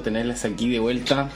[0.00, 1.28] gusto tenerles aquí de vuelta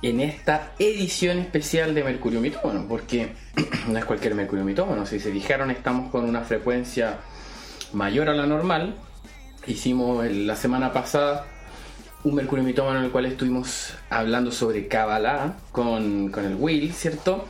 [0.00, 3.32] en esta edición especial de Mercurio Mitómano, porque
[3.88, 7.18] no es cualquier Mercurio Mitómano, si se fijaron estamos con una frecuencia
[7.92, 8.94] mayor a la normal.
[9.66, 11.46] Hicimos la semana pasada
[12.22, 17.46] un Mercurio Mitómano en el cual estuvimos hablando sobre Kabbalah con, con el Will, ¿cierto?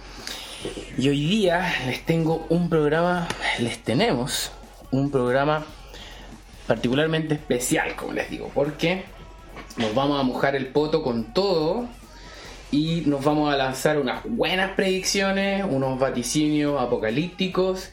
[0.97, 3.29] Y hoy día les tengo un programa,
[3.59, 4.53] les tenemos
[4.91, 5.67] un programa
[6.67, 9.16] particularmente especial, como les digo, porque
[9.77, 11.87] nos vamos a mojar el poto con todo
[12.71, 17.91] y nos vamos a lanzar unas buenas predicciones, unos vaticinios apocalípticos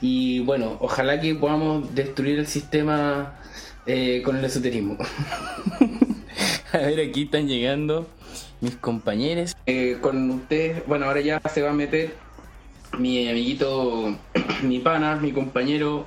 [0.00, 3.38] y bueno, ojalá que podamos destruir el sistema
[3.86, 4.98] eh, con el esoterismo.
[6.72, 8.06] a ver, aquí están llegando
[8.60, 9.56] mis compañeros.
[9.66, 12.14] Eh, con ustedes, bueno, ahora ya se va a meter
[12.98, 14.16] mi amiguito,
[14.62, 16.06] mi pana, mi compañero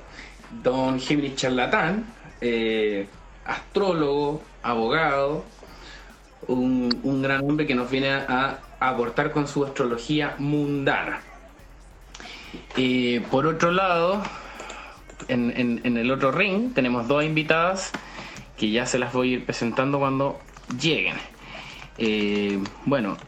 [0.62, 2.04] don Henry Charlatán,
[2.40, 3.06] eh,
[3.50, 5.44] astrólogo, abogado,
[6.46, 11.20] un, gran hombre que nos viene a, aportar con su astrología mundana.
[12.76, 14.22] Eh, por otro lado,
[15.28, 17.92] en, el otro ring tenemos dos invitadas
[18.56, 20.40] que ya se las voy a ir presentando cuando
[20.80, 21.16] lleguen.
[21.98, 23.18] Eh, bueno,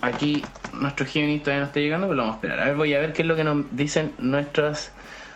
[0.00, 0.42] aquí
[0.72, 2.60] nuestro Géminis todavía no está llegando, pero lo vamos a esperar.
[2.60, 4.92] A ver, voy a ver qué es lo que nos dicen nuestras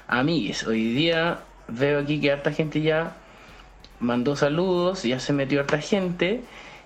[0.09, 0.67] amigues.
[0.67, 3.17] Hoy día veo aquí que harta gente ya
[4.03, 6.43] mandó saludos, ya se metió harta gente.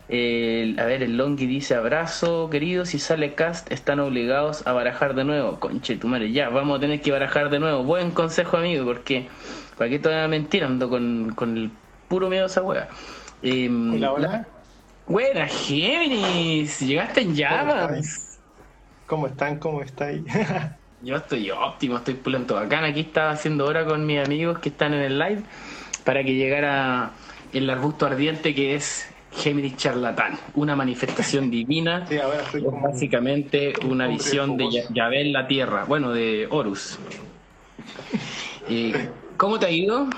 [0.09, 2.84] a ver, el Longi dice abrazo, querido.
[2.84, 5.58] Si sale cast, están obligados a barajar de nuevo.
[5.58, 7.83] Conche tu madre, ya, vamos a tener que barajar de nuevo.
[7.83, 9.28] Buen consejo, amigo, porque
[9.77, 11.70] para qué todavía mentir, ando con, el
[12.08, 12.62] puro miedo a esa.
[13.42, 14.47] Eh, hola, hola.
[15.06, 18.41] Buena, Géminis, llegaste en llamas.
[19.06, 19.58] ¿Cómo están?
[19.58, 20.23] ¿Cómo estáis?
[21.03, 22.85] Yo estoy óptimo, estoy pulento bacán.
[22.85, 25.42] Aquí estaba haciendo hora con mis amigos que están en el live
[26.06, 27.11] para que llegara
[27.52, 32.06] el arbusto ardiente que es Géminis charlatán, una manifestación divina,
[32.80, 36.98] básicamente una visión de Yahvé en la tierra, bueno, de Horus.
[38.68, 40.08] Eh, ¿Cómo te ha ido?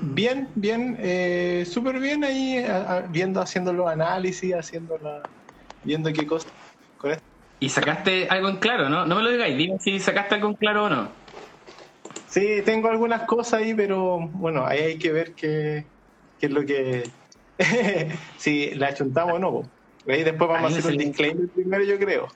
[0.00, 2.64] Bien, bien, eh, súper bien ahí,
[3.10, 5.22] viendo, haciendo los análisis, haciendo la,
[5.84, 6.50] viendo qué cosas
[6.96, 7.22] con esto.
[7.60, 9.06] Y sacaste algo en claro, ¿no?
[9.06, 11.19] No me lo digáis, dime si sacaste algo en claro o no.
[12.30, 15.84] Sí, tengo algunas cosas ahí, pero bueno, ahí hay que ver qué,
[16.40, 17.02] es lo que.
[18.38, 19.62] si la chuntamos o no.
[20.08, 22.28] Ahí después vamos a hacer un disclaimer primero, yo creo.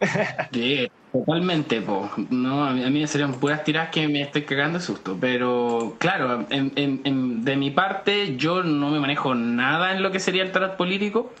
[0.52, 2.10] sí, totalmente, po.
[2.28, 5.16] No, a mí, me serían puras tiras que me estoy cagando de susto.
[5.18, 10.52] Pero claro, de mi parte, yo no me manejo nada en lo que sería el
[10.52, 11.32] tarot político.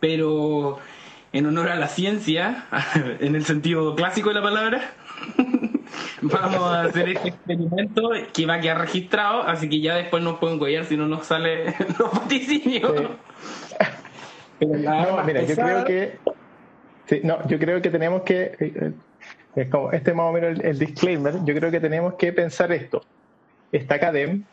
[0.00, 0.80] Pero
[1.32, 2.66] en honor a la ciencia,
[3.20, 4.94] en el sentido clásico de la palabra,
[6.32, 10.38] vamos a hacer este experimento que va a quedar registrado, así que ya después nos
[10.38, 12.92] pueden guiar si no nos sale los vaticinios.
[14.60, 16.18] no, mira, yo creo que
[17.22, 18.92] no, yo creo que tenemos que eh,
[19.56, 23.02] es como este más o menos el, disclaimer, yo creo que tenemos que pensar esto.
[23.72, 24.44] Está Academ,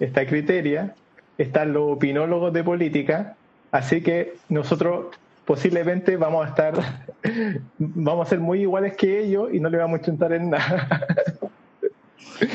[0.00, 0.94] está Criteria,
[1.38, 3.36] están los opinólogos de política,
[3.70, 5.06] así que nosotros
[5.44, 6.74] posiblemente vamos a estar,
[7.78, 11.06] vamos a ser muy iguales que ellos y no le vamos a chuntar en nada.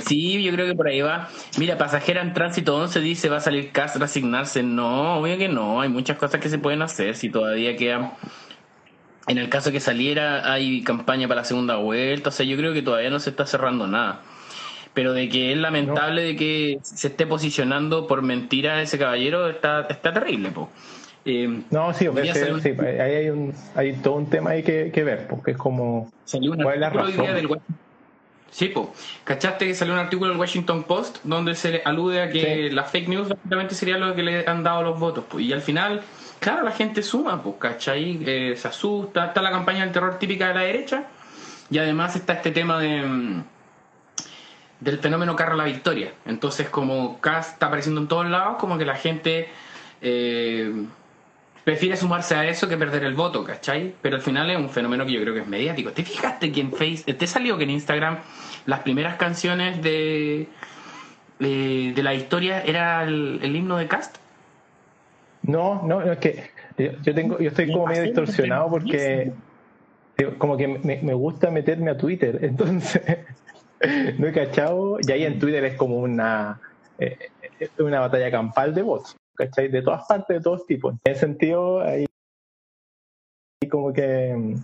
[0.06, 1.30] Sí, yo creo que por ahí va.
[1.58, 4.64] Mira, pasajera en tránsito 11 dice va a salir Castro a asignarse.
[4.64, 5.82] No, obvio que no.
[5.82, 8.14] Hay muchas cosas que se pueden hacer si todavía queda.
[9.28, 12.30] En el caso que saliera, hay campaña para la segunda vuelta.
[12.30, 14.22] O sea, yo creo que todavía no se está cerrando nada.
[14.94, 19.82] Pero de que es lamentable de que se esté posicionando por mentira ese caballero, está,
[19.82, 20.70] está terrible, po.
[21.30, 22.08] Eh, no, sí,
[22.64, 26.10] sí, ahí hay, un, hay todo un tema ahí que, que ver, porque es como.
[26.24, 27.50] Salió un artículo del
[28.50, 28.94] Sí, po.
[29.26, 33.10] ¿Cachaste que salió un artículo del Washington Post donde se alude a que la fake
[33.10, 35.26] news básicamente sería lo que le han dado los votos?
[35.38, 36.02] Y al final,
[36.40, 38.20] claro, la gente suma, pues, ¿cachai?
[38.26, 41.08] Eh, se asusta, está la campaña del terror típica de la derecha
[41.70, 43.44] y además está este tema de mm,
[44.80, 46.14] del fenómeno carro a la victoria.
[46.26, 49.50] Entonces, como Cast está apareciendo en todos lados, como que la gente
[50.02, 50.72] eh,
[51.68, 53.94] prefiere sumarse a eso que perder el voto, ¿cachai?
[54.02, 55.92] Pero al final es un fenómeno que yo creo que es mediático.
[55.92, 58.20] ¿Te fijaste que en Facebook, te salió que en Instagram
[58.66, 60.48] las primeras canciones de,
[61.40, 64.16] de, la historia era el, himno de Cast?
[65.42, 69.34] No, no, es que yo, tengo, yo estoy como medio distorsionado porque
[70.38, 73.02] como que me, gusta meterme a Twitter, entonces
[74.18, 76.62] no he cachado, y ahí en Twitter es como una,
[76.98, 77.18] eh,
[77.78, 79.18] una batalla campal de votos.
[79.38, 79.70] ¿Cachai?
[79.70, 80.96] De todas partes, de todos tipos.
[81.06, 82.06] En ese sentido, ahí
[83.70, 84.58] como que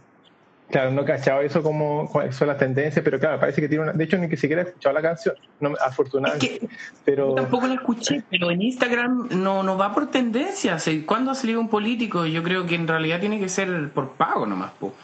[0.74, 3.94] Claro, no he cachado eso como son las tendencias, pero claro, parece que tiene una.
[3.94, 6.68] De hecho, ni que siquiera he escuchado la canción, no, afortunadamente.
[7.06, 7.30] pero...
[7.30, 10.90] Yo tampoco la escuché, pero en Instagram no, no va por tendencias.
[11.06, 12.26] ¿Cuándo ha salido un político?
[12.26, 14.72] Yo creo que en realidad tiene que ser por pago nomás.
[14.80, 14.96] Po.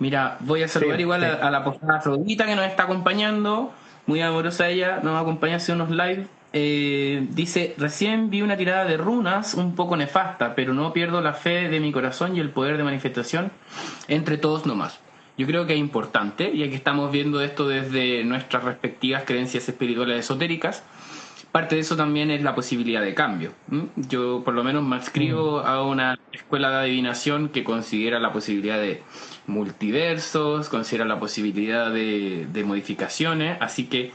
[0.00, 3.72] Mira, voy a saludar igual A, la posada Afrodita que nos está acompañando.
[4.06, 6.26] Muy amorosa ella, nos acompaña hace unos live.
[6.56, 11.32] Eh, dice, recién vi una tirada de runas un poco nefasta, pero no pierdo la
[11.32, 13.50] fe de mi corazón y el poder de manifestación
[14.06, 15.00] entre todos nomás.
[15.36, 20.20] Yo creo que es importante, ya que estamos viendo esto desde nuestras respectivas creencias espirituales
[20.20, 20.84] esotéricas.
[21.50, 23.52] Parte de eso también es la posibilidad de cambio.
[23.96, 25.66] Yo por lo menos me inscribo mm.
[25.66, 29.02] a una escuela de adivinación que considera la posibilidad de
[29.48, 34.12] multiversos, considera la posibilidad de, de modificaciones, así que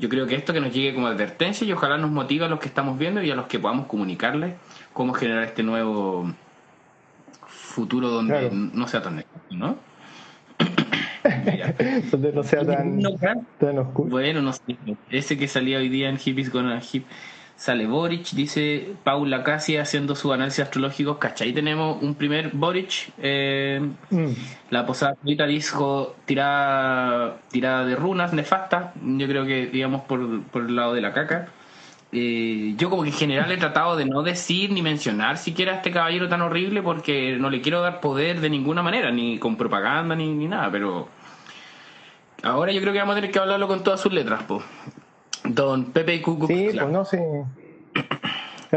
[0.00, 2.58] yo creo que esto que nos llegue como advertencia y ojalá nos motive a los
[2.58, 4.54] que estamos viendo y a los que podamos comunicarles
[4.94, 6.32] cómo generar este nuevo
[7.46, 9.76] futuro donde no sea tan negativo, ¿no?
[12.10, 14.10] donde no sea tan, oscuro.
[14.10, 14.76] Bueno, no sé.
[15.10, 17.04] Ese que salía hoy día en Hippies con Hip
[17.60, 21.18] sale Boric, dice Paula Casi haciendo su análisis astrológico.
[21.18, 21.52] ¿Cachai?
[21.52, 23.12] Tenemos un primer Boric.
[23.18, 24.32] Eh, mm.
[24.70, 28.94] La posada ahorita dijo tirada, tirada de runas nefasta.
[29.04, 31.48] Yo creo que, digamos, por, por el lado de la caca.
[32.12, 35.76] Eh, yo como que en general he tratado de no decir ni mencionar siquiera a
[35.76, 39.56] este caballero tan horrible porque no le quiero dar poder de ninguna manera, ni con
[39.56, 41.08] propaganda ni, ni nada, pero
[42.42, 44.60] ahora yo creo que vamos a tener que hablarlo con todas sus letras, po.
[45.44, 46.46] Don Pepe y Cucu.
[46.46, 47.44] Sí, pues no sé.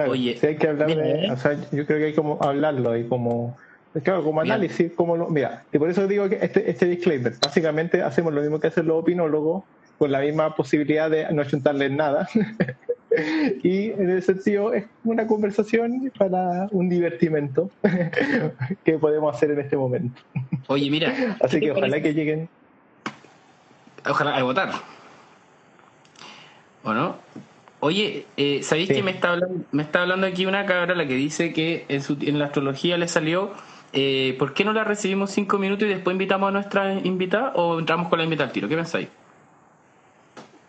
[0.08, 3.56] Oye, hay que hablar de, o sea, yo creo que hay como hablarlo y como
[4.02, 8.02] Claro, como análisis, como lo, mira, y por eso digo que este, este disclaimer, básicamente
[8.02, 9.64] hacemos lo mismo que hacen los opinólogos,
[10.00, 12.28] con la misma posibilidad de no chuntarles nada.
[13.64, 17.70] y en ese sentido es una conversación para un divertimento
[18.84, 20.20] que podemos hacer en este momento.
[20.68, 21.14] Oye, mira.
[21.42, 22.50] Así que ojalá que lleguen.
[24.10, 24.72] Ojalá a votar.
[26.84, 27.16] ¿O no?
[27.80, 31.16] Oye, eh, ¿sabéis que me está, hablando, me está hablando aquí una cabra la que
[31.16, 33.52] dice que en, su, en la astrología le salió
[33.96, 37.78] eh, ¿por qué no la recibimos cinco minutos y después invitamos a nuestra invitada o
[37.78, 38.68] entramos con la invitada al tiro?
[38.68, 39.08] ¿Qué pensáis?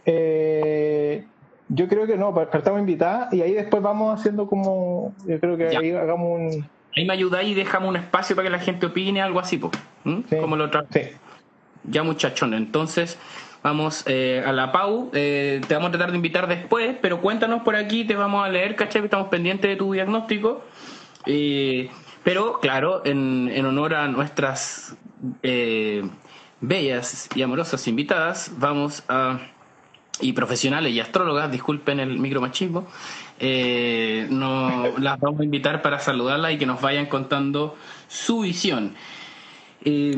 [0.04, 1.24] Eh,
[1.70, 5.14] yo creo que no, partamos invitada y ahí después vamos haciendo como.
[5.26, 6.68] Yo creo que ahí hagamos un.
[6.94, 9.72] Ahí me ayudáis y dejamos un espacio para que la gente opine, algo así, pues.
[10.38, 10.70] Como lo.
[10.90, 11.00] Sí.
[11.84, 12.52] Ya, muchachón.
[12.52, 13.18] Entonces,
[13.64, 15.10] vamos eh, a la Pau.
[15.14, 18.48] Eh, te vamos a tratar de invitar después, pero cuéntanos por aquí, te vamos a
[18.48, 19.02] leer, ¿cachai?
[19.02, 20.62] Estamos pendientes de tu diagnóstico.
[21.26, 21.90] Eh,
[22.22, 24.96] pero, claro, en, en, honor a nuestras
[26.60, 29.38] bellas y amorosas invitadas, vamos a
[30.20, 32.86] y profesionales y astrólogas, disculpen el micromachismo,
[33.38, 37.76] eh, no, las vamos a invitar para saludarlas y que nos vayan contando
[38.08, 38.94] su visión.
[39.84, 40.14] Eh,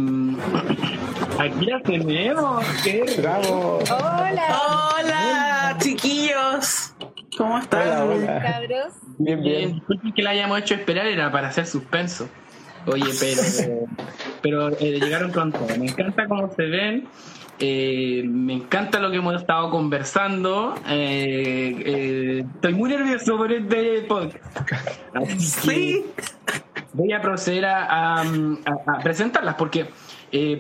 [1.39, 2.65] aquí la tenemos.
[2.85, 3.79] ¡Qué bravo!
[3.91, 4.61] ¡Hola!
[4.99, 6.93] ¡Hola, chiquillos!
[7.37, 7.89] ¿Cómo están?
[7.89, 8.63] Hola,
[9.19, 9.75] Bien, bien.
[9.75, 12.29] Disculpen que la hayamos hecho esperar, era para hacer suspenso.
[12.87, 13.43] Oye, pero,
[14.43, 15.59] pero eh, llegaron pronto.
[15.79, 17.09] Me encanta cómo se ven.
[17.59, 20.75] Eh, me encanta lo que hemos estado conversando.
[20.89, 24.45] Eh, eh, estoy muy nervioso por este podcast.
[25.39, 26.05] sí.
[26.97, 28.25] Voy a proceder a,
[29.03, 29.91] presentarlas porque,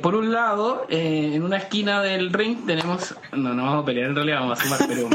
[0.02, 3.14] por un lado, en una esquina del ring tenemos.
[3.32, 5.08] No, no vamos a pelear en realidad, vamos a sumar, pero.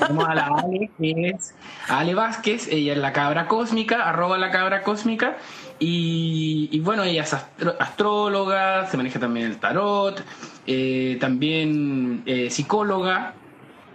[0.00, 1.54] Tenemos a la Ale, que es
[1.88, 5.36] Ale Vázquez, ella es la cabra cósmica, arroba la cabra cósmica,
[5.78, 10.24] y, bueno, ella es astróloga, se maneja también el tarot,
[10.66, 13.34] eh, también eh, psicóloga,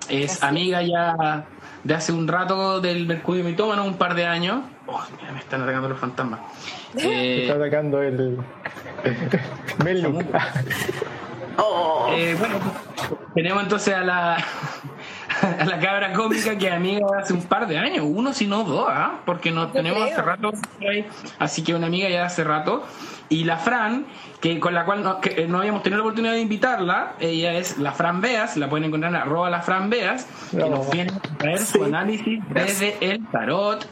[0.09, 1.45] es amiga ya
[1.83, 4.61] de hace un rato del Mercurio Mitómano, un par de años.
[4.91, 6.39] Oh, mira, me están atacando los fantasmas.
[6.97, 8.39] Eh, está atacando el.
[11.57, 12.09] oh.
[12.11, 12.55] eh, bueno,
[13.35, 14.43] tenemos entonces a la
[15.59, 18.87] a la cabra cómica que amiga hace un par de años, uno si no dos,
[18.89, 19.19] ¿ah?
[19.25, 20.51] porque nos tenemos hace rato,
[21.37, 22.83] así que una amiga ya hace rato.
[23.31, 24.07] Y la Fran,
[24.41, 27.77] que con la cual no, que no habíamos tenido la oportunidad de invitarla, ella es
[27.77, 31.37] la Fran Beas, la pueden encontrar en arroba la Fran Beas, que nos viene a
[31.37, 33.87] traer su análisis desde el tarot.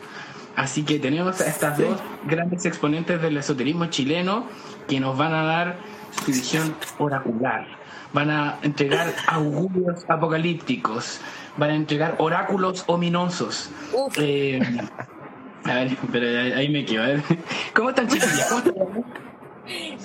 [0.57, 4.47] Así que tenemos a estas dos grandes exponentes del esoterismo chileno
[4.89, 5.77] que nos van a dar
[6.25, 7.77] su visión oracular
[8.13, 11.19] van a entregar augurios apocalípticos,
[11.57, 13.69] van a entregar oráculos ominosos.
[14.17, 14.59] Eh,
[15.63, 17.03] a ver, pero ahí me quedo.
[17.03, 17.23] A ver.
[17.73, 18.63] ¿Cómo están, chiquillas?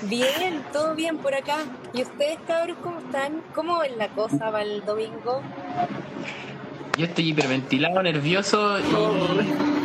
[0.03, 1.59] Bien, todo bien por acá.
[1.95, 3.41] ¿Y ustedes, cabros, cómo están?
[3.55, 5.41] ¿Cómo es la cosa para el domingo?
[6.99, 9.82] Yo estoy hiperventilado, nervioso y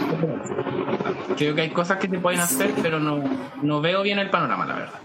[1.38, 3.24] creo que hay cosas que se pueden hacer, pero no,
[3.62, 5.00] no veo bien el panorama, la verdad.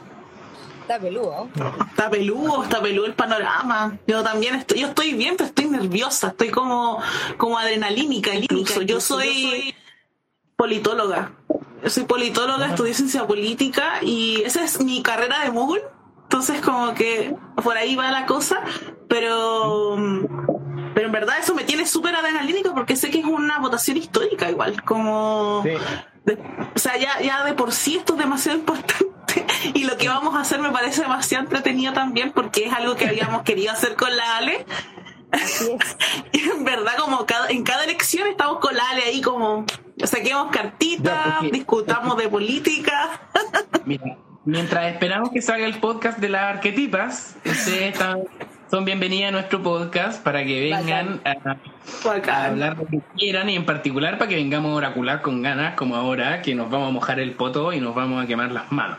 [0.83, 1.49] Está peludo.
[1.89, 3.97] Está peludo, está peludo el panorama.
[4.07, 7.01] Yo también estoy, yo estoy bien, pero estoy nerviosa, estoy como,
[7.37, 8.83] como adrenalínica incluso.
[8.83, 9.75] Yo soy
[10.57, 11.33] politóloga.
[11.83, 15.83] Yo soy politóloga, estudié ciencia política y esa es mi carrera de Google.
[16.25, 18.63] Entonces como que por ahí va la cosa,
[19.09, 19.97] pero
[20.95, 24.51] pero en verdad eso me tiene súper adrenalínico porque sé que es una votación histórica
[24.51, 25.61] igual, como...
[25.61, 29.13] o sea, ya, ya de por sí esto es demasiado importante
[29.75, 33.07] y lo que vamos a hacer me parece demasiado entretenido también porque es algo que
[33.07, 34.65] habíamos querido hacer con la Ale.
[36.33, 39.65] y en verdad como cada, en cada elección estamos con la Ale ahí como
[40.05, 43.23] saquemos cartitas, discutamos de política.
[44.45, 47.97] mientras esperamos que salga el podcast de las arquetipas, ustedes
[48.73, 53.67] son bienvenidas a nuestro podcast para que vengan a, hablar lo que quieran y en
[53.67, 57.21] particular para que vengamos a oracular con ganas como ahora que nos vamos a mojar
[57.21, 58.97] el poto y nos vamos a quemar las manos.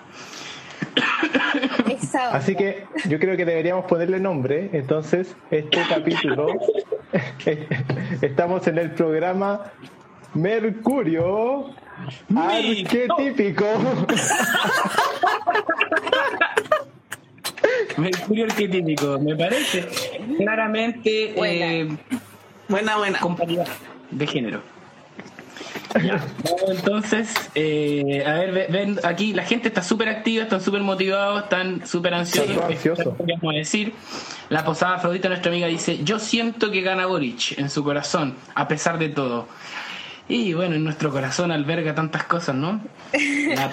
[2.33, 4.69] Así que yo creo que deberíamos ponerle nombre.
[4.73, 6.49] Entonces, este capítulo,
[8.21, 9.59] estamos en el programa
[10.35, 11.71] Mercurio
[12.35, 13.65] arquetípico.
[17.97, 19.87] Mercurio arquetípico, me parece
[20.37, 21.97] claramente buena, eh,
[22.67, 23.19] buena, buena.
[23.19, 23.65] compañía
[24.11, 24.61] de género.
[26.67, 31.85] entonces, eh, a ver, ven, aquí la gente está súper activa, están súper motivados, están
[31.85, 32.57] súper ansiosos.
[33.53, 33.93] Decir.
[34.49, 38.67] La posada Afrodita, nuestra amiga, dice: Yo siento que gana Boric en su corazón, a
[38.67, 39.47] pesar de todo.
[40.33, 42.81] Y bueno, en nuestro corazón alberga tantas cosas, ¿no?
[43.55, 43.71] La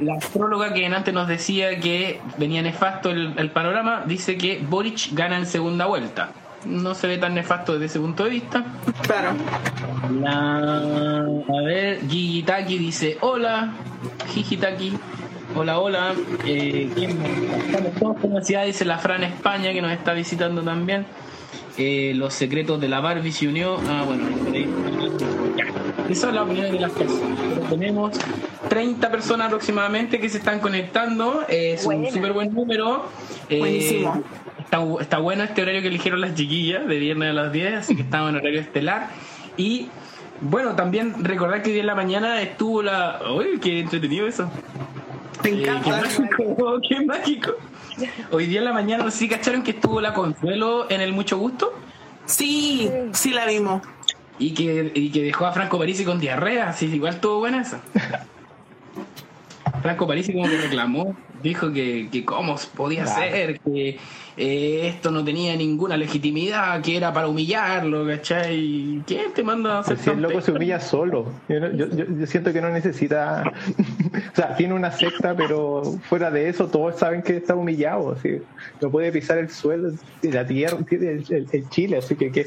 [0.00, 5.36] la astróloga que antes nos decía que venía nefasto el, panorama, dice que Boric gana
[5.36, 6.30] en segunda vuelta.
[6.64, 8.64] No se ve tan nefasto desde ese punto de vista.
[9.02, 9.32] Claro.
[10.26, 13.74] a ver, Gigitaki dice: Hola,
[14.32, 14.96] Gigitaki.
[15.54, 16.14] Hola, hola.
[16.46, 21.04] Eh, Estamos todos con dice la Fran España que nos está visitando también.
[21.76, 23.78] Eh, los secretos de la Barbie se unió.
[23.86, 24.24] Ah, bueno,
[26.08, 27.38] esa es la opinión de las personas.
[27.70, 28.18] tenemos
[28.68, 31.44] 30 personas aproximadamente que se están conectando.
[31.48, 33.06] Es un súper buen número.
[33.48, 34.22] Eh, Buenísimo.
[35.00, 38.02] Está, bueno este horario que eligieron las chiquillas, de viernes a las 10, así que
[38.02, 39.08] estamos en horario estelar.
[39.56, 39.88] Y
[40.40, 43.20] bueno, también recordar que hoy en la mañana estuvo la.
[43.36, 44.50] ¡Uy, qué entretenido eso!
[45.44, 45.84] Me eh, encanta.
[45.84, 47.52] qué mágico, qué mágico.
[48.32, 51.72] Hoy día en la mañana, ¿sí cacharon que estuvo la Consuelo en el Mucho Gusto?
[52.26, 53.82] Sí, sí la vimos.
[54.38, 57.80] Y que, y que dejó a Franco Parisi con diarrea, así igual estuvo buena esa.
[59.84, 63.98] Franco Parisi como que reclamó, dijo que, que cómo podía ser, que
[64.34, 69.02] eh, esto no tenía ninguna legitimidad, que era para humillarlo, ¿cachai?
[69.06, 71.30] ¿Quién te manda a hacer Si el loco se humilla solo.
[71.50, 73.44] Yo, yo, siento que no necesita.
[74.32, 78.12] o sea, tiene una secta, pero fuera de eso, todos saben que está humillado.
[78.12, 78.38] Así.
[78.80, 82.32] No puede pisar el suelo, la tierra, tiene el, Chile, así que.
[82.32, 82.46] ¿qué?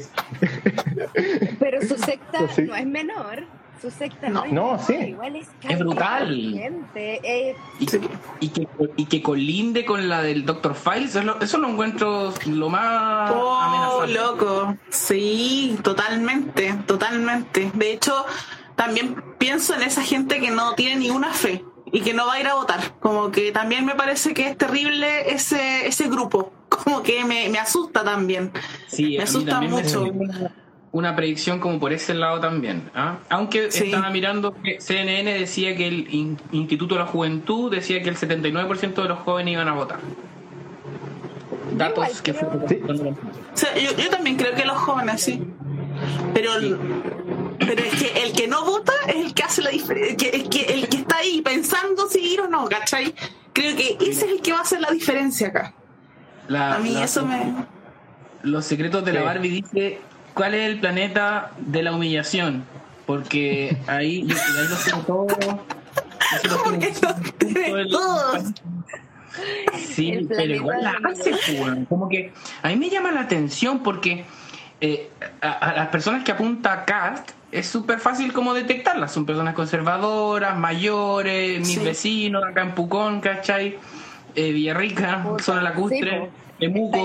[1.60, 3.44] pero su secta no es menor
[3.80, 4.94] su secta no, no, sí.
[4.94, 6.54] igual es, es brutal.
[6.94, 10.74] Eh, y, que, y, que, colinde con la del Dr.
[10.74, 14.76] Files, eso lo, encuentro lo más oh, loco.
[14.88, 17.70] Sí, totalmente, totalmente.
[17.74, 18.24] De hecho,
[18.74, 22.40] también pienso en esa gente que no tiene ninguna fe y que no va a
[22.40, 22.98] ir a votar.
[23.00, 26.52] Como que también me parece que es terrible ese, ese grupo.
[26.68, 28.52] Como que me, me asusta también.
[28.86, 30.06] Sí, me asusta mucho
[30.98, 32.90] una predicción como por ese lado también.
[32.94, 33.18] ¿ah?
[33.28, 38.16] Aunque estaba mirando que CNN decía que el Instituto de la Juventud decía que el
[38.16, 40.00] 79% de los jóvenes iban a votar.
[41.72, 42.48] Datos que fue
[43.96, 45.40] yo, también creo que los jóvenes, sí.
[46.34, 46.52] Pero,
[47.58, 50.30] pero es que el que no vota es el que hace la diferencia.
[50.30, 53.14] El que, el que está ahí pensando si ir o no, ¿cachai?
[53.52, 55.74] Creo que ese es el que va a hacer la diferencia acá.
[56.48, 57.54] a mí eso me.
[58.42, 60.00] Los secretos de la Barbie dice
[60.38, 62.64] ¿Cuál es el planeta de la humillación?
[63.06, 65.26] Porque ahí, ahí lo tengo todo.
[69.78, 71.32] Sí, pero igual la hace,
[71.88, 74.24] como que a mí me llama la atención porque
[74.80, 79.12] eh, a, las personas que apunta Cast es súper fácil como detectarlas.
[79.12, 83.78] Son personas conservadoras, mayores, mis vecinos acá en Pucón, ¿cachai?
[84.34, 86.30] Eh, Villarrica, zona lacustre.
[86.58, 86.98] Temuco,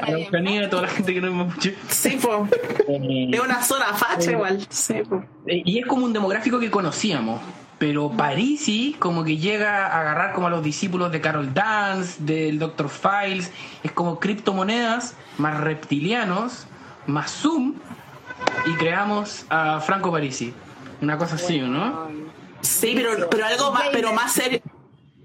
[0.00, 1.76] Araucanía, toda la gente que no es mapuche.
[1.88, 2.48] Sí, po.
[2.88, 4.66] Eh, es una zona facha eh, igual.
[4.68, 5.24] Sí, po.
[5.46, 7.40] Eh, y es como un demográfico que conocíamos.
[7.78, 12.60] Pero Parisi como que llega a agarrar como a los discípulos de Carol Dance, del
[12.60, 12.88] Dr.
[12.88, 13.50] Files,
[13.82, 16.68] es como criptomonedas más reptilianos,
[17.08, 17.74] más Zoom,
[18.66, 20.54] y creamos a Franco Parisi.
[21.00, 22.06] Una cosa así, ¿no?
[22.60, 24.62] Sí, pero, pero algo más, pero más serio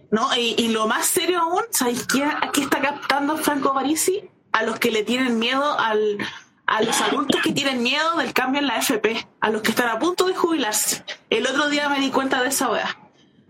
[0.09, 4.29] No, y, lo más serio aún, ¿sabéis qué, qué está captando Franco Parisi?
[4.53, 6.17] A los que le tienen miedo al,
[6.67, 9.89] a los adultos que tienen miedo del cambio en la FP, a los que están
[9.89, 11.03] a punto de jubilarse.
[11.29, 12.97] El otro día me di cuenta de esa wea.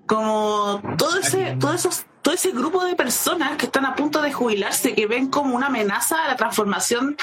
[0.05, 4.31] Como todo ese, todo esos, todo ese grupo de personas que están a punto de
[4.31, 7.17] jubilarse, que ven como una amenaza a la transformación,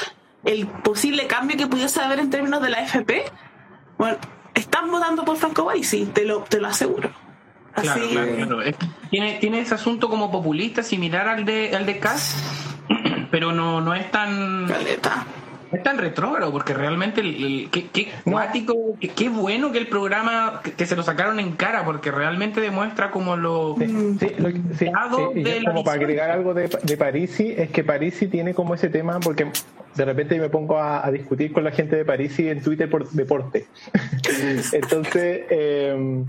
[0.44, 3.24] el posible cambio que pudiese haber en términos de la FP,
[3.96, 4.18] bueno,
[4.54, 7.23] están votando por Franco Baisi, te lo, te lo aseguro.
[7.74, 8.58] Claro, claro,
[9.10, 12.36] tiene, tiene ese asunto como populista similar al de al de Cass,
[13.30, 14.66] pero no, no es tan
[15.74, 18.08] es tan retrógrado porque realmente el, qué, qué
[19.14, 23.36] qué, bueno que el programa que, se lo sacaron en cara porque realmente demuestra como
[23.36, 24.90] lo, sí,
[25.66, 29.48] como para agregar algo de, de Parisi es que Parisi tiene como ese tema porque
[29.94, 33.66] de repente me pongo a, discutir con la gente de Parisi en Twitter por deporte.
[34.72, 36.24] Entonces eh,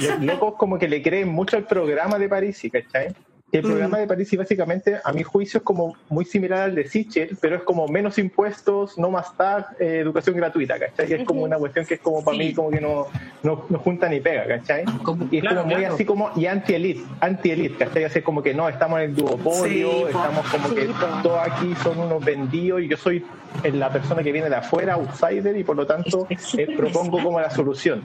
[0.00, 3.14] los locos como que le creen mucho al programa de París, ¿cachai?
[3.52, 7.36] El programa de París básicamente, a mi juicio, es como muy similar al de Sichel,
[7.38, 11.12] pero es como menos impuestos, no más tag, eh, educación gratuita, ¿cachai?
[11.12, 13.08] Es como una cuestión que es como para mí como que no,
[13.42, 14.86] no, junta ni pega, ¿cachai?
[15.30, 18.04] y es como muy así como, y anti-elite, anti-elite, ¿cachai?
[18.04, 20.88] Así como que no, estamos en el duopolio, estamos como que
[21.22, 23.22] todos aquí son unos vendidos y yo soy
[23.70, 26.26] la persona que viene de afuera, outsider, y por lo tanto
[26.56, 28.02] eh, propongo como la solución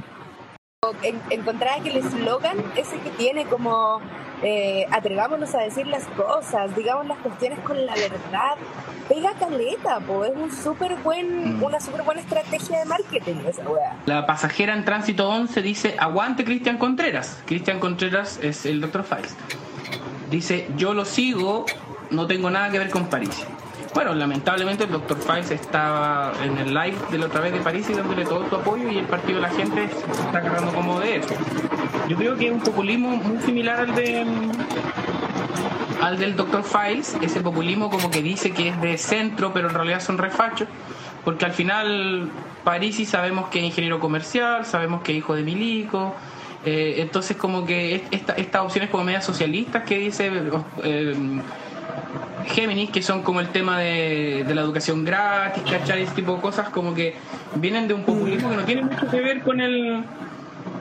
[1.31, 4.00] encontraba que el eslogan ese que tiene como
[4.43, 8.55] eh, atrevámonos a decir las cosas, digamos las cuestiones con la verdad,
[9.10, 11.63] pega caleta, es un super buen, mm.
[11.63, 13.98] una súper buena estrategia de marketing esa weá.
[14.05, 17.41] La pasajera en tránsito 11 dice, aguante Cristian Contreras.
[17.48, 19.03] Cristian Contreras es el Dr.
[19.03, 19.36] Files.
[20.29, 21.65] Dice, yo lo sigo,
[22.12, 23.48] no tengo nada que ver con París.
[23.98, 25.18] Bueno, lamentablemente el Dr.
[25.18, 28.56] Files estaba en el live de la otra vez de París y dándole todo su
[28.56, 31.34] apoyo y el partido de la gente está agarrando como de eso.
[32.08, 34.24] Yo creo que es un populismo muy similar al de
[36.00, 36.64] al del Dr.
[36.64, 40.68] Files, ese populismo como que dice que es de centro, pero en realidad son refachos,
[41.25, 42.29] porque al final
[42.64, 46.14] Parisi sabemos que es ingeniero comercial, sabemos que es hijo de Milico,
[46.66, 50.31] eh, entonces como que estas opciones como medias socialistas que dice
[50.83, 51.42] eh,
[52.48, 56.03] Géminis, que son como el tema de, la educación gratis, ¿cachai?
[56.03, 57.16] Ese tipo de cosas como que
[57.55, 60.03] vienen de un populismo que no tiene mucho que ver con el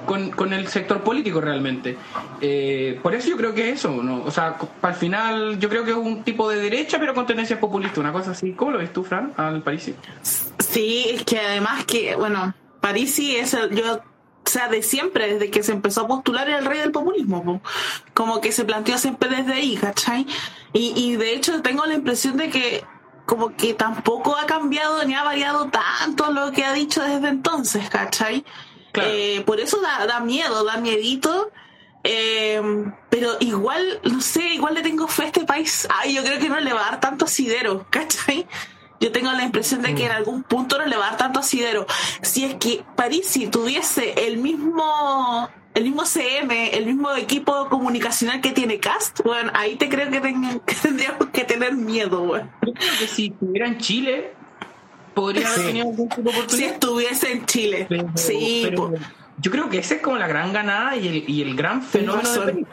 [0.07, 1.97] con, el sector político realmente.
[2.41, 4.23] Eh, por eso yo creo que eso, ¿no?
[4.25, 7.59] O sea, al final yo creo que es un tipo de derecha, pero con tendencias
[7.59, 8.53] populistas, una cosa así.
[8.53, 9.95] ¿Cómo lo ves tú, Fran, al Parisi?
[10.59, 14.01] Sí, es que además que, bueno, Parisi es el, yo
[14.47, 17.61] o sea, de siempre, desde que se empezó a postular el rey del populismo,
[18.15, 20.27] como que se planteó siempre desde ahí, ¿cachai?
[20.73, 22.85] Y, y de hecho tengo la impresión de que
[23.27, 27.91] como que tampoco ha cambiado ni ha variado tanto lo que ha dicho desde entonces,
[27.91, 28.45] ¿cachai?
[28.95, 31.51] Eh, por eso da, da, miedo, da miedito.
[32.05, 32.63] Eh,
[33.11, 35.89] pero igual, no sé, igual le tengo fe a este país.
[35.91, 38.47] Ay, yo creo que no le va a dar tanto asidero, ¿cachai?
[39.01, 40.17] Yo tengo la impresión de que en mm.
[40.17, 41.87] algún punto no le va a dar tanto asidero.
[42.23, 48.41] Si es que París si tuviese el mismo el mismo CM, el mismo equipo comunicacional
[48.41, 50.11] que tiene Cast, bueno, ahí te creo
[50.67, 52.51] que, tendríamos que tener miedo, bueno.
[52.63, 54.33] Yo creo que si estuviera en Chile,
[55.13, 56.69] podría haber tenido algún tipo de oportunidad.
[56.69, 58.71] Si estuviese en Chile, sí.
[59.39, 62.47] yo creo que esa es como la gran ganada y el, y el gran fenómeno
[62.47, 62.65] de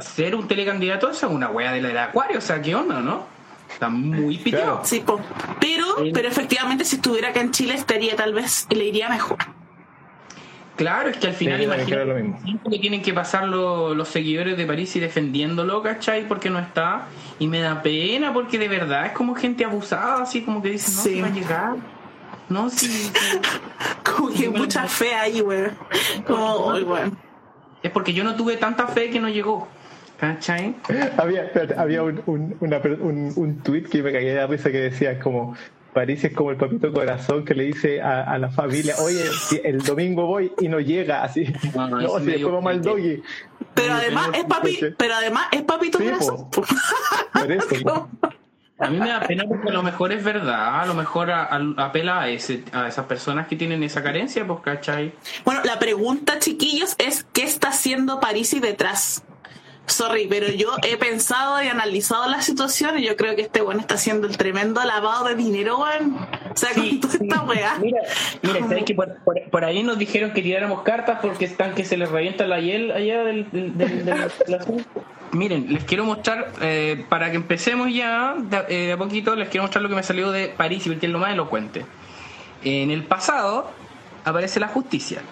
[0.00, 3.26] ser un telecandidato es una wea de la del acuario, o sea, ¿qué onda, no?
[3.72, 4.80] Está muy piteado.
[4.84, 5.02] Sí,
[5.60, 9.38] pero, pero efectivamente si estuviera acá en Chile estaría tal vez, le iría mejor.
[10.76, 15.00] Claro, es que al final imagínate que tienen que pasar los seguidores de París y
[15.00, 16.26] defendiéndolo, ¿cachai?
[16.26, 17.06] Porque no está.
[17.38, 20.94] Y me da pena porque de verdad es como gente abusada, así como que dicen,
[20.94, 21.76] no, se va a llegar.
[22.48, 23.12] No, sí.
[24.02, 25.70] como que mucha fe ahí, güey.
[26.26, 26.74] Como,
[27.82, 29.68] Es porque yo no tuve tanta fe que no llegó.
[31.16, 35.18] Había, había un, un, una, un, un tweet que me caía de risa que decía
[35.18, 35.56] como
[35.92, 39.24] París es como el papito corazón que le dice a, la familia, oye,
[39.62, 41.52] el domingo voy y no llega, así.
[41.74, 43.22] No, no, si después vamos al doggy.
[43.74, 46.48] Pero además es papi, pero además es papito corazón.
[48.78, 52.22] A mí me da pena porque a lo mejor es verdad, a lo mejor apela
[52.22, 55.12] a, ese, a esas personas que tienen esa carencia, pues, ¿cachai?
[55.44, 59.22] Bueno, la pregunta, chiquillos, es ¿qué está haciendo París y detrás?
[59.86, 63.80] Sorry, pero yo he pensado y analizado la situación y yo creo que este bueno
[63.80, 66.16] está haciendo el tremendo lavado de dinero, weón.
[66.52, 67.78] O sea, con toda esta weá.
[67.78, 68.00] Mira,
[68.42, 72.10] mira ¿sabes que por, ahí nos dijeron que tiráramos cartas porque están que se les
[72.10, 74.30] revienta la hiel allá del, del,
[75.32, 78.36] Miren, les quiero mostrar, eh, para que empecemos ya
[78.68, 81.06] eh, de, a poquito, les quiero mostrar lo que me salió de París y que
[81.06, 81.84] es lo más elocuente.
[82.62, 83.70] En el pasado
[84.24, 85.22] aparece la justicia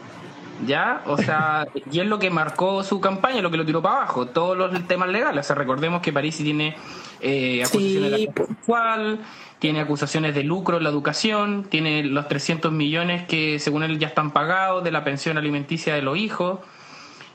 [0.66, 1.03] ¿ya?
[1.07, 4.27] O sea, y es lo que marcó su campaña, lo que lo tiró para abajo,
[4.27, 5.46] todos los temas legales.
[5.46, 6.77] O sea, recordemos que París tiene
[7.20, 9.20] eh, acusaciones de sexual,
[9.59, 14.09] tiene acusaciones de lucro en la educación, tiene los 300 millones que según él ya
[14.09, 16.61] están pagados de la pensión alimenticia de los hijos.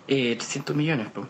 [0.08, 1.28] Eh, 300 millones, pues.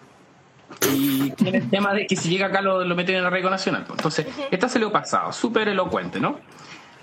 [0.91, 3.49] Y tiene el tema de que si llega acá lo, lo meten en el arraigo
[3.49, 3.85] nacional.
[3.89, 6.39] Entonces, esta se lo ha pasado, súper elocuente, ¿no?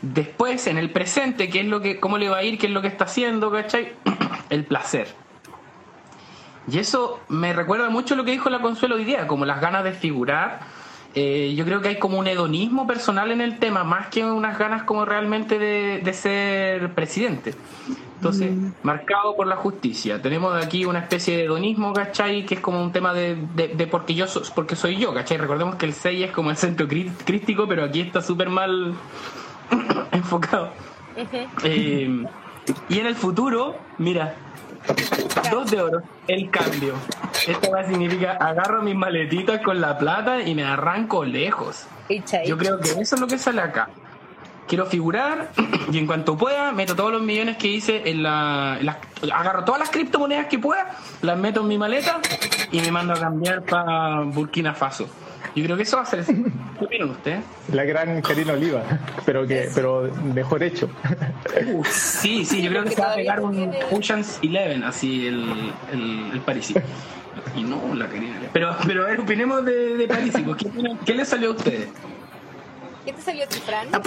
[0.03, 2.59] Después, en el presente, ¿qué es lo que, ¿cómo le va a ir?
[2.59, 3.51] ¿Qué es lo que está haciendo?
[3.51, 3.93] ¿Cachai?
[4.51, 5.09] El placer.
[6.71, 9.85] Y eso me recuerda mucho lo que dijo la Consuelo hoy día, como las ganas
[9.85, 10.61] de figurar.
[11.15, 14.59] Eh, yo creo que hay como un hedonismo personal en el tema, más que unas
[14.59, 17.55] ganas como realmente de, de ser presidente.
[18.17, 18.53] Entonces,
[18.85, 20.23] marcado por la justicia.
[20.23, 22.47] Tenemos aquí una especie de hedonismo, ¿cachai?
[22.47, 25.39] Que es como un tema de, de, de porque yo so- porque soy yo, ¿cachai?
[25.39, 28.95] Recordemos que el 6 es como el centro crí- crístico, pero aquí está súper mal
[30.13, 30.71] enfocado.
[31.65, 32.25] Eh,
[32.89, 34.35] y en el futuro, mira,
[35.51, 36.95] dos de oro, el cambio.
[37.47, 41.87] Esto va a significar agarro mis maletitas con la plata y me arranco lejos.
[42.47, 43.89] Yo creo que eso es lo que sale acá.
[44.69, 45.51] Quiero figurar
[45.93, 48.97] y en cuanto pueda meto todos los millones que hice en la, en las-
[49.33, 52.21] agarro todas las criptomonedas que pueda, las meto en mi maleta
[52.71, 55.09] y me mando a cambiar para Burkina Faso.
[55.55, 56.25] Yo creo que eso va a ser.
[56.79, 57.45] ¿Qué opinan ustedes?
[57.73, 58.83] La gran Karina Oliva,
[59.27, 60.89] pero que pero mejor hecho.
[61.67, 65.73] Uh, sí, sí, yo creo que se va a pegar un Ocean's Eleven, así el,
[65.93, 66.73] el, el París.
[67.55, 68.41] Y no la Karina.
[68.53, 70.33] Pero, pero a ver, opinemos de, de París.
[70.45, 70.71] pues, ¿Qué?
[71.05, 71.89] ¿Qué les salió a ustedes?
[73.05, 73.89] ¿Qué te salió a ti, Fran?
[73.93, 74.01] Ah.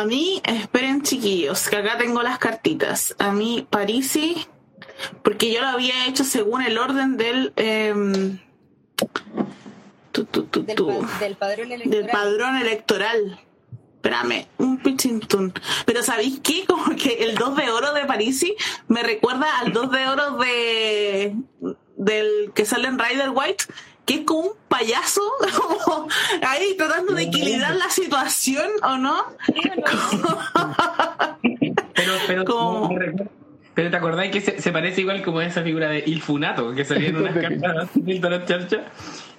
[0.00, 3.16] A mí, esperen chiquillos, que acá tengo las cartitas.
[3.18, 4.46] A mí, Parisi,
[5.22, 7.52] porque yo lo había hecho según el orden del...
[7.56, 8.38] em,
[10.12, 12.02] tu, tu, tu, Del, tu, pa- del padrón electoral.
[12.02, 13.40] del padrón electoral.
[13.96, 15.52] Espérame, un pichintún.
[15.86, 16.64] Pero ¿sabéis qué?
[16.68, 18.54] Como que el 2 de oro de Parisi
[18.88, 21.34] me recuerda al 2 de oro de
[21.96, 23.64] del que sale en Rider White,
[24.04, 25.20] que es como un payaso,
[25.86, 26.08] como
[26.48, 29.24] ahí tratando de equilibrar la situación, ¿o no?
[31.94, 32.44] Pero,
[33.74, 36.84] pero, te acordáis que se, se parece igual como esa figura de Il Funato, que
[36.84, 38.84] salía en unas cartas de la charcha.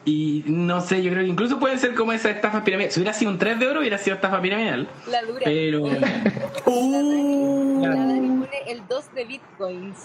[0.05, 2.91] Y no sé, yo creo que incluso puede ser como esa estafa piramidal.
[2.91, 4.87] Si hubiera sido un 3 de oro, hubiera sido estafa piramidal.
[5.07, 5.41] La dura.
[5.45, 5.83] Pero
[6.65, 9.97] Uh, La pone el 2 de bitcoins.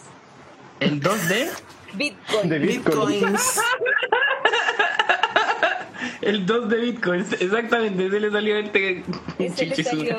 [0.80, 1.48] el 2 de.
[1.94, 2.48] Bitcoin.
[2.48, 3.08] De Bitcoin.
[3.08, 3.60] bitcoins.
[6.20, 9.04] El 2 de Bitcoin, exactamente, ese le salió a este
[9.84, 10.16] salió.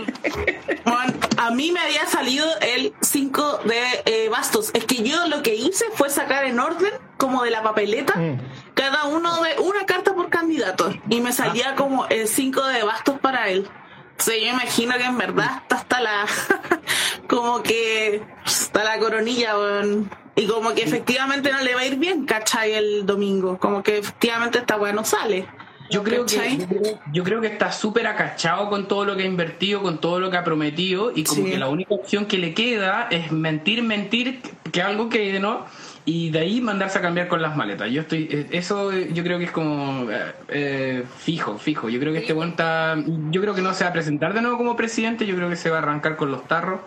[0.85, 4.71] Bueno, a mí me había salido el 5 de eh, bastos.
[4.73, 8.39] Es que yo lo que hice fue sacar en orden, como de la papeleta, Mm.
[8.73, 10.93] cada uno de una carta por candidato.
[11.09, 13.67] Y me salía como el 5 de bastos para él.
[14.11, 16.25] Entonces yo imagino que en verdad está hasta la.
[17.27, 18.23] como que.
[18.45, 20.09] Está la coronilla, weón.
[20.35, 22.73] Y como que efectivamente no le va a ir bien, ¿cachai?
[22.73, 23.57] El domingo.
[23.57, 25.47] Como que efectivamente esta weá no sale.
[25.89, 29.23] Yo creo, que, yo, creo, yo creo que está súper acachado con todo lo que
[29.23, 31.51] ha invertido, con todo lo que ha prometido, y como Sí.
[31.51, 35.65] que la única opción que le queda es mentir, mentir, que algo que no,
[36.05, 37.91] y de ahí mandarse a cambiar con las maletas.
[37.91, 40.07] Yo estoy, eh, eso eh, yo creo que es como
[40.47, 41.89] eh, fijo, fijo.
[41.89, 42.95] Yo creo que este buen está,
[43.31, 45.55] yo creo que no se va a presentar de nuevo como presidente, yo creo que
[45.55, 46.81] se va a arrancar con los tarros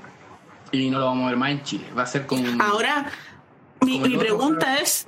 [0.73, 1.85] y no lo vamos a ver más en Chile.
[1.97, 3.11] Va a ser como Ahora,
[3.83, 5.07] mi, Como pregunta es,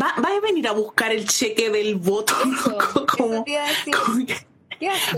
[0.00, 2.34] ¿va, ¿va a venir a buscar el cheque del voto?
[2.54, 2.76] Eso,
[3.06, 3.58] Como- como que-.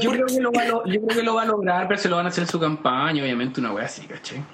[0.01, 2.17] Yo creo, que lo va yo creo que lo va a lograr, pero se lo
[2.17, 4.45] van a hacer en su campaña, obviamente, una wea así, ¿cachai?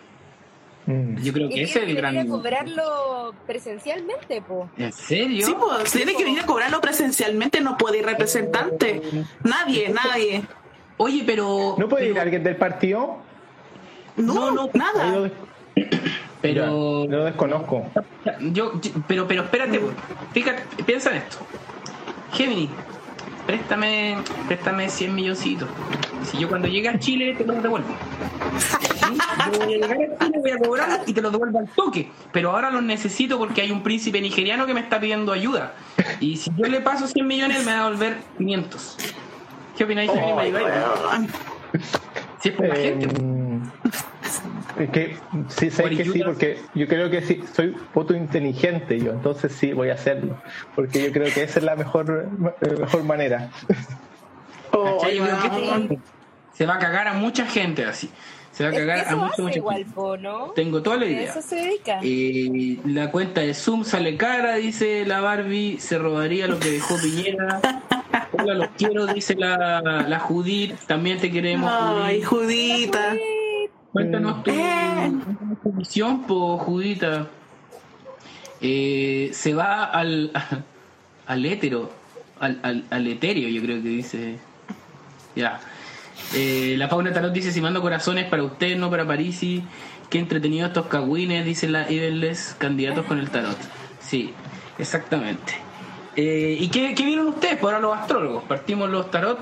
[0.87, 1.17] Mm.
[1.21, 2.15] Yo creo que ese es tiene el que gran.
[2.15, 4.71] venir a cobrarlo presencialmente, po.
[4.77, 5.45] ¿En serio?
[5.47, 9.03] Sí, pues tiene que venir a cobrarlo presencialmente, no puede ir representante.
[9.43, 10.45] Nadie, nadie.
[10.97, 11.75] Oye, pero.
[11.77, 13.19] ¿No puede ir alguien del partido?
[14.17, 15.29] No, No, nada.
[16.43, 17.07] Pero.
[17.09, 17.85] lo desconozco.
[18.41, 19.81] Yo, yo- pero, pero espérate,
[20.33, 21.39] fíjate, piensa en esto.
[22.33, 22.71] Gemini,
[23.47, 25.69] préstame, préstame 100 milloncitos.
[26.25, 27.89] Si yo cuando llegue a Chile te los devuelvo.
[28.59, 29.17] ¿Sí?
[29.53, 32.11] Yo voy a llegar a Chile, voy a cobrar y te los devuelvo al toque.
[32.33, 35.75] Pero ahora los necesito porque hay un príncipe nigeriano que me está pidiendo ayuda.
[36.21, 38.97] Y si yo le paso 100 millones, me va a devolver 500.
[39.77, 40.33] ¿Qué opináis, Gemini?
[40.35, 41.31] ¿Me ayudáis?
[42.41, 43.09] Si es por la gente.
[44.81, 45.17] Es que
[45.49, 49.73] sí, sé que sí, porque yo creo que sí, soy voto inteligente yo, entonces sí
[49.73, 50.41] voy a hacerlo,
[50.75, 52.29] porque yo creo que esa es la mejor,
[52.63, 53.51] eh, mejor manera.
[54.73, 55.05] Oh,
[56.55, 58.09] se va a cagar a mucha gente así.
[58.53, 60.19] Se va a Es que cagar a mucha, mucha igual, gente.
[60.21, 60.51] ¿no?
[60.51, 61.31] Tengo toda la idea.
[61.31, 61.99] eso se dedica.
[62.05, 66.97] Eh, la cuenta de Zoom sale cara, dice la Barbie, se robaría lo que dejó
[67.03, 67.61] Piñera.
[68.33, 71.69] Hola, los quiero, dice la, la Judith, también te queremos.
[71.73, 72.95] Ay, Judith.
[72.95, 73.17] Judita.
[73.93, 75.13] Cuéntanos tu, Eh.
[75.63, 77.27] tu visión, po, Judita.
[78.61, 80.31] eh, se va al,
[81.27, 81.91] al hétero,
[82.39, 84.39] al, al, al etéreo, yo creo que dice.
[85.35, 85.61] Ya.
[86.35, 89.63] Eh, la Fauna Tarot dice: Si mando corazones para usted, no para Parisi.
[90.11, 93.57] Qué entretenido estos cagüines, dicen las Evenless candidatos con el tarot.
[94.01, 94.33] Sí,
[94.79, 95.53] exactamente.
[96.17, 97.59] Eh, ¿Y qué, qué vieron ustedes?
[97.59, 98.43] Por ahora los astrólogos.
[98.45, 99.39] Partimos los tarot.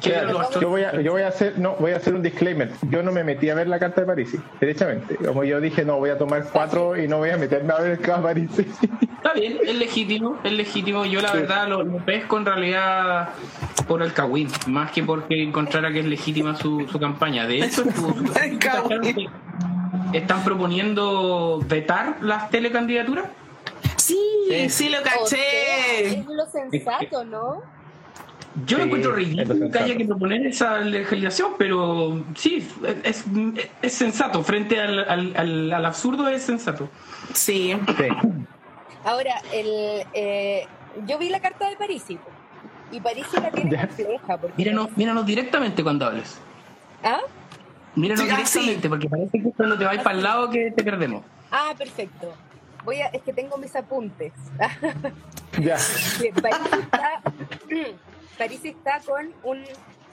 [0.00, 2.22] ¿Qué vieron los Yo voy, a, yo voy a hacer no voy a hacer un
[2.22, 2.70] disclaimer.
[2.88, 5.16] Yo no me metí a ver la carta de París, derechamente.
[5.16, 7.98] Como yo dije, no voy a tomar cuatro y no voy a meterme a ver
[8.00, 8.50] cada París.
[8.58, 11.04] Está bien, es legítimo, es legítimo.
[11.04, 13.28] Yo la verdad lo, lo pesco en realidad
[13.86, 17.46] por el Kawin, más que porque encontrara que es legítima su, su campaña.
[17.46, 17.84] De hecho,
[18.42, 19.28] El Kawin.
[20.12, 23.26] están proponiendo vetar las telecandidaturas.
[23.96, 24.18] Sí,
[24.68, 26.06] sí lo O sea, caché.
[26.20, 27.62] es lo sensato, ¿no?
[28.66, 29.84] Yo lo Sí, encuentro lo ridículo que sensato.
[29.84, 32.66] haya que proponer esa legislación, pero sí,
[33.04, 33.24] es,
[33.82, 34.42] es sensato.
[34.42, 36.88] Frente al, al, al, al absurdo es sensato.
[37.32, 37.76] Sí.
[37.96, 38.04] Sí.
[39.04, 40.66] Ahora, el, eh,
[41.06, 42.28] yo vi la carta de Parisi po,
[42.92, 44.36] y Parisi la tiene compleja.
[44.36, 46.38] Porque, Míranos, míranos directamente cuando hables.
[47.02, 47.20] ¿Ah?
[47.94, 48.58] Míranos Sí, ah, sí.
[48.60, 51.24] directamente, porque parece que cuando te vais para el lado que te perdemos.
[51.50, 52.32] ah, perfecto.
[52.84, 54.32] Voy a, es que tengo mis apuntes.
[55.60, 55.76] Ya.
[56.40, 57.20] París está,
[58.40, 59.62] París está con un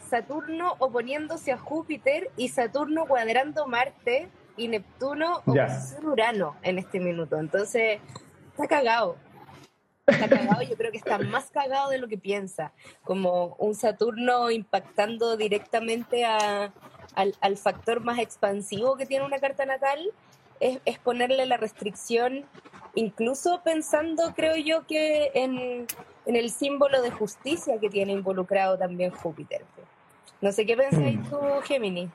[0.09, 6.99] Saturno oponiéndose a Júpiter y Saturno cuadrando Marte y Neptuno oposición a Urano en este
[6.99, 7.37] minuto.
[7.37, 8.01] Entonces,
[8.51, 9.15] está cagado.
[10.05, 12.73] Está cagado, yo creo que está más cagado de lo que piensa.
[13.05, 16.73] Como un Saturno impactando directamente a-
[17.15, 19.99] al, al factor más expansivo que tiene una carta natal,
[20.59, 22.45] es, es ponerle la restricción,
[22.93, 25.87] incluso pensando, creo yo, que en,
[26.27, 29.61] en el símbolo de justicia que tiene involucrado también Júpiter.
[30.41, 32.09] No sé qué pensáis tú, Gemini.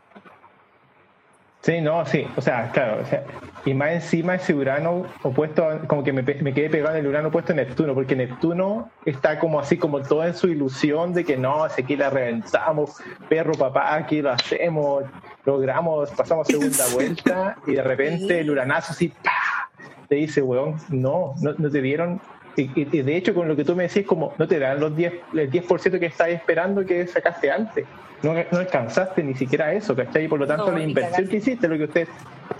[1.62, 3.22] Sí, no, sí, o sea, claro, o sea,
[3.64, 7.06] y más encima ese Urano opuesto, a- como que me, me quedé pegado en el
[7.06, 11.24] Urano opuesto a Neptuno, porque Neptuno está como así, como todo en su ilusión de
[11.24, 15.04] que no, si aquí la reventamos, perro papá, aquí lo hacemos,
[15.44, 19.70] logramos, pasamos segunda vuelta, y de repente el Uranazo así, ¡pah!
[20.08, 22.20] te dice, weón, no, no, no te dieron,
[22.56, 24.94] y, y- de hecho con lo que tú me decís, como no te dan los
[24.96, 27.84] 10, el 10% que estabas esperando que sacaste antes.
[28.22, 30.26] No, no alcanzaste ni siquiera eso, ¿cachai?
[30.26, 32.08] Y por lo tanto No, la inversión que hiciste, lo que usted,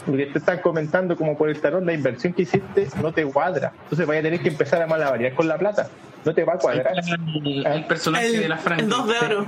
[0.09, 3.25] lo que te están comentando como por el tarot, la inversión que hiciste no te
[3.25, 3.73] cuadra.
[3.85, 5.89] Entonces vaya a tener que empezar a malabarear con la plata.
[6.25, 6.95] No te va a cuadrar.
[7.45, 8.81] El, el personaje de la El, Frank.
[8.81, 9.47] el dos de oro.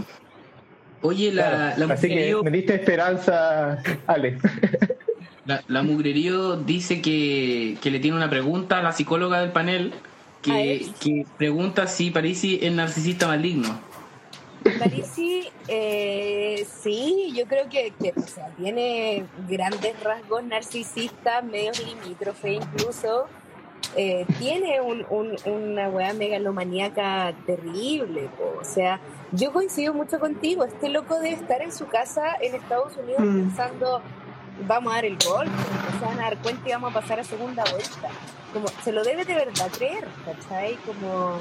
[1.03, 1.87] Oye, la, Claro.
[1.89, 4.39] la, Así que me diste esperanza, Ale.
[5.47, 9.93] la, la mugrerío dice que, que le tiene una pregunta a la psicóloga del panel
[9.95, 9.97] ¿A
[10.45, 13.79] que, pregunta si Parisi es narcisista maligno.
[14.79, 22.55] Parisi, eh, sí, yo creo que, que, o sea, tiene grandes rasgos narcisistas, medios limítrofe
[22.55, 23.27] incluso.
[23.97, 28.29] Eh, tiene un, un- una weá megalomaníaca terrible.
[28.39, 28.59] po.
[28.61, 28.99] O sea,
[29.33, 30.65] yo coincido mucho contigo.
[30.65, 33.41] Este loco debe estar en su casa en Estados Unidos Mm.
[33.49, 34.01] pensando,
[34.67, 35.51] vamos a dar el golpe,
[35.99, 38.09] se van a dar cuenta y vamos a pasar a segunda vuelta.
[38.53, 40.77] Como, se lo debe de verdad creer, ¿cachai?
[40.87, 41.39] Como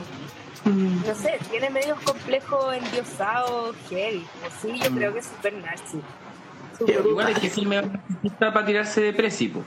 [0.65, 1.01] Mm.
[1.05, 4.25] no sé, tiene medios complejos endiosados, heavy.
[4.41, 4.95] Como sí, yo Mm.
[4.95, 5.97] creo que es súper narci.
[5.97, 6.95] Qué Súper.
[7.01, 7.11] brutal.
[7.11, 9.63] Igual es que el medio narcisista para tirarse de precipo.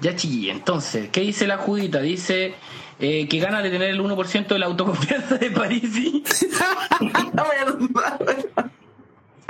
[0.00, 2.00] Ya chiquilla, entonces, ¿qué dice la Judita?
[2.00, 2.54] Dice
[2.98, 6.24] eh, que gana de tener el 1% de la autoconfianza de Parisi.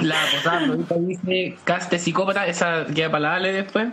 [0.07, 0.67] La posada
[1.01, 3.89] dice caste psicópata, esa queda para la Ale después.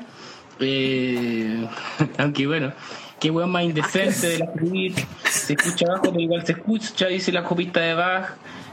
[0.59, 1.65] Eh,
[2.17, 2.71] aunque bueno,
[3.19, 5.01] qué weón más indecente de la Judita.
[5.29, 8.29] Se escucha abajo, pero igual se escucha, dice la copista de Bach.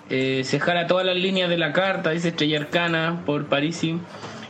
[0.08, 3.98] Eh, se jala todas las líneas de la carta, dice Estrella Arcana por Parisi.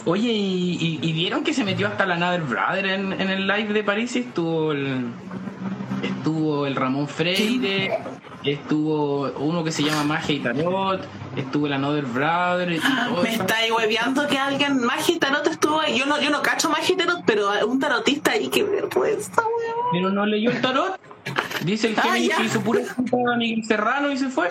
[0.07, 3.47] Oye, ¿y, y- y vieron que se metió hasta la Nader Brother en, en el
[3.47, 4.21] live de Parisi?
[4.21, 5.05] Estuvo el,
[6.03, 7.99] estuvo el Ramón Freire,
[8.45, 11.01] estuvo uno que se llama Magia y Tarot,
[11.37, 12.73] estuvo el Another Brother.
[12.73, 15.99] y todo Me estáis hueveando que alguien Magia y Tarot estuvo ahí.
[15.99, 19.87] Yo no, yo no cacho Magia y Tarot, pero un tarotista ahí que vergüenza, weón.
[19.93, 20.99] Pero no leyó el tarot.
[21.65, 24.51] Dice el Ah, que hizo pura puta a Miguel Serrano y se fue.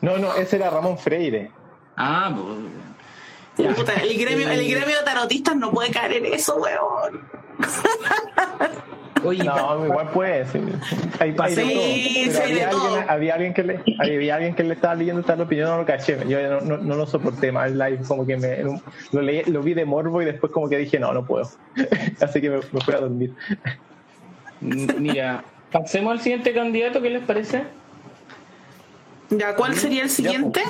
[0.00, 1.50] No, no, ese era Ramón Freire.
[1.96, 3.66] Ah, pues.
[3.68, 3.74] Ya.
[3.74, 7.28] Puta, el gremio, el gremio de tarotistas no puede caer en eso, weón.
[9.24, 10.46] Oye, No, igual puede.
[10.46, 10.58] Sí.
[11.18, 12.32] Hay, hay de Sí, todo.
[12.32, 15.68] sí, había, alguien, había alguien que le había alguien que le estaba leyendo tal opinión,
[15.70, 16.18] no lo caché.
[16.28, 18.80] Yo no, no, no lo soporté más el live, como que me lo,
[19.22, 21.48] leí- lo vi de morbo y después como que dije, no, no puedo.
[22.20, 23.34] Así que me, me fui a dormir.
[24.62, 27.64] m- mira, pasemos al siguiente candidato, ¿qué les parece?
[29.30, 30.62] Ya, ¿cuál sería el siguiente?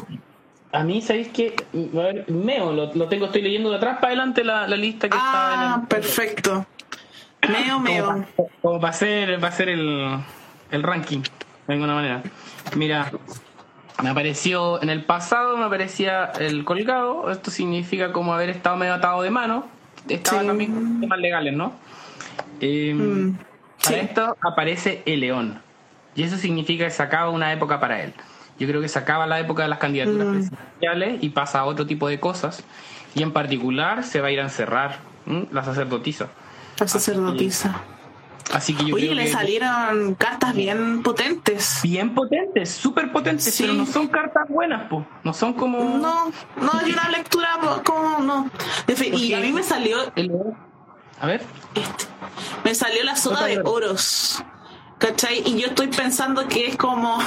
[0.72, 1.30] A mí, ¿sabéis
[1.72, 5.16] ver, Meo, lo, lo tengo, estoy leyendo de atrás para adelante la, la lista que
[5.16, 5.86] está en Ah, el...
[5.88, 6.66] perfecto.
[7.46, 8.24] Meo, meo.
[8.64, 10.18] Va a ser, va a ser el,
[10.70, 11.20] el ranking,
[11.66, 12.22] de alguna manera.
[12.76, 13.10] Mira,
[14.02, 17.30] me apareció en el pasado, me aparecía el colgado.
[17.30, 19.66] Esto significa como haber estado medio atado de mano.
[20.08, 20.46] Estaba Sí.
[20.46, 21.72] también con temas legales, ¿no?
[22.60, 23.36] Eh, Mm,
[23.84, 24.04] Para sí.
[24.04, 25.60] esto aparece el león.
[26.16, 28.12] Y eso significa que se acaba una época para él.
[28.58, 30.32] Yo creo que se acaba la época de las candidaturas Mm.
[30.32, 32.64] presidenciales y pasa a otro tipo de cosas.
[33.14, 34.96] Y en particular se va a ir a encerrar
[35.26, 35.46] ¿m?
[35.52, 36.28] la sacerdotisa.
[36.78, 37.80] La sacerdotisa.
[38.52, 41.80] Así que yo Oye, creo le que salieron cartas bien potentes.
[41.82, 43.64] bien potentes, súper potentes, Sí.
[43.64, 45.06] pero no son cartas buenas, po.
[45.22, 48.50] No son como No, no hay una lectura como no.
[48.86, 50.32] Fe- Y a mí me salió el.
[51.20, 51.42] A ver,
[51.74, 52.04] este,
[52.64, 54.42] me salió la soda de oros.
[54.98, 55.42] ¿Cachai?
[55.46, 57.18] Y yo estoy pensando que es como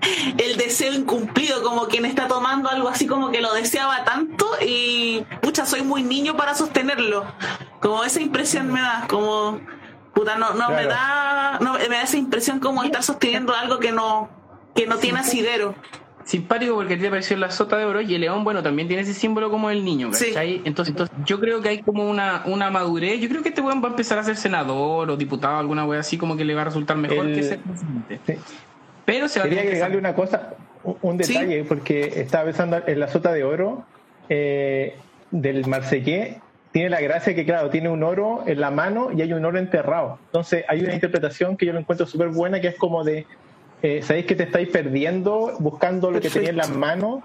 [0.38, 5.24] el deseo incumplido, como quien está tomando algo así como que lo deseaba tanto y
[5.42, 7.24] pucha, soy muy niño para sostenerlo.
[7.80, 9.60] Como esa impresión me da, como
[10.14, 10.88] puta, no, no me Claro.
[10.90, 14.28] da, no, me da esa impresión como estar sosteniendo algo que no,
[14.74, 15.74] que no tiene asidero.
[16.24, 18.86] simpático porque a ti te apareció la sota de oro y el león, bueno, también
[18.86, 20.26] tiene ese símbolo como el niño, Sí.
[20.28, 20.60] ¿cachai?
[20.64, 23.20] Entonces, entonces, yo creo que hay como una, una madurez.
[23.20, 26.00] Yo creo que este weón va a empezar a ser senador o diputado, alguna wea
[26.00, 28.20] así, como que le va a resultar mejor El- que ser presidente.
[28.26, 28.34] Sí.
[29.10, 31.32] Pero se va Quería agregarle una cosa, un- Sí.
[31.32, 33.84] detalle, porque estaba pensando en la sota de oro
[34.28, 34.96] eh,
[35.32, 36.36] del Marseillais.
[36.70, 39.58] Tiene la gracia que, claro, tiene un oro en la mano y hay un oro
[39.58, 40.20] enterrado.
[40.26, 43.26] Entonces, hay una interpretación que yo lo encuentro súper buena, que es como de,
[43.82, 47.24] eh, sabéis que te estáis perdiendo buscando lo que tenía en las manos,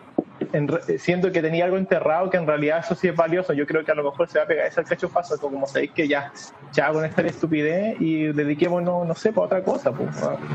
[0.99, 3.53] siendo que tenía algo enterrado, que en realidad eso sí es valioso.
[3.53, 6.07] Yo creo que a lo mejor se va a pegar ese cachofazo, como sabéis que
[6.07, 6.31] ya,
[6.73, 9.91] ya con esta estupidez y dediquémonos, no sé, para otra cosa.
[9.91, 10.09] Pues,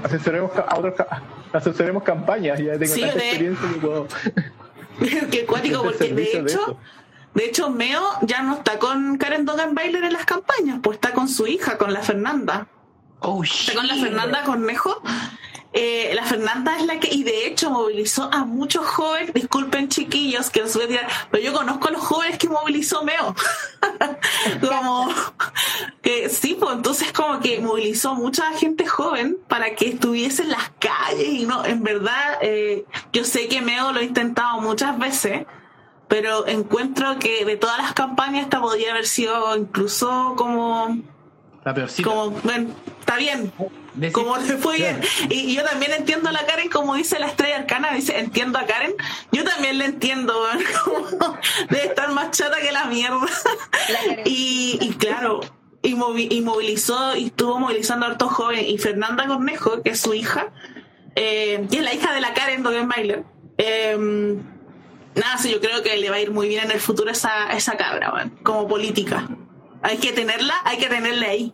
[0.04, 0.94] asesoremos, a otros
[1.52, 4.08] asesoremos campañas, ya tengo Sí, tanta de- experiencia que puedo.
[5.30, 6.78] Qué cuático, porque de hecho,
[7.34, 11.12] de hecho, Meo ya no está con Karen Dogan Bailer en las campañas, pues está
[11.12, 12.66] con su hija, con la Fernanda.
[13.20, 13.94] Oh, Está con la.
[13.96, 15.02] Fernanda Cornejo.
[15.72, 20.50] Eh, la Fernanda es la que, y de hecho movilizó a muchos jóvenes, disculpen chiquillos
[20.50, 23.36] que los voy a tirar, pero yo conozco a los jóvenes que movilizó Meo.
[24.60, 25.08] como
[26.02, 30.70] que sí, pues entonces como que movilizó mucha gente joven para que estuviese en las
[30.80, 35.46] calles y no, en verdad, eh, yo sé que Meo lo ha intentado muchas veces,
[36.08, 40.98] pero encuentro que de todas las campañas esta podría haber sido incluso como,
[41.64, 42.08] La peorcita.
[42.08, 42.70] como, bueno,
[43.00, 43.52] está bien,
[43.94, 45.00] Decir- como le fue bien.
[45.28, 48.58] Y, y yo también entiendo a la Karen, como dice la estrella arcana, dice, entiendo
[48.58, 48.94] a Karen.
[49.32, 50.34] Yo también le entiendo,
[50.84, 51.36] como
[51.68, 53.18] debe estar más chata que la mierda.
[53.88, 54.22] La.
[54.24, 55.40] Y, y claro,
[55.82, 58.66] y, movi- y movilizó, y estuvo movilizando a hartos jóvenes.
[58.68, 60.48] Y Fernanda Cornejo, que es su hija,
[61.14, 63.24] eh, y es la hija de la Karen Dogenbailer.
[63.58, 63.98] Eh,
[65.14, 67.52] nada, sí, yo creo que le va a ir muy bien en el futuro esa,
[67.52, 69.28] esa cabra, weón, como política.
[69.82, 71.52] Hay que tenerla, hay que tenerla ahí,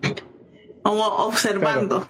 [0.82, 2.08] como observando.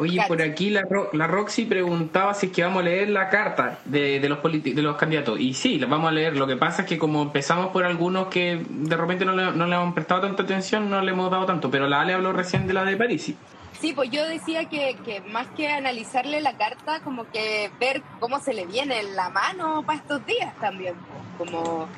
[0.00, 3.28] Oye, por aquí la, Ro- la Roxy preguntaba si es que vamos a leer la
[3.30, 5.40] carta de, de los de los candidatos.
[5.40, 6.36] Y sí, la vamos a leer.
[6.36, 9.66] Lo que pasa es que como empezamos por algunos que de repente no le, no
[9.66, 11.68] le hemos prestado tanta atención, no le hemos dado tanto.
[11.68, 13.32] Pero la Ale habló recién de la de París.
[13.80, 18.38] Sí, pues yo decía que, que más que analizarle la carta, como que ver cómo
[18.38, 20.94] se le viene la mano para estos días también.
[21.38, 21.88] pues, Como,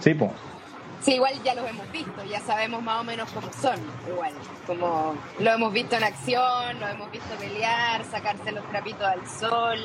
[0.00, 0.32] Sí, pues.
[1.00, 4.32] Sí, igual ya los hemos visto, ya sabemos más o menos cómo son, igual.
[4.66, 9.78] Como lo hemos visto en acción, lo hemos visto pelear, sacarse los trapitos al sol.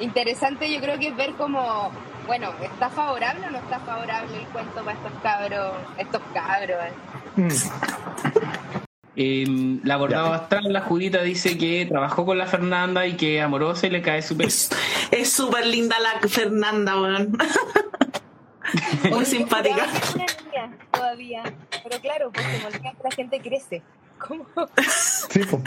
[0.00, 1.90] Interesante yo creo que es ver cómo,
[2.26, 6.78] bueno, ¿está favorable o no está favorable el cuento para estos cabros, estos cabros?
[6.80, 6.92] eh?
[7.36, 8.54] Mm.
[9.16, 13.86] Eh, la abordado astral, la Judita dice que trabajó con la Fernanda y que amorosa
[13.86, 14.46] y le cae súper.
[14.46, 14.70] Es
[15.12, 17.38] es súper linda la Fernanda, weón.
[19.10, 19.86] Muy simpática.
[20.16, 21.42] Niña todavía,
[21.82, 22.70] pero claro, pues como
[23.02, 23.82] la gente crece.
[24.18, 24.46] ¿Cómo?
[24.88, 25.62] Sí, pues.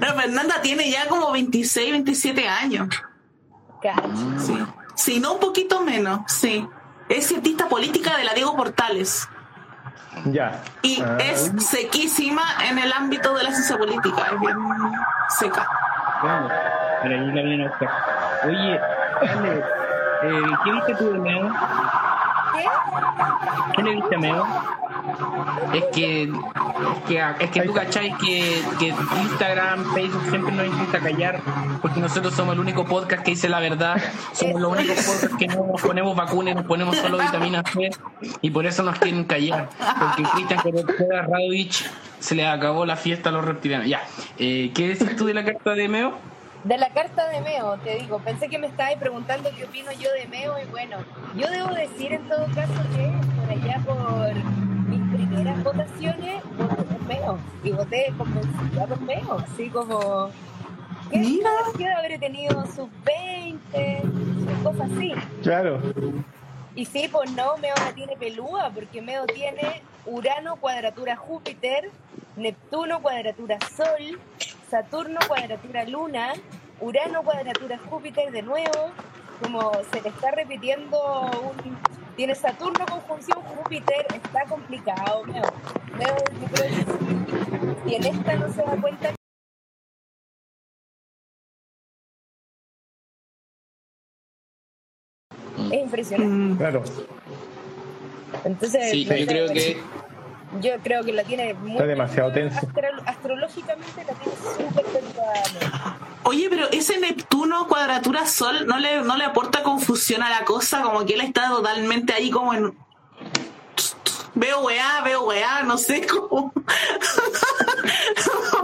[0.00, 2.88] La Fernanda tiene ya como 26, 27 años.
[3.82, 4.02] Cacho.
[4.38, 4.58] Sí.
[4.94, 6.66] Si no, un poquito menos, sí.
[7.08, 9.28] Es cientista política de la Diego Portales.
[10.26, 10.62] Ya.
[10.82, 14.30] Y Ah, es sequísima en el ámbito de la ciencia política.
[14.32, 14.56] Es bien
[15.38, 15.68] seca.
[16.22, 16.52] Vamos,
[17.04, 18.46] la vienen a.
[18.46, 18.80] Oye,
[19.20, 21.52] Ale, eh, ¿qué viste tú de Meo?
[22.56, 22.64] ¿Qué?
[23.76, 24.46] ¿Qué le viste Meo?
[25.72, 26.30] Es que, es
[27.06, 31.40] que, es que tú cacháis que, que Instagram, Facebook siempre nos intenta callar
[31.80, 33.96] porque nosotros somos el único podcast que dice la verdad,
[34.32, 37.90] somos los únicos podcasts que no nos ponemos vacunas, nos ponemos solo vitamina C
[38.42, 39.68] y por eso nos quieren callar.
[39.78, 41.88] Porque Cristian Correa Radovich
[42.18, 43.86] se le acabó la fiesta a los reptilianos.
[43.86, 44.02] Ya,
[44.38, 46.14] eh, ¿qué decís tú de la carta de Meo?
[46.66, 50.12] De la carta de Meo, te digo, pensé que me estabas preguntando qué opino yo
[50.12, 50.96] de Meo y bueno,
[51.36, 54.34] yo debo decir en todo caso que por allá por
[54.88, 60.30] mis primeras votaciones voté por Meo y voté convencida por Meo, así como
[61.08, 61.50] ¿Qué Mira.
[61.78, 65.12] de haber tenido sus 20, sus cosas así?
[65.44, 65.80] Claro.
[66.74, 71.92] Y sí, pues no, Meo la tiene pelúa, porque Meo tiene Urano cuadratura Júpiter,
[72.34, 74.18] Neptuno cuadratura Sol,
[74.68, 76.32] Saturno cuadratura Luna,
[76.80, 78.90] Urano cuadratura Júpiter de nuevo,
[79.42, 81.30] como se le está repitiendo
[81.64, 81.78] un...
[82.16, 85.42] Tiene Saturno conjunción Júpiter, está complicado, Meo.
[85.98, 89.10] Meo, yo creo que si en esta no se da cuenta
[95.72, 96.34] es impresionante.
[96.34, 96.82] Mm, Claro.
[98.44, 99.76] Entonces, Sí, yo creo que
[100.60, 102.58] yo creo que la tiene muy Está demasiado tenso.
[102.58, 105.98] astro- astrológicamente la tiene súper pensada.
[106.28, 110.82] Oye, pero ese Neptuno cuadratura Sol no le, no le aporta confusión a la cosa,
[110.82, 112.76] como que él está totalmente ahí como en...
[114.34, 116.52] Veo weá, veo weá, no sé cómo...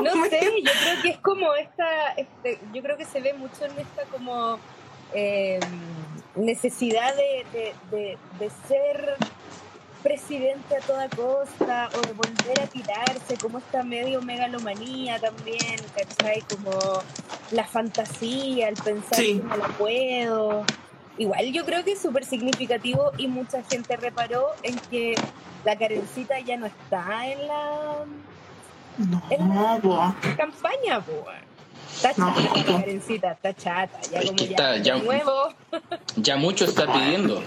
[0.01, 3.65] No sé, yo creo que es como esta, este, yo creo que se ve mucho
[3.65, 4.59] en esta como
[5.15, 5.61] eh,
[6.35, 9.17] necesidad de, de, de, de ser
[10.03, 16.43] presidente a toda costa o de volver a tirarse, como esta medio megalomanía también, ¿cachai?
[16.43, 17.03] Como
[17.53, 19.39] la fantasía, el pensar Sí.
[19.39, 20.65] que no la puedo.
[21.19, 25.15] Igual yo creo que es súper significativo y mucha gente reparó en que
[25.65, 27.95] la Karencita ya no está en la
[28.99, 30.15] No, po.
[30.37, 31.25] campaña, po.
[31.95, 32.79] Está No, chata, po.
[32.79, 34.01] Karencita, está chata.
[34.11, 35.33] Ya como ya, está- ya- de nuevo.
[36.17, 37.43] ya mucho está pidiendo.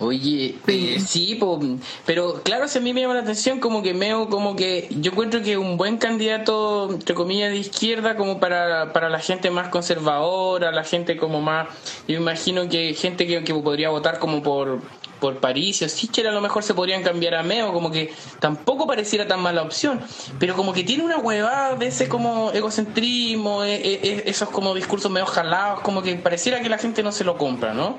[0.00, 0.94] Oye, Sí.
[0.96, 1.60] eh, sí, po,
[2.06, 5.12] pero claro, si a mí me llama la atención como que Meo, como que yo
[5.12, 9.68] encuentro que un buen candidato, entre comillas, de izquierda, como para, para la gente más
[9.68, 11.68] conservadora, la gente como más,
[12.08, 14.80] yo imagino que gente que, que podría votar como por
[15.20, 18.86] por París o Sichel a lo mejor se podrían cambiar a Meo, como que tampoco
[18.86, 20.00] pareciera tan mala opción,
[20.38, 24.74] pero como que tiene una huevada de ese como egocentrismo, eh, eh, eh, esos como
[24.74, 27.98] discursos medio jalados, como que pareciera que la gente no se lo compra, ¿no?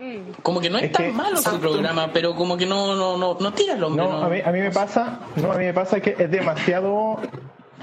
[0.00, 0.32] Mm.
[0.42, 1.60] Como que no es, Es tan que- malo su Exacto.
[1.60, 4.04] programa, pero como que no no no no tira el hombre.
[4.04, 4.24] No, ¿no?
[4.24, 7.18] a mí, a mí me pasa, no, a mí me pasa que es demasiado,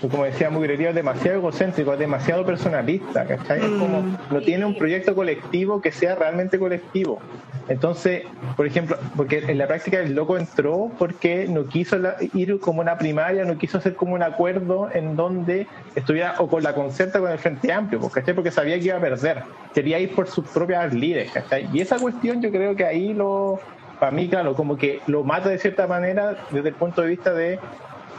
[0.02, 3.60] como decía Mugrería, es demasiado egocéntrico, es demasiado personalista, ¿cachai?
[3.60, 7.20] Es como, no tiene un proyecto colectivo que sea realmente colectivo.
[7.68, 8.24] Entonces,
[8.56, 11.98] por ejemplo, porque en la práctica el loco entró porque no quiso
[12.34, 16.64] ir como una primaria, no quiso hacer como un acuerdo en donde estuviera o con
[16.64, 18.34] la concerta o con el Frente Amplio, pues, ¿cachai?
[18.34, 19.44] Porque sabía que iba a perder.
[19.74, 21.68] Quería ir por sus propias líderes, ¿cachai?
[21.74, 23.60] Y esa cuestión yo creo que ahí lo,
[24.00, 27.34] para mí, claro, como que lo mata de cierta manera desde el punto de vista
[27.34, 27.60] de,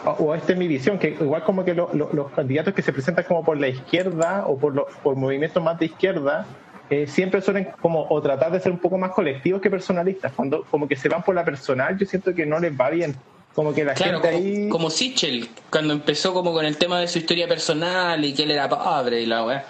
[0.05, 2.93] o esta es mi visión, que igual como que lo- lo- los candidatos que se
[2.93, 6.47] presentan como por la izquierda o por, los por movimientos más de izquierda,
[6.91, 10.33] eh, siempre suelen como o tratar de ser un poco más colectivos que personalistas.
[10.35, 13.15] Cuando como que se van por la personal, yo siento que no les va bien.
[13.55, 14.69] Como que la Claro, gente como, ahí...
[14.69, 18.53] como Sichel, cuando empezó como con el tema de su historia personal y que él
[18.53, 19.65] era pobre y la weá,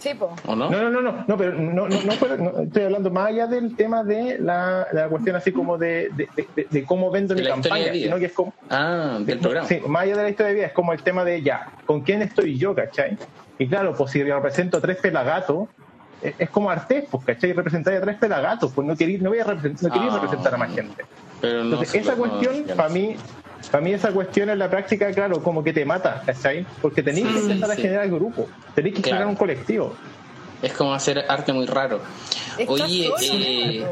[0.00, 0.34] Sí, po.
[0.46, 0.70] ¿o no?
[0.70, 4.02] No, no, no, no, no, pero no, no, no, estoy hablando más allá del tema
[4.02, 7.54] de la, la cuestión así como de, de, de- de cómo vendo De mi la
[7.56, 8.04] historia campaña, de vida.
[8.06, 9.68] sino que es como, Ah, del programa.
[9.68, 12.00] Sí, más allá de la historia de vida, es como el tema de ya, ¿con
[12.00, 13.18] quién estoy yo, cachai?
[13.58, 15.68] Y claro, pues si represento a tres pelagatos,
[16.22, 19.38] es, es como Artés, pues, cachai, representar a tres pelagatos, pues no quería, no voy
[19.40, 20.14] a representar, no quería Ah.
[20.14, 21.04] representar a más gente.
[21.42, 23.16] Pero no Entonces, esa cuestión, para mí,
[23.68, 26.66] para mí esa cuestión en la práctica, claro, como que te mata, ¿cachai?
[26.80, 27.82] Porque tenéis que Sí, empezar a sí.
[27.82, 29.16] generar grupo, tenéis que Claro.
[29.18, 29.94] generar un colectivo.
[30.62, 32.00] Es como hacer arte muy raro.
[32.68, 33.86] Oye, solo, eh,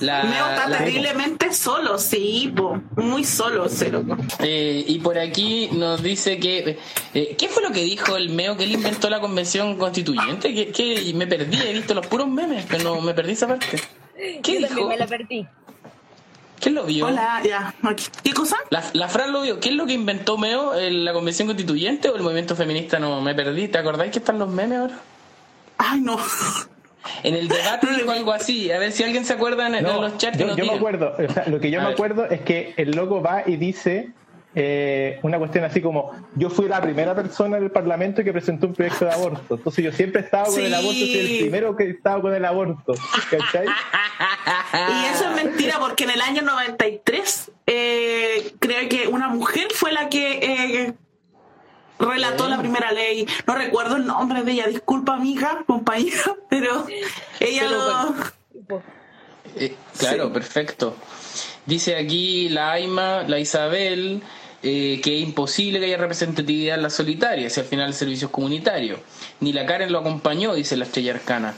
[0.00, 0.22] la-.
[0.24, 2.78] Meo está la- terriblemente solo, sí, po.
[2.96, 4.04] muy solo, cero.
[4.40, 6.78] Eh, y por aquí nos dice que.
[7.14, 10.52] eh, ¿Qué fue lo que dijo el Meo que él inventó la convención constituyente?
[10.72, 13.78] Que, me perdí, he visto los puros memes, pero no me perdí esa parte.
[14.42, 14.88] ¿Qué Yo dijo?
[14.88, 15.46] me la perdí.
[16.60, 17.06] ¿Quién lo vio?
[17.06, 17.74] Hola, ya.
[18.22, 18.56] ¿Qué cosa?
[18.70, 19.58] La, la Fran lo vio.
[19.60, 20.74] ¿Qué es lo que inventó Meo?
[20.74, 22.98] ¿El- ¿La convención constituyente o el movimiento feminista?
[22.98, 23.68] No, me perdí.
[23.68, 24.98] ¿Te acordáis que están los memes ahora?
[25.78, 26.18] Ay, no.
[27.22, 28.70] En el debate dijo algo así.
[28.70, 30.36] A ver si alguien se acuerda en, en No, los chats.
[30.36, 31.94] que yo, nos yo me acuerdo, o sea, lo que yo A me ver.
[31.94, 34.10] acuerdo es que el loco va y dice
[34.54, 38.66] eh, una cuestión así como, yo fui la primera persona en el Parlamento que presentó
[38.66, 40.62] un proyecto de aborto, entonces yo siempre he estado con Sí.
[40.64, 42.94] el aborto, soy el primero que he estado con el aborto,
[43.30, 43.66] ¿cachai?
[44.74, 49.92] Y eso es mentira porque en el año 93 eh, creo que una mujer fue
[49.92, 50.94] la que eh,
[51.98, 53.26] relató la primera ley.
[53.46, 56.86] No recuerdo el nombre de ella, disculpa amiga, compañera, pero
[57.38, 57.70] ella Pero
[58.68, 58.82] lo...
[59.56, 60.96] Eh, claro, perfecto.
[61.66, 64.22] Dice aquí la Aima, la Isabel,
[64.62, 68.26] eh, que es imposible que haya representatividad en la solitaria, si al final el servicio
[68.26, 68.98] es comunitario.
[69.40, 71.54] Ni la Karen lo acompañó, dice la estrella arcana.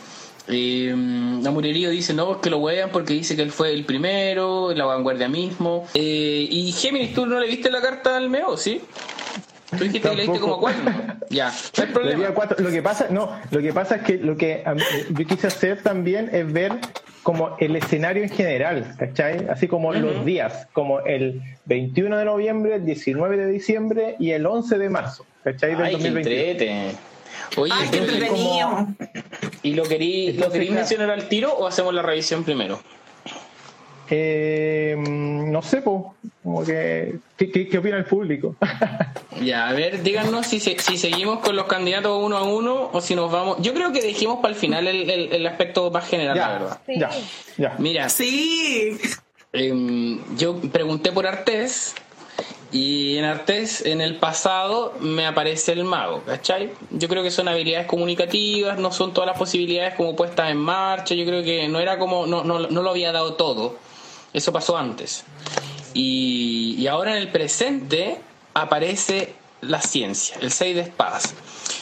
[0.49, 4.85] Eh, Murerío dice, no, que lo huean porque dice que él fue el primero, la
[4.85, 5.87] vanguardia mismo.
[5.95, 8.81] Eh, y Géminis, ¿tú no le viste la carta al Meo, sí?
[9.71, 10.83] Tú dijiste que le diste como cuatro.
[11.31, 12.29] Ya, no hay problema.
[12.59, 14.63] Lo que pasa, no, lo que pasa es que lo que
[15.11, 16.79] yo quise hacer también es ver
[17.23, 19.47] como el escenario en general, ¿cachai?
[19.49, 24.45] Así como los días, como el 21 de noviembre, el 19 de diciembre y el
[24.47, 25.77] 11 de marzo, ¿cachai?
[25.77, 25.95] Del Ay,
[27.57, 27.89] Oye, Ay,
[29.63, 32.81] ¿y lo queréis lo mencionar al tiro o hacemos la revisión primero?
[34.11, 38.57] Eh, no sé, po, como que, ¿qué, opina el público?
[39.43, 43.15] ya, a ver, díganos si, si seguimos con los candidatos uno a uno o si
[43.15, 43.59] nos vamos.
[43.61, 46.81] Yo creo que dejemos para el final el, el, aspecto más general, la verdad.
[46.89, 47.11] Ya,
[47.57, 47.75] ya.
[47.79, 48.99] Mira, sí.
[49.53, 51.95] Em, yo pregunté por Artés
[52.73, 56.71] y en Artés, en el pasado, me aparece el mago, ¿cachai?
[56.91, 61.15] Yo creo que son habilidades comunicativas, no son todas las posibilidades como puestas en marcha,
[61.15, 63.77] yo creo que no era como, no, no, no lo había dado todo
[64.33, 65.25] eso pasó antes.
[65.95, 68.19] Y, ahora en el presente
[68.55, 71.35] aparece la ciencia, el 6 de espadas.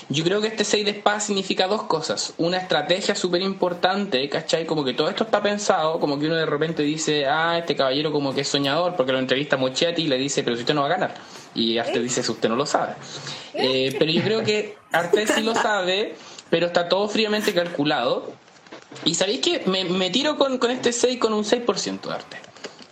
[0.08, 2.34] Yo creo que este 6 de espadas significa dos cosas.
[2.36, 4.66] Una estrategia súper importante, ¿cachai?
[4.66, 8.12] Como que todo esto está pensado, como que uno de repente dice, ah, este caballero
[8.12, 10.82] como que es soñador, porque lo entrevista Mochetti y le dice, pero si usted no
[10.82, 11.14] va a ganar.
[11.54, 12.94] Y Arte dice, si usted no lo sabe.
[13.54, 16.16] Eh, pero yo creo que Arte sí lo sabe,
[16.50, 18.32] pero está todo fríamente calculado.
[19.04, 22.36] Y sabéis que me, tiro con, con, este 6 con un 6% de arte.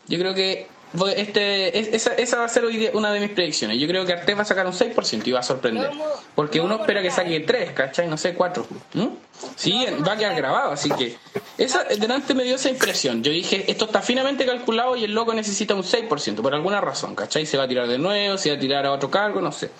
[0.08, 0.68] Yo creo que
[1.16, 3.78] este, esa, esa, va a ser hoy día una de mis predicciones.
[3.78, 5.90] Yo creo que Arte va a sacar un 6% y va a sorprender.
[6.34, 8.08] Porque uno espera que saque 3, ¿cachai?
[8.08, 8.66] No sé, 4.
[9.54, 11.16] Sí, va a quedar grabado, así que.
[11.58, 13.22] Esa, delante me dio esa impresión.
[13.22, 17.14] Yo dije, esto está finamente calculado y el loco necesita un 6%, por alguna razón,
[17.14, 17.44] ¿cachai?
[17.44, 19.70] Se va a tirar de nuevo, se va a tirar a otro cargo, no sé.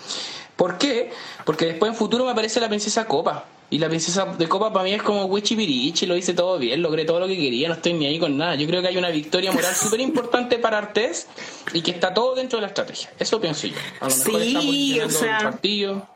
[0.56, 1.10] ¿Por qué?
[1.44, 3.44] Porque después en futuro me aparece la princesa Copa.
[3.70, 6.80] Y la princesa de Copa para mí es como Wichi Pirichi, lo hice todo bien,
[6.80, 8.54] logré todo lo que quería, no estoy ni ahí con nada.
[8.54, 11.26] Yo creo que hay una victoria moral súper importante para Artés
[11.74, 13.10] y que está todo dentro de la estrategia.
[13.18, 13.76] Eso pienso yo.
[14.00, 16.08] A lo mejor sí, o sea, partido.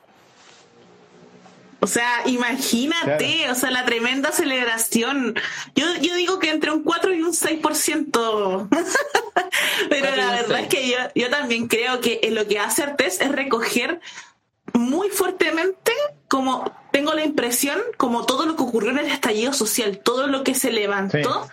[1.80, 5.34] O sea, imagínate, o sea, la tremenda celebración.
[5.74, 8.68] Yo, yo digo que entre un 4 y un 6%.
[9.90, 13.32] Pero la verdad es que yo, yo también creo que lo que hace Artés es
[13.32, 14.00] recoger
[14.74, 15.92] muy fuertemente
[16.32, 20.42] como tengo la impresión como todo lo que ocurrió en el estallido social, todo lo
[20.44, 21.46] que se levantó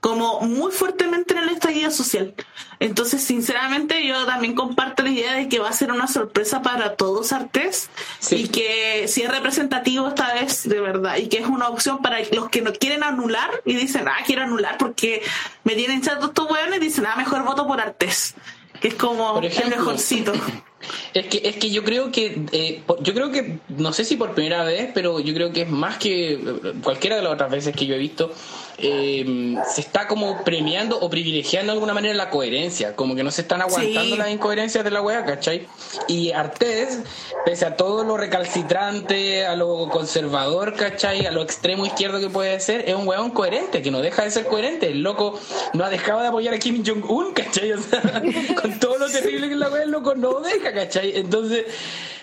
[0.00, 2.34] como muy fuertemente en el estallido social.
[2.78, 6.96] Entonces, sinceramente, yo también comparto la idea de que va a ser una sorpresa para
[6.96, 7.88] todos Artes
[8.30, 12.18] y que si es representativo esta vez, de verdad, y que es una opción para
[12.32, 15.22] los que no quieren anular y dicen, ah, quiero anular porque
[15.64, 18.34] me tienen chato estos hueones y dicen, ah, mejor voto por Artes,
[18.82, 20.34] que es como el mejorcito.
[21.14, 24.34] Es que, es que yo creo que, eh, yo creo que, no sé si por
[24.34, 26.40] primera vez, pero yo creo que es más que eh,
[26.82, 28.32] cualquiera de las otras veces que yo he visto,
[28.78, 33.30] eh, se está como premiando o privilegiando de alguna manera la coherencia, como que no
[33.30, 35.66] se están aguantando las incoherencias de la wea, ¿cachai?
[36.08, 37.00] Y Artés,
[37.46, 41.24] pese a todo lo recalcitrante, a lo conservador, ¿cachai?
[41.26, 44.30] A lo extremo izquierdo que puede ser, es un weón coherente, que no deja de
[44.30, 44.88] ser coherente.
[44.88, 45.40] El loco
[45.72, 47.72] no ha dejado de apoyar a Kim Jong-un, ¿cachai?
[47.72, 48.02] O sea,
[48.60, 51.16] con todo lo terrible que es la wea, el loco no deja, ¿cachai?
[51.16, 51.64] Entonces,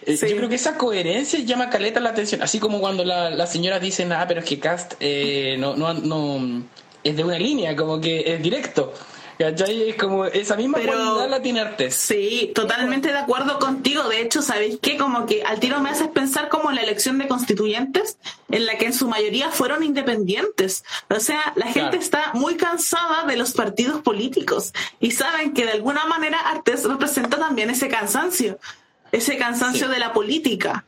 [0.05, 2.41] eh, yo creo que esa coherencia llama caleta la atención.
[2.41, 6.39] Así como cuando las señoras dicen, ah, pero es que Cast eh, no, no, no,
[7.03, 8.93] es de una línea, como que es directo.
[9.37, 9.89] ¿Cachai?
[9.89, 11.95] Es como esa misma cualidad la tiene Artes.
[11.95, 14.07] Sí, totalmente de acuerdo contigo.
[14.07, 14.95] De hecho, ¿sabéis qué?
[14.95, 18.19] Como que al tiro me haces pensar como en la elección de constituyentes,
[18.51, 20.83] en la que en su mayoría fueron independientes.
[21.09, 25.71] O sea, la gente está muy cansada de los partidos políticos y saben que de
[25.71, 28.59] alguna manera Artes representa también ese cansancio
[29.13, 30.83] ese cansancio de la política.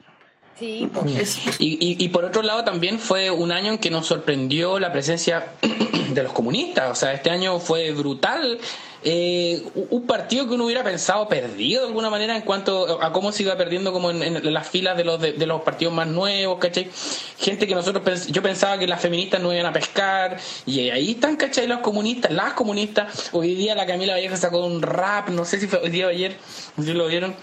[0.60, 1.60] Sí, pues.
[1.60, 5.48] y, y, por otro lado también fue un año en que nos sorprendió la presencia
[6.14, 6.92] de los comunistas.
[6.92, 8.60] O sea, este año fue brutal.
[9.08, 13.32] Eh, un partido que uno hubiera pensado perdido de alguna manera en cuanto a cómo
[13.32, 16.90] se iba perdiendo como en, las filas de los de, los partidos más nuevos, ¿cachai?
[17.38, 21.36] Gente que nosotros yo pensaba que las feministas no iban a pescar y ahí están,
[21.36, 21.68] ¿cachai?
[21.68, 23.30] Los comunistas, las comunistas.
[23.32, 26.10] Hoy día la Camila Vallejo sacó un rap, no sé si fue hoy día o
[26.10, 26.38] ayer,
[26.82, 27.36] si lo vieron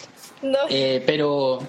[0.42, 0.58] no.
[0.68, 1.60] Eh, pero.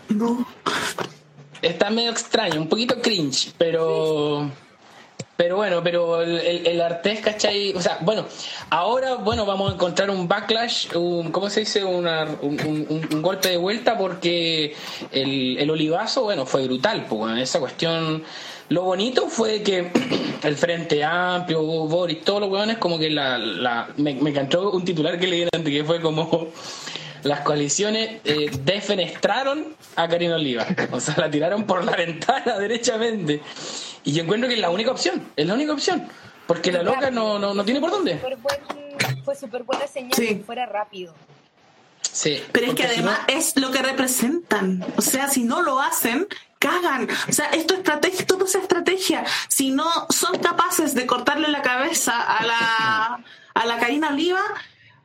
[1.64, 4.52] Está medio extraño, un poquito cringe, pero.
[5.36, 7.74] Pero bueno, pero el, el, Artés, ¿cachai?
[7.74, 8.26] O sea, bueno,
[8.70, 11.84] ahora, bueno, vamos a encontrar un backlash, un, ¿cómo se dice?
[11.84, 14.76] Una, un, un, golpe de vuelta porque
[15.12, 18.24] el, el olivazo, bueno, fue brutal, pues, en esa cuestión.
[18.70, 19.92] Lo bonito fue que
[20.44, 23.38] el Frente Amplio, Boris, todos los hueones, como que la.
[23.40, 26.50] la me, me encantó un titular que leí antes, que fue como
[27.24, 30.66] las coaliciones eh, defenestraron a Karina Oliva.
[30.92, 33.42] O sea, la tiraron por la ventana derechamente.
[34.04, 36.08] Y yo encuentro que es la única opción, es la única opción.
[36.48, 38.14] Porque la loca no, no, no tiene por dónde.
[38.16, 40.28] Super buen- fue súper buena señal Sí.
[40.28, 41.14] que fuera rápido.
[42.02, 44.86] Sí, Pero es que porque si no- además es lo que representan.
[44.98, 46.28] O sea, si no lo hacen,
[46.60, 47.08] cagan.
[47.30, 49.24] O sea, esto es estrategia, todo es estrategia.
[49.48, 54.42] Si no son capaces de cortarle la cabeza a la, a la Karina Oliva,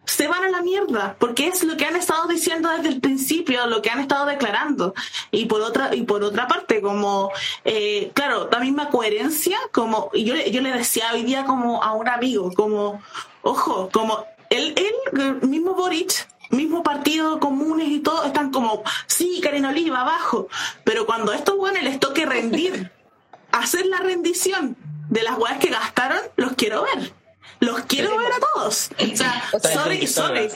[0.09, 3.66] se van a la mierda, porque es lo que han estado diciendo desde el principio,
[3.66, 4.94] lo que han estado declarando.
[5.30, 7.30] Y por otra, y por otra parte, como,
[7.64, 11.92] eh, claro, la misma coherencia, como, y yo, yo le decía hoy día como a
[11.92, 13.02] un amigo, como,
[13.42, 19.68] ojo, como él, él, mismo Boric, mismo partido comunes y todo, están como, sí, Karina
[19.68, 20.48] Oliva, abajo.
[20.84, 22.90] Pero cuando estos buenos les toque rendir,
[23.52, 24.74] hacer la rendición
[25.11, 27.17] de las weas que gastaron, los quiero ver.
[27.61, 28.90] Los quiero ver a todos.
[28.98, 30.48] O sea, sorry, sorry.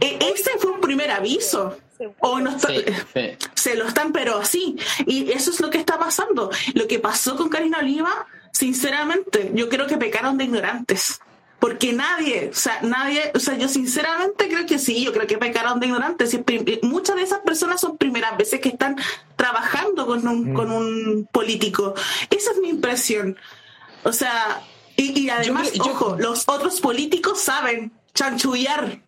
[0.00, 1.76] E- Ese fue un primer aviso.
[2.20, 3.30] O no está- Sí, sí.
[3.54, 4.76] se lo están, pero así.
[5.06, 6.50] Y eso es lo que está pasando.
[6.74, 11.20] Lo que pasó con Karina Oliva, sinceramente, yo creo que pecaron de ignorantes.
[11.58, 15.38] Porque nadie, o sea, nadie, o sea, yo sinceramente creo que sí, yo creo que
[15.38, 16.32] pecaron de ignorantes.
[16.34, 16.44] Y
[16.82, 18.94] muchas de esas personas son primeras veces que están
[19.34, 21.94] trabajando con un, con un político.
[22.30, 23.36] Esa es mi impresión.
[24.04, 24.62] O sea,
[24.98, 28.98] y, y además, yo- ojo, los otros políticos saben chanchullar.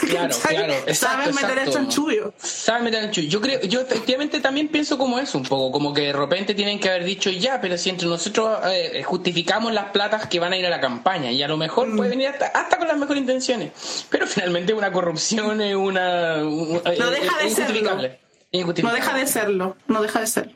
[0.00, 0.94] Claro, claro, exacto,
[1.32, 2.34] saben meter el chanchullo.
[2.36, 3.28] Sabe meter el chullo.
[3.28, 6.80] Yo creo, yo efectivamente también pienso como eso un poco, como que de repente tienen
[6.80, 10.56] que haber dicho ya, pero si entre nosotros eh, justificamos las platas que van a
[10.56, 13.20] ir a la campaña y a lo mejor puede venir hasta, hasta con las mejores
[13.20, 13.70] intenciones,
[14.10, 17.46] pero finalmente una corrupción es una un- eh, No deja de.
[17.46, 20.52] Es No deja de serlo, no deja de serlo.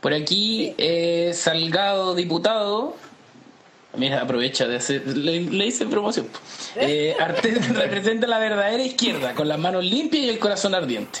[0.00, 2.96] Por aquí, eh, Salgado, diputado.
[3.96, 5.06] Mira, aprovecha de hacer.
[5.06, 6.26] Le, le hice promoción.
[6.76, 11.18] Eh, Artés representa la verdadera izquierda, con las manos limpias y el corazón ardiente.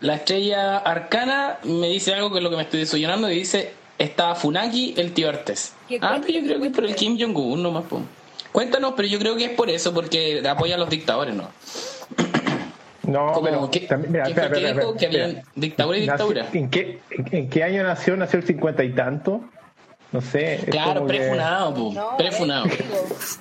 [0.00, 3.72] La estrella arcana me dice algo que es lo que me estoy desayunando y dice:
[3.96, 5.72] Está Funaki, el tío Artés.
[5.88, 7.84] ¿Qué Ah, pero yo creo que es por el Kim Jong-un nomás.
[7.84, 8.00] po.
[8.52, 11.48] Cuéntanos, pero yo creo que es por eso, porque apoya a los dictadores, ¿no?
[13.06, 14.94] No, Como, pero ¿qué- también, mira, qué espera, fue que espera, dijo?
[14.94, 15.52] espera, Que habían espera.
[15.56, 16.48] dictadura y dictadura.
[16.54, 18.16] ¿En qué, en, en qué año nació?
[18.16, 19.44] ¿Nació el cincuenta y tanto?
[20.14, 20.60] No sé.
[20.70, 21.92] Claro, como que- prefunado, po.
[21.92, 22.66] No, prefunado.
[22.66, 23.38] es, digo, es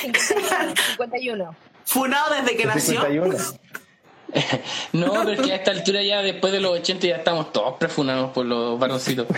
[0.00, 1.56] 51, 51.
[1.84, 3.00] Funado desde que nació.
[3.02, 3.36] 51.
[4.92, 7.74] No, pero es que a esta altura ya después de los 80 ya estamos todos
[7.78, 9.28] prefunados por los varoncitos.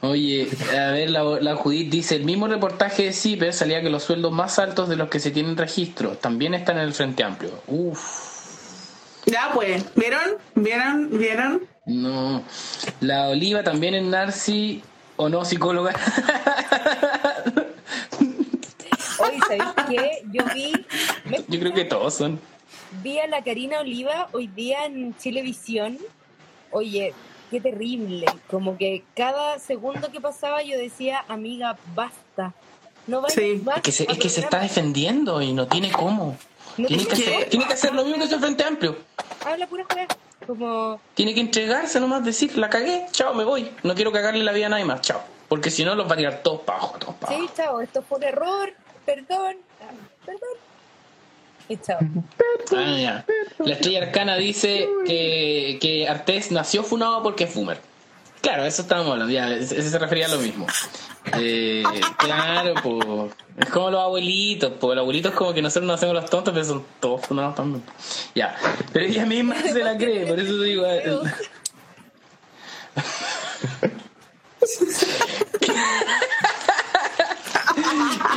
[0.00, 4.04] Oye, a ver, la, la Judith dice, el mismo reportaje de CIPER salía que los
[4.04, 7.60] sueldos más altos de los que se tienen registro también están en el Frente Amplio.
[7.66, 8.00] Uf,
[9.26, 10.22] Ya pues, ¿vieron?
[10.54, 11.10] ¿Vieron?
[11.18, 11.62] ¿Vieron?
[11.84, 12.42] no.
[13.00, 14.82] La Oliva también es Narci
[15.18, 15.92] o no psicóloga.
[19.20, 20.22] Oye, ¿sabéis qué?
[20.32, 20.72] Yo vi,
[21.24, 22.40] me- Yo creo que todos son.
[23.02, 25.98] vi a la Karina Oliva hoy día en Chilevisión.
[26.70, 27.14] Oye,
[27.50, 28.26] qué terrible.
[28.48, 32.54] Como que cada segundo que pasaba yo decía, amiga, basta.
[33.06, 33.60] No vayas Sí.
[33.64, 36.36] más Es que se, es que se está defendiendo y no tiene cómo.
[36.86, 38.96] Tiene que, hacer, tiene que hacer lo mismo que hizo el Frente Amplio.
[39.44, 40.08] Habla pura juega.
[40.46, 43.70] Como, Tiene que entregarse nomás, decir, la cagué, chao, me voy.
[43.82, 45.20] No quiero cagarle la vida a nadie más, chao.
[45.48, 48.02] Porque si no, los va a tirar todos para abajo, todos para sí, chao, esto
[48.02, 48.72] fue un error,
[49.04, 49.56] perdón,
[50.24, 50.48] perdón.
[51.68, 51.98] Y chao.
[52.76, 53.26] Ah, ya.
[53.58, 57.80] La estrella arcana dice que, que Artés nació funado porque es boomer.
[58.40, 60.66] Claro, eso estábamos hablando, ya, ese se refería a lo mismo.
[61.38, 61.82] Eh,
[62.18, 63.32] claro, pues.
[63.58, 66.64] Es como los abuelitos, pues los abuelitos como que nosotros no hacemos los tontos, pero
[66.64, 67.82] son todos funados también.
[68.34, 68.56] Ya.
[68.92, 70.86] Pero ella misma se la cree, por eso digo.
[70.86, 71.02] eh,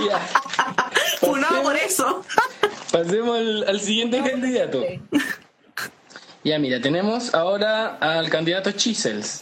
[0.08, 0.20] ya.
[1.20, 2.24] Funado por eso.
[2.92, 4.82] Pasemos al, al siguiente candidato.
[4.82, 5.02] Sí.
[6.44, 9.42] Ya, mira, tenemos ahora al candidato Chisels.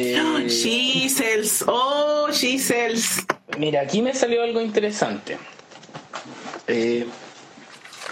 [0.00, 3.24] Eh, Gisels, oh, Gisels.
[3.58, 5.36] mira, aquí me salió algo interesante.
[6.66, 7.06] Eh,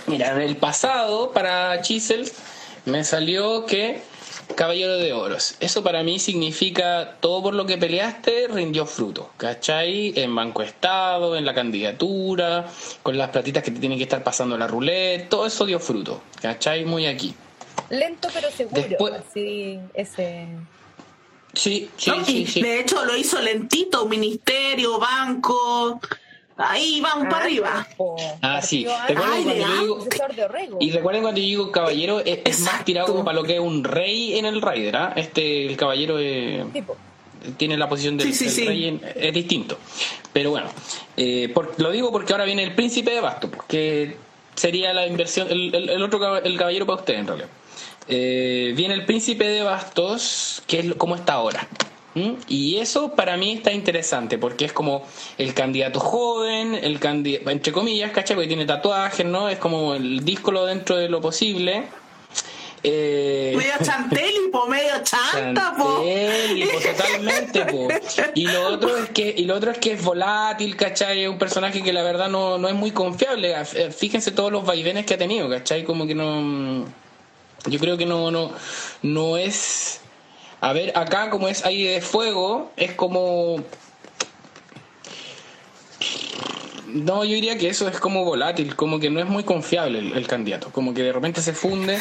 [0.07, 2.33] mira, en el pasado para Chisels
[2.87, 4.01] me salió que
[4.55, 5.57] Caballero de Oros.
[5.61, 9.31] Eso para mí significa todo por lo que peleaste rindió fruto.
[9.37, 10.13] ¿Cachai?
[10.19, 12.67] En Banco Estado, en la candidatura,
[13.03, 16.23] con las platitas que te tienen que estar pasando la roulette, todo eso dio fruto.
[16.41, 16.85] ¿Cachai?
[16.85, 17.35] Muy aquí.
[17.91, 18.83] Lento pero seguro.
[18.83, 20.47] Después- Así, ese.
[21.57, 22.61] Sí, sí, No, sí.
[22.63, 26.01] De hecho, lo hizo lentito, ministerio, banco.
[26.59, 27.87] Ahí vamos para arriba.
[27.97, 28.87] po, Ah, sí.
[29.09, 29.65] Recuerden antes,
[30.19, 30.77] cuando yo digo-.
[30.81, 33.61] Y recuerden cuando yo digo caballero, es, es más tirado como para lo que es
[33.61, 35.13] un rey en el Raider, ¿ah?
[35.17, 36.97] Este, el caballero eh, Tipo,
[37.57, 38.65] tiene la posición del, Sí, sí, del sí.
[38.67, 39.79] rey, en- es distinto.
[40.33, 40.69] Pero bueno,
[41.17, 44.17] eh, por- lo digo porque ahora viene el príncipe de Basto, que
[44.55, 47.49] sería la inversión, el, el- el otro el caballero para usted en realidad.
[48.09, 51.67] Eh, viene el príncipe de Bastos, que es como está ahora.
[52.15, 52.33] ¿Mm?
[52.49, 57.73] Y eso para mí está interesante porque es como el candidato joven, el candidato, entre
[57.73, 58.37] comillas, ¿cachai?
[58.37, 59.51] Porque tiene tatuajes, ¿no?
[59.51, 61.85] Es como el díscolo dentro de lo posible.
[62.83, 66.03] Eh, medio chantélipo, medio chanta, po.
[66.83, 67.89] totalmente, po.
[68.35, 71.25] Y lo otro es que, y lo otro es que es volátil, ¿cachai?
[71.25, 73.55] Es un personaje que la verdad no, no es muy confiable.
[73.91, 75.85] Fíjense todos los vaivenes que ha tenido, ¿cachai?
[75.85, 76.87] Como que no.
[77.67, 78.53] Yo creo que no, no,
[79.03, 80.01] no es
[80.61, 83.63] a ver, acá como es aire de fuego, es como...
[86.87, 90.27] No, yo diría que eso es como volátil, como que no es muy confiable el,
[90.27, 91.99] candidato, como que de repente se funde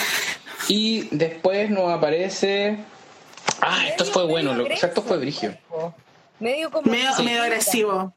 [0.67, 2.77] y después nos aparece...
[3.61, 5.57] Ah, esto fue bueno, lo, exacto fue brigio.
[6.39, 8.13] Medio, como medio, agresivo.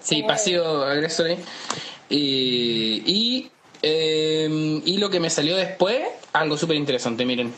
[0.00, 1.36] Sí, pasivo agresor.
[2.08, 3.50] Y, y,
[3.88, 7.54] eh, y lo que me salió después, algo súper interesante, miren.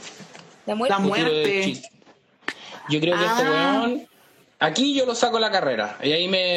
[0.66, 0.94] La muerte.
[0.94, 1.82] La muerte.
[2.90, 3.82] Yo creo que este ah.
[3.84, 4.08] weón.
[4.60, 5.98] Aquí yo lo saco la carrera.
[6.02, 6.56] Y ahí me,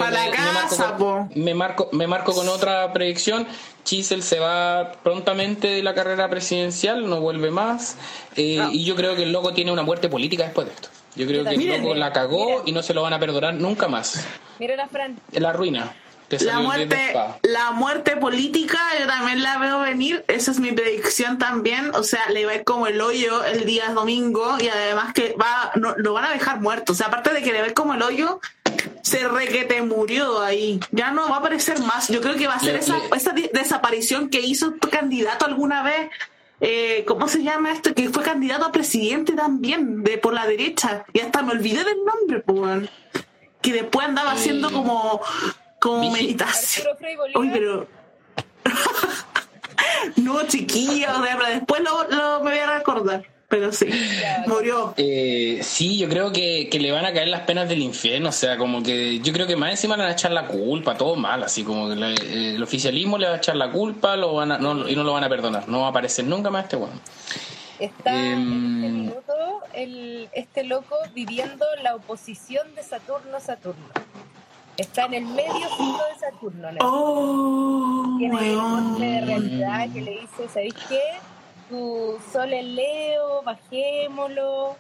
[1.35, 3.45] me, marco me, marco, con otra predicción.
[3.83, 7.97] Chisel se va prontamente de la carrera presidencial, no vuelve más.
[8.35, 8.59] Eh.
[8.71, 10.89] Y yo creo que el loco tiene una muerte política después de esto.
[11.15, 13.87] Yo creo que el loco la cagó y no se lo van a perdonar nunca
[13.87, 14.25] más.
[14.59, 15.19] Mira la Fran.
[15.33, 15.93] La ruina
[16.39, 17.13] la muerte,
[17.43, 22.29] la muerte política yo también la veo venir, esa es mi predicción también, o sea,
[22.29, 25.95] le va a ir como el hoyo el día domingo y además que va, no,
[25.97, 27.93] lo van a dejar muerto, o sea, aparte de que le va a ir como
[27.93, 28.39] el hoyo,
[29.01, 32.47] se re que te murió ahí, ya no va a aparecer más, yo creo que
[32.47, 36.09] va a ser esa, esa desaparición que hizo tu candidato alguna vez,
[36.63, 37.93] eh, ¿cómo se llama esto?
[37.95, 41.97] Que fue candidato a presidente también, de por la derecha, y hasta me olvidé del
[42.05, 42.89] nombre, pues,
[43.61, 45.21] que después andaba haciendo como
[45.81, 46.87] como meditación.
[47.33, 47.87] Uy, pero.
[50.17, 51.07] no, chiquillo,
[51.49, 53.23] después lo, me voy a recordar.
[53.49, 53.87] Pero sí,
[54.47, 54.93] murió.
[54.95, 58.29] Eh, sí, yo creo que, que, le van a caer las penas del infierno.
[58.29, 60.95] O sea, como que yo creo que más encima le van a echar la culpa,
[60.95, 61.43] todo mal.
[61.43, 64.57] Así como que eh, el oficialismo le va a echar la culpa lo van a,
[64.59, 65.67] no, y no lo van a perdonar.
[65.67, 66.93] No va a aparecer nunca más este bueno.
[67.79, 69.33] Está en este em, minuto
[69.73, 73.87] el, este loco viviendo la oposición de Saturno a Saturno.
[74.77, 76.69] Está en el medio punto de Saturno.
[76.81, 81.01] Oh, Tiene un de realidad que le dice, ¿sabéis qué?
[81.69, 84.75] Tu sol es Leo, bajémoslo.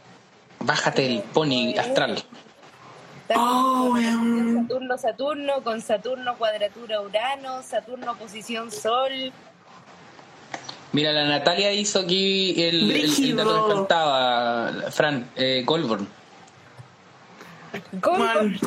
[0.59, 2.23] Bájate el pony astral.
[3.35, 9.31] Oh, Saturno, Saturno, con Saturno cuadratura Urano, Saturno posición Sol.
[10.93, 15.63] Mira, la Natalia hizo aquí el, el, dato que faltaba, Fran, eh,
[17.93, 18.59] Goldborn.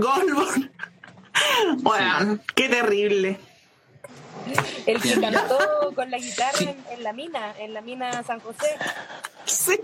[0.00, 0.70] Goldborn.
[1.78, 3.38] Bueno, qué terrible.
[4.86, 8.76] El que cantó con la guitarra en, la mina, en la mina San José.
[9.44, 9.80] Sí.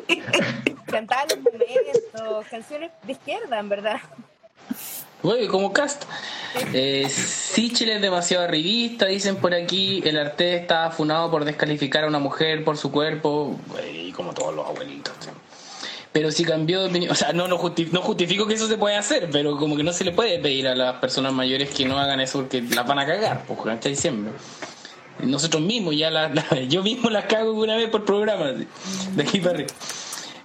[0.87, 4.01] Cantaba los momentos, canciones de izquierda, en verdad.
[5.23, 6.05] Uy, como cast.
[6.73, 10.03] Eh, Sichel es demasiado arribista, dicen por aquí.
[10.05, 13.59] El arte está afunado por descalificar a una mujer por su cuerpo.
[13.93, 15.06] Y como todos los abuelitos.
[16.17, 19.29] Pero si cambió de opinión, o sea, no, no, justifico que eso se puede hacer,
[19.31, 22.21] pero como que no se le puede pedir a las personas mayores que no hagan
[22.21, 24.33] eso porque las van a cagar, pues, hasta diciembre.
[25.19, 26.33] Nosotros mismos, ya la,
[26.71, 28.67] yo mismo las cago una vez por programa, de
[29.23, 29.69] aquí para arriba.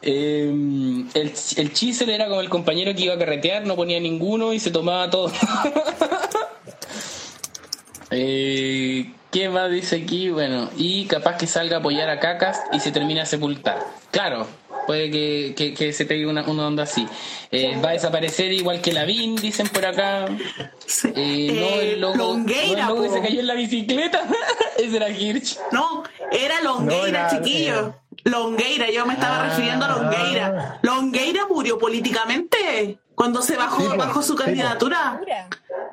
[0.01, 4.51] Eh, el, el chisel era como el compañero que iba a carretear, no ponía ninguno
[4.51, 5.31] y se tomaba todo.
[8.11, 10.31] eh, ¿Qué más dice aquí?
[10.31, 13.79] Bueno, y capaz que salga a apoyar a Cacas y se termina a sepultar.
[14.11, 14.45] Claro,
[14.91, 17.07] puede que, que, se pegue una, una onda así.
[17.49, 20.25] Eh, va a desaparecer igual que la VIN, dicen por acá.
[21.15, 24.27] Eh, no el loco, Longueira, no el loco que se cayó en la bicicleta.
[24.77, 25.57] Ese era Hirsch.
[25.71, 27.95] No, era Longueira, chiquillo.
[28.25, 30.79] Longueira, yo me estaba refiriendo a Longueira.
[30.81, 35.21] Longueira murió políticamente cuando se bajó bajo su candidatura.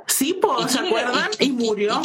[0.08, 1.30] Sí, pues, ¿se acuerdan?
[1.38, 2.00] Y, murió.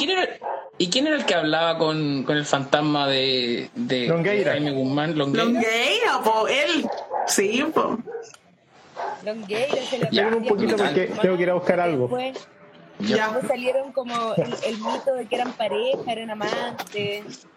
[0.78, 4.52] ¿Y quién, era, el que hablaba con, con el fantasma de, de Longueira?
[4.52, 5.18] Jaime Guzmán?
[5.18, 6.86] Longueira, Longueira po, él.
[7.28, 7.88] Sí, pues.
[9.24, 12.10] Longueira se le Ya, un poquito porque tengo que ir a buscar algo.
[13.00, 13.40] ya.
[13.48, 17.48] salieron como el, el, mito de que eran pareja, eran amantes.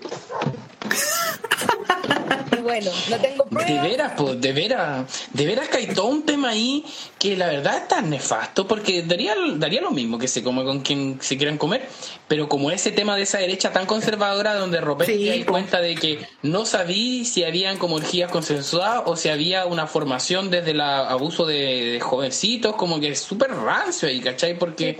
[2.62, 3.82] bueno, no tengo pruebas.
[3.82, 6.84] De veras, pues, de veras, de veras que hay todo un tema ahí
[7.18, 10.80] que la verdad es tan nefasto porque daría, daría lo mismo que se come con
[10.80, 11.88] quien se quieran comer,
[12.28, 15.94] pero como ese tema de esa derecha tan conservadora donde de repente hay cuenta de
[15.94, 20.80] que no sabí si habían como orgías consensuadas o si había una formación desde el
[20.80, 24.58] abuso de, jovencitos, como que es súper rancio ahí, ¿cachai?
[24.58, 24.96] Porque...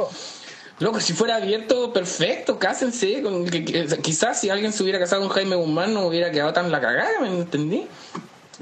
[0.80, 3.22] Loco, si fuera abierto, perfecto, cásense.
[4.02, 7.20] quizás si alguien se hubiera casado con Jaime Guzmán no hubiera quedado tan la cagada,
[7.20, 7.86] ¿me entendí?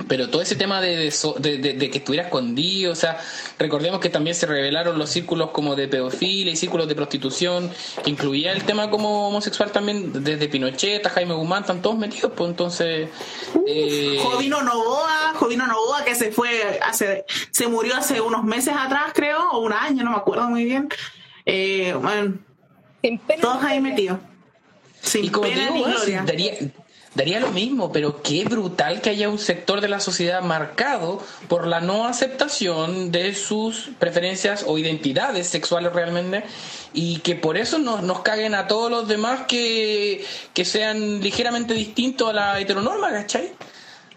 [0.08, 1.10] pero todo ese tema de,
[1.40, 3.18] de, que estuviera escondido, o sea,
[3.58, 7.70] recordemos que también se revelaron los círculos como de pedofilia y círculos de prostitución,
[8.04, 12.32] que incluía el tema como homosexual también, desde Pinochet a Jaime Guzmán, están todos metidos,
[12.36, 13.08] pues entonces...
[13.66, 14.18] Eh...
[14.22, 19.50] Jovino Novoa, Jovino Novoa que se fue, hace se murió hace unos meses atrás, creo,
[19.50, 20.88] o un año, no me acuerdo muy bien.
[21.46, 22.34] Eh, bueno,
[23.40, 24.18] todos ahí metidos.
[25.00, 26.24] Sin pena ni gloria
[27.16, 31.66] daría lo mismo, pero qué brutal que haya un sector de la sociedad marcado por
[31.66, 36.44] la no aceptación de sus preferencias o identidades sexuales realmente
[36.92, 41.72] y que por eso nos, nos caguen a todos los demás que, que sean ligeramente
[41.72, 43.52] distintos a la heteronorma, ¿cachai?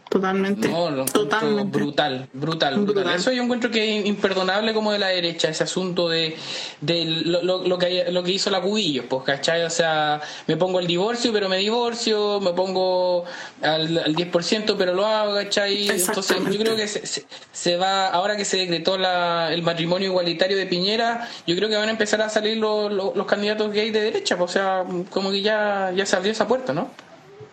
[0.09, 0.67] Totalmente.
[0.67, 1.77] No, Totalmente.
[1.77, 6.09] Brutal, brutal, brutal, Eso yo encuentro que es imperdonable como de la derecha, ese asunto
[6.09, 6.35] de,
[6.81, 9.61] de lo, lo, que, lo que hizo la Cubillos, pues, ¿cachai?
[9.63, 13.25] O sea, me pongo el divorcio, pero me divorcio, me pongo
[13.61, 15.87] al, al 10%, pero lo hago, ¿cachai?
[15.87, 20.57] Entonces, yo creo que se, se, va, ahora que se decretó la, el matrimonio igualitario
[20.57, 24.01] de Piñera, yo creo que van a empezar a salir los, los, candidatos gay de
[24.01, 26.89] derecha, pues, o sea, como que ya, ya se abrió esa puerta, ¿no?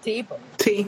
[0.02, 0.40] Sí, pues.
[0.58, 0.86] sí.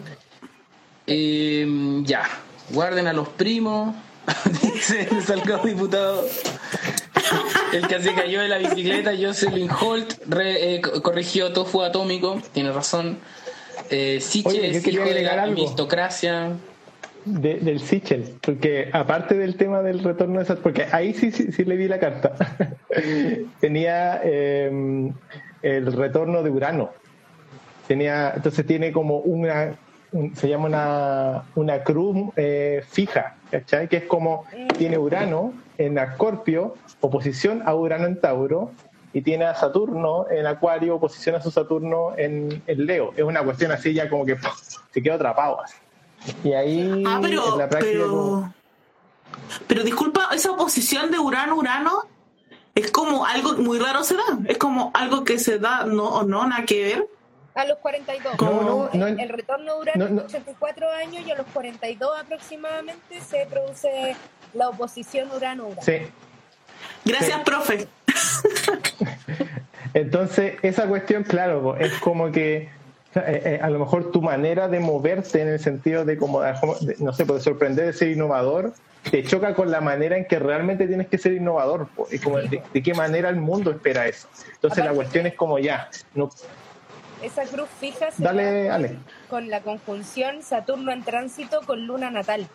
[1.10, 1.66] Eh,
[2.04, 2.24] ya,
[2.70, 3.94] guarden a los primos,
[4.62, 6.24] dice el salcado diputado.
[7.72, 13.18] El que se cayó de la bicicleta, Jocelyn Holt, eh, corrigió tofu atómico, tiene razón.
[13.90, 16.52] Eh, Sichel es hijo de la aristocracia.
[17.24, 21.76] del Sichel, porque aparte del tema del retorno de esas, porque ahí sí, sí, le
[21.76, 22.34] vi la carta,
[23.60, 25.12] tenía em,
[25.62, 26.90] el retorno de Urano,
[27.86, 29.76] tenía, entonces tiene como una
[30.34, 33.88] se llama una, una cruz eh, fija, ¿cachai?
[33.88, 34.44] Que es como
[34.76, 38.72] tiene Urano en Escorpio, oposición a Urano en Tauro,
[39.12, 43.12] y tiene a Saturno en Acuario, oposición a su Saturno en, en Leo.
[43.16, 44.36] Es una cuestión así ya como que
[44.90, 45.58] se quedó atrapado.
[46.44, 47.92] Y ahí ah, pero, en la práctica.
[47.92, 48.54] Pero,
[49.66, 52.02] pero disculpa, esa oposición de Urano-Urano
[52.74, 54.38] es como algo muy raro se da.
[54.46, 57.17] Es como algo que se da, no o no, nada que ver
[57.58, 58.40] a los 42.
[58.40, 64.14] No, no, el, retorno dura 84 años y a los 42 aproximadamente se produce
[64.54, 65.82] la oposición Urano-Urano.
[65.82, 65.98] Sí.
[67.04, 67.88] Gracias, profe.
[69.94, 72.70] Entonces, esa cuestión, claro, es como que eh,
[73.16, 76.42] eh, a lo mejor tu manera de moverte en el sentido de como,
[76.98, 78.72] no sé, puede sorprender de ser innovador,
[79.10, 82.62] te choca con la manera en que realmente tienes que ser innovador, y como de,
[82.84, 84.28] qué manera el mundo espera eso.
[84.54, 86.30] Entonces la cuestión es como ya, no,
[87.22, 88.96] esa cruz fija se Dale,
[89.28, 92.46] con la conjunción Saturno en tránsito con Luna natal.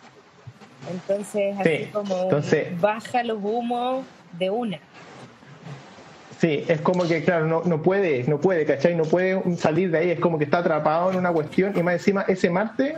[0.92, 2.30] Entonces, así como
[2.80, 4.06] baja los humos
[4.38, 4.80] de una.
[6.40, 8.96] Sí, es como que, claro, no, no puede, no puede, ¿cachai?
[8.96, 11.94] No puede salir de ahí, es como que está atrapado en una cuestión y más
[11.94, 12.98] encima ese Marte,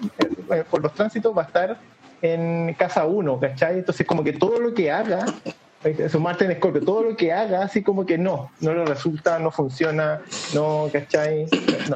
[0.49, 1.77] eh, por los tránsitos, va a estar
[2.23, 3.79] en casa 1, ¿cachai?
[3.79, 5.25] Entonces, como que todo lo que haga
[6.09, 9.37] su Marte en Escorpio, todo lo que haga, así como que no, no le resulta,
[9.39, 10.21] no funciona,
[10.53, 11.47] no, ¿cachai?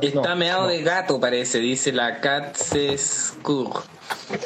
[0.01, 3.83] Está meado de gato, parece, dice la Katzeskur.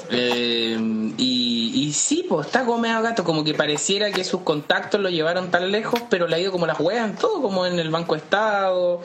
[0.09, 0.78] Eh,
[1.18, 5.09] y, y sí, pues está como medio gato, como que pareciera que sus contactos lo
[5.09, 8.16] llevaron tan lejos, pero le ha ido como las en todo, como en el Banco
[8.16, 9.01] Estado,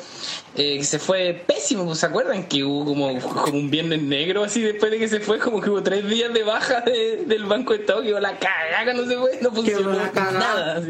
[0.57, 2.45] eh, se fue pésimo, ¿se acuerdan?
[2.45, 5.71] Que hubo como, como un viernes negro así después de que se fue, como que
[5.71, 9.39] hubo tres días de baja del Banco Estado, que iba la cagada, no se fue,
[9.41, 10.83] no funcionó nada.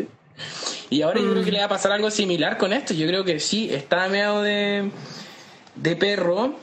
[0.91, 3.25] Y ahora yo creo que le va a pasar algo similar con esto, yo creo
[3.25, 4.91] que sí, está meado de,
[5.77, 6.55] de perro.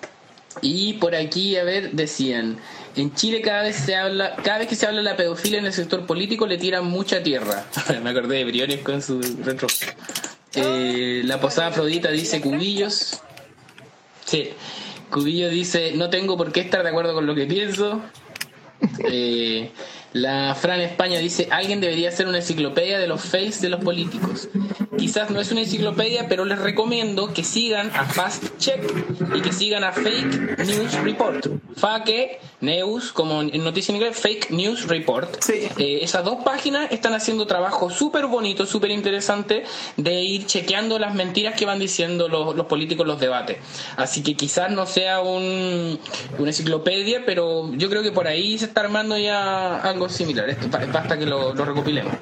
[0.62, 2.58] Y por aquí, a ver, decían,
[2.96, 5.66] en Chile cada vez se habla, cada vez que se habla de la pedofilia en
[5.66, 7.66] el sector político le tiran mucha tierra.
[8.04, 9.68] Me acordé de Briones con su retro.
[10.54, 13.22] Eh, la posada Afrodita dice cubillos.
[14.26, 14.50] Sí.
[15.10, 18.02] Cubillo dice, no tengo por qué estar de acuerdo con lo que pienso.
[19.10, 19.72] Eh,
[20.16, 24.48] la Fran España dice, alguien debería hacer una enciclopedia de los face de los políticos.
[24.98, 28.82] Quizás no es una enciclopedia, pero les recomiendo que sigan a Fast Check
[29.36, 31.48] y que sigan a Fake News Report.
[31.76, 35.38] Fake News, como en noticia en inglés, Fake News Report.
[35.50, 39.66] Eh, esas dos páginas están haciendo trabajo súper bonito, súper interesante
[39.98, 43.58] de ir chequeando las mentiras que van diciendo los, los políticos en los debates.
[43.98, 46.00] Así que quizás no sea un,
[46.40, 50.50] una enciclopedia, pero yo creo que por ahí se está armando ya algo similar.
[50.50, 52.14] Esto basta que lo, recopilemos.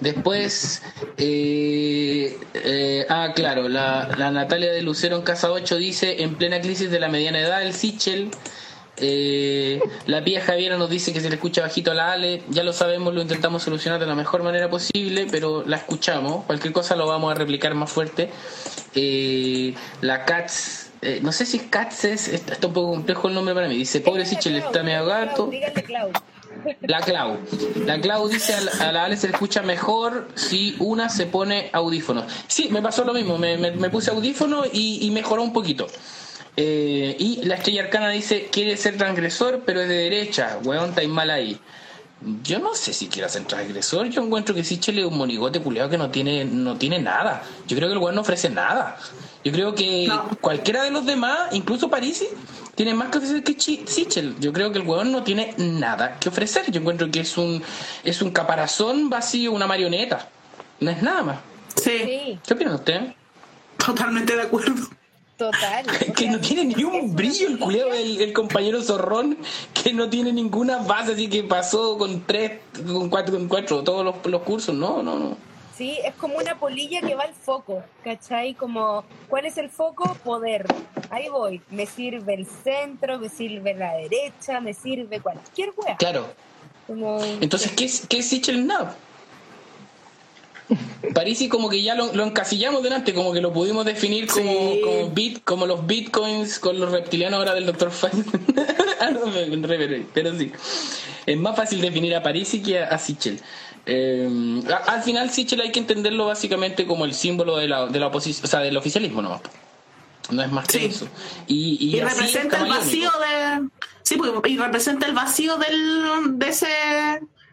[0.00, 0.82] Después,
[1.16, 6.90] eh, eh, ah, claro, la, Natalia de Lucero en Casa 8 dice: en plena crisis
[6.90, 8.30] de la mediana edad, el Sichel.
[8.98, 12.42] Eh, la pía Javiera nos dice que se le escucha bajito a la Ale.
[12.48, 16.44] Ya lo sabemos, lo intentamos solucionar de la mejor manera posible, pero la escuchamos.
[16.46, 18.30] Cualquier cosa lo vamos a replicar más fuerte.
[20.00, 23.68] la Cats eh, no sé si Katz es, está un poco complejo el nombre para
[23.68, 23.76] mí.
[23.76, 25.50] Dice, pobre Sichel está medio gato.
[26.82, 27.38] La Clau.
[27.84, 32.24] La Clau dice a la, Ale se le escucha mejor si una se pone audífonos.
[32.46, 33.38] Sí, me pasó lo mismo.
[33.38, 35.86] Me, me, puse audífono y, y, mejoró un poquito.
[36.56, 40.58] Eh, y la estrella arcana dice, quiere ser transgresor, pero es de derecha.
[40.64, 41.60] Weón, está mal ahí.
[42.42, 44.08] Yo no sé si quiera ser transgresor.
[44.08, 47.42] Yo encuentro que Sichel es un monigote puleado que no tiene, no tiene nada.
[47.66, 48.96] Yo creo que el weón no ofrece nada.
[49.44, 52.26] Yo creo que cualquiera de los demás, incluso Parisi,
[52.76, 54.38] tiene más que ofrecer que Sichel.
[54.38, 56.70] Yo creo que el weón no tiene nada que ofrecer.
[56.70, 57.62] Yo encuentro que es un,
[58.04, 60.28] es un caparazón vacío, una marioneta.
[60.80, 61.38] No es nada más.
[61.74, 62.38] Sí.
[62.46, 63.14] ¿Qué opina usted?
[63.78, 64.74] Totalmente de acuerdo.
[65.38, 65.86] Total.
[66.16, 69.38] que no tiene ni un brillo el culeo el, compañero zorrón,
[69.72, 74.04] que no tiene ninguna base, así que pasó con tres, con cuatro, con cuatro, todos
[74.04, 75.36] los, los cursos, no, no, no.
[75.76, 78.54] Sí, es como una polilla que va al foco, ¿cachai?
[78.54, 80.16] Como, ¿cuál es el foco?
[80.24, 80.64] Poder.
[81.10, 81.60] Ahí voy.
[81.70, 85.96] Me sirve el centro, me sirve la derecha, me sirve cualquier wea.
[85.96, 86.26] Claro.
[87.40, 88.88] Entonces, ¿qué es, qué es Sichel Now?
[91.14, 95.44] Parisi como que ya lo, encasillamos delante, como que lo pudimos definir como, como, bit,
[95.44, 97.90] como los bitcoins con los reptilianos ahora del Dr.
[97.90, 98.24] Fine.
[99.00, 99.20] ah, no,
[100.12, 100.52] pero sí.
[101.26, 103.40] Es más fácil definir a Parisi que a, Sichel.
[103.86, 108.08] Eh, al final Sichel hay que entenderlo básicamente como el símbolo de la, de la
[108.08, 109.40] oposición, o sea, del oficialismo nomás.
[110.30, 111.08] No es más que eso.
[111.46, 113.68] Y, representa el vacío de...
[114.02, 116.68] Sí, pues, y representa el vacío del, de ese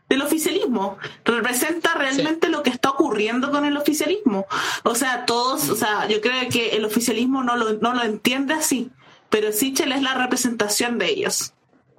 [0.10, 0.98] del oficialismo.
[1.24, 4.46] Representa realmente lo que está ocurriendo con el oficialismo.
[4.84, 8.54] O sea, todos, o sea, yo creo que el oficialismo no lo, no lo entiende
[8.54, 8.90] así,
[9.30, 11.54] pero Sichel es la representación de ellos.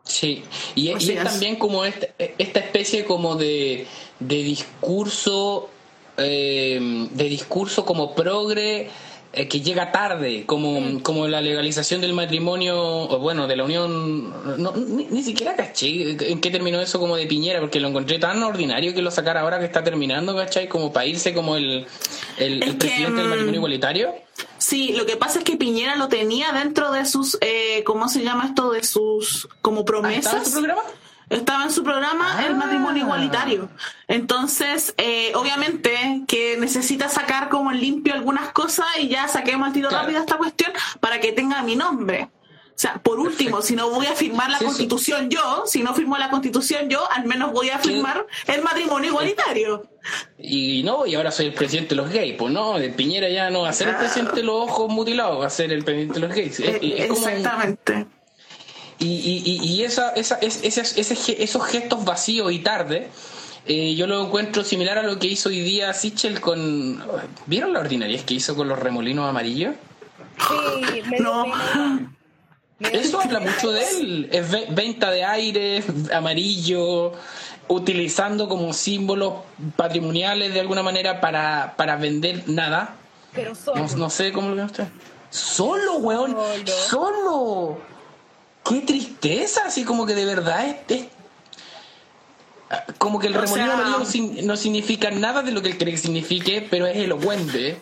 [0.04, 0.44] Sí,
[0.74, 3.86] y, es, también como esta, esta especie como de,
[4.20, 5.70] de discurso,
[6.18, 8.90] eh, de discurso como progre
[9.36, 14.32] eh, que llega tarde, como, como la legalización del matrimonio, o bueno, de la unión,
[14.62, 18.42] no, ni, siquiera caché en qué terminó eso como de Piñera, porque lo encontré tan
[18.42, 20.68] ordinario que lo sacara ahora que está terminando, ¿cachai?
[20.68, 21.86] Como para irse como el,
[22.38, 24.14] el, presidente del matrimonio mm, igualitario.
[24.58, 28.22] Sí, lo que pasa es que Piñera lo tenía dentro de sus, eh, ¿cómo se
[28.22, 28.70] llama esto?
[28.70, 30.34] De sus, como promesas.
[30.34, 30.82] ¿Ah, su programa?
[31.30, 33.06] Estaba en su programa el matrimonio ah.
[33.06, 33.68] igualitario.
[34.08, 39.72] Entonces, eh, obviamente que necesita sacar como en limpio algunas cosas y ya saquemos al
[39.72, 42.28] tiro rápido esta cuestión para que tenga mi nombre.
[42.74, 46.18] O sea, por último, si no voy a firmar la constitución yo, si no firmo
[46.18, 49.88] la constitución yo, al menos voy a firmar el matrimonio igualitario.
[50.38, 53.48] Y no, y ahora soy el presidente de los gays, pues no, de Piñera ya
[53.48, 56.14] no va a ser el presidente de los ojos mutilados, va a ser el presidente
[56.14, 56.60] de los gays.
[56.60, 58.06] Exactamente.
[59.04, 63.08] Y, y, y esa, esa, esos gestos vacíos y tarde,
[63.66, 67.04] eh, yo lo encuentro similar a lo que hizo hoy día Sichel con...
[67.46, 69.74] ¿Vieron la ordinaria que hizo con los remolinos amarillos?
[70.48, 71.44] Sí, me no.
[72.80, 74.28] Eso habla mucho de él.
[74.32, 77.12] Es venta de aire, amarillo,
[77.68, 79.34] utilizando como símbolos
[79.76, 82.96] patrimoniales de alguna manera para, para vender nada.
[83.34, 83.86] Pero solo.
[83.96, 84.88] No, sé cómo lo ve usted.
[85.30, 86.36] Solo, weón.
[86.88, 87.78] Solo
[88.68, 91.06] qué tristeza, así como que de verdad es,
[92.98, 96.66] como que el remolino amarillo no, significa nada de lo que él cree que signifique,
[96.70, 97.80] pero es elocuente.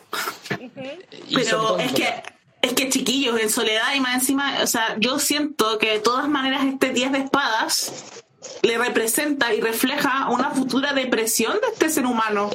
[1.34, 2.22] pero es que
[2.62, 6.28] es que chiquillos, en soledad y más encima, o sea, yo siento que de todas
[6.28, 8.22] maneras este 10 de espadas
[8.62, 12.50] le representa y refleja una futura depresión de este ser humano.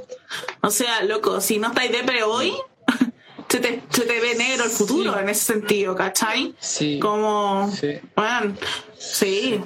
[0.62, 2.54] O sea, loco, si no estáis depre hoy,
[3.50, 6.54] se te, se te ve negro el futuro en ese sentido, ¿cachai?
[6.60, 7.00] Sí.
[7.00, 8.00] Como, sí.
[8.16, 8.56] bueno,
[8.98, 9.62] sí.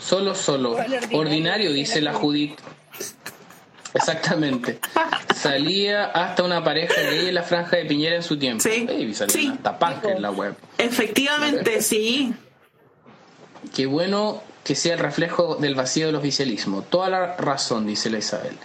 [0.00, 0.76] Solo, solo.
[1.12, 2.58] Ordinario, dice la Judith.
[3.94, 4.78] Exactamente.
[5.34, 8.62] Salía hasta una pareja gay en la franja de Piñera en su tiempo.
[8.62, 8.86] Sí.
[9.28, 9.52] sí.
[9.64, 10.54] hasta en la web.
[10.76, 12.34] Efectivamente, sí.
[13.74, 16.82] Qué bueno que sea el reflejo del vacío del oficialismo.
[16.82, 18.56] Toda la razón, dice la Isabel.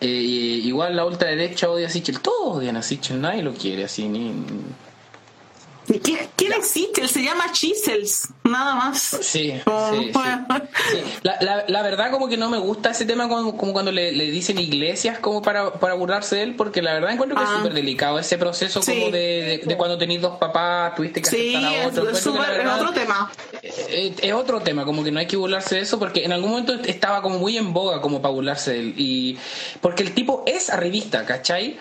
[0.00, 4.08] Eh, igual la ultraderecha odia a Sichel, todos odian a Sichel, nadie lo quiere así,
[4.08, 4.32] ni,
[5.98, 7.00] ¿Quién, existe?
[7.00, 9.00] Él se llama Chisels, nada más.
[9.00, 10.12] Sí, sí,
[11.22, 15.42] La, verdad como que no me gusta ese tema como, cuando le, dicen iglesias como
[15.42, 17.56] para, para burlarse de él, porque la verdad encuentro que es ah.
[17.56, 22.10] súper delicado ese proceso como de, cuando tenéis dos papás, tuviste que aceptar a otro.
[22.10, 23.32] Es, otro tema.
[23.62, 26.50] Es, es, otro tema, como que no hay que burlarse de eso, porque en algún
[26.50, 28.94] momento estaba como muy en boga como para burlarse de él.
[28.96, 29.38] Y
[29.80, 31.78] porque el tipo es arribista, ¿cachai?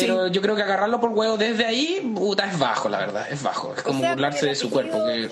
[0.00, 3.42] Pero yo creo que agarrarlo por huevo desde ahí, puta, es bajo, la verdad, es
[3.42, 3.74] bajo.
[3.74, 5.04] Es como burlarse de su cuerpo.
[5.06, 5.30] Que...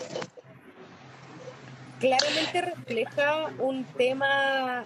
[2.01, 4.85] Claramente refleja un tema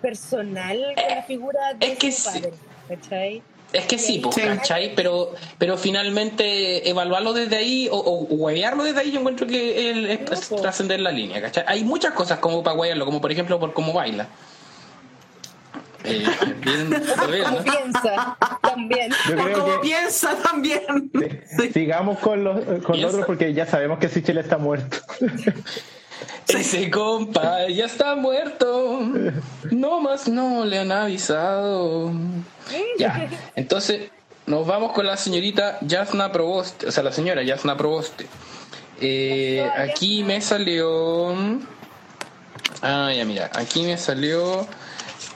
[0.00, 2.52] personal con la figura de es que su padre,
[2.88, 3.42] ¿cachai?
[3.72, 4.94] Es que sí, pues, ¿cachai?
[4.94, 10.48] Pero, pero finalmente evaluarlo desde ahí o, o huevearlo desde ahí, yo encuentro que es,
[10.48, 11.64] trascender la línea, ¿cachai?
[11.66, 14.28] Hay muchas cosas como para huevearlo, como por ejemplo por cómo baila.
[16.04, 16.24] Eh,
[16.60, 17.62] bien, ¿no?
[17.62, 19.12] piensa también.
[19.54, 21.10] como piensa también.
[21.72, 24.98] Sigamos con los, con otros porque ya sabemos que Sichel está muerto.
[26.48, 29.00] Ese compa ya está muerto.
[29.70, 32.12] No más no le han avisado.
[32.98, 34.10] Ya, entonces
[34.46, 38.26] nos vamos con la señorita Jasna Proboste, o sea, la señora Jasna Proboste.
[39.00, 41.34] Eh, aquí me salió.
[42.82, 44.66] Ah, ya, mira, aquí me salió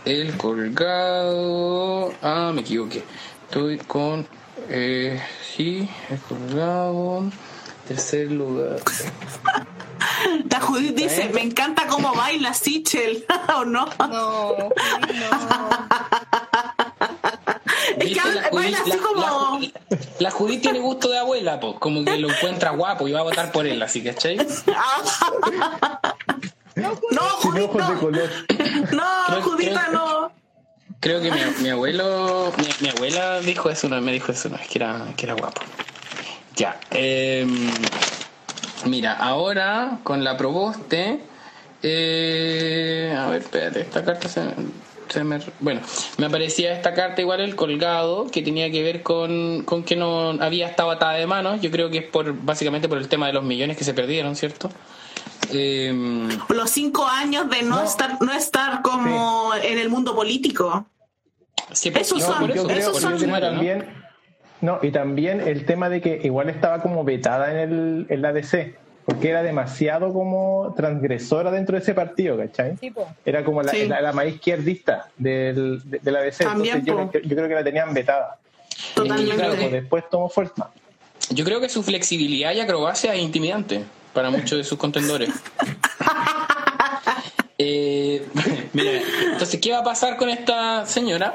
[0.05, 2.13] el colgado.
[2.23, 3.03] Ah, me equivoqué.
[3.49, 4.27] Estoy con.
[4.69, 5.21] Eh,
[5.57, 7.31] sí, el colgado.
[7.87, 8.81] Tercer lugar.
[10.51, 13.25] La Judith dice, me encanta cómo baila Sichel,
[13.57, 13.87] ¿o no?
[13.99, 14.71] No, no.
[17.99, 18.21] Es que
[18.53, 19.61] baila así como...
[20.19, 23.25] La, Judith tiene gusto de abuela, pues, como que lo encuentra guapo y va a
[23.25, 24.39] votar por él, así, ¿cachai?
[26.77, 26.97] No,
[27.41, 28.01] Judith, no.
[28.93, 30.33] No, Judita, no.
[31.01, 34.57] Creo que mi, mi abuelo, mi, mi, abuela dijo eso, no, me dijo eso, no,
[34.57, 35.61] es que era, que era guapo.
[36.55, 37.47] Ya, eh,
[38.87, 41.21] Mira, ahora con la proboste,
[41.83, 45.81] eh, a ver, espérate, esta carta se, me, bueno,
[46.19, 50.31] me aparecía esta carta igual el colgado que tenía que ver con, con que no
[50.41, 51.61] había estado atada de manos.
[51.61, 54.35] Yo creo que es por básicamente por el tema de los millones que se perdieron,
[54.35, 54.71] ¿cierto?
[55.53, 55.93] Eh,
[56.49, 60.87] los cinco años de no, estar no estar como en el mundo político.
[61.73, 63.87] Sí, eso son, eso son también,
[64.61, 68.33] no, y también el tema de que igual estaba como vetada en, el, en la
[68.33, 68.77] DC,
[69.07, 72.77] porque era demasiado como transgresora dentro de ese partido, ¿cachai?
[73.25, 77.65] era como la, la, más izquierdista del, de, la DC, entonces yo, creo que la
[77.65, 78.39] tenían vetada.
[78.95, 79.35] Totalmente.
[79.35, 80.71] Y claro, pues después tomó fuerza.
[81.31, 85.29] Yo creo que su flexibilidad y acrobacia es intimidante para muchos de sus contendores.
[87.59, 88.27] eh,
[88.73, 89.01] mira,
[89.33, 91.35] entonces, ¿qué va a pasar con esta señora?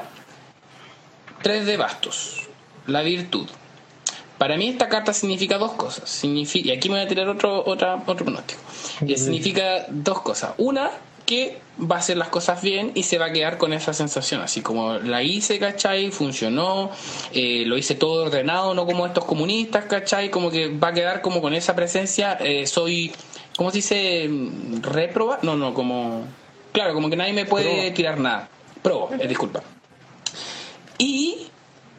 [1.42, 2.48] Tres de bastos
[2.88, 3.46] la virtud.
[4.38, 6.08] Para mí esta carta significa dos cosas.
[6.08, 8.60] Significa, y aquí me voy a tirar otro, otra, otro pronóstico.
[9.16, 10.52] Significa dos cosas.
[10.58, 10.90] Una,
[11.28, 14.40] que va a hacer las cosas bien y se va a quedar con esa sensación,
[14.40, 16.10] así como la hice, ¿cachai?
[16.10, 16.90] Funcionó,
[17.34, 20.30] eh, lo hice todo ordenado, no como estos comunistas, ¿cachai?
[20.30, 23.12] Como que va a quedar como con esa presencia, eh, soy,
[23.58, 24.30] ¿cómo se dice?
[24.80, 25.38] ¿Reproba?
[25.42, 26.24] No, no, como...
[26.72, 28.48] Claro, como que nadie me puede tirar nada.
[28.82, 29.62] Probo, eh, disculpa.
[30.96, 31.48] Y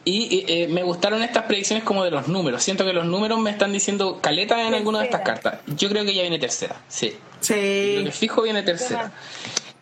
[0.04, 2.62] y eh, me gustaron estas predicciones como de los números.
[2.62, 5.60] Siento que los números me están diciendo caleta en alguna de estas cartas.
[5.66, 7.16] Yo creo que ya viene tercera, sí.
[7.40, 7.96] Sí.
[7.98, 9.12] Lo que fijo viene tercera.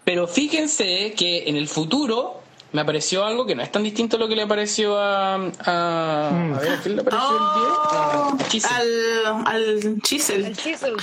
[0.05, 2.41] Pero fíjense que en el futuro
[2.73, 5.35] me apareció algo que no es tan distinto a lo que le apareció a.
[5.35, 6.55] A, mm.
[6.55, 8.65] a ver, ¿a quién le apareció el 10?
[8.65, 10.45] Al, al Chisel.
[10.47, 10.97] Al Chisel.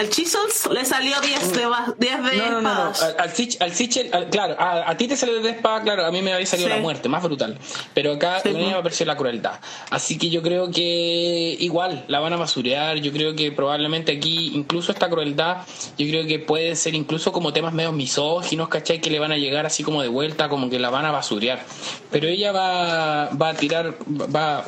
[0.00, 4.96] Al Chisels le salió 10 de, 10 de no, no, no, Al, al, claro, a,
[4.96, 7.58] ti te salió de espada, claro, a mí me había salido la muerte, más brutal.
[7.92, 9.60] Pero acá a mí me apareció la crueldad.
[9.90, 12.96] Así que yo creo que igual la van a basurear.
[12.96, 15.66] Yo creo que probablemente aquí, incluso esta crueldad,
[15.98, 19.02] yo creo que pueden ser incluso como temas medio misóginos, ¿cachai?
[19.02, 21.62] Que le van a llegar así como de vuelta, como que la van a basurear.
[22.10, 23.96] Pero ella va, va a tirar,
[24.34, 24.64] va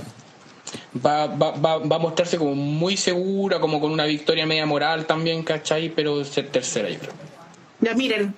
[0.94, 5.06] va, va, va, va, a mostrarse como muy segura, como con una victoria media moral
[5.06, 5.88] también, ¿cachai?
[5.90, 7.12] Pero ser tercera, yo creo.
[7.80, 8.34] Ya miren,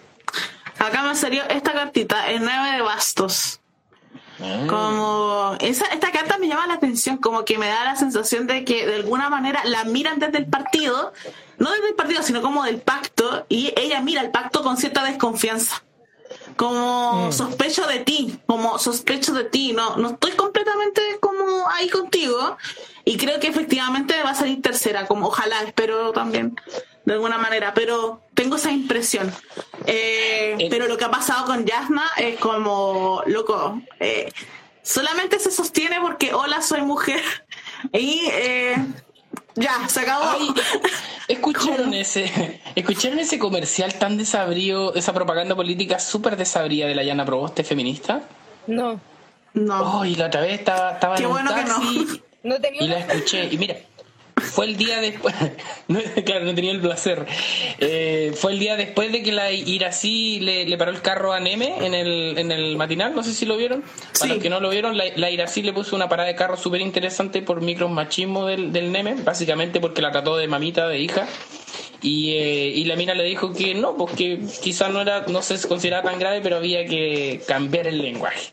[0.78, 3.60] acá me salió esta cartita, el 9 de bastos.
[4.40, 4.66] Ah.
[4.68, 8.64] Como esa, esta carta me llama la atención, como que me da la sensación de
[8.64, 11.12] que de alguna manera la miran desde el partido,
[11.58, 15.04] no desde el partido, sino como del pacto, y ella mira el pacto con cierta
[15.04, 15.84] desconfianza
[16.56, 17.32] como mm.
[17.32, 22.56] sospecho de ti, como sospecho de ti, no, no estoy completamente como ahí contigo
[23.04, 26.56] y creo que efectivamente va a salir tercera, como ojalá, espero también
[27.04, 29.32] de alguna manera, pero tengo esa impresión.
[29.86, 30.68] Eh, eh.
[30.70, 34.32] pero lo que ha pasado con Yasna es como, loco, eh,
[34.82, 37.22] solamente se sostiene porque hola, soy mujer
[37.92, 38.22] y
[39.56, 40.54] ya, se acabó.
[41.28, 47.24] ¿Escucharon ese, ¿Escucharon ese comercial tan desabrido, esa propaganda política súper desabrida de la Yana
[47.24, 48.22] Proboste feminista?
[48.66, 49.00] No.
[49.54, 49.98] No.
[49.98, 52.56] Oh, y la otra vez estaba, estaba en un taxi no.
[52.80, 53.48] y la escuché.
[53.50, 53.76] Y mira,
[54.44, 55.34] fue el día después,
[56.24, 57.26] claro, no tenía el placer.
[57.78, 61.40] Eh, fue el día después de que la Irací le, le paró el carro a
[61.40, 63.84] Neme en el, en el matinal, no sé si lo vieron.
[64.18, 66.56] Para los que no lo vieron, la, la Irací le puso una parada de carro
[66.56, 71.26] súper interesante por micromachismo del, del Neme, básicamente porque la trató de mamita, de hija.
[72.04, 75.66] Y, eh, y la mina le dijo que no, porque quizás no era, no se
[75.66, 78.52] consideraba tan grave, pero había que cambiar el lenguaje.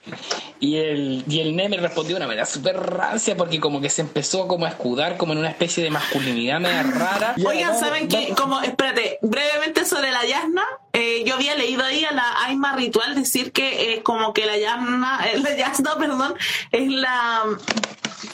[0.61, 4.03] Y el, y el Neme respondió de una manera súper rancia, porque como que se
[4.03, 7.35] empezó como a escudar como en una especie de masculinidad media rara.
[7.45, 8.33] Oigan, ¿saben qué?
[8.37, 10.63] Como, espérate, brevemente sobre la Yasna,
[10.93, 14.57] eh, yo había leído ahí a la Aima Ritual decir que eh, como que la
[14.57, 16.35] Yasna, eh, la Yasna, perdón,
[16.71, 17.43] es la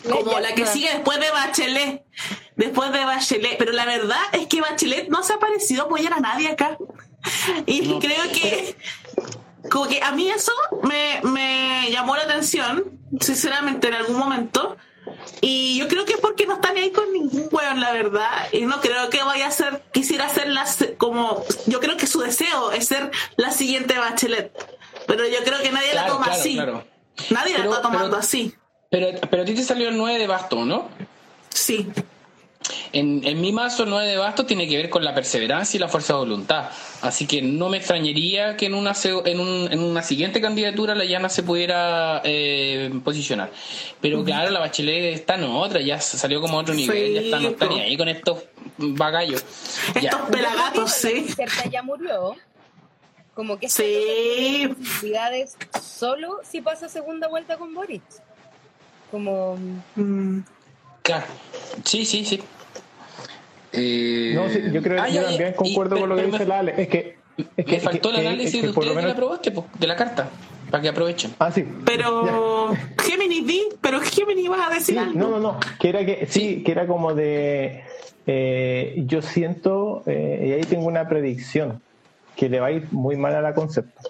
[0.10, 2.04] como la que sigue después de Bachelet,
[2.56, 6.14] después de Bachelet, pero la verdad es que Bachelet no se ha parecido a apoyar
[6.14, 6.78] a nadie acá.
[7.66, 8.76] Y creo que
[9.70, 10.52] como que a mí eso
[10.84, 12.84] me, me llamó la atención,
[13.20, 14.78] sinceramente, en algún momento.
[15.42, 18.48] Y yo creo que es porque no están ahí con ningún weón, la verdad.
[18.52, 22.20] Y no creo que vaya a ser, quisiera ser las, como, yo creo que su
[22.22, 24.52] deseo es ser la siguiente Bachelet.
[25.06, 26.54] Pero yo creo que nadie la toma claro, así.
[26.56, 26.88] claro.
[27.30, 28.56] Nadie Pero- la está tomando pero- así.
[28.90, 30.90] Pero, pero a ti te salió el 9 de basto, ¿no?
[31.50, 31.88] Sí.
[32.92, 35.80] En, en mi mazo el 9 de basto tiene que ver con la perseverancia y
[35.80, 36.70] la fuerza de voluntad.
[37.02, 38.94] Así que no me extrañaría que en una,
[39.26, 43.52] en, un- en una siguiente candidatura la llana se pudiera eh, posicionar.
[44.02, 47.40] Pero claro, la bachelet está en otra, ya salió como a otro nivel, ya está,
[47.40, 48.44] no está ni ahí con estos
[48.78, 49.44] bagallos.
[50.02, 50.10] Ya.
[50.10, 51.28] Estos pelagatos, sí.
[51.72, 52.36] Ya murió.
[53.34, 54.68] Como que Sí.
[54.76, 58.02] posibilidades solo si pasa segunda vuelta con Boric.
[59.12, 59.58] Como
[59.96, 60.40] Mm.
[61.02, 61.26] Claro.
[61.86, 62.42] Sí, sí, sí.
[63.74, 66.40] Eh, No, sí, yo creo ah, que ya, yo también concuerdo con lo que dice
[66.40, 66.74] me- la Ale.
[66.78, 67.18] Es que.
[67.56, 69.12] Es que Me faltó el que- análisis que de por ustedes lo que la menos-
[69.14, 70.28] aprobaste, po, de la carta,
[70.72, 71.36] para que aprovechen.
[71.38, 71.64] Ah, sí.
[71.86, 72.74] Pero
[73.04, 75.20] Géminis di, pero Géminis vas a decir Sí, algo.
[75.20, 75.60] no, no, no.
[75.80, 77.84] Que era que, sí, que era como de.
[78.26, 81.80] eh, yo siento, eh, y ahí tengo una predicción,
[82.36, 84.02] que le va a ir muy mal a la concepto.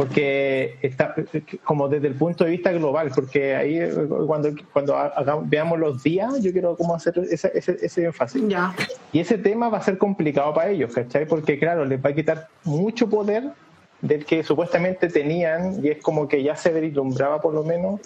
[0.00, 1.14] Porque está
[1.62, 3.78] como desde el punto de vista global, porque ahí
[4.26, 4.96] cuando, cuando
[5.44, 8.42] veamos los días, yo quiero como hacer ese, ese, ese énfasis.
[8.48, 8.74] Ya.
[9.12, 11.26] Y ese tema va a ser complicado para ellos, ¿cachai?
[11.26, 13.50] Porque, claro, les va a quitar mucho poder
[14.00, 18.00] del que supuestamente tenían, y es como que ya se vislumbraba, por lo menos,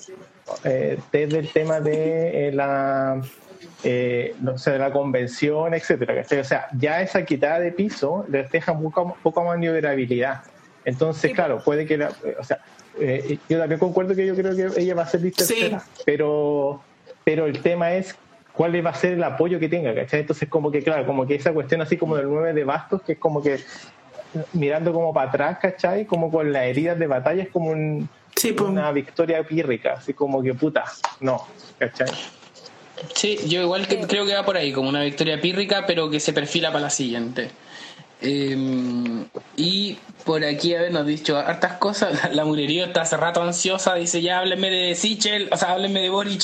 [0.65, 3.23] eh, desde el tema de eh, la.
[3.85, 6.41] eh, no sé, de la convención, etcétera, ¿cachai?
[6.41, 10.43] O sea, ya esa quitada de piso les deja poca, poca maniobrabilidad.
[10.85, 12.59] Entonces, claro, puede que la, eh, o sea,
[13.01, 15.55] eh, yo también concuerdo que yo creo que ella va a ser lista Sí.
[15.55, 16.83] tercera, pero,
[17.25, 18.15] pero el tema es
[18.53, 20.21] cuál va a ser el apoyo que tenga, ¿cachai?
[20.21, 23.13] Entonces, como que, claro, como que esa cuestión así como del 9 de bastos, que
[23.15, 23.59] es como que
[24.53, 26.07] mirando como para atrás, ¿cachai?
[26.07, 28.69] Como con las heridas de batalla, es como un- Sí, pues.
[28.69, 30.85] una victoria pírrica, así como que puta,
[31.21, 31.47] no,
[31.79, 32.09] ¿cachai?
[33.15, 36.21] Sí, yo igual que, creo que va por ahí, como una victoria pírrica, pero que
[36.21, 37.51] se perfila para la siguiente.
[38.27, 38.57] Eh,
[39.57, 42.23] y por aquí, a ver, nos ha dicho hartas cosas.
[42.25, 46.01] La, la mulería está hace rato ansiosa, dice ya háblenme de Sichel, o sea, háblenme
[46.01, 46.43] de Boric,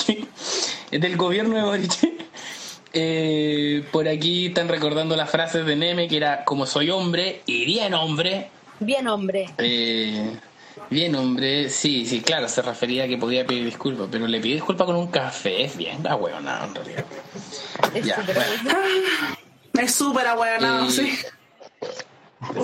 [0.91, 1.93] del gobierno de Boric.
[2.93, 7.87] Eh, por aquí están recordando las frases de Neme, que era como soy hombre, iría
[7.87, 8.51] en hombre.
[8.81, 9.49] bien hombre.
[9.59, 10.33] Eh,
[10.91, 14.57] bien, hombre, sí, sí, claro, se refería a que podía pedir disculpas, pero le pidió
[14.57, 17.05] disculpas con un café, es bien, da huevonada en realidad.
[17.95, 18.79] Es Ya, súper bueno.
[19.75, 21.19] Es súper ahueonado, Eh, sí.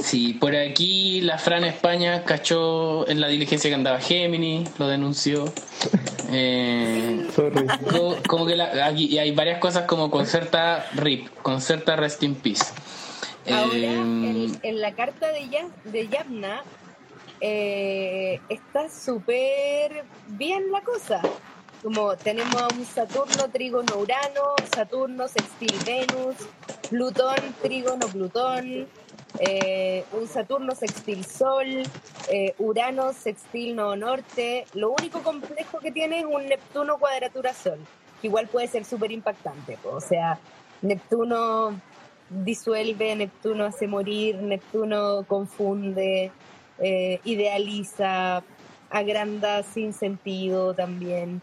[0.03, 5.45] Sí, por aquí la Fran España cachó en la diligencia que andaba Gemini, lo denunció.
[6.31, 7.67] Eh, Sorry.
[7.91, 12.35] co- como que la- aquí y hay varias cosas como concerta RIP, concerta Rest in
[12.35, 12.65] Peace.
[13.53, 16.63] Ahora, Eh, en, en la carta de, Ya- de Yamna
[17.41, 21.21] eh, está súper bien la cosa.
[21.83, 26.35] Como tenemos un Saturno, Trígono, Urano, Saturno, Sextil, Venus,
[26.91, 28.89] Plutón, Trígono, Plutón,
[29.39, 31.83] eh, un Saturno, Sextil, Sol,
[32.31, 34.67] eh, Urano, Sextil, Nodo Norte.
[34.75, 37.79] Lo único complejo que tiene es un Neptuno, Cuadratura, Sol,
[38.21, 39.79] que igual puede ser súper impactante.
[39.85, 40.39] O sea,
[40.83, 41.81] Neptuno
[42.31, 46.31] disuelve, Neptuno hace morir, Neptuno confunde,
[46.79, 48.43] eh, idealiza,
[48.91, 51.43] agranda sin sentido también.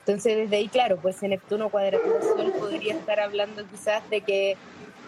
[0.00, 4.56] Entonces desde ahí, claro, pues en Neptuno cuadratura Sol podría estar hablando quizás de que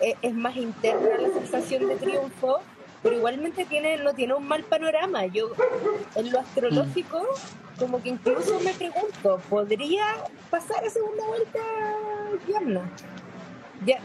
[0.02, 2.58] e- es más interna la sensación de triunfo,
[3.02, 5.26] pero igualmente tiene, no tiene un mal panorama.
[5.26, 5.50] Yo
[6.14, 7.22] en lo astrológico,
[7.78, 10.04] como que incluso me pregunto, ¿podría
[10.50, 11.58] pasar a segunda vuelta
[12.48, 12.90] Yamna?
[13.86, 13.98] Ya,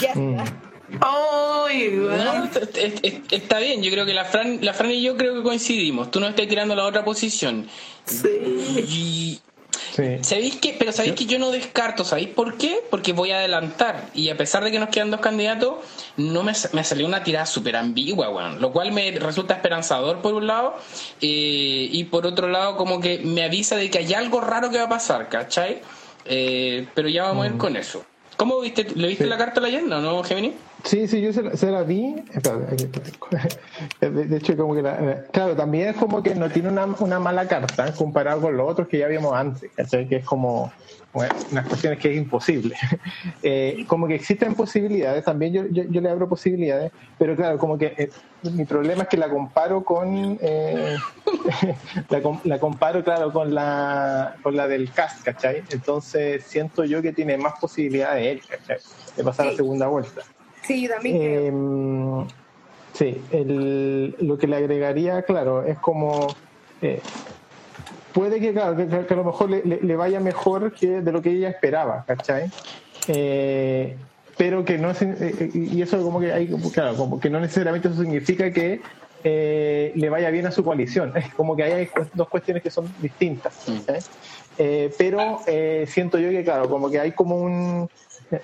[0.00, 0.38] ya Mm.
[0.40, 0.52] está.
[1.00, 2.50] Ay, no, weón.
[2.54, 5.32] est- est- est- está bien, yo creo que la Fran, la Fran y yo creo
[5.34, 6.10] que coincidimos.
[6.10, 7.66] Tú no estás tirando la otra posición.
[8.04, 8.28] Sí.
[8.76, 9.40] Y
[9.94, 10.18] Sí.
[10.22, 12.82] ¿Sabéis que, pero sabéis que yo no descarto, ¿sabéis por qué?
[12.90, 14.08] Porque voy a adelantar.
[14.14, 15.74] Y a pesar de que nos quedan dos candidatos,
[16.16, 18.60] no me, me salió una tirada súper ambigua, weón.
[18.60, 20.76] Lo cual me resulta esperanzador por un lado.
[21.20, 24.78] eh, y por otro lado, como que me avisa de que hay algo raro que
[24.78, 25.82] va a pasar, ¿cachai?
[26.24, 28.04] Eh, pero ya vamos a ir con eso.
[28.36, 28.84] ¿Cómo viste?
[28.94, 29.30] ¿Le viste Sí.
[29.30, 30.54] la carta a la o no, Gemini?
[30.84, 32.16] Sí, sí, yo se la, vi.
[34.00, 37.46] De, hecho, como que la, claro, también es como que no tiene una, una mala
[37.46, 40.08] carta comparado con los otros que ya vimos antes, ¿cachai?
[40.08, 40.72] Que es como
[41.12, 42.76] bueno, unas cuestiones que es imposible.
[43.44, 47.92] Eh, como que existen posibilidades, también yo, yo, le abro posibilidades, pero claro, como que
[47.98, 48.10] eh,
[48.42, 50.96] mi problema es que la comparo con, eh,
[52.44, 55.64] la, comparo, claro, con la, con la del cast, ¿cachai?
[55.70, 58.78] Entonces siento yo que tiene más posibilidades él, ¿cachai?
[59.16, 60.22] De pasar a la segunda vuelta.
[60.62, 61.16] Sí, también.
[61.20, 62.26] Em,
[62.92, 66.28] sí, el, lo que le agregaría, claro, es como
[68.12, 71.48] puede que, claro, que, a lo mejor le, vaya mejor que de lo que ella
[71.48, 72.50] esperaba, ¿cachai?
[73.08, 73.96] Eh,
[74.36, 77.40] pero que no es, eh, eh, y eso como que hay, claro, como que no
[77.40, 78.80] necesariamente eso significa que
[79.24, 81.12] le vaya bien a su coalición.
[81.16, 83.66] Es como que hay dos cuestiones que son distintas.
[84.98, 85.40] pero
[85.86, 87.88] siento yo que, claro, como que hay como un,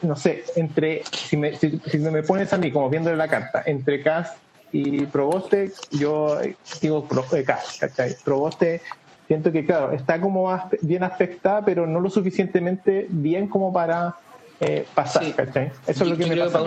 [0.02, 4.02] no sé, entre, si me, si, me pones a mí como viendo la carta, entre
[4.02, 4.34] Cas
[4.72, 6.38] y Proboste, yo
[6.80, 7.06] digo
[7.44, 8.14] Cas, ¿cachai?
[8.24, 8.82] Proboste
[9.28, 10.50] siento que, claro, está como
[10.82, 14.16] bien afectada, pero no lo suficientemente bien como para
[14.60, 15.22] eh, pasar.
[15.86, 16.64] Eso es lo que me pasa.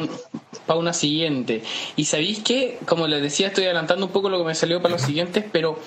[0.65, 1.61] Para, una siguiente.
[1.97, 4.93] Y sabéis que, como les decía, estoy adelantando un poco lo que me salió para
[4.93, 5.77] los siguientes, pero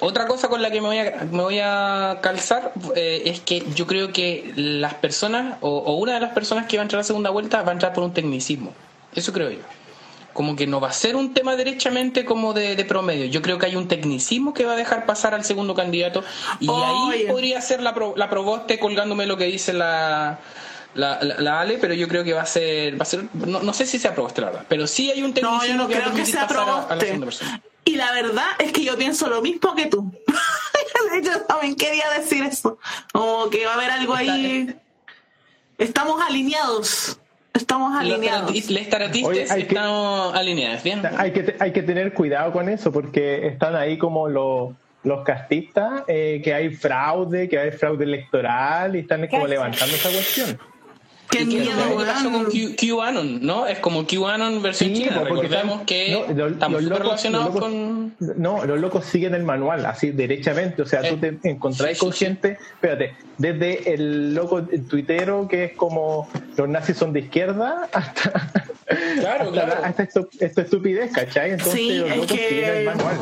[0.00, 3.64] otra cosa con la que me voy a, me voy a calzar eh, es que
[3.74, 6.98] yo creo que las personas, o, o una de las personas que va a entrar
[6.98, 8.72] a la segunda vuelta, va a entrar por un tecnicismo.
[9.14, 9.62] Eso creo yo
[10.32, 13.26] como que no va a ser un tema derechamente como de, promedio.
[13.26, 16.22] Yo creo que hay un tecnicismo que va a dejar pasar al segundo candidato
[16.60, 20.38] y ahí podría ser la, la proboste colgándome lo que dice la,
[20.94, 23.98] la, Ale, pero yo creo que va a ser, va a ser no, sé si
[23.98, 26.46] sea proboste la verdad, pero sí hay un tecnicismo no, yo no creo que sea
[26.46, 27.18] proboste.
[27.84, 30.12] y la verdad es que yo pienso lo mismo que tú.
[31.12, 32.78] de hecho, también quería decir eso.
[33.12, 34.74] Como que va a haber algo ahí.
[35.78, 37.18] Estamos alineados.
[37.52, 38.70] Estamos alineados.
[38.70, 41.02] Los taratistas estamos alineados, ¿bien?
[41.16, 44.72] Hay que, hay que tener cuidado con eso porque están ahí como los,
[45.02, 50.10] los castistas, eh, que hay fraude, que hay fraude electoral y están como levantando esa
[50.10, 50.58] cuestión.
[51.30, 53.66] Qué miedo, ¿Qué pasó con QAnon, ¿no?
[53.66, 55.22] Es como QAnon versión sí, china.
[55.22, 58.14] Recordemos que no, estamos relacionados con...
[58.36, 60.82] No, los locos siguen el manual, así, derechamente.
[60.82, 65.72] O sea, tú eh, te encontrás con gente, espérate, desde el loco tuitero que es
[65.74, 66.28] como
[66.60, 68.50] los nazis son de izquierda hasta...
[69.20, 69.82] Claro, claro.
[69.82, 71.52] Hasta esto, estupidez, ¿cachai?
[71.52, 73.16] Entonces sí, los locos siguen el manual.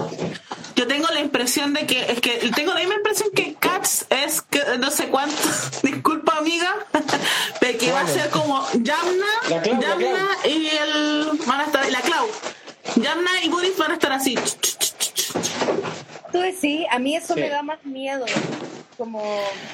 [0.74, 4.42] Yo tengo la impresión de que, es que tengo la misma impresión que Katz es
[4.42, 5.36] que no sé cuánto,
[5.82, 6.74] disculpa amiga,
[7.60, 9.26] de que va a ser como Yamna,
[9.64, 12.26] Yamna y el van a estar, la Clau.
[12.96, 14.36] Yamna y Boris van a estar así.
[16.32, 18.24] Tú decís, a mí eso me da más miedo.
[18.96, 19.22] Como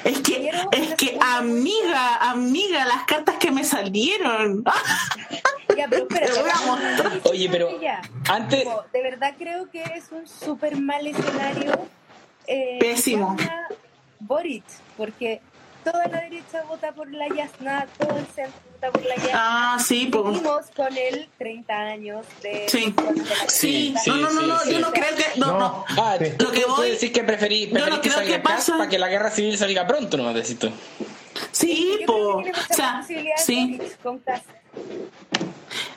[0.03, 4.63] es que, es que amiga, amiga, las cartas que me salieron.
[5.75, 6.27] Ya, pero espera,
[7.23, 7.69] Oye, pero
[8.29, 8.65] antes.
[8.93, 11.73] de verdad creo que es un súper mal escenario.
[12.47, 13.35] Eh, Pésimo.
[14.19, 14.63] Boric,
[14.95, 15.41] porque
[15.85, 19.31] toda la derecha vota por la Yasna, todo el centro vota por la Yasna.
[19.33, 20.41] Ah, sí, pues.
[20.75, 22.67] con él 30 años de.
[22.67, 22.93] Sí,
[23.47, 25.39] sí, no, no, no, no, yo no creo que.
[25.39, 25.85] No, no.
[25.89, 26.91] Ah, lo que voy.
[26.91, 28.77] decir que preferí, preferí no que creo que pasa.
[28.77, 30.71] para que la guerra civil salga pronto, no decís tú.
[31.51, 32.17] Sí, pues.
[32.17, 33.03] O sea,
[33.37, 33.79] sí.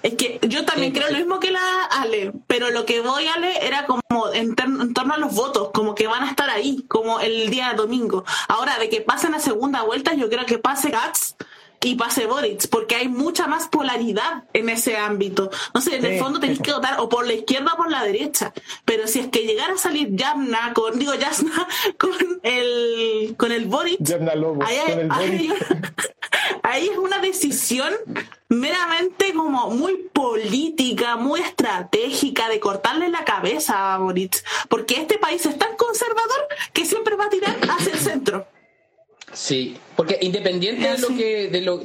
[0.02, 3.38] Es que yo también creo lo mismo que la Ale, pero lo que voy a
[3.38, 4.02] leer era como
[4.32, 4.54] en,
[4.94, 8.24] torno a los votos, como que van a estar ahí, como el día domingo.
[8.48, 11.36] Ahora, de que pasen a segunda vuelta, yo creo que pase Gats
[11.82, 15.50] y pase Boric, porque hay mucha más polaridad en ese ámbito.
[15.74, 18.02] No sé, en el fondo tenéis que votar o por la izquierda o por la
[18.02, 18.52] derecha.
[18.84, 21.68] Pero si es que llegara a salir Yamna con, digo Yasna,
[21.98, 22.10] con
[22.42, 24.00] el, con el Boric,
[25.10, 25.52] ahí,
[26.76, 27.92] es una decisión
[28.48, 34.42] meramente como muy política, muy estratégica de cortarle la cabeza a Boric.
[34.68, 38.46] Porque este país es tan conservador que siempre va a tirar hacia el centro.
[39.32, 41.80] Sí, porque independiente de lo que de lo,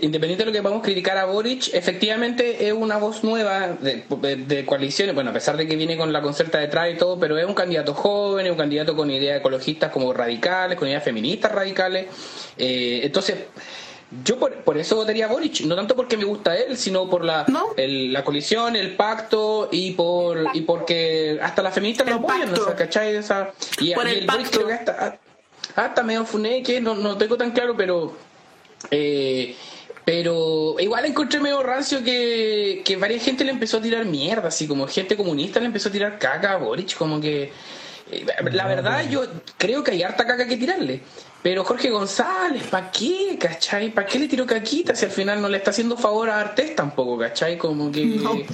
[0.00, 5.14] independiente de lo que podamos criticar a Boric, efectivamente es una voz nueva de, coaliciones,
[5.14, 7.54] bueno, a pesar de que viene con la concerta detrás y todo, pero es un
[7.54, 12.06] candidato joven, es un candidato con ideas ecologistas como radicales, con ideas feministas radicales.
[12.56, 13.36] Eh, entonces,
[14.24, 17.44] yo por, eso votaría a Boric, no tanto porque me gusta él, sino por la,
[17.76, 23.16] la coalición, el pacto y por y porque hasta las feministas lo apoyan, ¿cachai?
[23.16, 25.18] Esa, y, el, el Boric creo que hasta
[25.76, 28.16] hasta ah, medio funeque, no, no tengo tan claro, pero.
[28.90, 29.56] Eh,
[30.04, 34.68] pero igual encontré medio rancio que, que varias gente le empezó a tirar mierda, así
[34.68, 37.52] como gente comunista le empezó a tirar caca a Boric, como que.
[38.10, 39.24] eh, la verdad yo
[39.56, 41.00] creo que hay harta caca que tirarle.
[41.42, 43.90] Pero Jorge González, ¿para qué, cachai?
[43.90, 46.74] ¿Para qué le tiró caquita si al final no le está haciendo favor a Artés
[46.74, 47.58] tampoco, cachai?
[47.58, 48.46] Como que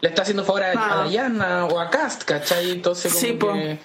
[0.00, 2.70] le está haciendo favor a, a Dayana o a Cast, cachai?
[2.70, 3.78] Entonces como que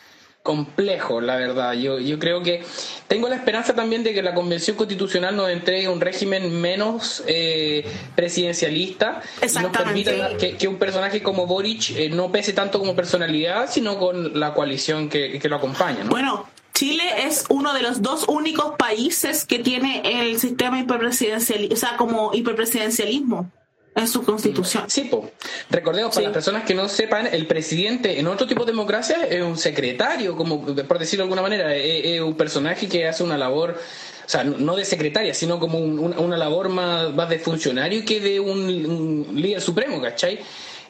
[0.45, 1.73] complejo, la verdad.
[1.73, 2.63] Yo, yo creo que
[3.07, 7.83] tengo la esperanza también de que la Convención Constitucional nos entregue un régimen menos eh,
[8.15, 13.67] presidencialista y nos permita que, un personaje como Boric eh, no pese tanto como personalidad,
[13.71, 16.03] sino con la coalición que, lo acompaña.
[16.05, 21.75] Bueno, Chile es uno de los dos únicos países que tiene el sistema hiperpresidencial, o
[21.75, 23.51] sea, como hiperpresidencialismo
[23.95, 24.83] en su constitución.
[24.87, 25.31] Sí, pues.
[25.69, 29.41] Recordemos, para las personas que no sepan, el presidente en otro tipo de democracia es
[29.41, 33.77] un secretario, como por decirlo de alguna manera, es, un personaje que hace una labor,
[34.25, 38.39] o sea, no de secretaria, sino como una labor más, más de funcionario que de
[38.39, 40.39] un, un líder supremo, ¿cachai?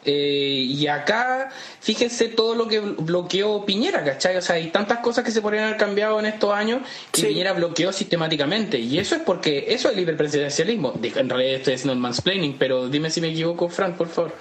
[0.06, 1.50] Eh, y acá,
[1.80, 4.38] fíjense todo lo que bloqueó Piñera, ¿cachai?
[4.38, 7.54] O sea, hay tantas cosas que se podrían haber cambiado en estos años que Piñera
[7.54, 8.78] bloqueó sistemáticamente.
[8.78, 10.94] Y eso es porque eso es libre presidencialismo.
[11.02, 14.36] En realidad estoy haciendo el mansplaining, pero dime si me equivoco, Fran, por favor.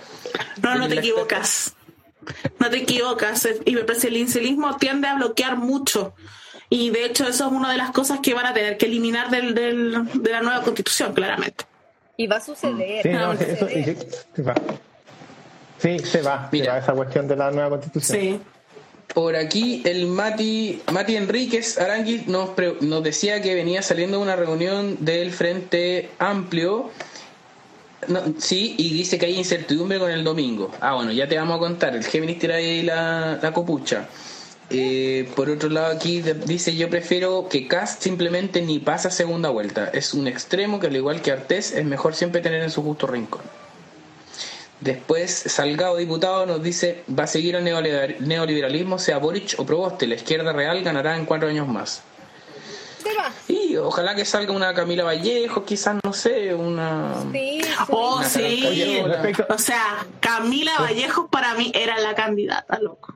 [0.63, 1.75] No, no te equivocas.
[2.59, 3.45] No te equivocas.
[3.47, 6.15] El hiperpresidencialismo tiende a bloquear mucho.
[6.69, 9.31] Y de hecho, eso es una de las cosas que van a tener que eliminar
[9.31, 11.65] del, de la nueva constitución, claramente.
[12.17, 13.03] Y va a suceder.
[13.03, 13.67] Sí, no, Eso,
[15.85, 18.19] Sí, se va, Mira, esa cuestión de la nueva constitución.
[18.19, 18.41] Sí.
[19.13, 24.97] Por aquí el Mati, Mati Enríquez Aranguis nos, nos decía que venía saliendo una reunión
[25.01, 26.91] del Frente Amplio.
[28.39, 30.71] sí, y dice que hay incertidumbre con el domingo.
[30.81, 31.95] Ah, bueno, ya te vamos a contar.
[31.95, 34.09] El Géminis tira ahí la, la copucha.
[34.71, 39.91] Eh, por otro lado, aquí dice: Yo prefiero que Cast simplemente ni pasa segunda vuelta.
[39.93, 43.07] Es un extremo que, al igual que Artés, es mejor siempre tener en su justo
[43.07, 43.43] rincón.
[44.85, 50.17] Después, Salgado, diputado, nos dice, va a seguir el neoliberalismo, sea Boric o Proboste, la
[50.17, 52.03] izquierda real ganará en cuatro años más.
[53.49, 57.15] Y ojalá que salga una Camila Vallejo, quizás, no sé, una...
[57.33, 59.01] Sí, Oh, sí.
[59.49, 63.15] O sea, Camila Vallejo para mí era la candidata, loco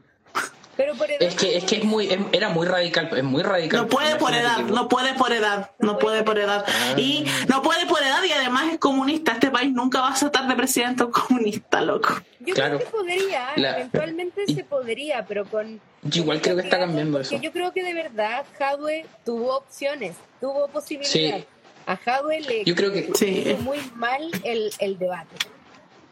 [1.20, 4.32] es que es que es muy era muy radical es muy radical no puede por
[4.32, 6.64] edad no puede por edad no puede por edad.
[6.66, 6.94] Ah.
[6.96, 9.32] y no puede por edad y además es comunista.
[9.32, 12.14] Este país nunca va a tratar de presidente comunista loco.
[12.40, 17.20] Yo creo que podría eventualmente se podría pero con yo igual creo que está cambiando
[17.20, 17.36] eso.
[17.40, 21.46] yo creo que de verdad Jadwe tuvo opciones tuvo posibilidades.
[21.86, 23.56] A Jadwe le yo creo que sí.
[23.60, 25.36] muy mal el, el debate.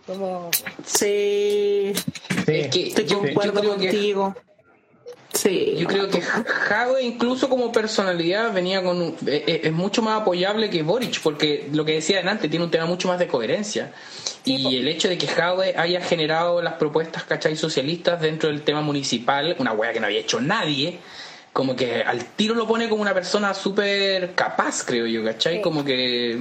[0.07, 0.51] Como
[0.85, 1.93] sí,
[2.45, 2.53] sí.
[2.55, 4.47] es que estoy yo, contigo que
[5.45, 10.71] yo creo que Jadwe incluso como personalidad venía con eh, eh, es, mucho más apoyable
[10.71, 13.93] que Boric porque lo que decía antes tiene un tema mucho más de coherencia
[14.45, 17.57] y el hecho de que Jadwe haya generado las propuestas ¿cachai?
[17.57, 20.99] socialistas dentro del tema municipal una wea que no había hecho nadie
[21.53, 25.61] como que al tiro lo pone como una persona súper capaz creo yo ¿cachai?
[25.61, 26.41] como que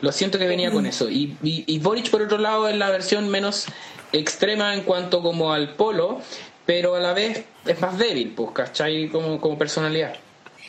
[0.00, 2.90] lo siento que venía con eso y, y, y Boric por otro lado es la
[2.90, 3.66] versión menos
[4.12, 6.20] extrema en cuanto como al polo
[6.70, 9.08] pero a la vez es más débil, pues, ¿cachai?
[9.08, 10.14] Como, como personalidad.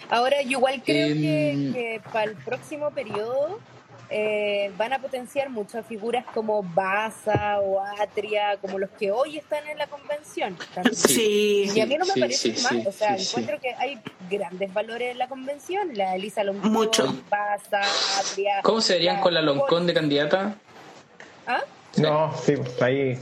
[0.09, 3.59] Ahora, yo igual creo que, em, que, para el próximo periodo
[4.09, 9.67] eh, van a potenciar muchas figuras como Baza o Atria, como los que hoy están
[9.67, 10.57] en la convención.
[10.91, 11.69] Sí.
[11.75, 15.19] Y a mí no me parece mal, o sea, encuentro que hay grandes valores en
[15.19, 15.91] la convención.
[15.93, 17.15] La Elisa Loncón, Mucho.
[17.29, 17.81] Baza,
[18.19, 18.61] Atria.
[18.63, 20.55] ¿Cómo se verían con la Loncón de candidata?
[21.45, 21.61] ¿Ah?
[21.97, 23.19] No, sí, ahí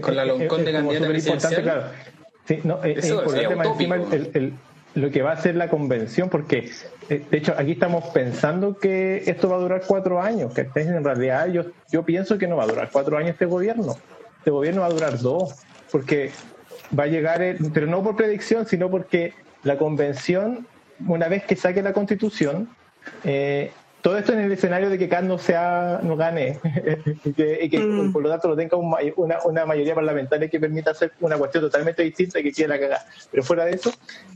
[0.00, 1.62] con la Loncón de candidata presidencial.
[1.62, 1.82] Claro.
[2.46, 4.52] Sí, no, es importante más encima el, el,
[4.94, 6.70] lo que va a ser la convención, porque
[7.08, 11.04] eh, de hecho aquí estamos pensando que esto va a durar cuatro años, que en
[11.04, 13.96] realidad yo, yo pienso que no va a durar cuatro años este gobierno,
[14.38, 15.54] este gobierno va a durar dos,
[15.90, 16.30] porque
[16.98, 17.40] va a llegar,
[17.72, 20.66] pero no por predicción, sino porque la convención,
[21.06, 22.68] una vez que saque la constitución,
[23.24, 23.72] eh,
[24.02, 26.58] todo esto en el escenario de que Kant no, sea, no gane
[27.24, 28.12] y que, mm.
[28.12, 32.02] por lo tanto no tenga una, una, mayoría parlamentaria que permita hacer una cuestión totalmente
[32.02, 33.00] distinta y que quiera cagar.
[33.30, 33.92] Pero fuera de eso,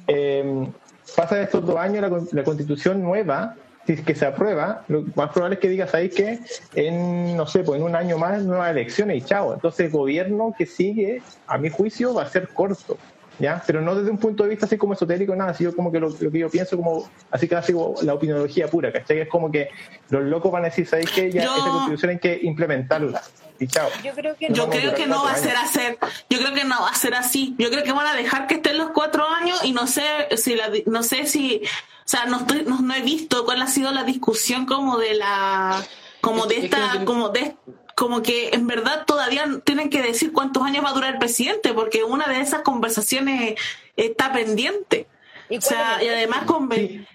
[0.07, 0.69] eh,
[1.17, 3.57] pasa estos dos años la, constitución nueva,
[3.87, 6.39] si es que se aprueba, lo más probable es que digas ahí que
[6.75, 9.53] en, no sé, pues en un año más nuevas elecciones y chao.
[9.55, 12.97] Entonces el gobierno que sigue, a mi juicio, va a ser corto.
[13.39, 13.63] ¿Ya?
[13.67, 16.17] Pero no desde un punto de vista así como esotérico, nada, sino como que lo,
[16.17, 19.21] que yo pienso como, así casi como la opiniología pura, ¿cachai?
[19.21, 19.69] Es como que
[20.11, 23.23] los locos van a decir, ¿sabéis que ya esa constitución hay que implementarla?
[23.59, 23.89] Y chao.
[24.05, 25.99] Yo creo que, yo creo que no va a ser hacer,
[26.29, 27.55] yo creo que no va a ser así.
[27.59, 30.03] Yo creo que van a dejar que estén los cuatro años y no sé
[30.37, 33.93] si la, no sé si, o sea, no estoy, no, he visto cuál ha sido
[33.93, 35.83] la discusión como de la,
[36.21, 37.57] como de esta, como de
[37.97, 41.73] como que en verdad todavía tienen que decir cuántos años va a durar el presidente,
[41.73, 43.59] porque una de esas conversaciones
[43.97, 45.07] está pendiente.
[45.49, 46.69] ¿Y o sea, y además con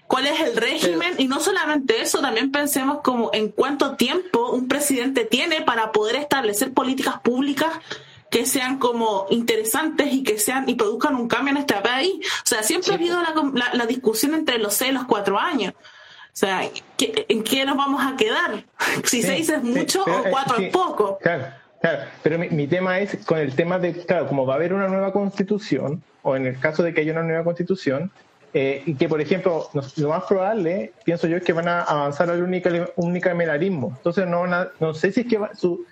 [0.08, 4.66] cuál es el régimen y no solamente eso, también pensemos como en cuánto tiempo un
[4.66, 7.70] presidente tiene para poder establecer políticas públicas
[8.28, 12.14] que sean como interesantes y que sean y produzcan un cambio en este país.
[12.42, 15.74] O sea, siempre ha habido la, la, discusión entre los seis y los cuatro años.
[16.32, 16.62] O sea,
[16.98, 18.64] ¿en qué nos vamos a quedar?
[19.04, 21.18] Si seis es mucho o cuatro es poco.
[21.18, 21.44] Claro,
[21.80, 21.98] claro.
[22.22, 24.88] Pero mi, mi, tema es con el tema de, claro, como va a haber una
[24.88, 28.10] nueva constitución, o en el caso de que haya una nueva constitución,
[28.54, 32.28] eh, y que, por ejemplo, lo más probable, pienso yo, es que van a avanzar
[32.28, 32.42] al
[32.96, 33.94] unicameralismo.
[33.96, 35.86] Entonces, no, no sé si es que su,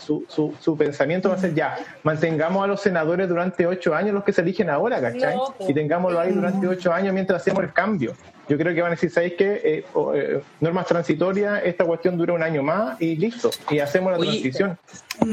[0.00, 4.14] su, su, su, pensamiento va a ser ya, mantengamos a los senadores durante ocho años
[4.14, 5.36] los que se eligen ahora, ¿cachai?
[5.60, 8.14] y tengámoslo ahí durante ocho años mientras hacemos el cambio.
[8.48, 9.60] Yo creo que van a decir, ¿sabéis qué?
[9.64, 14.18] Eh, eh, normas transitorias, esta cuestión dura un año más y listo, y hacemos la
[14.18, 14.78] transición.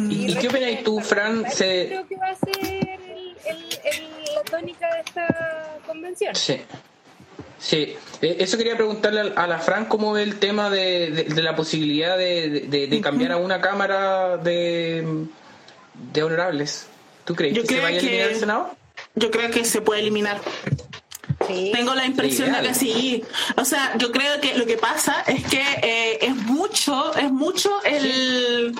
[0.09, 1.43] ¿Y, qué opinas tú, Fran?
[1.43, 2.99] Creo que va a ser
[4.35, 6.35] la tónica de esta convención.
[6.35, 6.61] Sí.
[7.57, 12.17] Sí, eh, eso quería preguntarle a la Fran cómo ve el tema de, la posibilidad
[12.17, 15.25] de, cambiar a una cámara de,
[16.13, 16.87] de honorables.
[17.25, 18.75] ¿Tú crees que se vaya a eliminar el Senado?
[19.15, 20.39] Yo creo que se puede eliminar.
[21.71, 23.23] Tengo la impresión de que sí.
[23.57, 27.71] O sea, yo creo que lo que pasa es que eh, es mucho, es mucho
[27.83, 28.75] el,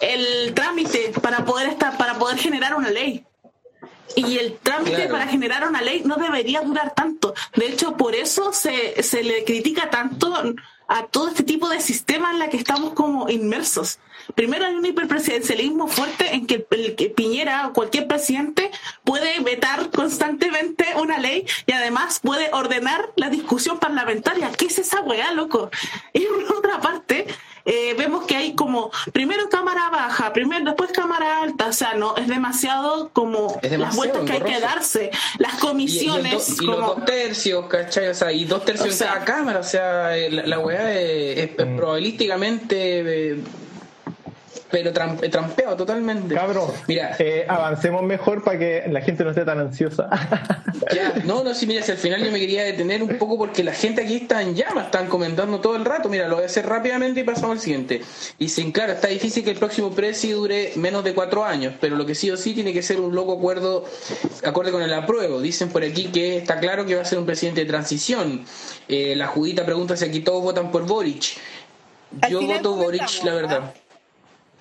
[0.00, 3.24] el trámite para poder estar, para poder generar una ley.
[4.14, 7.34] Y el trámite para generar una ley no debería durar tanto.
[7.54, 10.32] De hecho, por eso se, se le critica tanto
[10.88, 13.98] a todo este tipo de sistema en la que estamos como inmersos.
[14.34, 18.70] Primero hay un hiperpresidencialismo fuerte en que, el, Piñera o cualquier presidente
[19.04, 24.50] puede vetar constantemente una ley y además puede ordenar la discusión parlamentaria.
[24.52, 25.70] ¿Qué es esa weá, loco?
[26.12, 27.26] Y por otra parte,
[27.66, 32.16] eh, vemos que hay como primero cámara baja, primero después cámara alta, o sea, no
[32.16, 36.60] es demasiado como las vueltas que hay que darse, las comisiones.
[36.60, 38.08] Y, los dos tercios, ¿cachai?
[38.08, 41.50] O sea, y dos tercios en cada cámara, o sea, eh, la, la weá es,
[41.52, 41.76] mm.
[41.76, 43.40] probabilísticamente eh,
[44.70, 46.34] pero trampeado totalmente.
[46.34, 50.08] Cabrón, mira, eh, avancemos mejor para que la gente no esté tan ansiosa.
[51.24, 53.72] no, no, sí, mira, si al final yo me quería detener un poco porque la
[53.72, 56.08] gente aquí está en llamas, están comentando todo el rato.
[56.08, 58.02] Mira, lo voy a hacer rápidamente y pasamos al siguiente.
[58.38, 61.96] Y sin claro, está difícil que el próximo presi dure menos de cuatro años, pero
[61.96, 63.84] lo que sí o sí tiene que ser un loco acuerdo,
[64.44, 65.40] acorde con el apruebo.
[65.40, 68.44] Dicen por aquí que está claro que va a ser un presidente de transición.
[68.88, 71.36] Eh, la Judita pregunta si aquí todos votan por Boric.
[72.28, 73.74] Yo voto Boric, la verdad.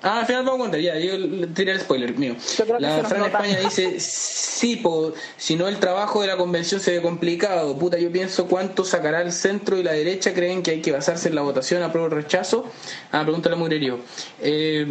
[0.06, 2.36] Ah, al final vamos a contar, ya, yo tiré el spoiler mío.
[2.78, 7.02] La Fran España dice, sí, po, si no el trabajo de la convención se ve
[7.02, 7.76] complicado.
[7.76, 11.30] Puta, yo pienso cuánto sacará el centro y la derecha, creen que hay que basarse
[11.30, 12.72] en la votación a prueba rechazo.
[13.12, 14.00] Ah, pregúntale a Murerio.
[14.44, 14.86] Eh,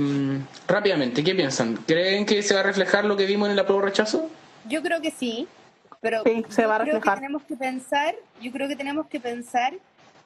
[0.66, 1.76] rápidamente, ¿qué piensan?
[1.86, 4.28] ¿Creen que se va a reflejar lo que vimos en el apruebo rechazo?
[4.68, 5.46] Yo creo que sí,
[6.00, 7.20] pero se va a reflejar.
[7.20, 9.74] tenemos que pensar, yo creo que tenemos que pensar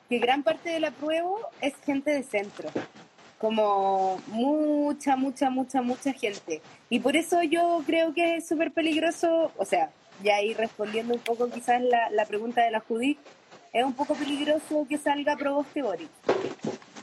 [0.08, 2.70] que gran parte del apruebo es gente de centro
[3.38, 6.60] como mucha, mucha, mucha, mucha gente.
[6.90, 9.90] Y por eso yo creo que es súper peligroso, o sea,
[10.22, 13.18] ya ahí respondiendo un poco quizás la, la pregunta de la Judith,
[13.72, 16.08] es un poco peligroso que salga Proboste Boric.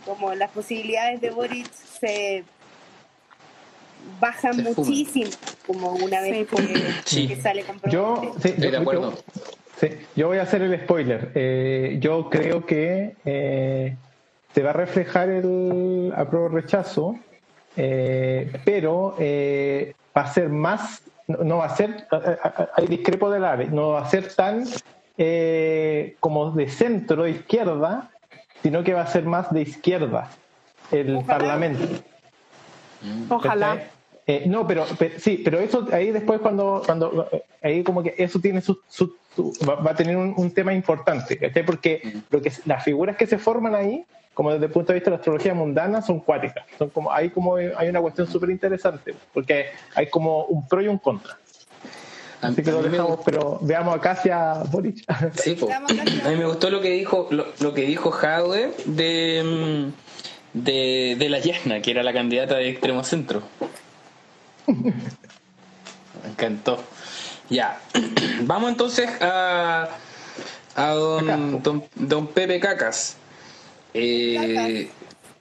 [0.06, 2.44] Como las posibilidades de Boric se
[4.20, 5.32] bajan muchísimo,
[5.66, 7.92] como una vez que, sale con Proboste.
[7.92, 9.18] Yo, sí, de acuerdo.
[9.80, 11.32] sí, yo voy a hacer el spoiler.
[11.34, 13.96] Eh, yo creo que eh,
[14.56, 17.20] se va a reflejar el apruebo rechazo,
[17.76, 22.08] eh, pero eh, va a ser más, no, va a ser,
[22.78, 24.64] hay discrepo de la no va a ser tan
[25.18, 28.12] eh, como de centro, de izquierda,
[28.64, 30.30] sino que va a ser más de izquierda
[30.90, 32.02] el Parlamento.
[33.28, 33.90] Ojalá.
[34.46, 34.86] no, pero,
[35.18, 37.28] sí, pero eso ahí después cuando, cuando
[37.62, 38.80] ahí como que eso tiene su,
[39.68, 44.06] va, a tener un, tema importante, Porque lo que las figuras que se forman ahí
[44.36, 46.66] como desde el punto de vista de la astrología mundana, son cuáticas.
[46.78, 50.90] Son como, hay, como, hay una cuestión súper interesante, porque hay como un pro y
[50.90, 51.38] un contra.
[52.42, 55.06] Así que lo dejamos, pero veamos acá hacia Boric.
[55.36, 55.80] Sí, a
[56.30, 59.92] mí me gustó lo que dijo, lo, que dijo Jadwe de,
[60.54, 63.42] de, de la Yasna, que era la candidata de extremo centro.
[64.68, 66.84] Me encantó.
[67.50, 67.80] Ya.
[68.42, 69.88] Vamos entonces a,
[70.76, 73.16] a don, don, don Pepe Cacas.
[73.96, 74.90] Eh,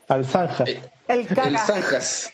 [0.08, 0.64] Al Zanja.
[0.64, 1.26] Eh, el,
[1.58, 2.32] Zanjas.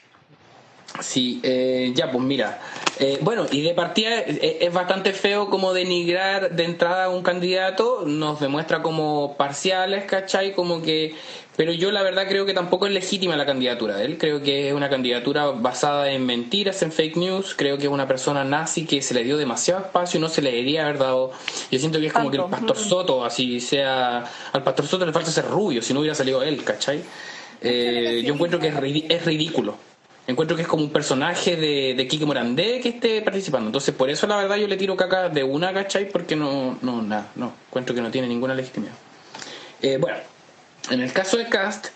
[1.01, 2.61] Sí, eh, ya, pues mira,
[3.03, 7.23] Eh, bueno, y de partida eh, es, bastante feo como denigrar de entrada a un
[7.23, 10.53] candidato, nos demuestra como parciales, ¿cachai?
[10.55, 11.15] Como que...
[11.57, 14.69] Pero yo la verdad creo que tampoco es legítima la candidatura de él, creo que
[14.69, 18.87] es una candidatura basada en mentiras, en fake news, creo que es una persona nazi
[18.87, 21.33] que se le dio demasiado espacio y no se le debería haber dado...
[21.71, 24.25] Yo siento que es como que el pastor Soto, así sea...
[24.53, 27.03] Al pastor Soto le falta ser rubio, si no hubiera salido él, ¿cachai?
[27.61, 29.77] Eh, yo encuentro que es ridículo
[30.31, 33.67] encuentro que es como un personaje de, de Kike Morandé que esté participando.
[33.69, 36.09] Entonces, por eso la verdad yo le tiro caca de una, ¿cachai?
[36.09, 38.95] Porque no, no, nada, no, encuentro que no tiene ninguna legitimidad.
[39.83, 40.19] Eh, bueno,
[40.91, 41.89] en el caso de Cast,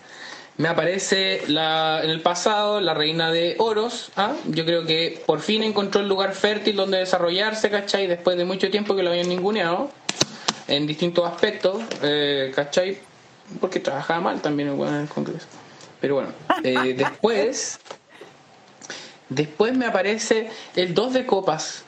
[0.57, 4.11] me aparece la, en el pasado la reina de oros.
[4.15, 4.33] ¿ah?
[4.47, 8.07] Yo creo que por fin encontró el lugar fértil donde desarrollarse, ¿cachai?
[8.07, 9.89] Después de mucho tiempo que lo habían ninguneado
[10.67, 12.99] en distintos aspectos, eh, ¿cachai?
[13.59, 15.47] Porque trabajaba mal también en el Congreso.
[15.99, 16.29] Pero bueno,
[16.63, 17.79] eh, después
[19.29, 21.83] Después me aparece el 2 de copas.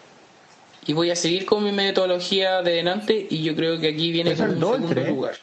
[0.86, 4.32] Y voy a seguir con mi metodología de delante y yo creo que aquí viene
[4.32, 5.36] el 2 segundo lugar.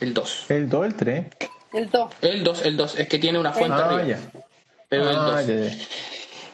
[0.00, 0.46] El 2.
[0.48, 1.26] ¿El 2 el 3?
[1.72, 2.12] El 2.
[2.22, 2.98] El 2, el 2.
[2.98, 4.18] Es que tiene una fuente ah, arriba.
[4.88, 5.34] Pero el 2.
[5.34, 5.42] Ah,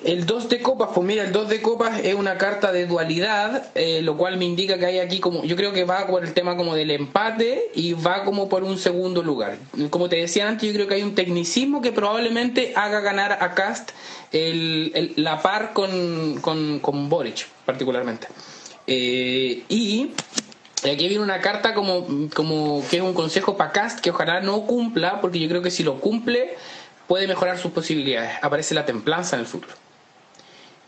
[0.05, 3.71] el 2 de copas, pues mira, el 2 de copas es una carta de dualidad,
[3.77, 6.35] eh, lo cual me indica que hay aquí como, yo creo que va por el
[6.35, 9.59] tema como del empate y va como por un segundo lugar.
[9.91, 13.55] Como te decía antes, yo creo que hay un tecnicismo que probablemente haga ganar a
[13.55, 13.93] Cast
[14.33, 18.27] el, la par con, con, con Boric, particularmente.
[18.89, 20.11] Eh, y
[20.91, 24.63] aquí viene una carta como, como que es un consejo para Cast que ojalá no
[24.63, 26.57] cumpla, porque yo creo que si lo cumple
[27.07, 28.33] puede mejorar sus posibilidades.
[28.43, 29.75] Aparece la templanza en el futuro.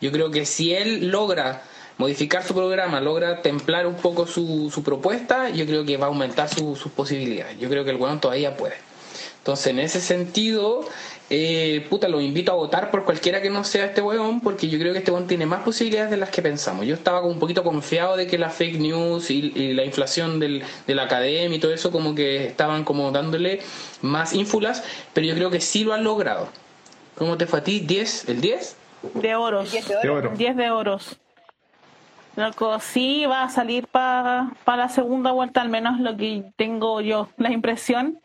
[0.00, 1.62] Yo creo que si él logra
[1.96, 6.08] modificar su programa, logra templar un poco su, su propuesta, yo creo que va a
[6.08, 7.58] aumentar sus posibilidades.
[7.58, 8.74] Yo creo que el weón todavía puede.
[9.38, 10.88] Entonces, en ese sentido,
[11.30, 14.78] eh, puta, lo invito a votar por cualquiera que no sea este weón, porque yo
[14.78, 16.86] creo que este weón tiene más posibilidades de las que pensamos.
[16.86, 20.62] Yo estaba como un poquito confiado de que la fake news y, la inflación del,
[20.86, 23.60] de la academia y todo eso, como que estaban como dándole
[24.02, 24.84] más ínfulas,
[25.14, 26.48] pero yo creo que sí lo han logrado.
[27.14, 27.84] ¿Cómo te fue a ti?
[27.86, 28.28] ¿10?
[28.28, 28.76] ¿El 10?
[29.14, 29.70] De oros.
[29.70, 30.32] 10 de, oro.
[30.36, 31.18] 10 de oros.
[32.36, 37.28] Loco, sí va a salir para la segunda vuelta, al menos lo que tengo yo,
[37.36, 38.20] la impresión.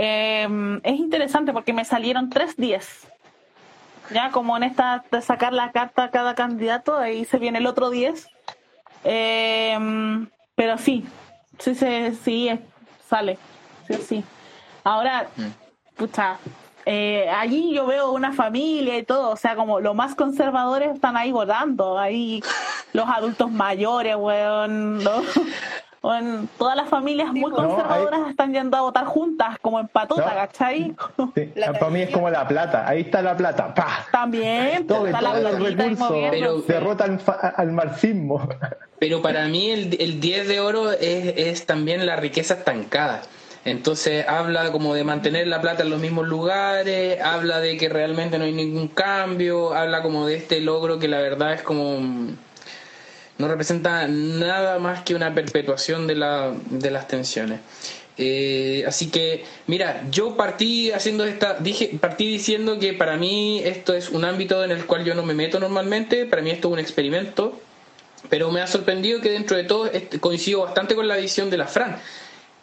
[0.00, 3.08] Em, es interesante porque me salieron tres 10.
[4.10, 7.66] Ya, como en esta de sacar la carta a cada candidato, ahí se viene el
[7.66, 8.28] otro 10.
[9.02, 11.04] Em, pero sí,
[11.58, 12.60] sí, sí, sí,
[13.08, 13.38] sale.
[13.88, 14.24] Sí, sí.
[14.84, 15.96] Ahora, mm.
[15.96, 16.38] pucha,
[16.86, 21.16] eh, allí yo veo una familia y todo, o sea, como los más conservadores están
[21.16, 22.40] ahí votando, ahí
[22.92, 25.00] los adultos mayores, weón,
[26.56, 30.94] todas las familias muy conservadoras están yendo a votar juntas, como en patota, ¿cachai?
[31.78, 34.06] para mí es como la plata, ahí está la plata, ¡pah!
[34.10, 35.32] También, todo, está la
[36.30, 37.04] pero, derrota
[37.56, 38.48] al, marxismo.
[38.98, 43.22] Pero para mí el, el 10 de oro es, es también la riqueza estancada.
[43.64, 48.38] Entonces habla como de mantener la plata en los mismos lugares, habla de que realmente
[48.38, 51.98] no hay ningún cambio, habla como de este logro que la verdad es como
[53.38, 57.60] no representa nada más que una perpetuación de, la, de las tensiones.
[58.16, 63.94] Eh, así que, mira, yo partí haciendo esta, dije, partí diciendo que para mí esto
[63.94, 66.72] es un ámbito en el cual yo no me meto normalmente, para mí esto es
[66.72, 67.60] un experimento,
[68.28, 69.88] pero me ha sorprendido que dentro de todo
[70.20, 71.98] coincido bastante con la visión de la Fran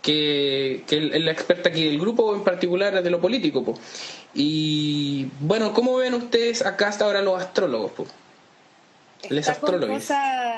[0.06, 3.64] que, es la experta aquí del grupo, en particular de lo político.
[4.34, 7.92] Y bueno, ¿cómo ven ustedes acá hasta ahora los astrólogos?
[7.92, 8.06] Po?
[9.30, 9.84] Les está, con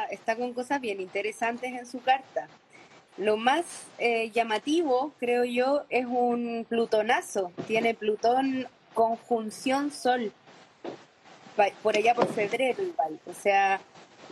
[0.10, 2.48] está con cosas bien interesantes en su carta.
[3.18, 3.66] Lo más
[3.98, 7.52] eh, llamativo, creo yo, es un plutonazo.
[7.66, 10.32] Tiene Plutón conjunción Sol.
[11.82, 13.20] Por allá por febrero igual.
[13.26, 13.82] O sea,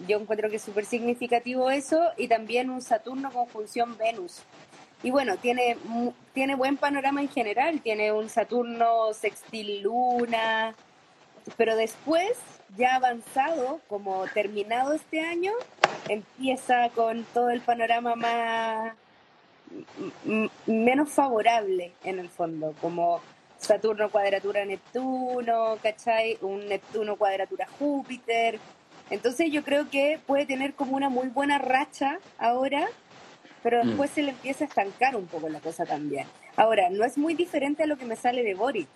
[0.07, 1.99] yo encuentro que es súper significativo eso.
[2.18, 4.44] Y también un Saturno conjunción Venus.
[5.06, 5.78] Y bueno, tiene,
[6.34, 10.74] tiene buen panorama en general, tiene un Saturno sextil luna,
[11.57, 12.32] pero después,
[12.77, 15.51] ya avanzado, como terminado este año,
[16.09, 18.93] empieza con todo el panorama más
[20.65, 23.21] menos favorable en el fondo, como
[23.57, 26.37] Saturno cuadratura Neptuno, ¿cachai?
[26.41, 28.59] Un Neptuno cuadratura Júpiter.
[29.09, 32.87] Entonces yo creo que puede tener como una muy buena racha ahora
[33.65, 33.87] pero mm.
[33.87, 36.27] después se le empieza a estancar un poco la cosa también.
[36.55, 38.87] Ahora, no es muy diferente a lo que me sale de Boric,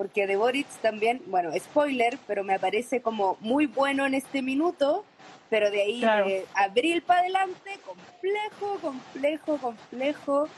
[0.00, 5.04] porque de Boric también, bueno, spoiler, pero me aparece como muy bueno en este minuto,
[5.50, 10.48] pero de ahí de abril para adelante, complejo, complejo, complejo.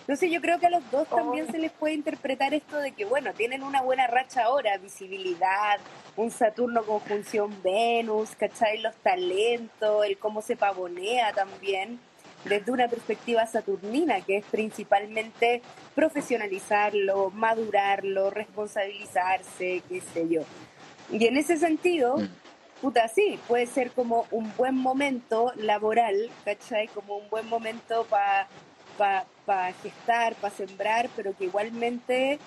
[0.00, 1.50] Entonces yo creo que a los dos también oh.
[1.50, 5.78] se les puede interpretar esto de que, bueno, tienen una buena racha ahora, visibilidad,
[6.16, 8.82] un Saturno conjunción Venus, ¿cachai?
[8.82, 11.98] Los talentos, el cómo se pavonea también,
[12.44, 15.62] desde una perspectiva saturnina, que es principalmente
[15.94, 20.42] profesionalizarlo, madurarlo, responsabilizarse, qué sé yo.
[21.10, 22.28] Y en ese sentido, mm.
[22.80, 26.88] puta, sí, puede ser como un buen momento laboral, ¿cachai?
[26.88, 28.48] Como un buen momento para
[29.46, 32.38] pa, gestar, para sembrar, pero que igualmente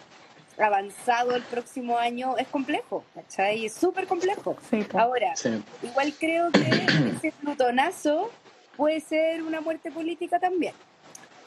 [0.57, 3.65] avanzado el próximo año es complejo, ¿cachai?
[3.65, 4.55] Es súper complejo.
[4.93, 5.33] Ahora,
[5.81, 6.69] igual creo que
[7.17, 8.29] ese plutonazo
[8.75, 10.73] puede ser una muerte política también.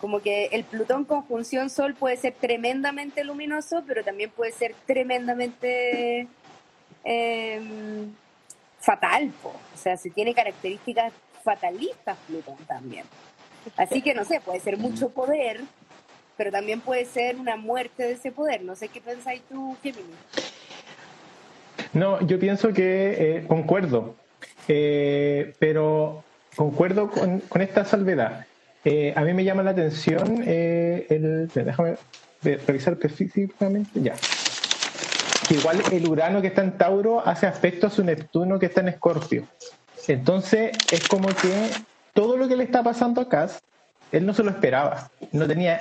[0.01, 6.29] Como que el Plutón conjunción Sol puede ser tremendamente luminoso, pero también puede ser tremendamente
[7.05, 8.13] em,
[8.79, 9.33] fatal.
[9.43, 11.13] O sea, si tiene características
[11.43, 13.05] fatalistas Plutón también.
[13.77, 15.61] Así que no sé, puede ser mucho poder,
[16.37, 18.63] pero también puede ser una muerte de ese poder.
[18.63, 20.15] No sé qué pensáis tú, Gemini.
[21.93, 24.15] No, yo pienso que eh, concuerdo,
[24.69, 26.23] eh, pero
[26.57, 28.47] concuerdo con, esta salvedad.
[28.85, 31.49] Eh, a mí me llama la atención el.
[31.55, 31.97] Déjame
[32.43, 34.01] revisar específicamente.
[34.01, 34.15] Ya.
[35.49, 38.81] Que igual el Urano que está en Tauro hace aspecto a su Neptuno que está
[38.81, 39.45] en Escorpio.
[40.09, 41.71] Entonces es como que
[42.15, 43.61] todo lo que le está pasando a Cass,
[44.13, 45.11] él no se lo esperaba.
[45.33, 45.81] No tenía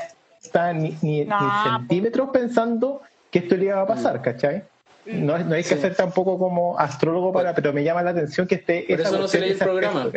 [0.74, 1.28] ni, ni,
[1.64, 4.64] centímetros pensando que esto le iba a pasar, ¿cachai?
[5.06, 8.56] No, no hay que ser tampoco como astrólogo para, pero me llama la atención que
[8.56, 8.86] esté.
[8.90, 10.10] Por eso no se lee el programa.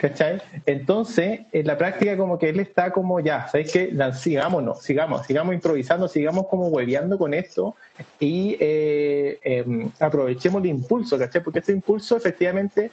[0.00, 0.40] ¿Cachai?
[0.64, 3.94] Entonces, en la práctica, como que él está como ya, ¿sabes qué?
[4.14, 7.76] Sigámonos, sigamos, sigamos improvisando, sigamos como hueveando con esto
[8.18, 11.42] y eh, em, aprovechemos el impulso, ¿cachai?
[11.42, 12.90] Porque este impulso, efectivamente,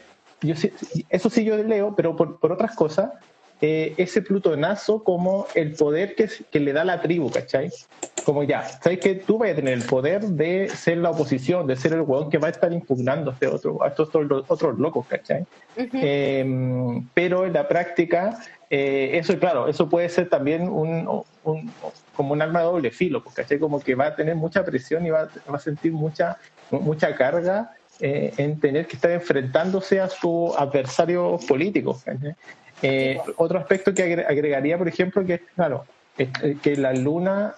[1.09, 3.11] eso sí yo leo, pero por, por otras cosas,
[3.59, 7.71] eh, ese plutonazo como el poder que, que, le da la tribu, ¿cachai?
[8.23, 11.75] Como ya, ¿sabes que tú vas a tener el poder de ser la oposición, de
[11.75, 15.07] ser el hueón que va a estar impugnando a, este otro, a estos otros, locos,
[15.07, 15.45] ¿cachai?
[15.75, 18.37] Em, pero en la práctica,
[18.69, 21.71] eh, eso, claro, eso puede ser también un, un,
[22.15, 23.57] como un arma de doble filo, pues, ¿cachai?
[23.57, 26.37] Como que va a tener mucha presión y va, va a sentir mucha,
[26.69, 31.99] mucha carga eh, en tener que estar enfrentándose a su adversario político.
[32.81, 35.85] Eh, otro aspecto que agregaría, por ejemplo, que claro,
[36.17, 37.55] eh, que la luna,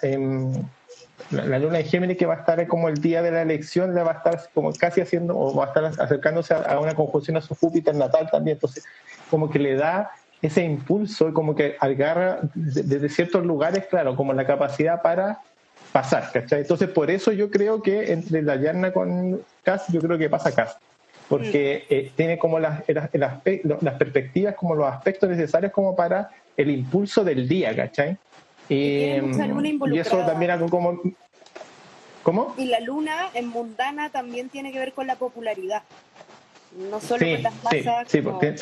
[1.32, 4.04] la, luna de Géminis que va a estar como el día de la elección, le
[4.04, 7.42] va a estar como casi haciendo, o va a estar acercándose a, una conjunción a
[7.42, 8.86] su Júpiter natal también, entonces
[9.30, 14.46] como que le da ese impulso, como que agarra desde ciertos lugares, claro, como la
[14.46, 15.42] capacidad para
[15.92, 16.62] pasar, ¿cachai?
[16.62, 20.54] Entonces, por eso yo creo que entre la Yarna con Cass, yo creo que pasa
[20.54, 20.78] Cass.
[21.30, 27.24] Porque eh, tiene como las, las perspectivas, como los aspectos necesarios como para el impulso
[27.24, 28.18] del día, ¿cachai?
[28.68, 29.04] y
[29.98, 31.02] eso también algo como...
[32.24, 32.54] ¿Cómo?
[32.58, 35.84] Y la luna en mundana también tiene que ver con la popularidad.
[36.90, 38.08] No solo con las masas.
[38.08, 38.56] Sí, sí, porque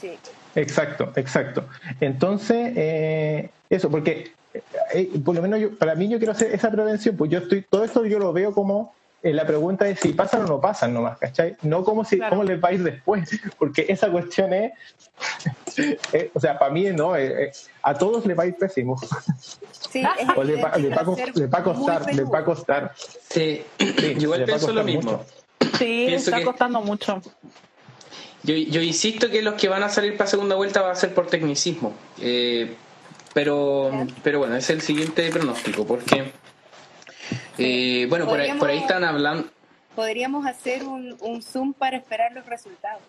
[0.00, 0.18] sí.
[0.54, 1.68] Exacto, exacto.
[2.00, 4.62] Entonces, eh, eso, porque eh,
[4.92, 7.62] eh, por lo menos yo, para mí yo quiero hacer esa prevención, pues yo estoy,
[7.62, 10.92] todo esto yo lo veo como eh, la pregunta es si pasan o no pasan
[10.92, 11.56] nomás, ¿cachai?
[11.62, 13.28] No como si, cómo les va a ir después,
[13.58, 14.72] porque esa cuestión es,
[16.34, 17.14] o sea, para mí no,
[17.82, 18.96] a todos les va a ir pésimo.
[19.90, 20.02] Sí,
[20.36, 21.34] o le va, a costar,
[22.14, 22.92] le va a costar.
[23.30, 25.24] Sí, sí igual pienso lo mismo.
[25.78, 27.20] Sí, está costando mucho.
[28.42, 31.14] Yo, yo, insisto que los que van a salir para segunda vuelta va a ser
[31.14, 31.94] por tecnicismo.
[32.20, 32.76] Eh,
[33.32, 33.90] pero,
[34.22, 36.32] pero bueno, es el siguiente pronóstico, porque,
[37.58, 39.48] eh, bueno, por ahí, por ahí están hablando.
[39.94, 43.02] Podríamos hacer un, un Zoom para esperar los resultados.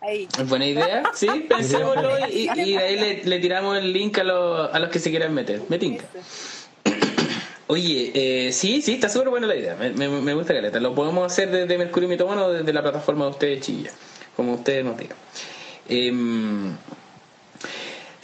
[0.00, 0.28] Ahí.
[0.46, 4.78] Buena idea, sí, pensémoslo y, y, de ahí le, tiramos el link a, los, a
[4.78, 5.62] los que se quieran meter.
[5.68, 6.04] Me tinca.
[7.68, 9.74] Oye, eh, sí, sí, está súper buena la idea.
[9.74, 10.78] Me, me, me gusta Caleta.
[10.80, 13.90] Lo podemos hacer desde Mercurio Mitomano o desde la plataforma de ustedes, Chilla.
[14.36, 15.16] Como ustedes nos digan.
[15.88, 16.12] Eh,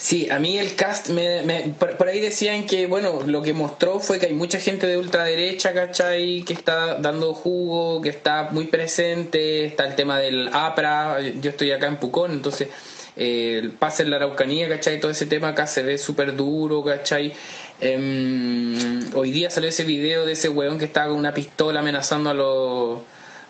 [0.03, 4.19] Sí, a mí el cast, me, por, ahí decían que, bueno, lo que mostró fue
[4.19, 6.43] que hay mucha gente de ultraderecha, ¿cachai?
[6.43, 11.71] Que está dando jugo, que está muy presente, está el tema del APRA, yo estoy
[11.71, 12.69] acá en Pucón, entonces
[13.17, 14.99] eh, el pase en la Araucanía, ¿cachai?
[14.99, 17.33] Todo ese tema acá se ve súper duro, ¿cachai?
[17.81, 22.31] Em, hoy día salió ese video de ese weón que estaba con una pistola amenazando
[22.31, 22.99] a los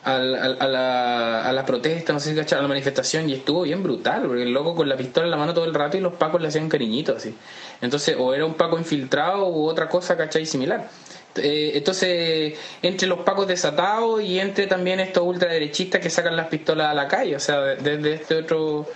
[0.05, 3.83] a, la, a la protesta, no sé si cachar, a la manifestación y estuvo bien
[3.83, 6.15] brutal, porque el loco con la pistola en la mano todo el rato y los
[6.15, 7.35] pacos le hacían cariñitos así.
[7.81, 10.47] Entonces, o era un paco infiltrado u otra cosa, ¿cachai?
[10.47, 10.89] Similar.
[11.37, 16.89] Eh, entonces, entre los pacos desatados y entre también estos ultraderechistas que sacan las pistolas
[16.89, 18.87] a la calle, o sea, desde este otro,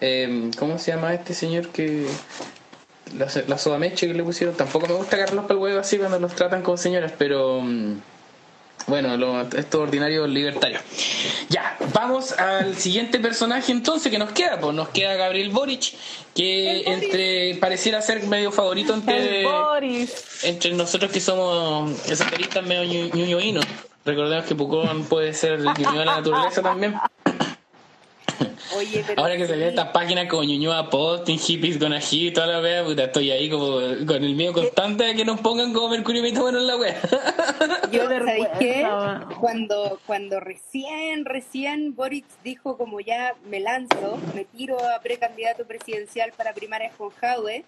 [0.00, 2.06] eh, ¿cómo se llama este señor que
[3.18, 4.56] la, la sodameche que le pusieron.
[4.56, 7.62] Tampoco me gusta agarrarlos para el huevo así cuando los tratan como señoras, pero.
[8.86, 10.82] Bueno, lo, estos ordinarios libertarios.
[11.48, 14.60] Ya, vamos al siguiente personaje entonces que nos queda.
[14.60, 15.94] Pues nos queda Gabriel Boric,
[16.34, 19.46] que El entre pareciera ser medio favorito entre,
[20.42, 23.64] entre nosotros que somos esoteristas medio ñu- ñuñoínos.
[24.04, 26.94] Recordemos que Pucón puede ser el de la naturaleza también.
[28.76, 29.68] Oye, pero Ahora que se ve sí.
[29.68, 33.50] estas páginas como Ñuñoa Posting, Hippies con ají y toda la wea, puta, estoy ahí
[33.50, 37.00] como con el miedo constante de que nos pongan como Mercurio Mitómano en la wea.
[37.92, 38.86] Yo, ¿sabéis qué?
[39.40, 46.32] Cuando, cuando recién, recién Boric dijo como ya me lanzo, me tiro a precandidato presidencial
[46.36, 47.64] para primarias con Jadwe,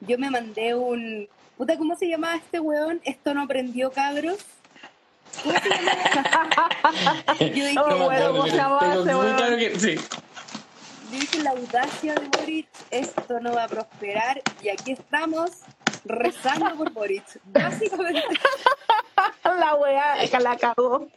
[0.00, 1.28] yo me mandé un...
[1.56, 3.00] Puta, ¿cómo se llamaba este weón?
[3.04, 4.38] Esto no aprendió, cabros.
[7.38, 9.36] Yo dije, No me me acuerdo acuerdo, cómo se pero llamaba tengo ese muy weón.
[9.36, 9.94] claro que sí.
[11.10, 15.50] yo dije la audacia de Boric, esto no va a prosperar y aquí estamos
[16.04, 17.24] rezando por Boric.
[17.44, 18.22] Básicamente,
[19.44, 21.08] La weá, que la cagó.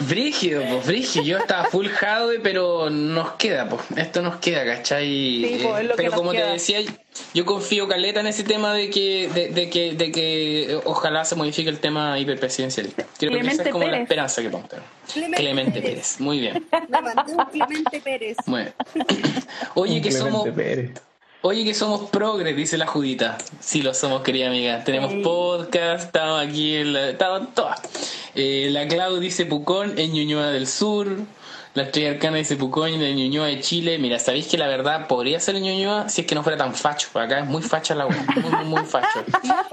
[0.00, 1.24] Brígido, pues brígido.
[1.24, 3.82] Yo estaba full Jadwe, pero nos queda, pues.
[3.96, 5.06] Esto nos queda, ¿cachai?
[5.06, 6.80] Sí, pues, es lo que pero como te decía,
[7.34, 11.36] yo confío caleta en ese tema de que, de, de que, de que ojalá se
[11.36, 12.88] modifique el tema hiperpresidencial.
[12.88, 14.84] Creo que esa Clemente es como la esperanza que podemos tener.
[15.12, 15.90] Clemente Clemente Pérez.
[15.90, 16.66] Pérez, muy bien.
[16.88, 18.36] me mandé un Clemente Pérez.
[18.46, 18.70] Bueno.
[19.74, 21.11] Oye, que Clemente somos Pérez.
[21.44, 23.36] Oye, que somos progres, dice la Judita.
[23.58, 24.84] Sí, lo somos, querida amiga.
[24.84, 25.22] Tenemos Sí.
[25.22, 27.80] podcast, estamos aquí, en la, estamos todas.
[28.36, 31.08] Eh, la Clau dice Pucón en Ñuñoa del Sur.
[31.74, 33.98] La Estrella Arcana dice Pucón en Ñuñoa de Chile.
[33.98, 36.74] Mira, sabéis que la verdad podría ser en Ñuñoa si es que no fuera tan
[36.74, 37.08] facho.
[37.14, 38.18] Acá es muy facha la web.
[38.36, 39.24] Muy, muy, muy facho.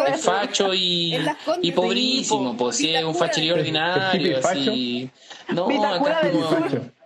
[0.08, 1.20] Es facho y,
[1.62, 2.58] y pobrísimo.
[2.58, 4.40] Pues sí, es un facherío ¿El ordinario.
[4.44, 5.10] Así.
[5.50, 6.99] No, acá es como-.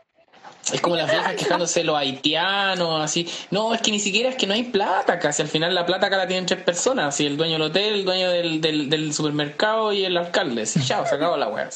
[0.72, 3.27] Es como las viejas quejándose los haitianos, así.
[3.52, 5.41] No, es que ni siquiera es que no hay plata casi.
[5.41, 7.15] Al final la plata acá la tienen tres personas.
[7.15, 10.61] Así, el dueño del hotel, el dueño del, del, del supermercado y el alcalde.
[10.61, 11.69] Así, chao, se acabó la weá.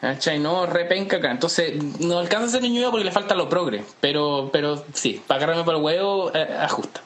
[0.00, 0.38] ¿Cachai?
[0.38, 1.30] No, repenca acá.
[1.30, 3.84] Entonces, no alcanza a ser niño porque le falta lo progre.
[4.00, 7.02] Pero, pero sí, para agarrarme por el huevo, eh, ajusta.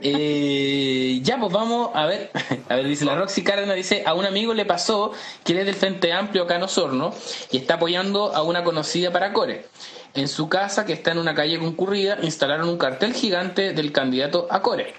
[0.00, 2.30] Eh, ya, pues vamos a ver.
[2.70, 5.12] A ver, dice la Roxy Cárdenas, dice, a un amigo le pasó
[5.44, 7.12] que él es del Frente Amplio acá en Osorno
[7.50, 9.66] y está apoyando a una conocida para Core.
[10.14, 14.46] En su casa, que está en una calle concurrida, instalaron un cartel gigante del candidato
[14.50, 14.94] a Core.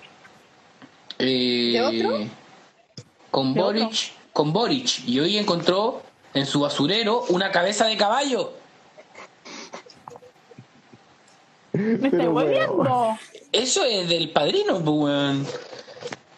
[1.19, 2.27] Eh, ¿De otro?
[3.29, 5.07] Con ¿De Boric, con Boric.
[5.07, 6.01] Y hoy encontró
[6.33, 8.53] en su basurero una cabeza de caballo.
[11.73, 13.17] Me estoy volviendo.
[13.51, 15.47] Eso es del padrino, pues.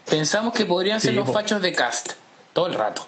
[0.10, 2.12] Pensamos que podrían ser Sí, los fachos de cast
[2.56, 3.06] todo el rato.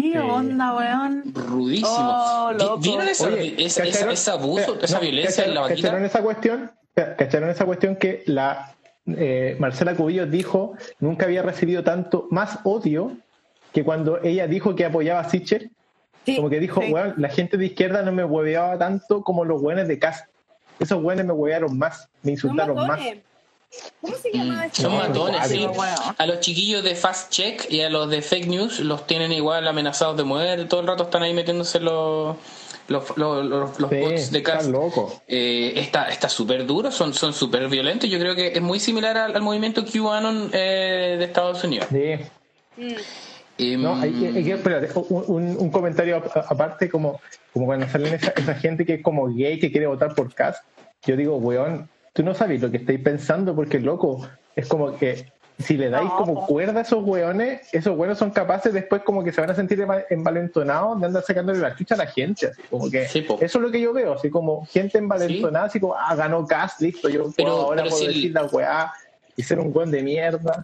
[0.00, 1.22] ¿Qué onda, weón?
[1.34, 1.88] Rudísimo.
[1.90, 2.78] Oh, loco.
[2.78, 5.88] ¿Vieron esa, Oye, esa, ese abuso, Espera, esa no, violencia en la ¿cacharon- vaquita?
[5.88, 6.70] ¿Cacharon esa cuestión?
[6.94, 8.74] ¿Cacharon esa cuestión que la
[9.06, 13.16] eh, Marcela Cubillos dijo nunca había recibido tanto más odio
[13.72, 15.70] que cuando ella dijo que apoyaba a Sichel?
[16.26, 16.92] Sí, Como que dijo, sí.
[16.92, 20.28] weón, la gente de izquierda no me hueveaba tanto como los weones de casa.
[20.78, 23.00] Esos weones me huevearon más, me insultaron más.
[24.00, 24.82] ¿Cómo se llama Mm, este?
[24.82, 25.66] son matones, sí.
[26.18, 29.66] A los chiquillos de Fast Check y a los de Fake News los tienen igual
[29.68, 30.64] amenazados de muerte.
[30.64, 32.36] Todo el rato están ahí metiéndose los,
[32.88, 34.56] los, los, los, los Sí, bots de cast.
[34.62, 35.14] están locos.
[35.28, 38.10] Eh, está está súper duro, son son súper violentos.
[38.10, 41.86] Yo creo que es muy similar al, al movimiento QAnon eh, de Estados Unidos.
[41.90, 42.16] Sí.
[42.76, 43.82] Mm.
[43.82, 47.20] No, hay, hay que- espérate, un, un- comentario aparte, como,
[47.52, 50.56] como cuando salen esa, esa gente que es como gay que quiere votar por Cass.
[51.04, 55.32] Yo digo, weón, tú no sabes lo que estáis pensando porque, loco, es como que
[55.58, 59.22] si le dais No, como cuerda a esos weones, esos weones son capaces después como
[59.22, 62.46] que se van a sentir enva- envalentonados de andar sacándole la chucha a la gente.
[62.46, 65.78] Así como que Sí, eso es lo que yo veo, así como gente envalentonada, así
[65.78, 68.44] como, ah, ganó Cass, listo, yo Pero- puedo- ahora pero puedo si el- decir la
[68.46, 68.92] weá
[69.36, 70.62] y ser un weón de mierda.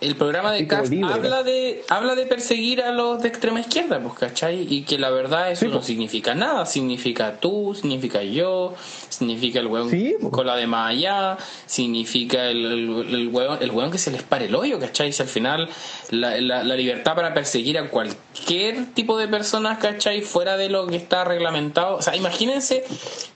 [0.00, 4.14] El programa de Cast habla de, habla de perseguir a los de extrema izquierda, pues,
[4.14, 4.64] ¿cachai?
[4.72, 5.86] Y que la verdad eso Sí, no pues.
[5.86, 6.66] significa nada.
[6.66, 8.74] Significa tú, significa yo,
[9.08, 10.32] significa el hueón Sí, pues.
[10.32, 14.22] con la de más allá, significa el, el, el hueón, el hueón que se les
[14.22, 15.12] pare el hoyo, ¿cachai?
[15.12, 15.68] Si al final
[16.10, 20.20] la, la, la libertad para perseguir a cualquier tipo de personas, ¿cachai?
[20.22, 21.96] Fuera de lo que está reglamentado.
[21.96, 22.84] O sea, imagínense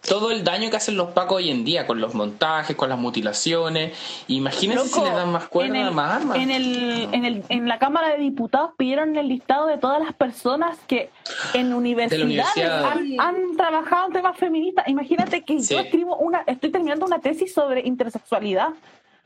[0.09, 2.99] todo el daño que hacen los pacos hoy en día con los montajes, con las
[3.01, 3.97] mutilaciones.
[4.29, 6.37] Imagínense si les dan más cuerda, en el- más armas.
[6.37, 10.13] En, el, en, el, en la Cámara de Diputados pidieron el listado de todas las
[10.15, 11.11] personas que
[11.55, 12.85] en universidades universidad.
[12.93, 14.87] han, han trabajado en temas feministas.
[14.89, 15.75] Imagínate que Sí.
[15.75, 18.71] yo escribo una, estoy terminando una tesis sobre intersexualidad.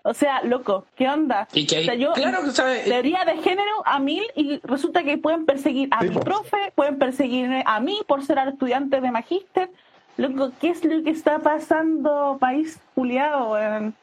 [0.03, 1.49] O sea, loco, ¿qué onda?
[1.53, 4.61] Y que hay- O sea, yo- claro que sabe, teoría de género a mil y
[4.63, 6.21] resulta que pueden perseguir a mi po.
[6.21, 9.69] profe, pueden perseguirme a mí por ser estudiante de magíster.
[10.17, 13.51] Loco, ¿qué es lo que está pasando, país juliado?
[13.53, 13.95] weón?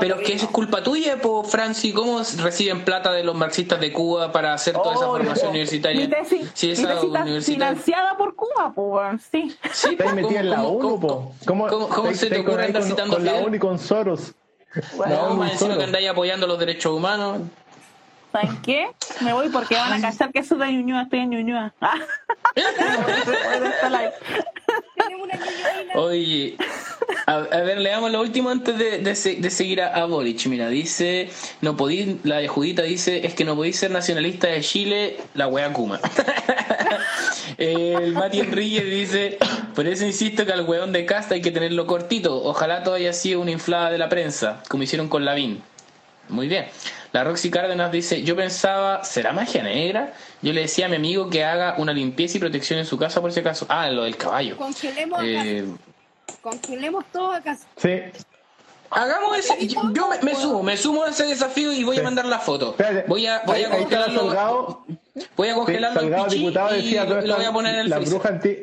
[0.00, 4.32] pero que es culpa tuya, pues, Franci, ¿cómo reciben plata de los marxistas de Cuba
[4.32, 6.00] para hacer toda esa formación universitaria?
[6.00, 7.68] Mi tesis, Sí, mi esa tesis está universitaria.
[7.68, 9.56] financiada por Cuba, pues, sí.
[9.72, 11.32] Sí, Estáis metida en la ¿cómo- ONU, cómo- po.
[11.46, 13.34] ¿Cómo, cómo- cómo estáis- se te ocurre andar con- citando con la?
[13.34, 14.34] ONU y con Soros?
[14.96, 15.84] Bueno, La No, encima que Soros.
[15.84, 17.42] andáis apoyando los derechos humanos.
[18.36, 18.88] ¿Saben qué?
[19.22, 21.72] Me voy porque van a cachar que soy de Ñuñoa, estoy en Ñuñoa.
[21.82, 21.94] Ah.
[25.94, 26.56] Oye,
[27.26, 30.46] a, a ver, leamos lo último antes de, de se- de seguir a, a Boric.
[30.46, 31.30] Mira, dice,
[31.60, 35.72] no podí, la Judita dice, es que no podéis ser nacionalista de Chile, la wea
[35.72, 36.00] Kuma.
[37.58, 39.38] El Mati Enrique dice,
[39.74, 42.42] por eso insisto que al weón de casta hay que tenerlo cortito.
[42.44, 45.62] Ojalá todo haya una inflada de la prensa, como hicieron con Lavín.
[46.28, 46.66] Muy bien.
[47.12, 50.12] La Roxy Cárdenas dice, yo pensaba, ¿será magia negra?
[50.42, 53.20] Yo le decía a mi amigo que haga una limpieza y protección en su casa
[53.20, 53.66] por si acaso.
[53.68, 54.56] Ah, lo del caballo.
[54.56, 55.20] Congelemos.
[55.24, 55.64] Eh,
[56.42, 57.56] Congelemos todo acá.
[57.76, 58.00] Sí.
[58.90, 59.66] Hagamos ese.
[59.66, 62.04] Yo yo me, me sumo, me sumo a ese desafío y voy a Sí.
[62.04, 62.76] mandar la foto.
[63.08, 64.84] Voy a, voy a congelarlo.
[65.36, 67.74] Voy a Sí, congelarlo Salgado, pichí diputado, y decía, lo, ¿dónde lo voy a poner
[67.74, 68.56] en el la bruja anti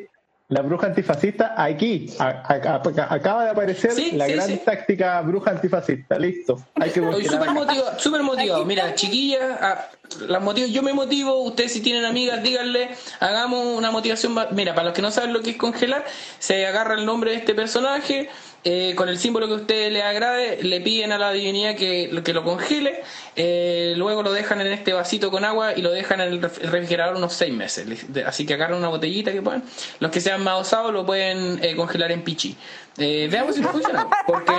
[0.54, 4.62] la bruja antifascista aquí A- a- a- acaba de aparecer Sí, la sí, gran sí.
[4.64, 8.64] táctica bruja antifascista listo hay que Estoy súper motivado, súper motivado.
[8.66, 9.88] Mira, chiquillas, ah,
[10.28, 12.90] las motivo, yo me motivo, ustedes si tienen amigas, díganle,
[13.20, 14.36] hagamos una motivación.
[14.52, 16.06] Mira, para los que no saben lo que es congelar,
[16.38, 18.30] se agarra el nombre de este personaje,
[18.64, 22.10] eh, con el símbolo que a ustedes les agrade, le piden a la divinidad que,
[22.24, 23.04] que lo congele,
[23.36, 26.62] eh, luego lo dejan en este vasito con agua y lo dejan en el ref-
[26.62, 27.86] el refrigerador unos seis meses.
[28.26, 29.64] Así que agarran una botellita que puedan.
[30.00, 32.56] Los que sean más osados lo pueden eh, congelar en pichi.
[32.98, 34.08] Eh, veamos si funciona.
[34.28, 34.54] Porque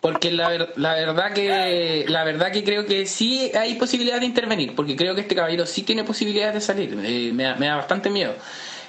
[0.00, 4.74] porque la, la verdad que la verdad que creo que sí hay posibilidad de intervenir
[4.74, 7.76] porque creo que este caballero sí tiene posibilidades de salir Eh, me, da, me da
[7.76, 8.34] bastante miedo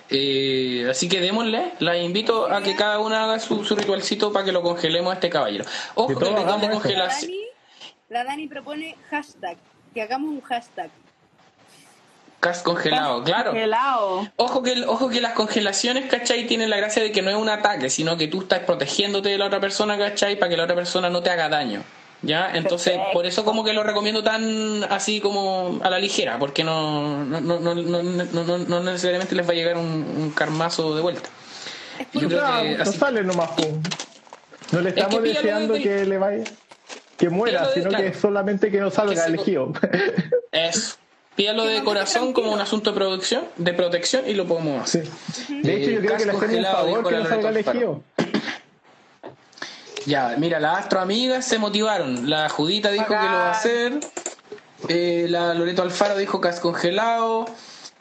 [0.10, 4.46] Eh, así que démosle la invito a que cada una haga su, su ritualcito para
[4.46, 5.66] que lo congelemos a este caballero
[5.96, 6.46] ojo el de.
[6.46, 7.46] La congelación Dani,
[8.10, 9.58] la Dani propone hashtag.
[9.94, 10.90] Que hagamos un hashtag.
[12.40, 13.54] cas congelado claro.
[14.38, 16.48] Ojo que, ojo que las congelaciones, ¿cachai?
[16.48, 19.38] Tienen la gracia de que no es un ataque, sino que tú estás protegiéndote de
[19.38, 20.38] la otra persona, ¿cachai?
[20.38, 21.84] Para que la otra persona no te haga daño.
[22.24, 22.52] ¿Ya?
[22.56, 23.14] Entonces, Perfecto.
[23.14, 27.40] por eso como que lo recomiendo tan así como a la ligera, porque no, no,
[27.42, 29.86] no, no, no, no- no- no necesariamente les va a llegar un,
[30.18, 31.30] un carmazo de vuelta.
[32.14, 32.30] Yo creo
[32.62, 33.82] que no así- sale nomás pum.
[34.72, 36.44] no le estamos deseando de- que le vaya
[37.18, 38.04] que muera de- sino claro.
[38.06, 39.74] que solamente que no salga Que elegido
[40.52, 40.96] Eso.
[41.36, 45.06] Pídalo de corazón como un asunto de producción, de protección y lo podemos hacer.
[45.34, 45.62] Sí.
[45.62, 48.02] de hecho yo creo que le hacen un congelado, favor que no salga elegido
[50.08, 52.30] Ya, mira, las astroamigas se motivaron.
[52.30, 54.00] La Judita dijo que lo va a hacer.
[54.88, 57.46] Eh, la Loreto Alfaro dijo que has congelado.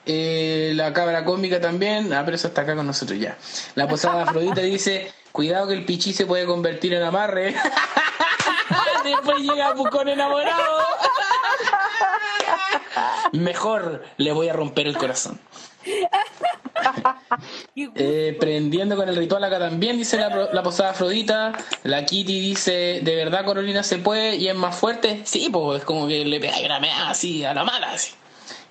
[0.06, 2.12] Eh, la cabra cómica también.
[2.12, 3.36] Ah, pero eso está acá con nosotros ya.
[3.74, 7.56] La posada Afrodita dice: Cuidado que el pichí se puede convertir en amarre.
[9.04, 10.84] Después llega Pucón enamorado.
[13.32, 15.40] Mejor le voy a romper el corazón.
[17.94, 21.52] Eh, prendiendo con el ritual acá también, dice la, la posada Afrodita.
[21.84, 25.20] La Kitty dice, ¿de verdad Carolina se puede y es más fuerte?
[25.24, 27.92] Sí, pues es como que le pega una mea así a la mala.
[27.92, 28.12] Así.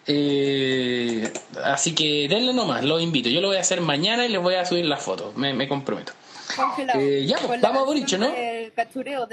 [0.07, 1.31] Eh,
[1.63, 3.29] así que denle nomás, los invito.
[3.29, 5.67] Yo lo voy a hacer mañana y les voy a subir las fotos, me, me
[5.67, 6.13] comprometo.
[6.55, 6.99] Congelado.
[6.99, 8.31] eh, ya, la vamos a Boricho, ¿no?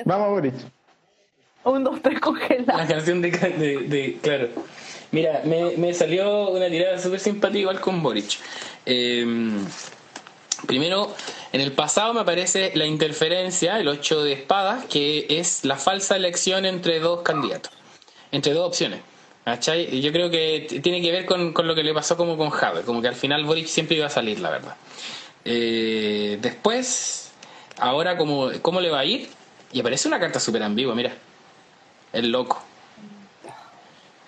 [0.06, 0.54] vamos Boris
[1.64, 2.88] Un, dos, tres, La congelado.
[2.88, 4.48] canción de, de, de- claro.
[5.12, 8.38] Mira, me, salió una tirada súper simpática igual con Boric.
[8.86, 9.24] Eh,
[10.66, 11.14] primero,
[11.52, 16.16] en el pasado me aparece la interferencia, el 8 de espadas, que es la falsa
[16.16, 17.72] elección entre dos candidatos,
[18.32, 19.00] entre dos opciones.
[19.44, 22.82] Yo creo que tiene que ver con, con lo que le pasó como con Jave,
[22.82, 24.76] como que al final Boric siempre iba a salir, la verdad.
[25.44, 27.32] Eh, después,
[27.78, 29.28] ahora, ¿cómo, ¿cómo le va a ir?
[29.72, 31.12] Y aparece una carta súper ambigua, mira.
[32.12, 32.62] El loco.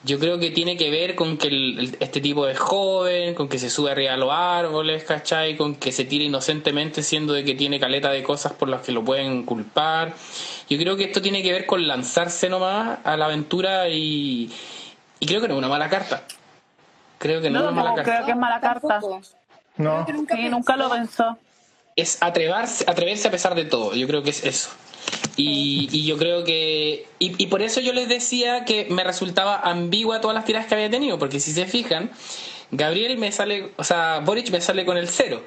[0.05, 3.49] Yo creo que tiene que ver con que el- el- este tipo es joven, con
[3.49, 5.57] que se sube arriba a los árboles, ¿cachai?
[5.57, 8.93] Con que se tira inocentemente siendo de que tiene caleta de cosas por las que
[8.93, 10.13] lo pueden culpar.
[10.69, 14.53] Yo creo que esto tiene que ver con lanzarse nomás a la aventura y,
[15.21, 16.25] y creo que no es una mala carta.
[17.19, 18.13] Creo que no, es una mala no, carta.
[18.13, 18.89] creo que es mala carta.
[18.89, 19.23] Tampoco.
[19.79, 21.39] no nunca Sí, nunca lo pensó.
[21.97, 23.95] es atreverse, atreverse a pesar de todo.
[23.95, 24.69] Yo creo que es eso.
[25.37, 27.07] Y, y yo creo que.
[27.19, 30.91] Y, por eso yo les decía que me resultaba ambigua todas las tiradas que había
[30.91, 32.11] tenido, porque si se fijan,
[32.71, 33.73] Gabriel me sale.
[33.77, 35.43] O sea, Boric me sale con el cero.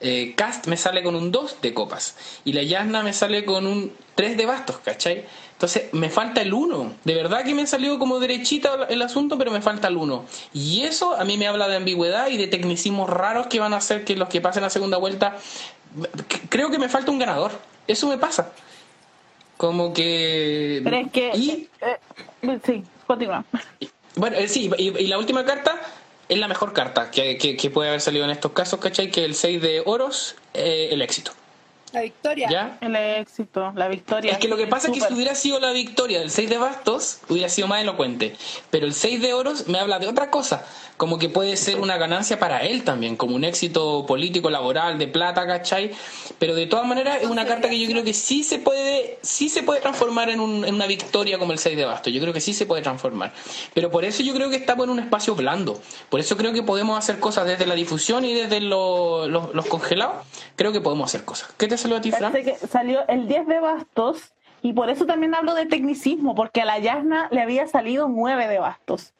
[0.00, 2.16] Eh, Cast me sale con un 2 de copas.
[2.44, 5.24] Y la Yasna me sale con un 3 de bastos, ¿cachai?
[5.52, 6.96] Entonces me falta el 1.
[7.04, 10.26] De verdad que me salió como derechita el asunto, pero me falta el 1.
[10.52, 13.78] Y eso a mí me habla de ambigüedad y de tecnicismos raros que van a
[13.78, 15.38] hacer que los que pasen a segunda vuelta.
[16.50, 17.52] Creo que me falta un ganador.
[17.86, 18.52] Eso me pasa.
[19.56, 20.80] Como que.
[20.84, 21.30] Pero es que.
[21.34, 23.44] Y, eh, sí, continúa.
[24.16, 25.80] bueno, eh, sí, y, y la última carta
[26.28, 29.10] es la mejor carta que, que- que puede haber salido en estos casos, ¿cachai?
[29.10, 31.32] Que el 6 de oros, eh, el éxito.
[31.96, 32.48] La victoria.
[32.50, 32.78] ¿Ya?
[32.82, 34.32] El éxito, la victoria.
[34.32, 36.58] Es que lo que pasa es que si hubiera sido la victoria del 6 de
[36.58, 38.36] bastos, hubiera sido más elocuente.
[38.70, 40.66] Pero el 6 de oros me habla de otra cosa.
[40.98, 45.06] Como que puede ser una ganancia para él también, como un éxito político, laboral, de
[45.08, 45.90] plata, ¿cachai?
[46.38, 49.48] Pero de todas maneras es una carta que yo creo que sí se puede, sí
[49.50, 52.12] se puede transformar en, un- en una victoria como el 6 de bastos.
[52.14, 53.32] Yo creo que sí se puede transformar.
[53.74, 55.80] Pero por eso yo creo que estamos en un espacio blando.
[56.08, 59.66] Por eso creo que podemos hacer cosas desde la difusión y desde lo- los- los
[59.66, 60.24] congelados.
[60.56, 61.50] Creo que podemos hacer cosas.
[61.58, 62.32] ¿Qué te salió a ti, Fran?
[62.32, 64.32] Que salió el 10 de bastos
[64.62, 68.48] y por eso también hablo de tecnicismo, porque a la Yasna le había salido 9
[68.48, 69.12] de bastos.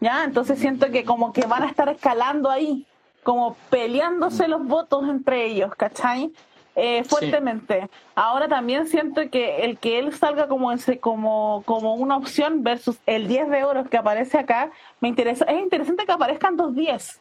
[0.00, 0.24] ¿Ya?
[0.24, 2.86] Entonces siento que como que van a estar escalando ahí,
[3.22, 6.32] como peleándose los votos entre ellos, ¿cachai?
[6.76, 7.88] Eh, fuertemente.
[8.14, 12.98] Ahora también siento que el que él salga como ese, como, como una opción versus
[13.06, 14.70] el 10 de oro que aparece acá,
[15.00, 17.20] me interesa, es interesante que aparezcan dos 10.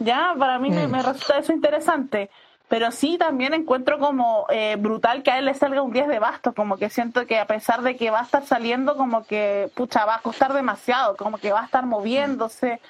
[0.00, 2.30] Ya, para mí me, me resulta eso interesante.
[2.72, 6.18] Pero sí también encuentro como eh, brutal que a él le salga un 10 de
[6.18, 9.68] bastos, como que siento que a pesar de que va a estar saliendo, como que,
[9.74, 12.80] pucha, va a costar demasiado, como que va a estar moviéndose,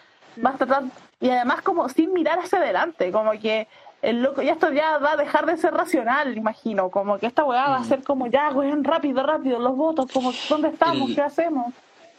[0.45, 3.67] va a estar tan- y además como sin mirar hacia adelante, como que
[4.03, 7.43] el loco, y esto ya va a dejar de ser racional, imagino, como que esta
[7.43, 11.09] weá va a ser como, ya, weón, rápido, rápido, los votos, como, ¿dónde estamos?
[11.09, 11.73] El- ¿Qué hacemos?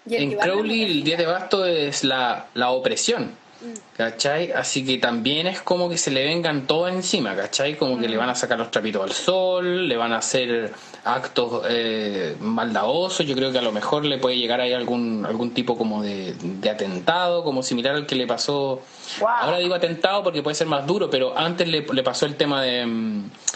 [0.06, 3.32] Y el En Crowley el 10 de basto es la, la opresión,
[3.98, 4.52] ¿cachai?
[4.52, 7.78] Así que también es como que se le vengan todo encima, ¿cachai?
[7.78, 10.74] Como que le van a sacar los trapitos al sol, le van a hacer
[11.06, 15.54] actos eh, maldadosos, yo creo que a lo mejor le puede llegar ahí algún, algún
[15.54, 18.82] tipo como de, de atentado, como similar al que le pasó,
[19.20, 19.28] Wow.
[19.30, 22.64] ahora digo atentado porque puede ser más duro, pero antes le, le pasó el tema
[22.64, 22.86] de,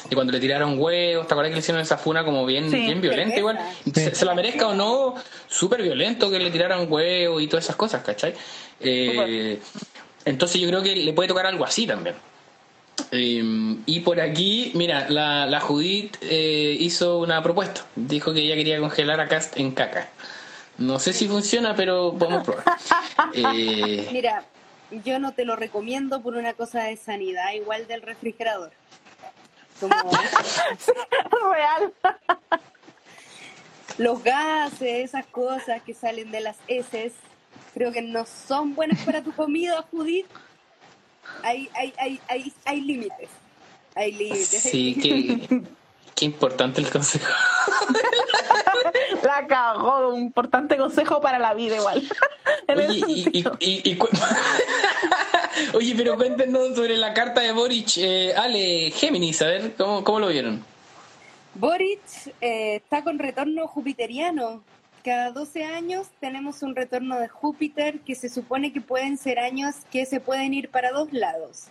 [0.10, 2.82] de cuando le tiraron huevos, ¿te acuerdas que le hicieron esa funa como bien, Sí.
[2.82, 3.58] bien violenta igual?
[3.94, 5.16] Se, se la merezca o no,
[5.48, 8.34] súper violento que le tiraran huevos y todas esas cosas, ¿cachai?
[8.82, 9.60] Eh,
[10.28, 12.16] entonces yo creo que le puede tocar algo así también.
[13.12, 13.44] Eh,
[13.86, 17.86] y por aquí, mira, la, la Judith eh, hizo una propuesta.
[17.96, 20.10] Dijo que ella quería congelar a Cast en caca.
[20.78, 22.64] No sé si funciona, pero podemos probar.
[23.34, 24.44] Eh, Mira,
[25.04, 28.72] yo no te lo recomiendo por una cosa de sanidad, igual del refrigerador.
[29.80, 29.94] Como
[31.54, 31.94] Real.
[33.98, 37.14] los gases, esas cosas que salen de las heces,
[37.78, 40.26] creo que no son buenas para tu comida, Judith.
[41.44, 43.30] Hay, hay, hay, hay, hay límites.
[43.94, 44.48] Hay límites.
[44.48, 45.62] sí, que,
[46.16, 47.32] qué importante el consejo.
[49.24, 52.02] La cagó, un importante consejo para la vida igual.
[52.70, 54.08] Oye, y, y- y- y cu-
[55.74, 57.98] Oye, pero cuéntenos sobre la carta de Boric.
[57.98, 60.64] Eh, Ale, Géminis, a ver, ¿cómo, cómo lo vieron?
[61.56, 62.00] Boric
[62.42, 64.64] eh, está con retorno jupiteriano.
[65.08, 69.74] Cada 12 años tenemos un retorno de Júpiter que se supone que pueden ser años
[69.90, 71.68] que se pueden ir para dos lados.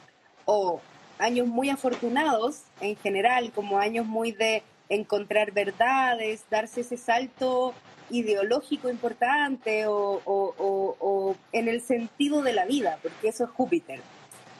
[0.46, 0.80] O
[1.18, 7.74] años muy afortunados en general, como años muy de encontrar verdades, darse ese salto
[8.08, 14.00] ideológico importante o, en el sentido de la vida, porque eso es Júpiter.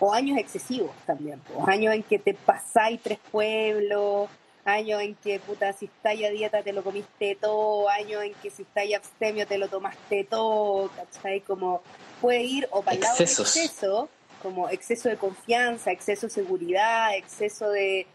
[0.00, 4.28] O años excesivos también, años en que te pasáis tres pueblos,
[4.66, 8.50] años en que puta si estáis a dieta te lo comiste todo, años en que
[8.50, 11.40] si estáis abstemio te lo tomaste todo, ¿cachai?
[11.40, 11.80] Como
[12.20, 13.56] puede ir o para el lado Excesos.
[13.56, 14.08] exceso,
[14.42, 18.06] como exceso de confianza, exceso de seguridad, exceso de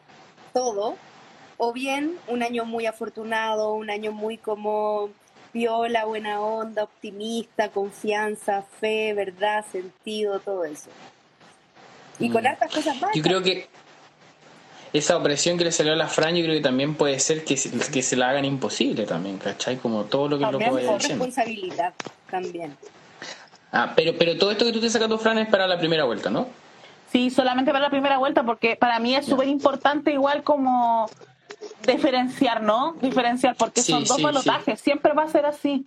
[0.53, 0.95] todo,
[1.57, 5.09] o bien un año muy afortunado, un año muy como
[5.53, 10.89] viola, buena onda, optimista, confianza, fe, verdad, sentido, todo eso.
[12.19, 12.47] Y con Mm.
[12.47, 13.11] hartas cosas más.
[13.15, 13.67] Yo creo que
[14.93, 17.55] esa opresión que le salió a la Fran, yo creo que también puede ser que,
[17.57, 19.77] se- que se la hagan imposible también, ¿cachai?
[19.77, 20.97] Como todo lo que lo con diciendo.
[20.97, 21.93] responsabilidad
[22.29, 22.75] también.
[23.71, 26.29] Ah, pero, pero todo esto que tú estás sacando, Fran, es para la primera vuelta,
[26.29, 26.47] ¿no?
[27.11, 31.09] Sí, solamente para la primera vuelta, porque para mí es súper importante igual como
[31.85, 32.93] diferenciar, ¿no?
[33.01, 35.85] Diferenciar, porque Sí, son dos sí, balotajes, siempre va a ser así.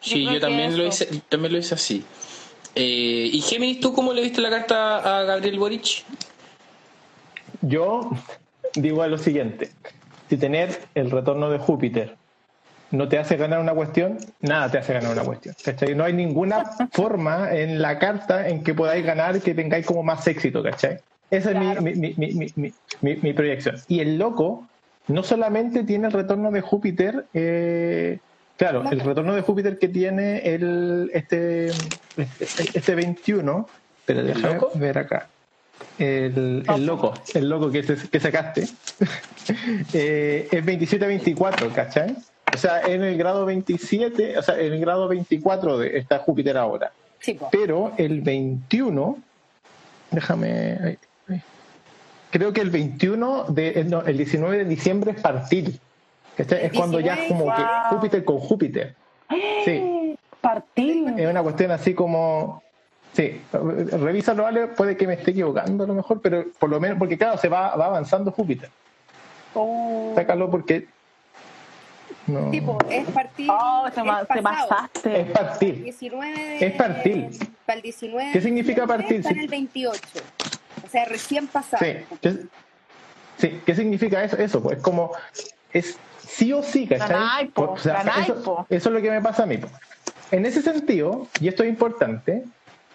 [0.00, 2.04] Sí, yo que también lo hice, también lo hice así.
[2.74, 6.04] Eh, y Géminis, ¿tú cómo le viste la carta a Gabriel Boric?
[7.62, 8.10] Yo
[8.74, 9.70] digo lo siguiente:
[10.28, 12.16] si tener el retorno de Júpiter
[12.92, 15.54] no te hace ganar una cuestión, nada te hace ganar una cuestión.
[15.64, 15.94] ¿cachai?
[15.94, 20.26] No hay ninguna forma en la carta en que podáis ganar que tengáis como más
[20.26, 20.98] éxito, ¿cachai?
[21.30, 21.72] Esa Claro.
[21.78, 23.76] es mi, mi, mi, mi, mi, mi- mi proyección.
[23.86, 24.68] Y el loco
[25.06, 28.18] no solamente tiene el retorno de Júpiter, eh,
[28.56, 31.68] claro, el retorno de Júpiter que tiene el este,
[32.16, 33.68] este, este 21,
[34.04, 35.30] pero déjame ver acá.
[36.00, 38.62] El, el loco, el loco que, que sacaste,
[39.92, 42.16] eh, es 27-24, ¿cachai?
[42.54, 46.56] O sea, en el grado 27, o sea, en el grado 24 de, está Júpiter
[46.56, 46.90] ahora.
[47.18, 47.38] Sí.
[47.52, 49.18] Pero el 21,
[50.10, 50.98] déjame.
[52.30, 55.78] Creo que el 21, de, no, el 19 de diciembre es partir.
[56.36, 56.64] ¿cachai?
[56.66, 57.62] Es cuando ya es como que.
[57.90, 58.94] Júpiter con Júpiter.
[59.64, 60.16] Sí.
[60.40, 61.14] Partir.
[61.18, 62.62] Es una cuestión así como.
[63.12, 66.98] Sí, revísalo, Ale, puede que me esté equivocando a lo mejor, pero por lo menos,
[66.98, 68.70] porque claro, se va, va avanzando Júpiter.
[69.54, 70.12] Oh.
[70.14, 70.86] Sácalo porque.
[72.26, 72.50] No.
[72.50, 73.48] Tipo, es partir.
[73.50, 74.36] Oh, te, es.
[74.36, 75.20] Es pasaste.
[75.20, 75.82] El partir.
[75.82, 77.28] 19 de, Es partir.
[77.66, 79.16] Para el 19 ¿Qué significa partir?
[79.16, 80.00] Está en el 28.
[80.84, 81.84] O sea, recién pasado.
[81.84, 82.16] Sí.
[82.20, 82.36] ¿Qué,
[83.38, 83.60] sí.
[83.66, 84.36] ¿Qué significa eso?
[84.36, 85.10] Eso, pues como.
[85.72, 87.08] Es sí o sí, ¿cachai?
[87.08, 89.58] Ganai, po, O sea, eso, eso es lo que me pasa a mí.
[90.30, 92.44] En ese sentido, y esto es importante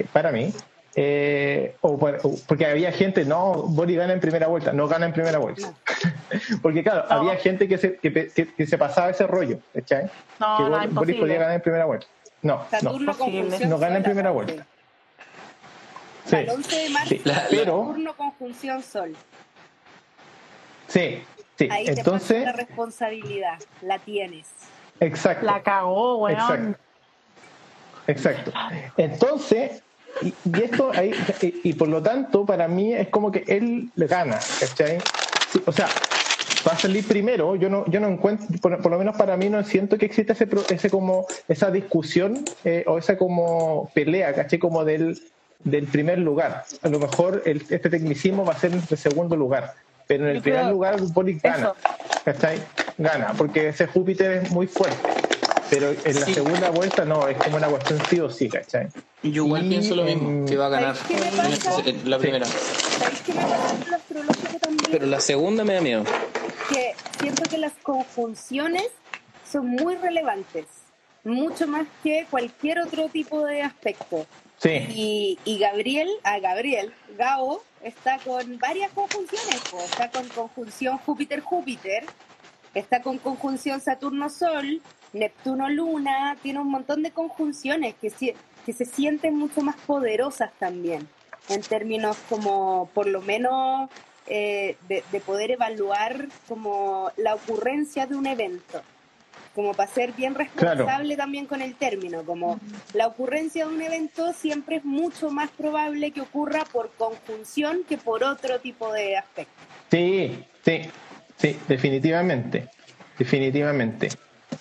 [0.03, 0.53] para mí,
[0.95, 5.05] eh, o por- o porque había gente, no, Bori gana en primera vuelta, no gana
[5.07, 5.73] en primera vuelta.
[6.61, 7.15] porque claro, No.
[7.15, 10.09] había gente que se, que, que- que se pasaba ese rollo, ¿cachai?
[10.39, 11.19] No, que no, Bor- Boris imposible.
[11.19, 12.07] podía ganar en primera vuelta.
[12.41, 12.65] No, no.
[12.69, 13.15] Saturno
[13.67, 14.65] No gana en primera vuelta.
[16.25, 16.35] Sí.
[16.37, 17.21] El 11 de marzo, Sí.
[17.23, 19.15] La- la- Pero, Saturno conjunción Sol.
[20.87, 21.23] sí,
[21.57, 21.67] sí.
[21.71, 23.59] Ahí Entonces, la responsabilidad.
[23.81, 24.47] La tienes.
[24.99, 25.45] exacto.
[25.45, 26.37] La cagó, weón.
[26.39, 26.79] Exacto.
[28.07, 28.51] Exacto.
[28.97, 29.81] Entonces,
[30.21, 31.11] y, y esto ahí,
[31.41, 34.99] y, y por lo tanto, para mí es como que él le gana, ¿cachai?
[35.51, 35.87] Sí, o sea,
[36.67, 39.49] va a salir primero, yo no, yo no encuentro, por, por lo menos para mí
[39.49, 44.57] no siento que exista ese, ese como, esa discusión eh, o esa como pelea, ¿cachai?
[44.59, 45.19] Como del,
[45.63, 46.63] del primer lugar.
[46.81, 49.73] A lo mejor el, este tecnicismo va a ser en el segundo lugar,
[50.07, 51.73] pero en el Yo primer creo- lugar Boric gana.
[52.23, 52.59] ¿cachai?
[52.97, 54.97] Gana, porque ese Júpiter es muy fuerte.
[55.69, 56.33] Pero en la Sí.
[56.35, 58.87] segunda vuelta no, es como una cuestión sí o sí, ¿cachai?
[59.23, 60.95] Yo igual Y, pienso lo mismo, que va a ganar
[62.05, 62.45] la primera.
[62.45, 64.91] ¿Sabéis qué me pasa con lo astrológico también?
[64.91, 66.03] Pero la segunda me da miedo.
[66.69, 68.87] que siento que las conjunciones
[69.51, 70.65] son muy relevantes,
[71.23, 74.25] mucho más que cualquier otro tipo de aspecto.
[74.57, 79.77] Sí, Y, y Gabriel, a Gabriel, Gao, está con varias conjunciones, po.
[79.79, 82.05] está con conjunción Júpiter-Júpiter,
[82.73, 84.81] está con conjunción Saturno-Sol,
[85.15, 88.33] Neptuno-Luna, tiene un montón de conjunciones que, si-
[88.65, 91.07] que se sienten mucho más poderosas también,
[91.49, 93.89] en términos como, por lo menos,
[94.27, 98.81] eh, de, de poder evaluar como la ocurrencia de un evento,
[99.53, 102.59] como para ser bien responsable también con el término, como
[102.93, 107.97] la ocurrencia de un evento siempre es mucho más probable que ocurra por conjunción que
[107.97, 109.53] por otro tipo de aspecto.
[109.91, 110.81] sí, sí,
[111.37, 112.67] sí, definitivamente,
[113.17, 114.09] definitivamente.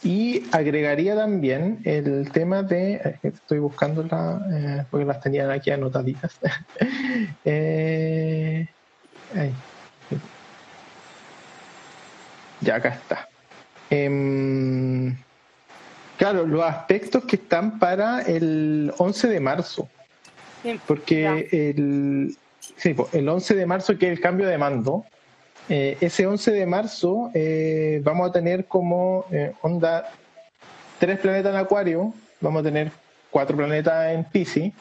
[0.03, 5.71] Y agregaría también el tema de, eh, estoy buscando la, eh, porque las tenían aquí
[5.71, 6.39] anotaditas.
[7.45, 8.67] Eh,
[9.37, 9.53] ay.
[12.61, 13.29] Ya acá está.
[13.91, 15.17] Em,
[16.17, 19.89] claro, los aspectos que están para el 11 de marzo.
[20.87, 22.37] Porque el,
[22.77, 25.05] sí, el 11 de marzo, que es el cambio de mando,
[25.69, 30.11] eh, ese 11 de marzo eh, vamos a tener como eh, onda
[30.99, 32.91] tres planetas en Acuario, vamos a tener
[33.31, 34.73] cuatro planetas en Pisces.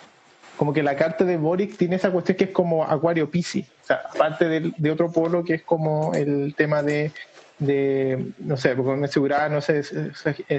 [0.57, 3.87] Como que la carta de Boric tiene esa cuestión que es como Acuario Pisces, o
[3.87, 7.11] sea, aparte del- de, otro polo que es como el tema de,
[7.57, 9.81] de no sé, porque me aseguraba, no sé,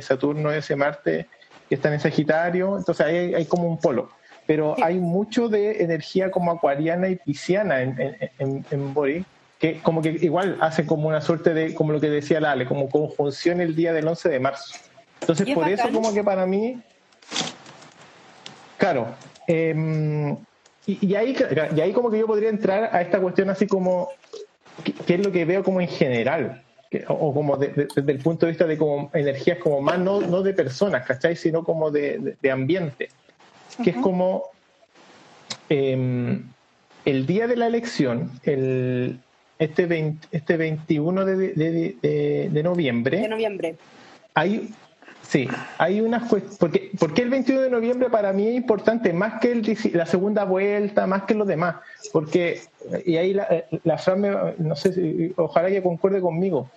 [0.03, 1.29] Saturno, ese Marte
[1.69, 4.11] que están en Sagitario, entonces ahí hay, hay como un polo.
[4.47, 9.25] Pero hay mucho de energía como acuariana y pisciana en, en, en, en Boric,
[9.65, 12.91] que como que igual hace como una suerte de, como lo que decía Lale, como
[12.91, 14.75] conjunción el día del 11 de marzo.
[15.23, 16.83] Entonces, es por eso como que para mí,
[18.77, 19.15] claro,
[19.49, 20.37] eh,
[20.85, 21.35] y, y ahí,
[21.75, 24.11] y ahí como que yo podría entrar a esta cuestión así como,
[25.07, 26.63] ¿qué, es lo que veo como en general?
[27.09, 30.21] O, como de- de- desde el punto de vista de como energías como más no,
[30.21, 31.37] no de personas, ¿cachai?
[31.37, 33.09] Sino como de, de- ambiente.
[33.83, 34.45] Que es como
[35.71, 36.39] eh,
[37.07, 39.19] el día de la elección, el,
[39.59, 43.77] este, 20 este 21 de, de- de- de- de noviembre, De noviembre.
[44.35, 44.71] hay,
[45.23, 45.49] sí,
[45.79, 46.59] hay unas cuestiones.
[46.59, 50.45] Porque, porque el 21 de noviembre para mí es importante, más que el, la segunda
[50.45, 51.77] vuelta, más que los demás.
[52.13, 52.61] Porque,
[53.07, 53.47] y ahí la,
[53.85, 56.71] la Fran, me- no sé, si, ojalá que concuerde conmigo.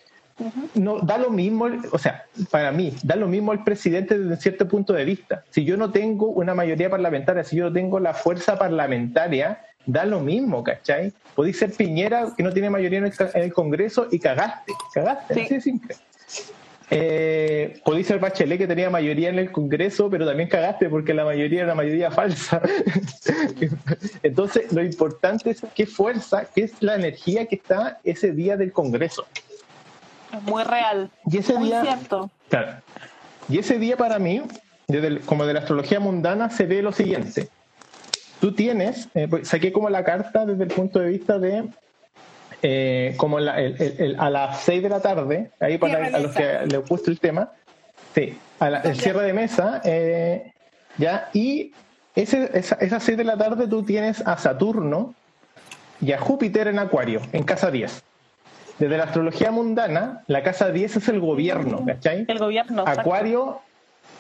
[0.76, 4.68] No, da lo mismo, o sea, para mí, da lo mismo el presidente desde cierto
[4.68, 5.44] punto de vista.
[5.50, 10.06] Si yo no tengo una mayoría parlamentaria, si yo no tengo la fuerza parlamentaria, da
[10.06, 11.12] lo mismo, ¿cachai?
[11.34, 14.74] Podéis ser Piñera, que no tiene mayoría en el, ca- en el Congreso, y cagaste,
[14.94, 15.40] cagaste, Sí.
[15.42, 15.96] así de simple.
[16.90, 21.26] Eh, podéis ser Bachelet, que tenía mayoría en el Congreso, pero también cagaste porque la
[21.26, 22.62] mayoría era una mayoría falsa.
[24.24, 28.72] Entonces, lo importante es qué fuerza, qué es la energía que está ese día del
[28.72, 29.26] Congreso.
[30.34, 31.10] Es muy real.
[31.30, 32.30] Y ese muy día, cierto.
[32.50, 32.74] Claro.
[33.50, 34.42] Y ese día para mí,
[34.88, 37.50] desde como de la astrología mundana, se ve lo siguiente.
[38.40, 41.66] Tú tienes, eh, pues, saqué como la carta desde el punto de vista de
[42.62, 47.12] eh, como a las 6 de la tarde, ahí para a los que he puesto
[47.12, 47.52] el tema,
[48.16, 50.54] sí, el cierre de mesa, eh,
[50.98, 51.74] ya, y
[52.16, 55.14] ese, esa, esas 6 de la tarde tú tienes a Saturno
[56.02, 58.04] y a Júpiter en Acuario, en casa 10.
[58.80, 62.26] Desde la astrología mundana, la casa 10 es el gobierno, ¿cachai?
[62.28, 62.84] El gobierno.
[62.88, 63.62] Acuario,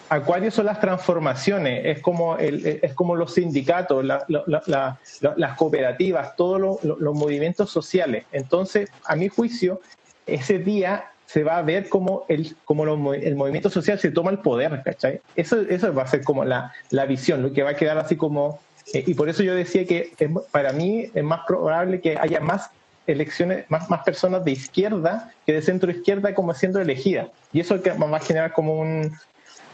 [0.09, 7.15] Acuario son las transformaciones, es como, el, es como los sindicatos, las cooperativas, todos los
[7.15, 8.25] movimientos sociales.
[8.31, 9.81] Entonces, a mi juicio,
[10.25, 14.39] ese día se va a ver como el, como el movimiento social se toma el
[14.39, 15.19] poder, ¿cachai?
[15.35, 18.15] Eso, eso va a ser como la, la visión, lo que va a quedar así
[18.15, 18.61] como...
[18.93, 20.13] Eh, y por eso yo decía que
[20.51, 22.69] para mí es más probable que haya más
[23.07, 27.27] elecciones, más, más personas de izquierda que de centro izquierda como siendo elegidas.
[27.51, 29.11] Y eso va a generar como un,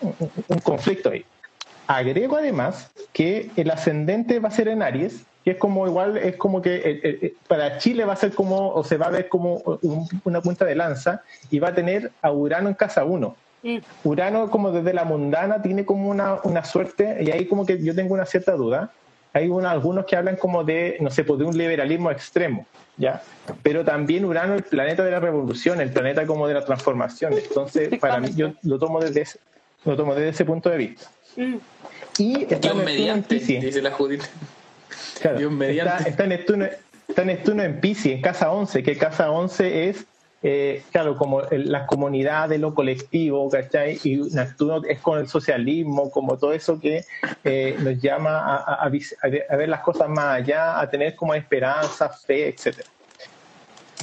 [0.04, 1.26] un, conflicto ahí.
[1.88, 6.38] Agrego además que el ascendente va a ser en Aries, que es como igual, es
[6.38, 9.12] como que eh, eh, eh, para Chile va a ser como, o se va a
[9.12, 9.62] ver como
[10.24, 13.36] una punta de lanza y va a tener a Urano en casa 1.
[13.64, 13.78] Mm.
[14.04, 17.94] Urano como desde la mundana tiene como una, una, suerte, y ahí como que yo
[17.94, 18.92] tengo una cierta duda,
[19.34, 22.68] hay algunos que hablan como de, no sé, pues de un liberalismo extremo,
[22.98, 23.22] ¿ya?
[23.64, 27.34] Pero también Urano, el planeta de la revolución, el planeta como de la transformación.
[27.34, 29.40] Entonces, para mí, yo lo tomo desde ese,
[29.86, 31.10] lo tomo desde ese punto de vista.
[31.36, 31.56] Mm.
[32.18, 34.24] Y está Dios mediante, dice la Judith.
[35.20, 36.10] Claro, Dios mediante.
[36.10, 36.66] Está, en Neptuno,
[37.08, 40.06] está Neptuno en Pisces, en casa 11, que casa 11 es,
[40.44, 44.00] eh, claro, como las comunidades, lo colectivo, ¿cachai?
[44.04, 47.04] Y Neptuno es con el socialismo, como todo eso que
[47.44, 52.50] eh, nos llama a, a, ver las cosas más allá, a tener como esperanza, fe,
[52.50, 52.90] etcétera.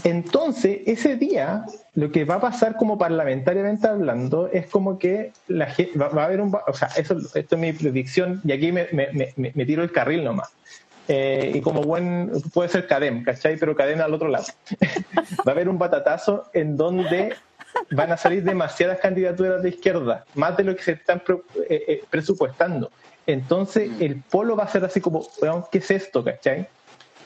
[0.03, 5.75] Entonces, ese día, lo que va a pasar como parlamentariamente hablando es como que la
[6.01, 6.57] va, va a haber un...
[6.67, 10.51] O sea, eso, esto es mi predicción y aquí me, me, tiro el carril nomás.
[11.09, 12.31] Eh, y como buen...
[12.55, 13.57] Puede ser Cadem, ¿cachai?
[13.57, 14.47] Pero Cadem al otro lado.
[15.47, 17.35] va a haber un batatazo en donde
[17.91, 22.05] van a salir demasiadas candidaturas de izquierda, más de lo que se están eh, eh,
[22.09, 22.91] presupuestando.
[23.27, 25.27] Entonces, el polo va a ser así como,
[25.71, 26.69] ¿qué es esto, cachai?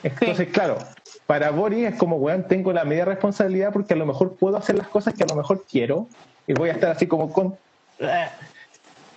[0.03, 0.77] Entonces, claro,
[1.25, 4.77] para Boris es como, weón, tengo la media responsabilidad porque a lo mejor puedo hacer
[4.77, 6.07] las cosas que a lo mejor quiero
[6.47, 7.57] y voy a estar así como con...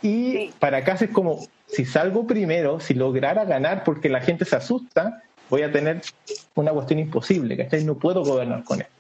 [0.01, 4.57] Y para acá es como, si salgo primero, si lograra ganar porque la gente se
[4.57, 6.03] asusta, voy a tener
[6.55, 7.85] una cuestión imposible, ¿cachai?
[7.85, 8.93] No puedo gobernar con esto.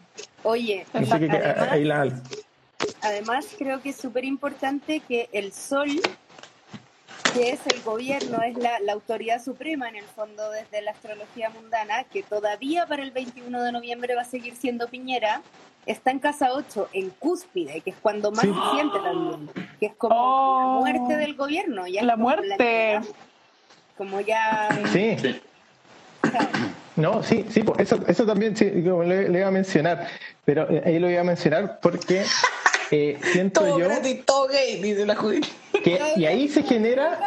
[0.42, 2.12] Oye, además,
[3.00, 5.88] además creo que es súper importante que el sol
[7.38, 12.02] que es el gobierno, es la, autoridad suprema en el fondo desde la astrología mundana,
[12.04, 15.42] que todavía para el 21 de noviembre va a seguir siendo Piñera,
[15.86, 19.48] está en casa 8, en cúspide, que es cuando más se siente también,
[19.78, 20.80] que es como la oh.
[20.80, 21.86] muerte del gobierno.
[21.86, 23.00] Ya la muerte.
[23.96, 24.68] como ya...
[24.92, 25.16] Sí.
[26.96, 30.08] No, sí, sí, pues eso, eso también sí, le, iba a mencionar,
[30.44, 32.24] pero eh, ahí lo iba a mencionar porque
[32.90, 33.88] eh, siento todo yo...
[34.24, 35.46] todo gay, dice la Judith
[36.16, 37.18] y ahí se genera,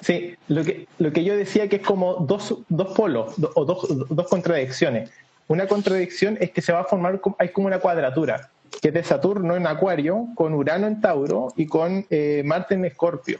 [0.00, 3.86] sí, lo que, lo que yo decía que es como dos, dos polos o dos,
[4.08, 5.10] dos contradicciones.
[5.48, 8.50] Una contradicción es que se va a formar, hay como una cuadratura,
[8.82, 12.84] que es de Saturno en Acuario, con Urano en Tauro y con eh, Marte en
[12.84, 13.38] Escorpio,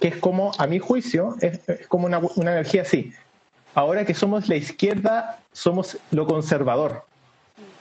[0.00, 3.12] que es como, a mi juicio, es, como una, una energía así.
[3.74, 7.04] Ahora que somos la izquierda, somos lo conservador.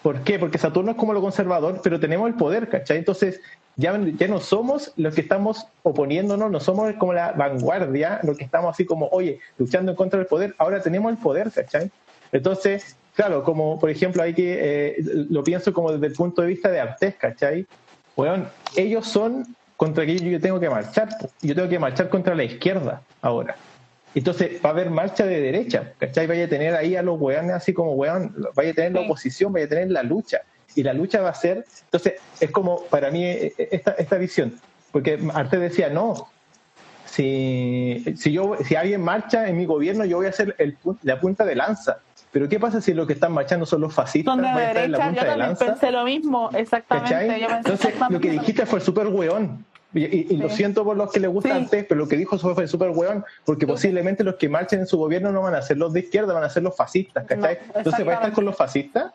[0.01, 0.39] ¿Por qué?
[0.39, 2.97] Porque Saturno es como lo conservador, pero tenemos el poder, ¿cachai?
[2.97, 3.41] Entonces,
[3.75, 8.43] ya, ya no somos los que estamos oponiéndonos, no somos como la vanguardia, los que
[8.43, 11.91] estamos así como, oye, luchando en contra del poder, ahora tenemos el poder, ¿cachai?
[12.31, 14.95] Entonces, claro, como por ejemplo hay que, eh,
[15.29, 17.67] lo pienso como desde el punto de vista de Artés, ¿cachai?
[18.15, 21.09] Bueno, ellos son contra quien yo tengo que marchar,
[21.41, 23.55] yo tengo que marchar contra la izquierda ahora.
[24.15, 26.27] Entonces va a haber marcha de derecha, ¿cachai?
[26.27, 29.53] Vaya a tener ahí a los weones así como weón, vaya a tener la oposición,
[29.53, 30.41] vaya a tener la lucha
[30.75, 34.17] y la lucha va a ser, entonces es como para mí eh, eh, esta, esta
[34.17, 34.59] visión,
[34.91, 36.29] porque Arte decía, no,
[37.05, 41.19] si, si, yo, si alguien marcha en mi gobierno, yo voy a ser el, la
[41.19, 41.99] punta de lanza.
[42.31, 44.35] Pero ¿qué pasa si los que están marchando son los fascistas?
[44.35, 45.65] Son de derecha, la punta yo de lanza?
[45.65, 47.47] pensé lo mismo, exactamente.
[47.49, 49.65] Entonces, lo que dijiste fue súper weón.
[49.93, 52.89] Y, lo siento por los que le gusta antes, pero lo que dijo fue súper
[52.89, 56.01] weón, porque posiblemente los que marchen en su gobierno no van a ser los de
[56.01, 57.57] izquierda, van a ser los fascistas, ¿cachai?
[57.73, 59.13] Entonces va a estar con los fascistas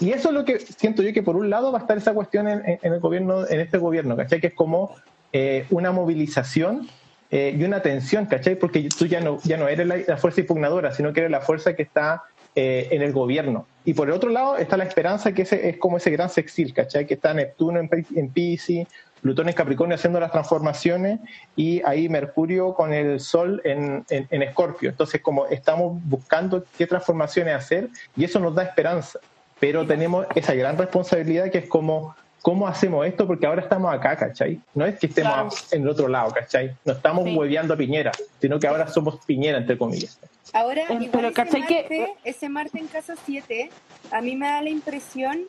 [0.00, 2.12] y eso es lo que siento yo que por un lado va a estar esa
[2.12, 4.40] cuestión en, el gobierno, en este gobierno, ¿cachai?
[4.40, 4.94] Que es como
[5.32, 6.88] eh, una movilización
[7.30, 8.56] eh, y una tensión, ¿cachai?
[8.56, 11.74] Porque tú ya no, ya no eres la, fuerza impugnadora, sino que eres la fuerza
[11.74, 12.24] que está
[12.54, 13.66] eh, en el gobierno.
[13.84, 16.74] Y por el otro lado está la esperanza que ese, es como ese gran sexil,
[16.74, 17.06] ¿cachai?
[17.06, 18.86] Que está Neptuno en, en Pisces,
[19.22, 21.20] Plutón en Capricornio haciendo las transformaciones
[21.54, 24.90] y ahí Mercurio con el Sol en, en, Escorpio.
[24.90, 29.20] Entonces, como estamos buscando qué transformaciones hacer y eso nos da esperanza,
[29.60, 33.26] pero tenemos esa gran responsabilidad que es como ¿cómo hacemos esto?
[33.26, 34.60] Porque ahora estamos acá, ¿cachai?
[34.74, 36.76] No es que estemos en el otro lado, ¿cachai?
[36.84, 40.18] No estamos hueveando a Piñera, sino que ahora somos Piñera, entre comillas.
[40.52, 42.06] Ahora, eh, pero ese, Marte, que...
[42.24, 43.70] ese Marte en casa 7,
[44.10, 45.46] a mí me da la impresión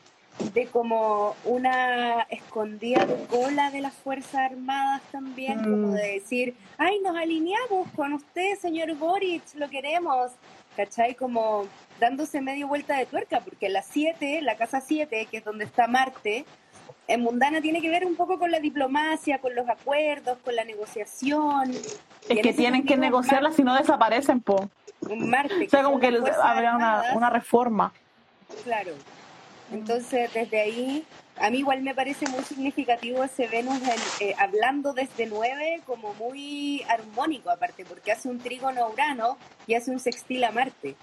[0.54, 5.94] de como una escondida de cola de las Fuerzas Armadas también, como mm.
[5.94, 10.32] de decir, ay, nos alineamos con usted, señor Boric, lo queremos,
[10.76, 11.16] ¿cachai?
[11.16, 11.66] Como
[12.00, 15.88] dándose medio vuelta de tuerca, porque la 7, la casa 7, que es donde está
[15.88, 16.46] Marte,
[17.08, 20.64] en Mundana tiene que ver un poco con la diplomacia, con los acuerdos, con la
[20.64, 21.72] negociación.
[22.30, 24.70] Es que tienen que negociarla si no desaparecen, po.
[25.02, 25.66] Un Marte.
[25.66, 26.08] O sea, como que
[26.42, 27.94] habría una, una reforma.
[28.64, 28.94] Claro,
[29.74, 31.04] entonces, desde ahí,
[31.38, 33.80] a mí igual me parece muy significativo ese Venus
[34.20, 39.74] eh, hablando desde 9 como muy armónico aparte, porque hace un trígono a Urano y
[39.74, 40.96] hace un sextil a Marte.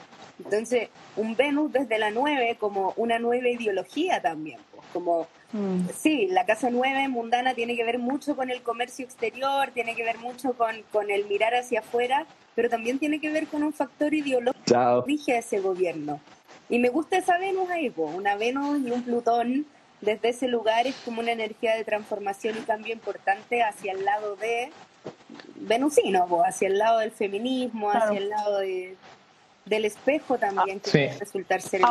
[0.42, 5.88] Entonces, un Venus desde la 9 como una nueva ideología también, pues, como, mm.
[5.94, 10.05] sí, la casa 9 mundana tiene que ver mucho con el comercio exterior, tiene que
[10.05, 13.72] ver mucho con, con el mirar hacia afuera, pero también tiene que ver con un
[13.72, 16.20] factor ideológico que rige ese gobierno.
[16.70, 19.66] Y me gusta esa Venus ahí, una Venus y un Plutón
[20.01, 24.36] desde ese lugar es como una energía de transformación y cambio importante hacia el lado
[24.36, 24.70] de
[25.56, 28.97] venusino, hacia el lado del feminismo, hacia el lado de,
[29.66, 31.82] del espejo también, que puede resultar ser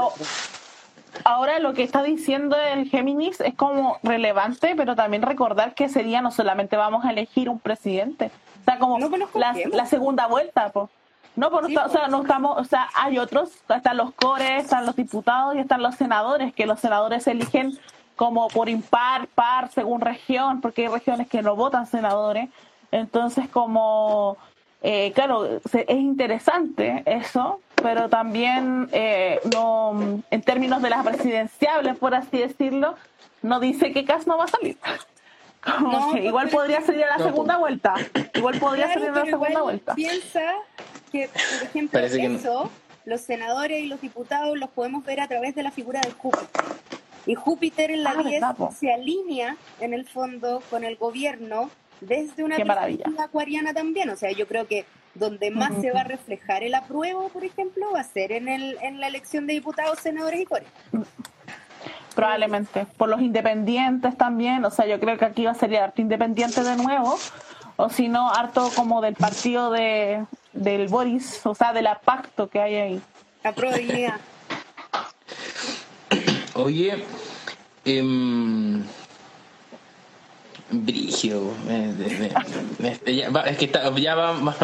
[1.23, 6.03] Ahora lo que está diciendo el Géminis es como relevante, pero también recordar que ese
[6.03, 8.31] día no solamente vamos a elegir un presidente,
[8.61, 8.99] o sea, como
[9.33, 10.89] la, la, segunda vuelta, pues.
[11.35, 14.95] No, pues, o sea, no estamos, o sea, hay otros, están los cores, están los
[14.95, 17.77] diputados y están los senadores, que los senadores se eligen
[18.15, 22.49] como por impar, par, según región, porque hay regiones que no votan senadores.
[22.91, 24.35] Entonces, como,
[24.81, 32.13] eh, claro, es interesante eso, pero también eh, no, en términos de las presidenciables, por
[32.13, 32.95] así decirlo,
[33.41, 34.77] no dice que Cas no va a salir.
[36.21, 37.95] igual podría salir a la segunda vuelta.
[38.33, 39.95] Igual podría salir a la segunda vuelta.
[39.95, 40.41] Piensa
[41.09, 42.71] que, por ejemplo, eso,
[43.05, 46.47] los senadores y los diputados los podemos ver a través de la figura de Júpiter.
[47.25, 51.69] Y Júpiter en la 10 ah, se alinea, en el fondo, con el gobierno
[52.01, 54.09] desde una perspectiva acuariana también.
[54.09, 57.91] O sea, yo creo que donde más se va a reflejar el apruebo, por ejemplo,
[57.93, 60.65] va a ser en, el, en la elección de diputados, senadores y core.
[62.15, 62.85] Probablemente.
[62.97, 64.63] Por los independientes también.
[64.65, 67.17] O sea, yo creo que aquí va a ser arte independiente de nuevo.
[67.75, 72.59] O si no, harto como del partido de, del Boris, o sea, del pacto que
[72.59, 73.01] hay ahí.
[73.43, 74.19] La probabilidad.
[76.55, 77.05] Oye,
[77.85, 78.03] eh,
[80.71, 81.51] Brigio,
[83.47, 83.71] es que
[84.01, 84.55] ya vamos,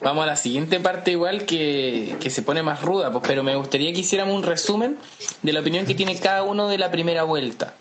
[0.00, 3.56] vamos a la siguiente parte igual que, que, se pone más ruda, pues, pero me
[3.56, 4.98] gustaría que hiciéramos un resumen
[5.42, 7.74] de la opinión que tiene cada uno de la primera vuelta.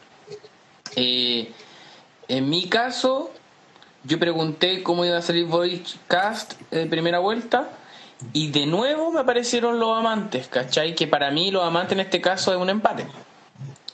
[0.95, 1.51] Eh,
[2.27, 3.31] en mi caso,
[4.03, 7.69] yo pregunté cómo iba a salir Voice Cast de primera vuelta
[8.33, 10.95] y de nuevo me aparecieron los amantes, ¿cachai?
[10.95, 13.05] Que para mí los amantes en este caso es un empate.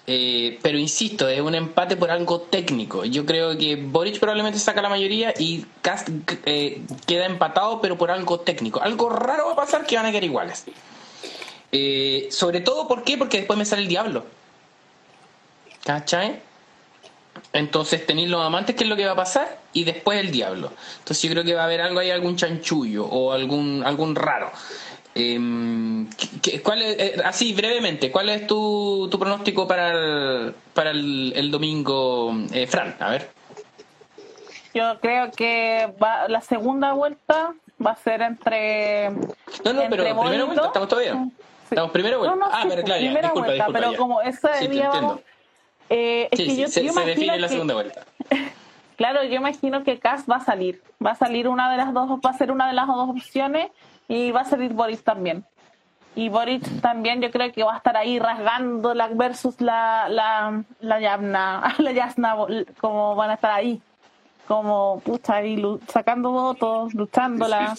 [0.06, 3.06] Eh, pero insisto, es un empate por algo técnico.
[3.06, 6.10] Yo creo que Boric probablemente saca la mayoría y Cast
[6.46, 8.82] eh, queda empatado, pero por algo técnico.
[8.82, 10.66] Algo raro va a pasar que van a quedar iguales.
[11.72, 13.18] Eh, sobre todo, ¿por qué?
[13.18, 14.26] Porque después me sale el diablo.
[15.86, 16.42] ¿Cachai?
[17.52, 19.60] Entonces tenéis los amantes, ¿qué es lo que va a pasar?
[19.74, 20.72] Y después el diablo.
[21.00, 24.52] Entonces yo creo que va a haber algo ahí, algún chanchullo o algún, algún raro.
[25.16, 26.06] Eh,
[26.64, 32.34] ¿cuál es, eh, así brevemente, ¿cuál es tu, tu pronóstico para el, para el, domingo,
[32.52, 32.96] eh, Fran?
[33.00, 33.30] A ver.
[34.74, 37.54] Yo creo que va, la segunda vuelta
[37.86, 39.12] va a ser entre.
[39.64, 41.28] No, no, pero primera vuelta, estamos todavía.
[41.70, 42.38] Estamos primera vuelta.
[42.52, 45.20] ah, pero claro, primera disculpa, vuelta, disculpa, pero como ese sí, día vamos,
[45.96, 48.06] eh, es que yo, se, se define la segunda vuelta.
[48.98, 50.82] claro, yo imagino que Cass va a salir.
[51.06, 53.70] Va a salir una de las dos, va a ser una de las dos opciones
[54.08, 55.46] y va a salir Boris también.
[56.16, 60.64] Y Boris también yo creo que va a estar ahí rasgando la versus la, la,
[60.80, 62.36] la Yasna, la Yasna,
[62.80, 63.80] como van a estar ahí,
[64.48, 67.76] como pucha, ahí sacando votos, luchándola.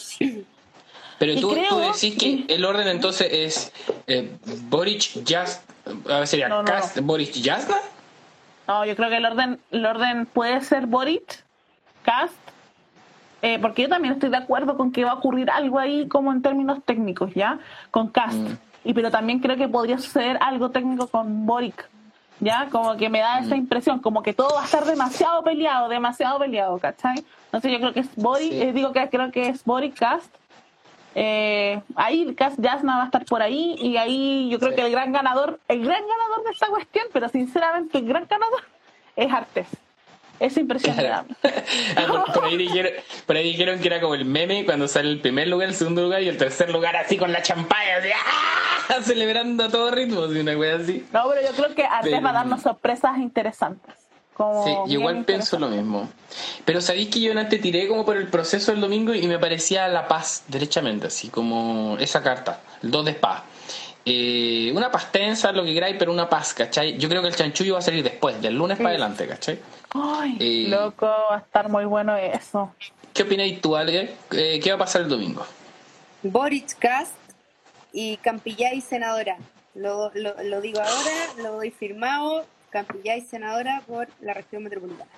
[1.19, 3.73] Pero tú, tú, decís que el orden entonces es
[4.07, 4.37] eh,
[4.69, 5.63] Boric, Just,
[6.09, 7.77] a ver, sería no, Cast, Boric, Jasna.
[8.67, 11.45] No, yo creo que el orden, el orden puede ser Boric,
[12.03, 12.35] Cast,
[13.43, 16.33] eh, porque yo también estoy de acuerdo con que va a ocurrir algo ahí como
[16.33, 17.59] en términos técnicos, ¿ya?
[17.91, 18.35] Con Cast.
[18.39, 18.57] Mm.
[18.85, 21.89] Y pero también creo que podría suceder algo técnico con Boric.
[22.41, 25.89] ya como que me da esa impresión, como que todo va a estar demasiado peleado,
[25.89, 27.25] demasiado peleado, ¿cachai?
[27.47, 28.61] Entonces yo creo que es Sí.
[28.63, 30.35] eh, digo que creo que es Body Cast.
[31.15, 34.77] Eh, ahí Jasna va a estar por ahí y ahí yo creo Sí.
[34.77, 38.63] que el gran ganador, el gran ganador de esta cuestión, pero sinceramente el gran ganador
[39.17, 39.67] es Artes.
[40.41, 41.35] Es impresionante.
[41.97, 42.91] Ah, por, por ahí dijeron,
[43.27, 46.03] por ahí dijeron que era como el meme cuando sale el primer lugar, el segundo
[46.03, 48.95] lugar y el tercer lugar así con la champaña, así, ¡ah!
[49.03, 51.07] celebrando a todo ritmo, así, una wea así.
[51.13, 53.95] No, pero yo creo que Artes Pero- va a darnos sorpresas interesantes.
[54.35, 56.09] Como Sí, igual pienso lo mismo.
[56.65, 59.87] Pero sabéis que yo antes tiré como por el proceso del domingo y me parecía
[59.89, 63.45] la paz, derechamente, así como esa carta, el 2 de espada.
[64.07, 66.99] Eh, una paz tensa, lo que queráis, pero una paz, ¿cachai?
[66.99, 69.59] Yo creo que el chanchullo va a salir después, del lunes para adelante, ¿cachai?
[69.95, 72.75] Ay, Eh, loco, va a estar muy bueno eso.
[73.15, 74.17] ¿Qué opináis tú, Ale?
[74.33, 75.47] Eh, ¿Qué va a pasar el domingo?
[76.23, 77.15] Boric Cast
[77.93, 79.39] y Campillay senadora.
[79.75, 82.45] Lo, lo, lo digo ahora, lo doy firmado.
[82.79, 85.09] Campillay senadora por la región metropolitana.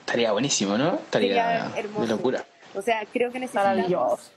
[0.00, 0.94] Estaría buenísimo, ¿no?
[0.96, 2.00] Estaría Sería hermoso.
[2.02, 2.44] de locura.
[2.74, 4.32] O sea, creo que necesitamos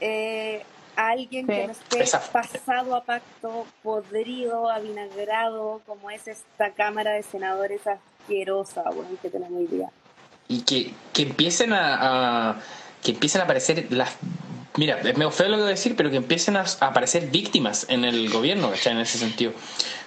[0.00, 0.62] eh,
[0.96, 1.52] a alguien Sí.
[1.52, 7.82] que no esté Esa- pasado a pacto, podrido, avinagrado, como es esta Cámara de Senadores
[7.86, 9.88] asquerosa bueno, que tenemos hoy día.
[10.48, 12.60] y que, que empiecen a, a-
[13.02, 14.10] que empiecen a aparecer las
[14.76, 17.86] mira es medio feo lo que voy a decir pero que empiecen a, aparecer víctimas
[17.88, 18.92] en el gobierno ¿cachai?
[18.92, 19.52] en ese sentido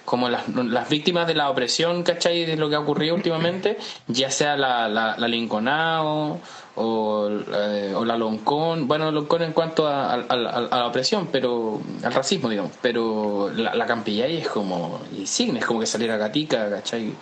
[0.06, 2.46] como las, las víctimas de la opresión ¿cachai?
[2.46, 3.78] de lo que ha ocurrido últimamente
[4.08, 6.40] ya sea la, la, la Linconao
[6.76, 10.36] o, eh, la Loncón bueno Loncón en cuanto a, a- a-
[10.78, 15.80] la opresión pero al racismo digamos pero la, la Campillay es como insignia es como
[15.82, 17.14] que saliera Gatica ¿cachai?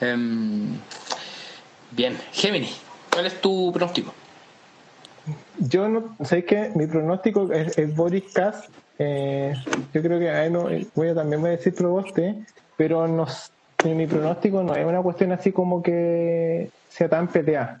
[0.00, 0.78] Em,
[1.92, 2.70] Bien, Gemini,
[3.12, 4.14] ¿cuál es tu pronóstico?
[5.58, 8.68] Yo no sé que mi pronóstico es, es Boris Kass.
[8.98, 9.54] Eh,
[9.92, 12.36] yo creo que ahí no, eh, voy a también voy a decir Proboste,
[12.76, 13.26] pero no,
[13.84, 17.80] mi pronóstico no es una cuestión así como que sea tan peleada.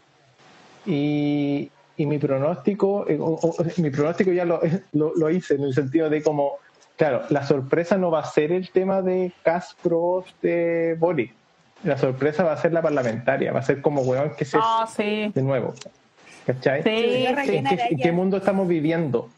[0.86, 4.60] Y, y mi pronóstico, eh, o- o- mi pronóstico ya lo,
[4.92, 6.54] lo, lo hice en el sentido de como,
[6.96, 11.30] claro, la sorpresa no va a ser el tema de Kass Proboste Boris.
[11.84, 14.86] La sorpresa va a ser la parlamentaria, va a ser como, weón, que se Ah,
[14.86, 15.30] sí.
[15.34, 15.74] de nuevo.
[16.46, 16.82] ¿Cachai?
[16.82, 17.56] Sí, Señora sí.
[17.56, 19.28] ¿En qué, en qué mundo estamos viviendo?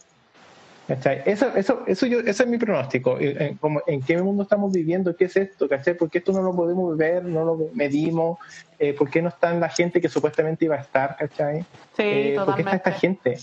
[0.88, 1.22] ¿Cachai?
[1.24, 3.18] Eso, eso, eso yo, ese es mi pronóstico.
[3.18, 5.14] Eh, En, como, ¿En qué mundo estamos viviendo?
[5.16, 5.68] ¿Qué es esto?
[5.68, 5.94] ¿Cachai?
[5.94, 7.24] ¿Por qué esto no lo podemos ver?
[7.24, 8.38] ¿No lo medimos?
[8.78, 11.16] Eh, ¿Por qué no está la gente que supuestamente iba a estar?
[11.16, 11.60] ¿Cachai?
[11.96, 13.38] Sí, Eh, ¿Por qué está esta gente?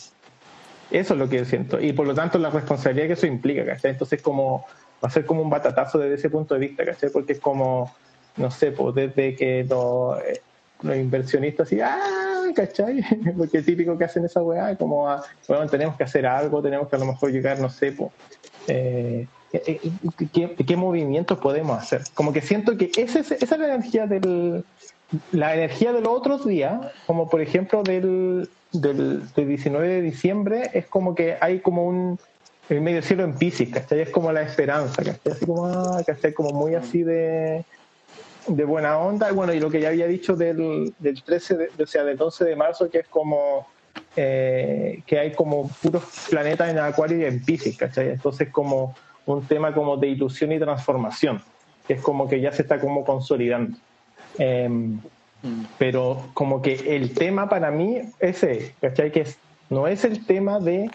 [0.91, 1.79] Eso es lo que yo siento.
[1.79, 3.91] Y por lo tanto, la responsabilidad que eso implica, ¿cachai?
[3.91, 4.65] Entonces, como
[5.03, 7.09] va a ser como un batatazo desde ese punto de vista, ¿cachai?
[7.09, 7.93] Porque es como,
[8.37, 10.41] no sé, pues desde que los, eh,
[10.81, 11.97] los inversionistas así, ¡ah!
[12.53, 13.03] ¿Cachai?
[13.37, 16.87] Porque es típico que hacen esa weá, como, ah, bueno, tenemos que hacer algo, tenemos
[16.87, 18.11] que a lo mejor llegar, no sé, pues,
[18.67, 19.79] eh, eh,
[20.31, 22.01] ¿qué, qué movimientos podemos hacer?
[22.13, 24.63] Como que siento que esa es, esa es la energía del
[25.31, 30.69] la energía de los otros días, como por ejemplo del, del, del 19 de diciembre,
[30.73, 32.19] es como que hay como un
[32.69, 34.01] el medio cielo en Pisces, ¿cachai?
[34.01, 35.31] Es como la esperanza, ¿cachai?
[35.31, 36.33] Así como, ah, ¿cachai?
[36.33, 37.65] Como muy así de,
[38.55, 39.29] de buena onda.
[39.29, 42.21] Y bueno, y lo que ya había dicho del, del 13, de- o sea, del
[42.21, 43.67] 11 de marzo, que es como
[44.15, 48.09] eh, que hay como puros planetas en Acuario y en Pisces, ¿cachai?
[48.09, 48.95] Entonces como
[49.25, 51.41] un tema como de ilusión y transformación,
[51.87, 53.77] que es como que ya se está como consolidando.
[54.37, 54.99] Em,
[55.77, 59.11] pero como que el tema para mí ese, ¿cachai?
[59.11, 59.37] Que es,
[59.69, 60.89] no es el tema de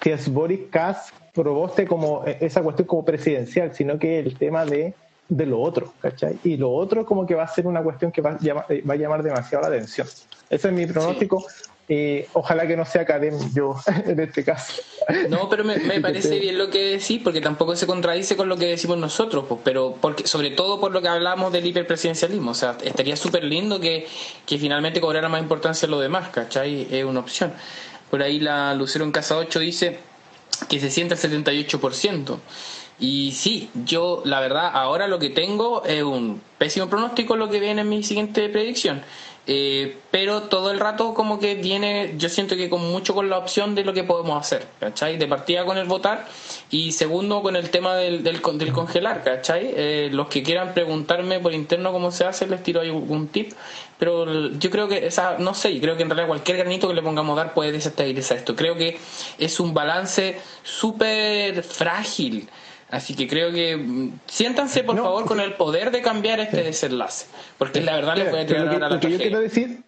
[0.00, 4.64] que es Boris Kass proboste como eh, esa cuestión como presidencial, sino que el tema
[4.64, 4.94] de,
[5.30, 6.38] de lo otro, ¿cachai?
[6.44, 8.82] Y lo otro como que va a ser una cuestión que va a llamar, eh,
[8.82, 10.06] va a llamar demasiado la atención.
[10.50, 11.46] Ese es mi pronóstico.
[11.92, 13.76] Eh, ojalá que no sea académico yo
[14.06, 14.82] en este caso.
[15.28, 18.56] No, pero me, me parece bien lo que decís, porque tampoco se contradice con lo
[18.56, 22.50] que decimos nosotros, pues, pero porque sobre todo por lo que hablamos del hiperpresidencialismo.
[22.50, 24.06] O sea, estaría súper lindo que,
[24.46, 26.88] que finalmente cobrara más importancia lo demás, ¿cachai?
[26.90, 27.52] Es una opción.
[28.10, 29.98] Por ahí la Lucero en Casa 8 dice
[30.68, 32.38] que se siente el 78%.
[33.00, 37.58] Y sí, yo la verdad ahora lo que tengo es un pésimo pronóstico lo que
[37.58, 39.02] viene en mi siguiente predicción.
[39.46, 43.38] Eh, pero todo el rato como que viene, yo siento que con mucho con la
[43.38, 45.16] opción de lo que podemos hacer, ¿cachai?
[45.16, 46.28] De partida con el votar
[46.70, 49.72] y segundo con el tema del, del, del congelar, ¿cachai?
[49.74, 53.52] Eh, los que quieran preguntarme por interno cómo se hace, les tiro ahí un tip,
[53.98, 57.02] pero yo creo que esa, no sé, creo que en realidad cualquier granito que le
[57.02, 58.54] pongamos a dar puede desestabilizar esto.
[58.54, 58.98] Creo que
[59.38, 62.48] es un balance súper frágil.
[62.90, 65.28] Así que creo que mm, siéntanse por No, favor sí.
[65.28, 67.26] con el poder de cambiar este desenlace,
[67.58, 69.82] porque la verdad les tirar a la lo que yo quiero decir,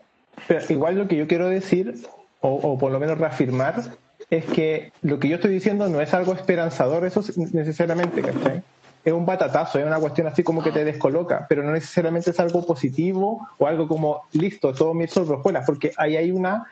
[0.46, 1.94] pero igual lo que yo quiero decir,
[2.40, 3.82] o, o por lo menos reafirmar,
[4.30, 7.22] es que lo que yo estoy diciendo no es algo esperanzador, eso
[7.52, 8.62] necesariamente, ¿cachai?
[9.04, 12.38] es un batatazo, es una cuestión así como que te descoloca, pero no necesariamente es
[12.38, 16.66] algo positivo o algo como, listo, todo mi sobre escuelas, porque ahí hay una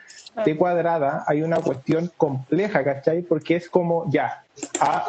[0.45, 3.23] T cuadrada, hay una cuestión compleja, ¿cachai?
[3.23, 4.45] Porque es como, ya,
[4.81, 5.07] ah,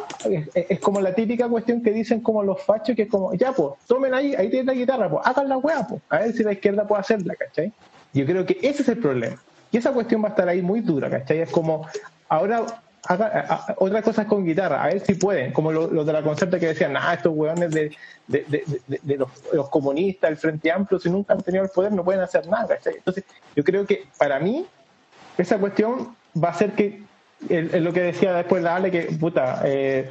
[0.54, 3.74] es, como la típica cuestión que dicen como los fachos, que es como, ya, pues,
[3.88, 6.54] tomen ahí, ahí tienen la guitarra, pues, hagan la weá, pues, a ver si la
[6.54, 7.72] izquierda puede hacerla, ¿cachai?
[8.14, 9.42] Yo creo que ese es el problema.
[9.72, 11.40] Y esa cuestión va a estar ahí muy dura, ¿cachai?
[11.40, 11.88] Es como,
[12.28, 12.66] ahora
[13.06, 16.68] haga, otras cosas con guitarra, a ver si pueden, como los de la concerta que
[16.68, 17.96] decían, ah, estos hueones de,
[18.28, 19.18] de,
[19.54, 22.78] los, comunistas, el Frente Amplio, si nunca han tenido el poder, no pueden hacer nada.
[22.86, 23.24] Entonces,
[23.56, 24.66] yo creo que para mí,
[25.38, 27.04] esa cuestión va a ser que,
[27.50, 30.10] es lo que decía después la Ale, que puta, eh,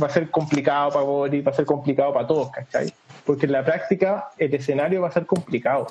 [0.00, 2.92] va a ser complicado para Boris, va a ser complicado para todos, ¿cachai?
[3.24, 5.86] Porque en la práctica el escenario va a ser complicado.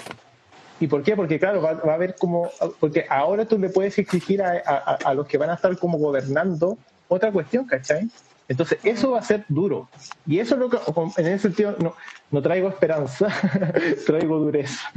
[0.79, 1.15] ¿Y por qué?
[1.15, 2.49] Porque claro, va, a haber como,
[2.79, 6.77] porque ahora tú le puedes exigir a, a, los que van a estar como gobernando
[7.07, 8.09] otra cuestión, ¿cachai?
[8.47, 9.89] Entonces, eso va a ser duro.
[10.25, 10.77] Y eso es lo que,
[11.17, 11.93] en ese sentido, no,
[12.31, 13.27] no traigo esperanza,
[14.05, 14.89] traigo dureza.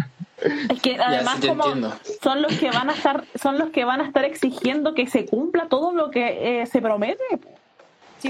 [0.68, 1.64] Es que además como
[2.22, 5.26] son los que van a estar, son los que van a estar exigiendo que se
[5.26, 7.22] cumpla todo lo que eh, se promete.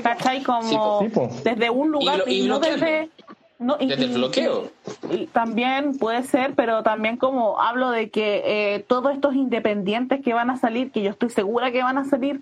[0.03, 0.43] ¿Cachai?
[0.43, 1.07] Como
[1.45, 3.11] desde un lugar y, no desde
[3.59, 4.71] no, y, Desde el bloqueo.
[5.11, 10.35] Y, también puede ser, pero también como hablo de que eh, todos estos independientes que
[10.35, 12.41] van a salir, que yo estoy segura que van a salir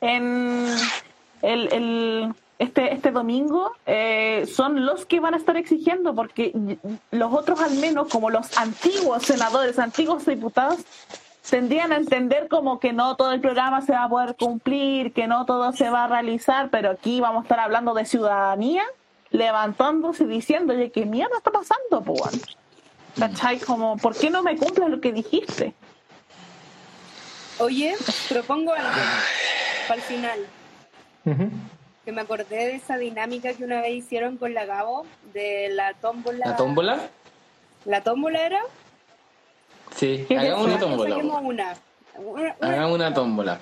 [0.00, 0.66] en
[1.42, 6.52] el, el este, este domingo, eh, son los que van a estar exigiendo, porque
[7.10, 10.78] los otros al menos, como los antiguos senadores, antiguos diputados,
[11.48, 15.26] tendrían a entender como que no todo el programa se va a poder cumplir, que
[15.26, 18.84] no todo se va a realizar, pero aquí vamos a estar hablando de ciudadanía
[19.30, 22.42] levantándose y diciendo, oye, ¿qué mierda está pasando, pues?
[23.18, 23.58] ¿Cachai?
[23.58, 25.72] Como, ¿por qué no me cumples lo que dijiste?
[27.58, 27.96] Oye,
[28.28, 28.90] propongo algo
[29.88, 31.70] para el final.
[32.04, 35.94] Que me acordé de esa dinámica que una vez hicieron con la Gabo, de la
[35.94, 36.46] tómbola.
[36.46, 37.00] ¿La tómbola?
[37.84, 38.60] ¿La tómbola era?
[39.96, 41.16] Sí, hagamos una tómbola.
[42.60, 43.60] Hagamos una tómbola.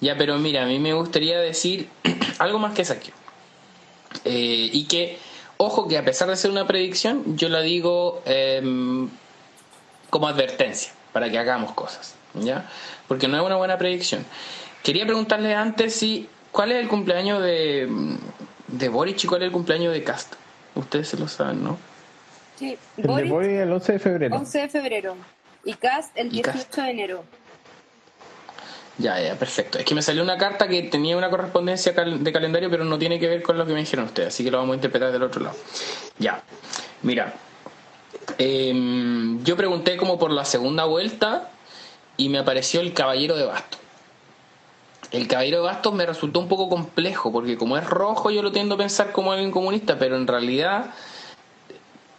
[0.00, 1.88] Ya, pero mira, a mí me gustaría decir
[2.38, 3.12] algo más que saque.
[4.24, 5.18] Eh, y que,
[5.56, 9.08] ojo, que a pesar de ser una predicción, yo la digo em,
[10.08, 12.68] como advertencia para que hagamos cosas, ¿ya?
[13.08, 14.24] Porque no es una buena predicción.
[14.82, 17.88] Quería preguntarle antes si, ¿cuál es el cumpleaños de,
[18.68, 20.34] de Boric y cuál es el cumpleaños de Cast?
[20.74, 21.78] Ustedes se lo saben, ¿no?
[22.56, 24.36] Sí, Boric, el 11 de febrero.
[24.36, 25.16] 11 de febrero.
[25.64, 27.24] Y Cast el 18 de enero.
[29.00, 29.78] Ya, ya, perfecto.
[29.78, 33.18] Es que me salió una carta que tenía una correspondencia de calendario, pero no tiene
[33.18, 35.22] que ver con lo que me dijeron ustedes, así que lo vamos a interpretar del
[35.22, 35.56] otro lado.
[36.18, 36.42] Ya,
[37.02, 37.32] mira,
[38.36, 41.50] em, yo pregunté como por la segunda vuelta
[42.18, 43.80] y me apareció el Caballero de Bastos.
[45.10, 48.52] El Caballero de Bastos me resultó un poco complejo, porque como es rojo yo lo
[48.52, 50.94] tiendo a pensar como alguien comunista, pero en realidad,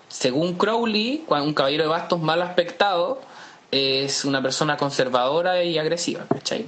[0.10, 3.22] según Crowley, un Caballero de Bastos mal aspectado,
[3.72, 6.66] es una persona conservadora y agresiva, ¿cachai?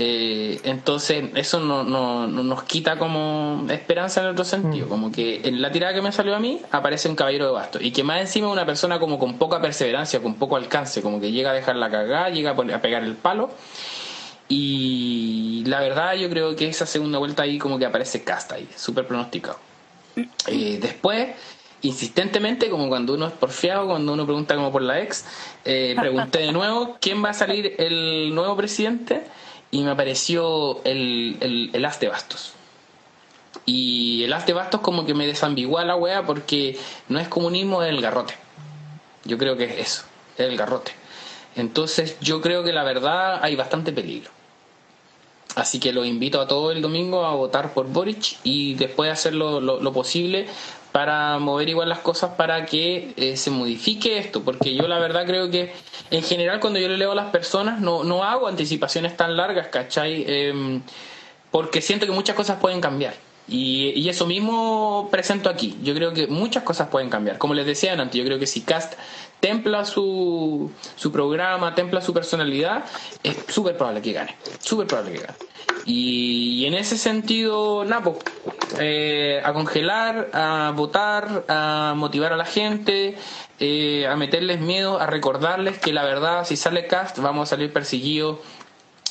[0.00, 4.88] Eh, entonces eso no, no, nos quita como esperanza en otro sentido, mm.
[4.88, 7.80] como que en la tirada que me salió a mí aparece un caballero de basto
[7.82, 11.20] y que más encima es una persona como con poca perseverancia, con poco alcance, como
[11.20, 13.50] que llega a dejar la cagada, llega a, pegar el palo
[14.48, 18.68] y la verdad yo creo que esa segunda vuelta ahí como que aparece casta ahí,
[18.76, 19.58] súper pronosticado.
[20.16, 20.22] Mm.
[20.46, 21.28] Eh, después
[21.82, 25.24] insistentemente, como cuando uno es porfiado, cuando uno pregunta como por la ex,
[25.64, 29.22] eh, pregunté de nuevo quién va a salir el nuevo presidente
[29.70, 32.54] y me apareció el, el, el as de bastos.
[33.66, 36.78] Y el as de bastos como que me desambigua la wea porque
[37.08, 38.34] no es comunismo, es el garrote.
[39.24, 40.04] Yo creo que es eso,
[40.38, 40.92] es el garrote.
[41.54, 44.30] Entonces yo creo que la verdad hay bastante peligro.
[45.58, 49.34] Así que los invito a todo el domingo a votar por Boric y después hacer
[49.34, 50.46] lo, lo posible
[50.92, 55.26] para mover igual las cosas para que eh, se modifique esto, porque yo la verdad
[55.26, 55.72] creo que
[56.10, 59.68] en general cuando yo le leo a las personas no, no hago anticipaciones tan largas,
[59.68, 60.24] ¿cachai?
[60.26, 60.82] Em,
[61.50, 63.14] porque siento que muchas cosas pueden cambiar.
[63.48, 65.78] Y, y, eso mismo presento aquí.
[65.82, 67.38] Yo creo que muchas cosas pueden cambiar.
[67.38, 68.92] Como les decía antes, yo creo que si Cast
[69.40, 72.84] templa su, su programa, templa su personalidad,
[73.22, 74.36] es súper probable que gane.
[74.60, 75.38] Súper probable que gane.
[75.84, 78.18] Y, en ese sentido, Napo,
[78.78, 83.16] eh, a congelar, a votar, a motivar a la gente,
[83.58, 87.72] eh, a meterles miedo, a recordarles que la verdad, si sale cast, vamos a salir
[87.72, 88.38] perseguidos.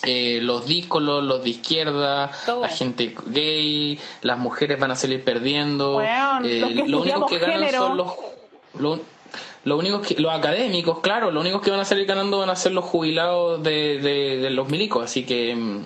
[0.03, 2.31] Eh, los díscolos, los de izquierda,
[2.61, 5.99] la gente gay, las mujeres van a salir perdiendo.
[6.39, 8.13] lo único que ganan son los.
[8.79, 8.99] Lo,
[9.75, 12.71] único que, los académicos, claro, lo único que van a salir ganando van a ser
[12.71, 15.81] los jubilados de, de los milicos, así que mm,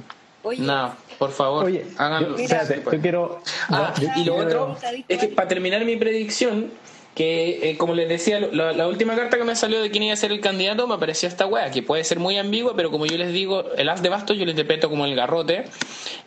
[0.59, 2.29] No, por favor, Oye, háganlo.
[2.31, 2.61] yo, Mira.
[2.61, 3.41] espérate, yo quiero.
[3.69, 6.69] Ah, yo- y lo yo otro quiero- es que para terminar mi predicción,
[7.15, 10.13] que eh, como les decía, la, la última carta que me salió de quién iba
[10.13, 13.05] a ser el candidato me pareció esta wea, que puede ser muy ambigua, pero como
[13.05, 15.65] yo les digo, el as de bastos yo lo interpreto como el garrote.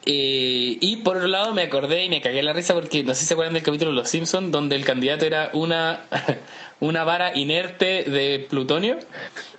[0.06, 3.20] Eh, y por otro lado me acordé y me cagué la risa porque no sé
[3.20, 6.04] si se acuerdan del capítulo de Los Simpsons, donde el candidato era una,
[6.84, 8.98] una vara inerte de plutonio.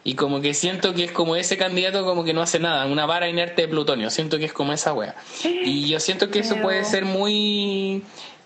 [0.04, 3.06] Y como que siento que es como ese candidato como que no hace nada, una
[3.06, 4.10] vara inerte de plutonio.
[4.10, 5.16] Siento que es como esa wea.
[5.44, 8.04] Y yo siento que eso puede ser muy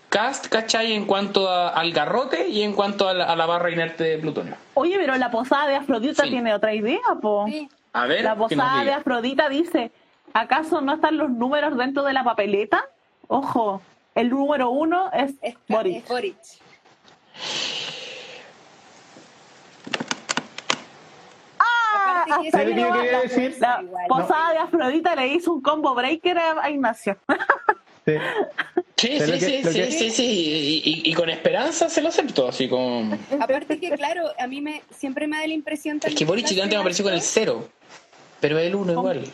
[0.08, 0.92] cast, ¿cachai?
[0.94, 4.18] En cuanto a- al garrote y en cuanto a la, a la barra inerte de
[4.18, 4.54] plutonio.
[4.74, 6.30] Oye, pero la posada de Afrodita Sí.
[6.30, 7.44] tiene otra idea, po.
[7.46, 7.68] sí.
[7.92, 8.92] A ver, La posada de.
[8.92, 9.90] Afrodita dice,
[10.32, 12.84] ¿acaso no están los números dentro de la papeleta?
[13.28, 13.82] Ojo,
[14.14, 15.96] el número uno es Es, Boric.
[15.98, 16.36] es Boric.
[22.28, 23.56] Ah, Aparte que hasta es ahí ¿Sabes qué yo llegó quería la- decir?
[23.60, 24.06] La Igual.
[24.08, 27.16] posada de Afrodita le hizo un combo breaker a, Ignacio.
[28.06, 28.14] Sí.
[28.96, 32.08] Sí, sí, que- sí, sí, que- sí, sí, y, y- y con esperanza se lo
[32.08, 33.14] acepto, así como...
[33.40, 36.74] Aparte que, claro, a mí me siempre me da la impresión Es que as Gigante
[36.76, 37.68] me apareció con el cero,
[38.40, 39.24] pero el uno igual.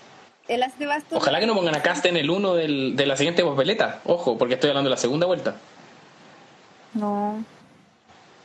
[0.49, 1.19] El as de bastos.
[1.19, 4.37] Ojalá que no pongan a Cast en el uno del, de la siguiente papeleta, ojo,
[4.37, 5.57] porque estoy hablando de la segunda vuelta.
[6.95, 7.43] No.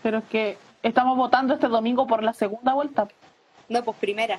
[0.04, 3.08] Pero es que estamos votando este domingo por la segunda vuelta.
[3.72, 4.38] No, pues primera.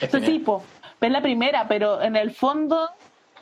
[0.00, 0.62] Es Sí, po.
[1.00, 2.88] Es la primera, pero en el fondo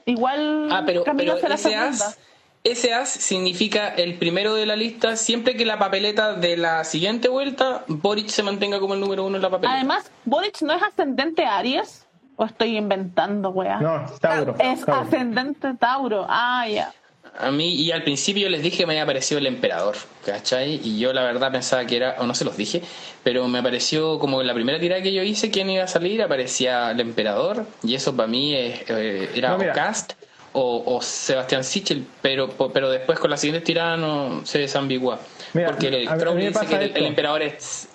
[0.07, 2.07] igual Ah, pero, camino pero hacia la ese segunda.
[2.09, 2.18] as,
[2.65, 7.28] ese as significa el primero de la lista siempre que la papeleta de la siguiente
[7.28, 9.75] vuelta, Boric se mantenga como el número uno en la papeleta.
[9.76, 12.07] Además, Boric no es ascendente Aries.
[12.34, 13.78] ¿O estoy inventando, weá?
[13.78, 14.57] No, Tauro.
[14.59, 15.02] Es Tauro.
[15.02, 16.26] ascendente Tauro.
[16.28, 16.92] Ah, ya.
[17.39, 20.81] A mí, y al principio les dije que me había parecido el emperador, ¿cachai?
[20.85, 22.83] Y yo la verdad pensaba que era, o no se los dije,
[23.25, 26.23] pero me apareció como en la primera tirada que yo hice, quién iba a salir,
[26.23, 30.12] aparecía el emperador, y eso para mí es, eh, era No, Cast
[30.52, 35.19] o, o Sebastián Sichel, pero, pero después con la siguiente tirada no se desambigua.
[35.55, 37.89] Mira, porque el, a a dice que el, emperador es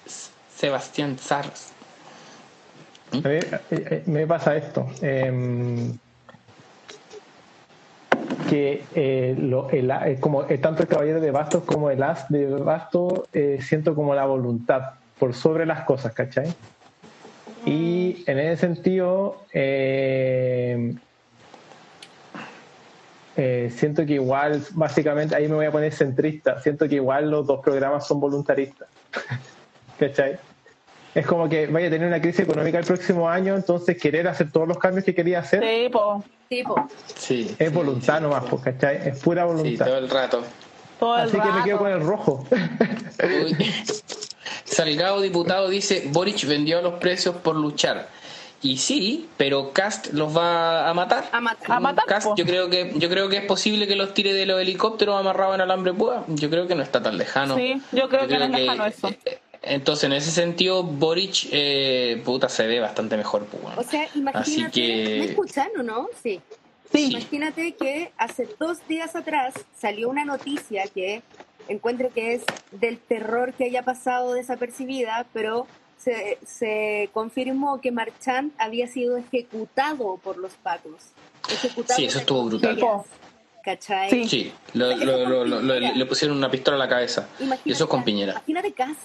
[0.55, 1.73] Sebastián Zars.
[3.11, 4.89] A mí, eh, eh, me pasa esto.
[5.01, 5.93] eh,
[8.49, 9.35] que eh,
[9.71, 13.93] eh, como eh, tanto el caballero de bastos como el as de bastos eh, siento
[13.93, 16.53] como la voluntad por sobre las cosas, ¿cachai?
[17.65, 19.41] Y en ese sentido
[23.69, 27.59] siento que igual, básicamente, ahí me voy a poner centrista, siento que igual los dos
[27.59, 28.87] programas son voluntaristas,
[29.99, 30.37] ¿cachai?
[31.17, 34.51] Es como que vaya a tener una crisis económica el próximo año, entonces querer hacer
[34.51, 36.23] todos los cambios que quería hacer Sí, po.
[36.47, 36.87] Tipo,
[37.17, 39.09] Sí, es voluntad nomás, pues, ¿cachai?
[39.09, 39.85] Es pura sí, voluntad.
[39.87, 40.43] todo el rato.
[40.99, 42.45] Todo el Así que me quedo con el rojo.
[42.51, 43.57] Uy.
[44.63, 48.07] Salgado diputado dice Boric vendió los precios por luchar.
[48.61, 51.25] Y sí, pero Cast los va a matar.
[51.31, 51.71] a matar.
[51.71, 52.35] A matar, Cast, po.
[52.35, 55.55] yo creo que yo creo que es posible que los tire de los helicópteros amarrados
[55.55, 56.23] en alambre púa.
[56.27, 57.55] Yo creo que no está tan lejano.
[57.55, 59.09] Sí, yo creo que no es lejano eso.
[59.25, 59.39] eh,
[59.69, 63.45] Entonces, en ese sentido, Boric, eh, puta, se ve bastante mejor.
[63.45, 63.79] pues, bueno.
[63.79, 64.39] O sea, imagínate.
[64.39, 66.07] Así que- ¿Me escuchan o no?
[66.23, 66.41] Sí.
[66.91, 67.11] Sí.
[67.11, 71.21] Imagínate que hace dos días atrás salió una noticia que
[71.67, 78.53] encuentro que es del terror que haya pasado desapercibida, pero se, se confirmó que Marchand
[78.57, 80.93] había sido ejecutado por los pacos.
[81.51, 82.79] Ejecutado Sí, eso estuvo brutal.
[83.63, 84.09] ¿Cachai?
[84.09, 84.27] Sí.
[84.29, 87.27] Sí, lo- lo- lo- lo- lo- le pusieron una pistola a la cabeza.
[87.39, 88.31] Imagínate, Y eso es con Piñera.
[88.31, 88.95] Imagínate Cas.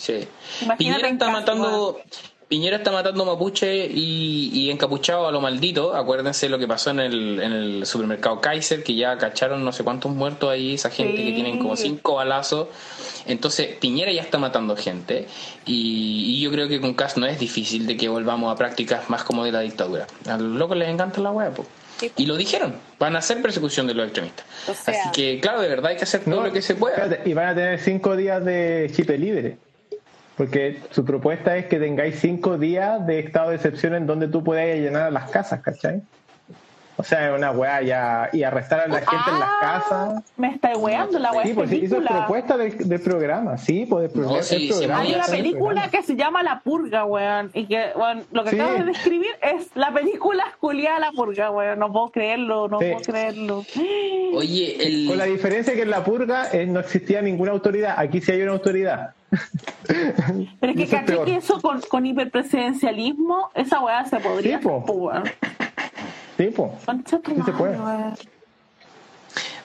[0.00, 0.26] Sí.
[0.62, 2.00] Imagínate Piñera está caso, matando.
[2.48, 5.94] Piñera está matando mapuche y, y encapuchado a lo maldito.
[5.94, 9.84] Acuérdense lo que pasó en el, en el supermercado Kaiser, que ya cacharon no sé
[9.84, 11.24] cuántos muertos ahí, esa gente Sí.
[11.26, 12.68] que tienen como cinco balazos.
[13.26, 15.28] Entonces, Piñera ya está matando gente.
[15.66, 19.08] Y, y yo creo que con Cas no es difícil de que volvamos a prácticas
[19.10, 20.06] más como de la dictadura.
[20.26, 21.52] A los locos les encanta la hueá.
[22.16, 24.46] Y lo dijeron, van a hacer persecución de los extremistas.
[24.66, 26.74] O sea- Así que, claro, de verdad hay que hacer todo No, lo que se
[26.74, 26.96] pueda.
[26.96, 29.58] espérate, y van a tener cinco días de chip libre.
[30.40, 34.42] Porque su propuesta es que tengáis cinco días de estado de excepción en donde tú
[34.42, 36.00] puedas llenar las casas, ¿cachai?
[36.96, 38.30] O sea, es una weá ya.
[38.32, 40.24] Y arrestar a la gente en las Ah, casas.
[40.38, 42.08] Me está weando la weá Sí, es pues película.
[42.10, 43.58] propuesta del, del programa.
[43.58, 44.38] Sí, pues del programa.
[44.38, 47.50] No, sí, programa, Hay una película que se llama La Purga, weón.
[47.52, 48.56] Y que, weón, lo que Sí.
[48.60, 51.78] acabas de describir es la película Julia La Purga, weón.
[51.78, 52.86] No puedo creerlo, no Sí.
[52.92, 53.64] puedo creerlo.
[54.34, 55.06] Oye, el...
[55.06, 57.94] Con la diferencia que en la purga eh, no existía ninguna autoridad.
[57.98, 59.12] Aquí sí hay una autoridad.
[60.60, 64.64] Pero es que es caché que eso con, con hiperpresidencialismo, esa weá se podría Sí,
[64.64, 64.76] po.
[64.76, 65.24] hacer, po, weón.
[66.36, 66.70] Sí, pues.
[67.44, 67.78] Se puede.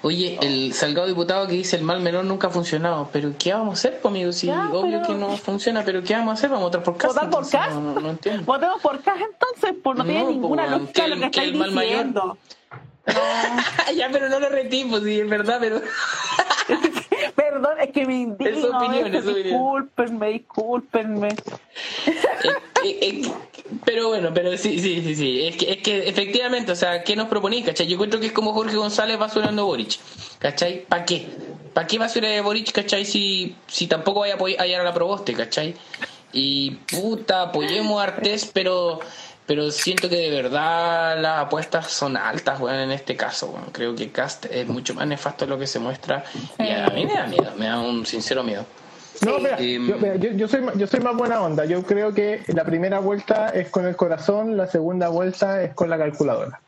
[0.02, 3.10] Oye, el Salgado Diputado que dice el mal menor nunca ha funcionado.
[3.12, 4.32] Pero ¿qué vamos a hacer, pues, amigo?
[4.32, 6.50] Si Ya, obvio pero- que no funciona, pero ¿qué vamos a hacer?
[6.52, 7.08] Vamos a votar por casa.
[7.14, 7.74] ¿Votar por entonces, casa?
[7.80, 8.44] No, no, no entiendo.
[8.46, 11.56] Votemos por caja entonces, pues no, No, tiene pues, ninguna lógica que lo que estáis
[11.56, 11.92] mal mayor.
[12.06, 12.38] diciendo.
[13.96, 15.82] ya, pero no lo retimos, sí, es verdad, pero.
[17.56, 18.58] Perdón, es que me indigno.
[18.58, 19.44] Es su opinión, eso, es opinión.
[19.44, 21.30] Discúlpenme, discúlpenme.
[21.30, 22.54] Eh,
[22.84, 23.22] eh,
[23.84, 25.42] pero bueno, pero sí, sí, sí, sí.
[25.48, 27.88] Es que, es que efectivamente, o sea, ¿qué nos proponís, cachai?
[27.88, 29.98] Yo encuentro que es como Jorge González basurando Boric,
[30.40, 30.86] ¿cachai?
[30.86, 31.28] ¿Para qué?
[31.74, 33.06] ¿Para qué basura de Boric, cachai?
[33.06, 35.76] Si, si tampoco vaya a apoy- a hallar a la proboste, cachai?
[36.34, 39.00] Y puta, apoyemos a Artés, pero,
[39.46, 43.70] pero siento que de verdad las apuestas son altas, weón, en este caso, weón.
[43.72, 46.24] Creo que Cast es mucho más nefasto de lo que se muestra
[46.58, 48.66] y a mí me da miedo, me da un sincero miedo.
[49.22, 51.66] No, mira, Em, yo, mira, yo, yo soy, yo soy más buena onda.
[51.66, 55.90] Yo creo que la primera vuelta es con el corazón, la segunda vuelta es con
[55.90, 56.60] la calculadora.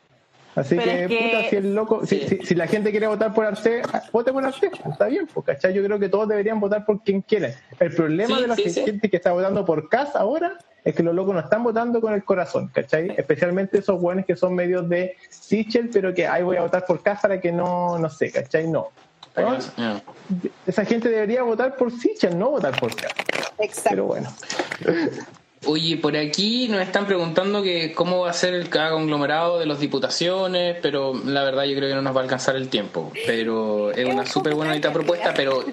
[0.58, 2.26] Así que, es que- puta, si el loco, si, Sí.
[2.40, 5.72] si, si la gente quiere votar por Arte, vote por Arte, está bien, pues, ¿cachai?
[5.74, 7.52] Yo creo que todos deberían votar por quien quiera.
[7.78, 8.84] El problema Sí, de la sí, sí.
[8.84, 12.12] gente que está votando por CAS ahora es que los locos no están votando con
[12.14, 13.14] el corazón, ¿cachai?
[13.16, 17.02] Especialmente esos buenos que son medios de Sichel, pero que, ay, voy a votar por
[17.02, 18.66] CAS para que no, no sé, ¿cachai?
[18.68, 18.88] No.
[20.66, 23.12] Esa gente debería votar por Sichel, no votar por CAS.
[23.58, 23.90] Exacto.
[23.90, 24.28] Pero bueno.
[25.66, 29.66] Oye, por aquí nos están preguntando que cómo va a ser el cada conglomerado de
[29.66, 33.12] las diputaciones, pero la verdad yo creo que no nos va a alcanzar el tiempo.
[33.26, 35.64] Pero es una súper buena bonita propuesta, pero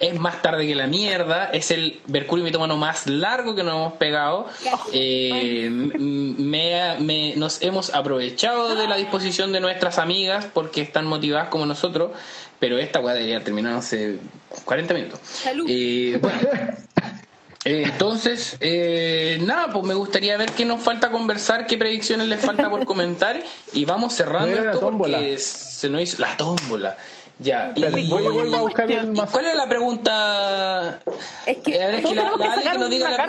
[0.00, 1.46] es más tarde que la mierda.
[1.52, 4.46] Es el Mercurio mitómano más largo que nos hemos pegado.
[4.92, 11.48] Eh, me- me- nos hemos aprovechado de la disposición de nuestras amigas porque están motivadas
[11.48, 12.12] como nosotros,
[12.58, 14.18] pero esta weá debería terminar hace
[14.64, 15.20] 40 minutos.
[15.22, 15.66] Salud.
[15.68, 16.38] Eh, bueno.
[17.68, 22.70] Entonces, eh, nada, pues me gustaría ver qué nos falta conversar, qué predicciones les falta
[22.70, 25.18] por comentar y vamos cerrando No esto tómbola.
[25.18, 26.96] porque se nos hizo la tómbola.
[27.38, 27.72] Ya.
[27.74, 29.28] Y, Espérate, voy, vuelvo a buscar el ¿y más.
[29.30, 31.00] cuál es la pregunta?
[31.44, 33.26] Es que, Eh, es que la, Ale que nos diga la...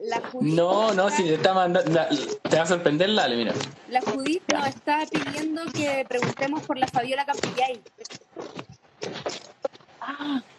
[0.00, 3.52] la, No, no, si te está mandando, la- te va a sorprender la Ale, mira.
[3.90, 7.80] la Judith nos está pidiendo que preguntemos por la Fabiola Campillay.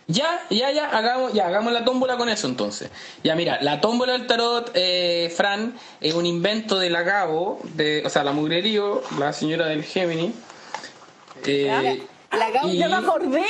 [0.07, 2.89] Ya, ya, ya, hagamos, ya, hagamos la tómbola con eso entonces.
[3.23, 8.03] Ya, mira, la tómbola del tarot, eh, Fran, es un invento de la Gabo, de,
[8.05, 10.33] o sea, la mugrerío, la señora del Gemini.
[11.45, 13.43] Eh, La Gabo Y- Ya me acordé,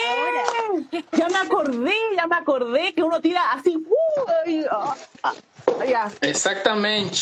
[1.17, 3.75] ya me acordé, ya me acordé que uno tira así.
[3.75, 5.33] uh, ah, ah.
[6.21, 7.17] Exactamente.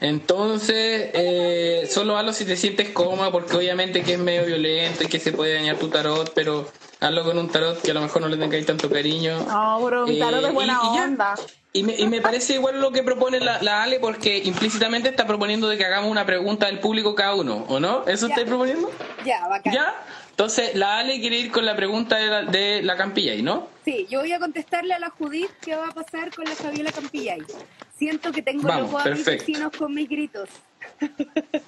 [0.00, 5.08] Entonces, eh, solo hazlo si te sientes cómoda, porque obviamente que es medio violento y
[5.08, 6.68] que se puede dañar tu tarot, pero
[7.02, 9.44] hazlo con un tarot que a lo mejor no le tengáis tanto cariño.
[9.46, 11.04] No, bro, mi tarot Eh, es buena y- y ya.
[11.04, 11.34] onda.
[11.74, 15.26] Y me, y me parece igual lo que propone la, la Ale, porque implícitamente está
[15.26, 18.04] proponiendo de que hagamos una pregunta del público cada uno, ¿o no?
[18.06, 18.90] ¿Eso estáis proponiendo?
[19.24, 19.72] Ya, bacán.
[19.72, 19.94] ¿Ya?
[20.30, 23.68] Entonces, la Ale quiere ir con la pregunta de la, de la Campilla, ¿y no?
[23.86, 26.92] Sí, yo voy a contestarle a la Judith qué va a pasar con la Fabiola
[26.92, 27.40] Campillay.
[27.98, 30.48] Siento que tengo Vamos, locos a mis vecinos con mis gritos.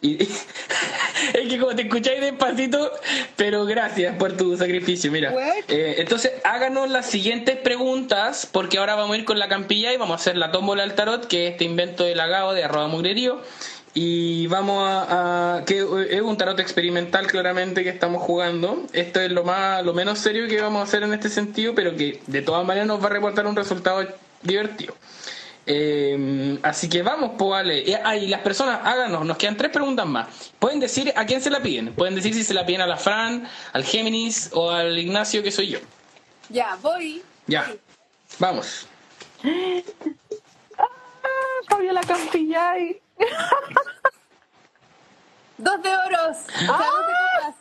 [0.00, 2.92] Y, es que como te escucháis despacito,
[3.34, 5.10] pero gracias por tu sacrificio.
[5.10, 5.32] Mira?
[5.66, 9.96] Eh, entonces háganos las siguientes preguntas, porque ahora vamos a ir con la campilla y
[9.96, 12.86] vamos a hacer la tómbola del tarot, que es este invento de Lagao de arroba
[12.86, 13.42] mugrerío.
[13.92, 15.78] Y vamos a, a- que
[16.10, 18.84] es un tarot experimental claramente que estamos jugando.
[18.92, 21.96] Esto es lo más, lo menos serio que vamos a hacer en este sentido, pero
[21.96, 24.06] que de todas maneras nos va a reportar un resultado
[24.42, 24.94] divertido.
[25.70, 27.80] Eh, así que vamos, pues vale.
[27.80, 30.26] Y, ah, y las personas, háganos, nos quedan tres preguntas más.
[30.58, 31.92] Pueden decir a quién se la piden.
[31.94, 35.50] Pueden decir si se la piden a la Fran, al Géminis o al Ignacio, que
[35.52, 35.78] soy yo.
[36.48, 37.22] Ya, voy.
[37.46, 37.70] Ya,
[38.38, 38.86] vamos.
[40.78, 40.88] Ah,
[41.68, 43.00] Fabiola Campillay.
[45.58, 46.36] Dos de oros.
[46.46, 47.54] O sea, dos de copas.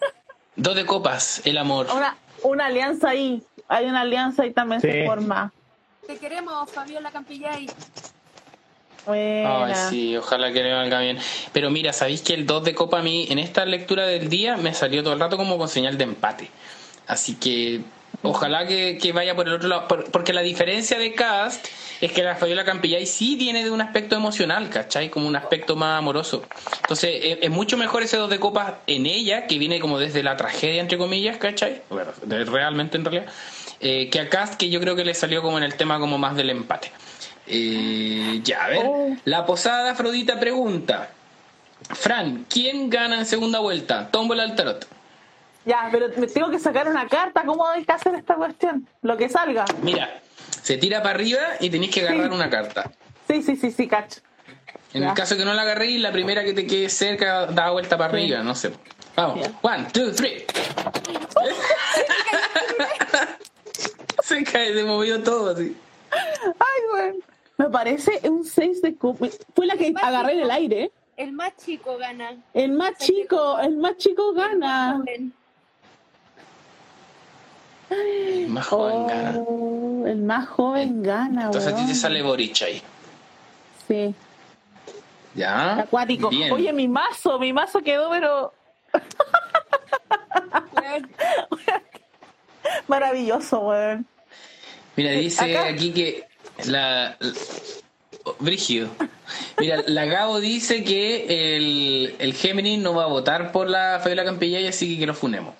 [0.55, 1.87] Dos de copas, el amor.
[1.93, 3.43] Una, una alianza ahí.
[3.67, 5.05] Hay una alianza y también se Sí.
[5.05, 5.51] forma.
[6.07, 7.67] Te queremos, Fabiola Campillay.
[9.05, 9.65] Buena.
[9.65, 11.17] Ay, sí, ojalá que le valga bien.
[11.53, 14.57] Pero mira, sabéis que el 2 de copa a mí en esta lectura del día
[14.57, 16.49] me salió todo el rato como con señal de empate.
[17.07, 17.81] Así que
[18.23, 19.87] ojalá que, que vaya por el otro lado.
[19.87, 21.65] Por- porque la diferencia de Cast
[22.01, 25.09] es que la Fabiola Campillay sí viene de un aspecto emocional, ¿cachai?
[25.09, 26.43] Como un aspecto más amoroso.
[26.81, 30.21] Entonces es, es mucho mejor ese 2 de copas en ella, que viene como desde
[30.23, 31.81] la tragedia, entre comillas, ¿cachai?
[31.89, 33.25] Bueno, de- realmente en realidad.
[33.79, 36.17] Eh, que a Cast, que yo creo que le salió como en el tema como
[36.17, 36.91] más del empate.
[37.47, 38.81] Eh, ya, a ver.
[38.85, 39.15] Oh.
[39.25, 41.09] La posada de Afrodita pregunta.
[41.89, 44.09] Fran, ¿quién gana en segunda vuelta?
[44.11, 44.85] Tómbola al tarot.
[45.65, 47.43] Ya, pero me tengo que sacar una carta.
[47.45, 48.87] ¿Cómo hay que hacer esta cuestión?
[49.01, 49.65] Lo que salga.
[49.81, 50.21] Mira,
[50.61, 52.91] se tira para arriba y tenéis que agarrar una carta.
[53.29, 54.21] Sí, sí, sí, sí, cacho.
[54.93, 55.09] En Ya.
[55.09, 58.11] el caso que no la agarréis, la primera que te quede cerca da vuelta para
[58.11, 58.17] Sí.
[58.17, 58.71] arriba, no sé.
[59.15, 59.47] Vamos.
[59.61, 60.45] One, two, three.
[64.27, 65.75] se cae, se movió todo así.
[66.11, 67.13] Ay, güey.
[67.57, 69.27] Me parece un 6 de copa.
[69.55, 70.91] Fue la que agarré en el aire.
[71.15, 72.35] El más chico gana.
[72.53, 75.01] El más chico, el más chico gana.
[77.89, 79.39] El más joven gana.
[79.39, 82.81] Oh, el más joven gana, Entonces a ti te sale Boric ahí.
[83.87, 84.13] Sí,
[85.33, 85.79] ¿Ya?
[85.79, 86.29] acuático.
[86.29, 86.51] Bien.
[86.51, 88.53] Oye, mi mazo, mi mazo quedó, pero
[92.87, 94.05] maravilloso, weón.
[94.97, 95.67] Mira, dice Acá.
[95.69, 96.23] aquí que
[96.65, 97.33] la, la-
[98.39, 98.89] Brígido.
[99.57, 104.25] Mira, la Gabo dice que el, el Géminis no va a votar por la Fabiola
[104.25, 105.55] Campillay, así que que lo funemos.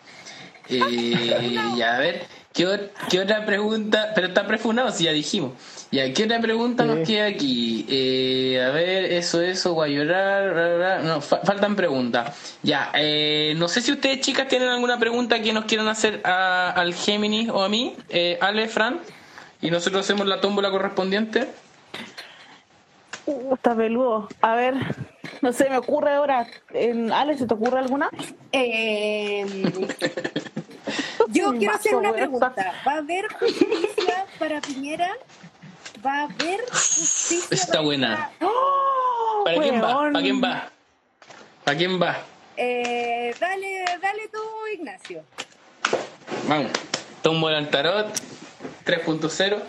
[0.69, 4.11] Eh, ya, a ver, ¿qué, ot- qué otra pregunta?
[4.13, 5.53] Pero está prefunado, si ya dijimos.
[5.91, 6.89] Ya, ¿qué otra pregunta Sí.
[6.89, 7.85] nos queda aquí?
[7.89, 10.53] Eh, a ver, eso, eso, voy a llorar.
[10.53, 10.99] bla, bla, bla.
[10.99, 12.35] No, fa- faltan preguntas.
[12.63, 16.71] Ya, eh, no sé si ustedes, chicas, tienen alguna pregunta que nos quieran hacer a-
[16.71, 17.95] al Géminis o a mí.
[18.09, 18.99] Eh, Ale, Fran.
[19.61, 21.47] Y nosotros hacemos la tómbola correspondiente.
[23.25, 24.29] Uh, está peludo.
[24.41, 24.75] A ver,
[25.41, 26.47] no sé, me ocurre ahora.
[26.73, 28.09] En Ale, ¿se te ocurre alguna?
[28.51, 29.45] Eh,
[31.29, 32.53] yo quiero hacer una pregunta.
[32.87, 35.11] ¿Va a haber justicia para Piñera?
[36.05, 38.31] ¿Va a haber justicia Está para buena.
[38.41, 40.11] ¡Oh, ¿Para quién va?
[40.11, 40.69] ¿Para quién va?
[41.63, 42.17] ¿Para quién va?
[42.55, 44.39] Eh, dale, dale tú,
[44.73, 45.23] Ignacio.
[46.47, 46.71] Vamos.
[47.23, 48.36] Tómbola al tarot
[48.87, 49.61] 3.0.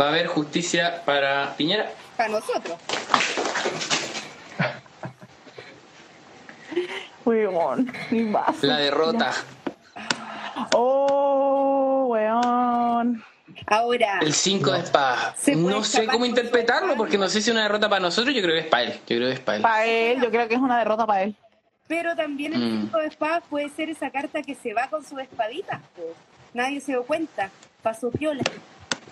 [0.00, 1.90] Va a haber justicia para Piñera.
[2.16, 2.76] Para nosotros.
[7.24, 7.92] Weón.
[8.62, 9.32] La derrota.
[10.74, 13.22] Oh, weón.
[13.66, 17.54] Ahora, El 5 de puede No sé cómo interpretarlo su porque no sé si es
[17.54, 18.34] una derrota para nosotros.
[18.34, 18.92] Yo creo que es para él.
[19.06, 19.62] Yo creo que es para él.
[19.62, 21.34] Para él, yo creo que es una derrota para él.
[21.88, 22.80] pero también el Mm.
[22.82, 25.80] 5 de espadas puede ser esa carta que se va con sus espaditas.
[25.96, 26.02] po.
[26.54, 27.50] Nadie se dio cuenta.
[27.82, 28.42] Pasó piola.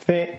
[0.07, 0.39] Sí.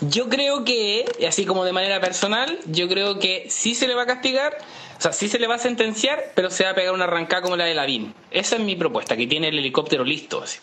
[0.00, 4.02] Yo creo que, así como de manera personal, yo creo que sí se le va
[4.02, 4.56] a castigar,
[4.98, 7.42] o sea, sí se le va a sentenciar, pero se va a pegar una arrancada
[7.42, 8.14] como la de Lavín.
[8.30, 10.42] Esa es mi propuesta, que tiene el helicóptero listo.
[10.42, 10.58] Así.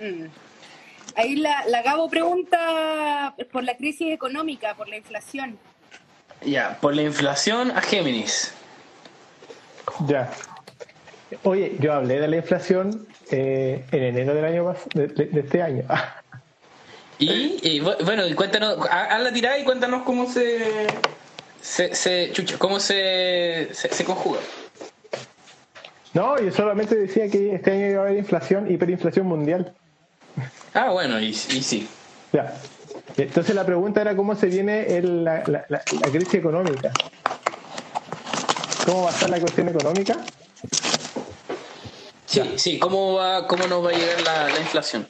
[0.00, 0.26] Mm.
[1.16, 5.58] Ahí la, la Gabo pregunta por la crisis económica, por la inflación.
[6.44, 8.54] Ya, por la inflación a Géminis.
[10.06, 10.30] Ya.
[11.42, 15.84] Oye, yo hablé de la inflación eh, en enero del año de, este año.
[17.20, 20.86] Y, y bu- bueno, cuéntanos, ha- haz la tirada y cuéntanos cómo se,
[21.60, 24.38] se, se- chucha, cómo se, se, se conjuga.
[26.14, 29.74] No, yo solamente decía que este año iba a haber inflación, hiperinflación mundial.
[30.74, 31.88] Ah, bueno, y, y sí.
[32.32, 32.54] Ya.
[33.16, 36.92] Entonces la pregunta era cómo se viene el- la, la- la- la crisis económica.
[38.86, 40.16] ¿Cómo va a estar la cuestión económica?
[42.28, 45.08] Sí, sí, ¿cómo, va, cómo nos va a llegar la, la inflación?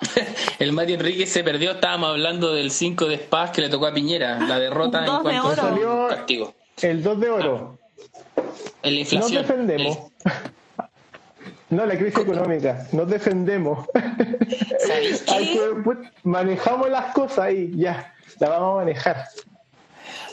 [0.60, 3.92] El Mati Enrique se perdió, estábamos hablando del 5 de espadas que le tocó a
[3.94, 5.62] Piñera, la derrota en de cuanto a oro.
[5.62, 6.54] Salió- castigo.
[6.80, 7.78] El 2 de oro.
[8.82, 9.42] En la Nos inflación.
[9.42, 9.98] defendemos.
[11.70, 12.86] No, la crisis económica.
[12.92, 13.88] Nos defendemos.
[13.94, 15.52] El- ¿Sabéis Hay qué?
[15.58, 18.14] que- put- manejamos las cosas ahí, ya.
[18.38, 19.24] La vamos a manejar.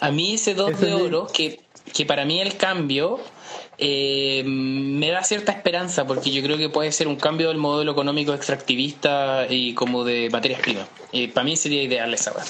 [0.02, 1.60] A mí ese 2 Eso de oro, que,
[1.94, 3.20] que para mí el cambio
[3.80, 7.92] eh, me da cierta esperanza, porque yo creo que puede ser un cambio del modelo
[7.92, 10.88] económico extractivista y como de materias primas.
[11.14, 12.44] Eh, para mí sería ideal esa weá.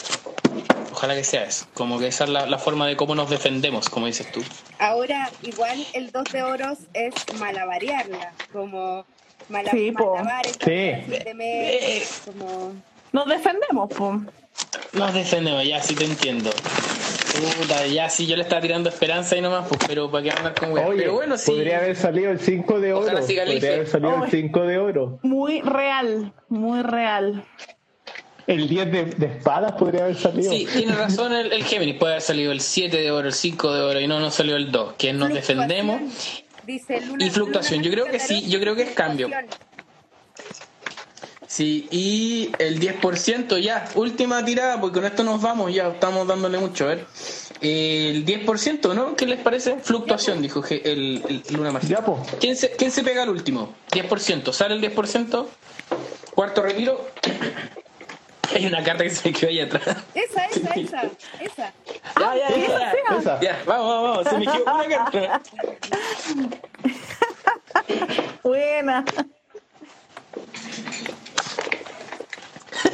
[0.91, 1.65] Ojalá que sea eso.
[1.73, 4.43] Como que esa es la, la forma de cómo nos defendemos, como dices tú.
[4.79, 9.05] Ahora, igual el 2 de oros es malabarearla, como
[9.49, 10.15] mala, Sí, po.
[10.15, 10.71] malabar esta Sí.
[10.71, 12.73] de mes, como...
[13.11, 14.25] Nos defendemos, pum.
[14.93, 16.49] Nos defendemos, ya sí te entiendo.
[17.41, 20.53] Puta, ya sí, yo le estaba tirando esperanza y nomás, pues, pero para qué andar
[20.55, 20.71] con.
[20.77, 21.51] Oye, Pero bueno, sí.
[21.51, 23.07] podría haber salido el 5 de oro.
[23.07, 24.31] El Podría haber salido el Oye.
[24.31, 25.19] 5 de oro.
[25.23, 27.43] Muy real, muy real.
[28.47, 30.51] El 10 de, de espadas podría haber salido.
[30.51, 31.95] Sí, tiene razón el, el Géminis.
[31.97, 34.55] Puede haber salido el 7 de oro, el 5 de oro y no, no salió
[34.55, 34.93] el 2.
[34.97, 36.01] Que nos defendemos.
[36.65, 39.29] Dice Luna, Y fluctuación, yo creo que sí, yo creo que es cambio.
[41.49, 46.59] Sí, y el 10% ya, última tirada, porque con esto nos vamos, ya estamos dándole
[46.59, 47.07] mucho, a ver.
[47.59, 49.15] El 10%, ¿no?
[49.15, 49.77] ¿Qué les parece?
[49.77, 51.71] Fluctuación, dijo el, el Luna
[52.05, 52.23] po.
[52.39, 53.73] ¿Quién se, ¿Quién se pega al último?
[53.89, 54.53] 10%.
[54.53, 55.47] ¿Sale el 10%?
[56.35, 57.09] Cuarto retiro.
[58.53, 59.97] Hay una carta que se me quedó ahí atrás.
[60.13, 61.01] Esa, esa, esa,
[61.41, 61.73] esa.
[62.19, 63.17] Ya, ya, ya, ya.
[63.17, 63.41] Esa.
[63.41, 64.29] Ya, vamos, vamos, vamos.
[64.29, 65.41] Se me quedó una carta.
[68.43, 69.03] Buena.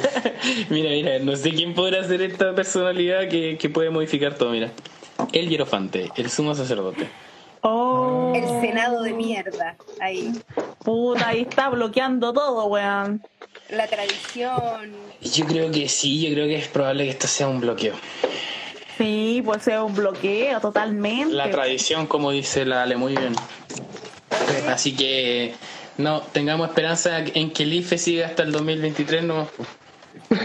[0.70, 4.70] Mira, mira, no sé quién podrá ser esta personalidad que, que puede modificar todo, mira.
[5.32, 7.08] El hierofante, el sumo sacerdote.
[7.62, 8.32] Oh.
[8.34, 10.32] El Senado de mierda, ahí.
[10.84, 13.22] Puta, ahí está bloqueando todo, weón.
[13.70, 14.92] La tradición.
[15.20, 17.94] Yo creo que sí, yo creo que es probable que esto sea un bloqueo.
[18.98, 21.34] Sí, pues ser un bloqueo totalmente.
[21.34, 23.34] La tradición, como dice la Ale, muy bien.
[24.68, 25.54] Así que
[25.98, 29.48] no, tengamos esperanza en que el IFE siga hasta el 2023, no.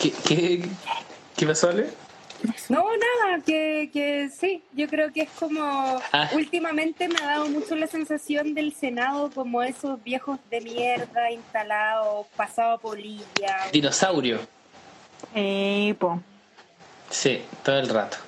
[0.00, 0.64] ¿Qué, qué,
[1.36, 1.88] qué pasó, Ale?
[2.68, 6.30] No, nada, que, que sí, yo creo que es como, Ah.
[6.34, 12.26] últimamente me ha dado mucho la sensación del Senado como esos viejos de mierda instalados,
[12.36, 13.56] pasado a polilla.
[13.72, 14.38] Dinosaurio.
[15.34, 16.20] Sí, po.
[17.10, 18.18] Sí, todo el rato.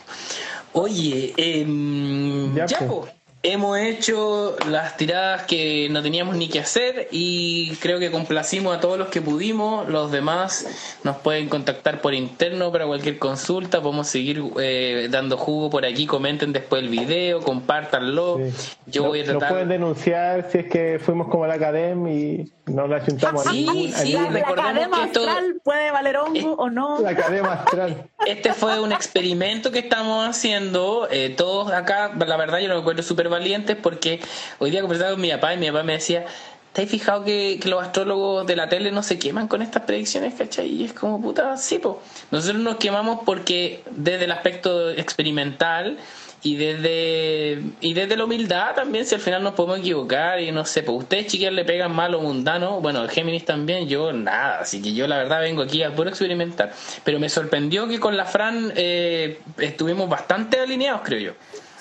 [0.73, 3.03] Oye, em, Ya, ya, po.
[3.03, 3.09] po.
[3.43, 8.81] Hemos hecho las tiradas que no teníamos ni que hacer y creo que complacimos a
[8.81, 9.89] todos los que pudimos.
[9.89, 13.81] Los demás nos pueden contactar por interno para cualquier consulta.
[13.81, 16.07] Podemos seguir eh, dando jugo por aquí.
[16.07, 18.39] Comenten después el video, compártanlo.
[18.53, 18.77] Sí.
[18.87, 19.49] Yo No- voy a Nos tratar.
[19.51, 23.93] pueden denunciar si es que fuimos como la academia y no la chuntamos a Sí,
[23.97, 27.01] sí, La recordemos cadena que esto- astral puede valer hongo o no.
[27.01, 28.05] la academia astral.
[28.27, 31.09] Este fue un experimento que estamos haciendo.
[31.11, 34.21] eh, todos acá, la verdad, yo lo encuentro súper valientes porque
[34.59, 36.25] hoy día conversaba con mi papá y mi papá me decía.
[36.73, 39.83] ¿Te has fijado que, que los astrólogos de la tele no se queman con estas
[39.83, 40.69] predicciones, cachai?
[40.69, 42.01] Y es como, puta, sí, po.
[42.31, 45.99] Nosotros nos quemamos porque desde el aspecto experimental
[46.43, 50.65] y desde y desde la humildad también, si al final nos podemos equivocar y no
[50.65, 54.61] sé, pues ustedes chiquillas le pegan mal lo mundano, bueno, el Géminis también, yo nada,
[54.61, 56.73] así que yo la verdad vengo aquí a puro experimentar.
[57.05, 61.33] Pero me sorprendió que con la Fran eh, estuvimos bastante alineados, creo yo.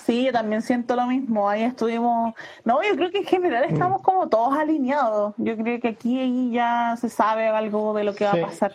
[0.05, 1.47] Sí, yo también siento lo mismo.
[1.47, 2.33] Ahí estuvimos.
[2.65, 3.73] No, yo creo que en general Mm.
[3.73, 5.35] estamos como todos alineados.
[5.37, 8.39] Yo creo que aquí ya se sabe algo de lo que va Sí.
[8.39, 8.73] a pasar.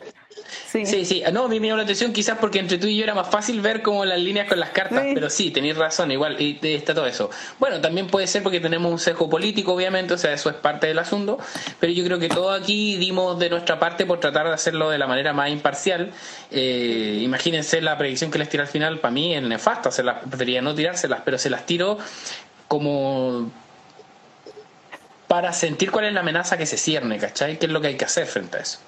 [0.70, 0.84] Sí.
[0.86, 3.04] Sí, sí, no, a mí me llamó la atención quizás porque entre tú y yo
[3.04, 5.12] era más fácil ver como las líneas con las cartas, Sí.
[5.14, 7.30] pero sí, tenéis razón, igual, y y está todo eso.
[7.60, 10.88] Bueno, también puede ser porque tenemos un sesgo político, obviamente, o sea, eso es parte
[10.88, 11.38] del asunto,
[11.78, 14.98] pero yo creo que todos aquí dimos de nuestra parte por tratar de hacerlo de
[14.98, 16.10] la manera más imparcial.
[16.50, 20.18] Eh, imagínense la predicción que les tiré al final, para mí es nefasta, se las,
[20.28, 21.98] preferiría no tirárselas, pero se las tiro
[22.66, 23.50] como
[25.28, 27.58] para sentir cuál es la amenaza que se cierne, ¿cachai?
[27.58, 28.78] ¿Qué es lo que hay que hacer frente a eso?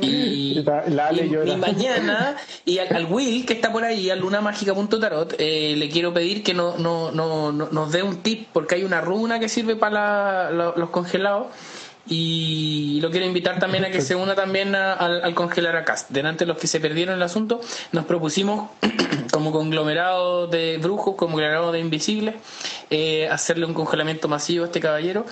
[0.00, 1.52] Y, La- la Ale y- llora.
[1.52, 6.12] y mañana, y al, al Will que está por ahí, a lunamágica.tarot, eh, le quiero
[6.12, 9.48] pedir que no, no, no, no- nos dé un tip, porque hay una runa que
[9.48, 11.46] sirve para la- la- los congelados.
[12.06, 15.96] Y lo quiero invitar también a que se una también a- al, al congelar acá.
[16.10, 17.60] Delante de los que se perdieron el asunto,
[17.92, 18.70] nos propusimos
[19.32, 22.34] como conglomerado de brujos, como conglomerado de invisibles,
[22.90, 25.24] eh, hacerle un congelamiento masivo a este caballero,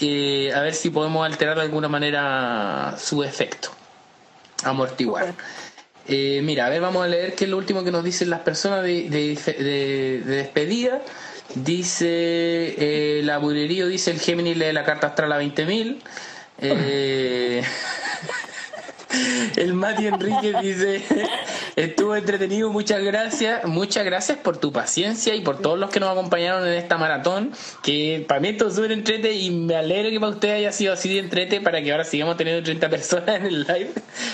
[0.00, 3.70] eh, a ver si podemos alterar de alguna manera su efecto
[4.64, 5.34] amortiguar.
[6.06, 8.40] Eh, mira, a ver, vamos a leer qué es lo último que nos dicen las
[8.40, 11.00] personas de, de- de- de despedida.
[11.54, 12.06] Dice,
[12.78, 15.98] eh, bulerío dice, el Géminis lee la carta astral a 20.000.
[16.58, 17.62] Eh,
[19.56, 21.02] el Mati Enrique dice,
[21.76, 23.64] estuvo entretenido, muchas gracias.
[23.64, 27.52] Muchas gracias por tu paciencia y por todos los que nos acompañaron en esta maratón,
[27.82, 31.12] que para mí estuvo súper entrete y me alegro que para usted haya sido así
[31.12, 33.90] de entrete para que ahora sigamos teniendo 30 personas en el live.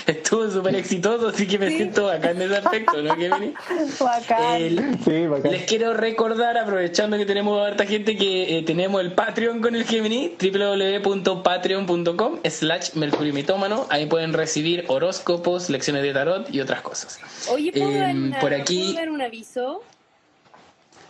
[0.06, 3.54] Estuvo súper exitoso, así que me siento acá en ese aspecto, ¿no, Kevin?
[4.00, 4.54] Bacán.
[4.56, 5.52] El- Sí, bacán.
[5.52, 9.84] les quiero recordar, aprovechando que tenemos harta gente, que eh, tenemos el Patreon con el
[9.84, 13.86] Gemini, www.patreon.com slash mercurio mitómano.
[13.90, 17.18] Ahí pueden recibir horóscopos, lecciones de tarot y otras cosas.
[17.48, 19.82] Oye, ¿puedo, dar, Em, una- por aquí- ¿puedo dar un aviso?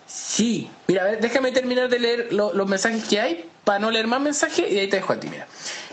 [0.07, 3.91] Sí, mira, a ver, déjame terminar de leer lo- los mensajes que hay para no
[3.91, 5.47] leer más mensajes y ahí te dejo a ti, mira.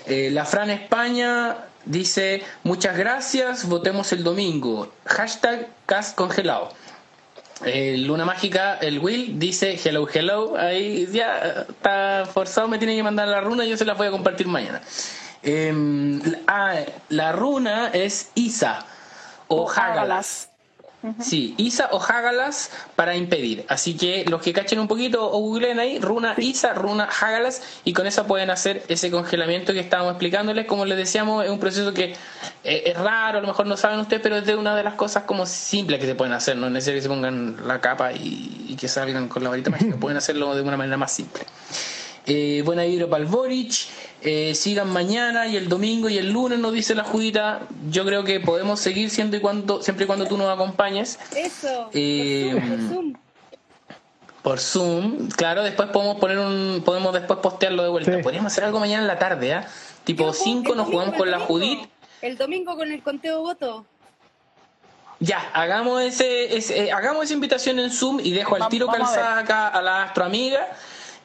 [0.06, 4.92] Eh, la Fran España dice, muchas gracias, votemos el domingo.
[5.06, 6.72] Hashtag cast congelado.
[7.66, 10.58] Eh, Luna Mágica, el Will, dice hello, hello.
[10.58, 14.08] Ahí ya eh, está forzado, me tiene que mandar la runa, yo se la voy
[14.08, 14.82] a compartir mañana.
[15.44, 16.76] Em, ah,
[17.10, 18.86] la runa es Isa
[19.48, 20.50] o Hagalas.
[21.20, 23.66] Sí, Isa o Hagalas para impedir.
[23.68, 27.92] Así que los que cachen un poquito o googleen ahí, runa Isa, runa Hagalas, y
[27.92, 30.66] con esa pueden hacer ese congelamiento que estábamos explicándoles.
[30.66, 32.16] Como les decíamos, es un proceso que
[32.64, 34.94] eh, es raro, a lo mejor no saben ustedes, pero es de una de las
[34.94, 36.56] cosas como simples que se pueden hacer.
[36.56, 39.72] No es necesario que se pongan la capa y, y que salgan con la varita
[39.72, 41.44] mágica, pueden hacerlo de una manera más simple.
[42.26, 43.74] Eh, buena vibra para el Boric.
[44.26, 47.62] Eh, sigan mañana y el domingo y el lunes, nos dice la Judita.
[47.90, 51.20] Yo creo que podemos seguir siempre y cuando, siempre y cuando tú nos acompañes.
[51.36, 53.14] Eso, Eh, por Zoom, por Zoom.
[54.44, 58.16] Por Zoom, claro, después podemos poner un, podemos después postearlo de vuelta.
[58.16, 58.24] Sí.
[58.24, 59.68] Podríamos hacer algo mañana en la tarde, ¿ah?
[60.06, 61.54] Tipo Yo, 5 el nos jugamos con la domingo.
[61.54, 61.90] Judit.
[62.22, 63.84] El domingo con el conteo de votos.
[65.20, 69.40] Ya, hagamos ese, ese eh, hagamos esa invitación en Zoom y dejo al tiro calzada
[69.40, 70.68] acá a la astroamiga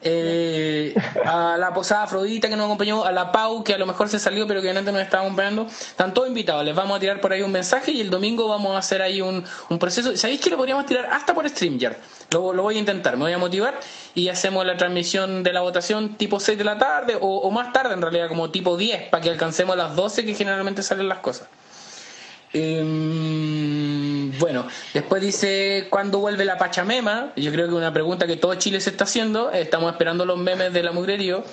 [0.01, 0.95] eh,
[1.25, 4.19] a la posada Afrodita que nos acompañó, a la Pau que a lo mejor se
[4.19, 5.67] salió pero que antes nos estaba acompañando.
[5.67, 8.75] Están todos invitados, les vamos a tirar por ahí un mensaje y el domingo vamos
[8.75, 10.15] a hacer ahí un, un proceso.
[10.15, 11.97] ¿Sabéis que lo podríamos tirar hasta por StreamYard?
[12.31, 13.79] Lo, lo voy a intentar, me voy a motivar
[14.15, 17.93] y hacemos la transmisión de la votación tipo 6 de la tarde o, más tarde
[17.93, 21.47] en realidad, como tipo 10, para que alcancemos las 12 que generalmente salen las cosas.
[22.53, 27.31] Eh, bueno, después dice cuándo vuelve la Pachamema.
[27.35, 29.51] Yo creo que una pregunta que todo Chile se está haciendo.
[29.51, 31.43] Estamos esperando los memes de la mugrerío.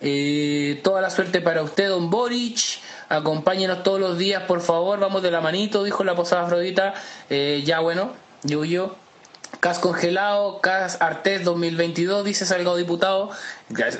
[0.00, 2.80] Eh, toda la suerte para usted, don Boric.
[3.08, 4.98] Acompáñenos todos los días, por favor.
[4.98, 6.94] Vamos de la manito, dijo la posada Afrodita.
[7.30, 8.96] Eh, ya bueno, digo yo.
[9.60, 13.30] Cas congelado, Cas Artés 2022, dice Salgado Diputado.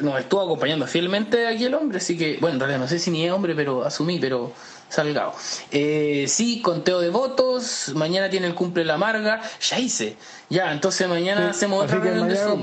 [0.01, 3.11] Nos estuvo acompañando fielmente aquí el hombre, así que, bueno, en realidad no sé si
[3.11, 4.53] ni es hombre, pero asumí, pero
[4.93, 5.33] Salgado.
[5.71, 7.93] Eh, sí, conteo de votos.
[7.95, 9.41] Mañana tiene el cumple la amarga.
[9.71, 10.17] Ya hice.
[10.51, 12.61] Ya, entonces mañana hacemos otra reunión de Zoom.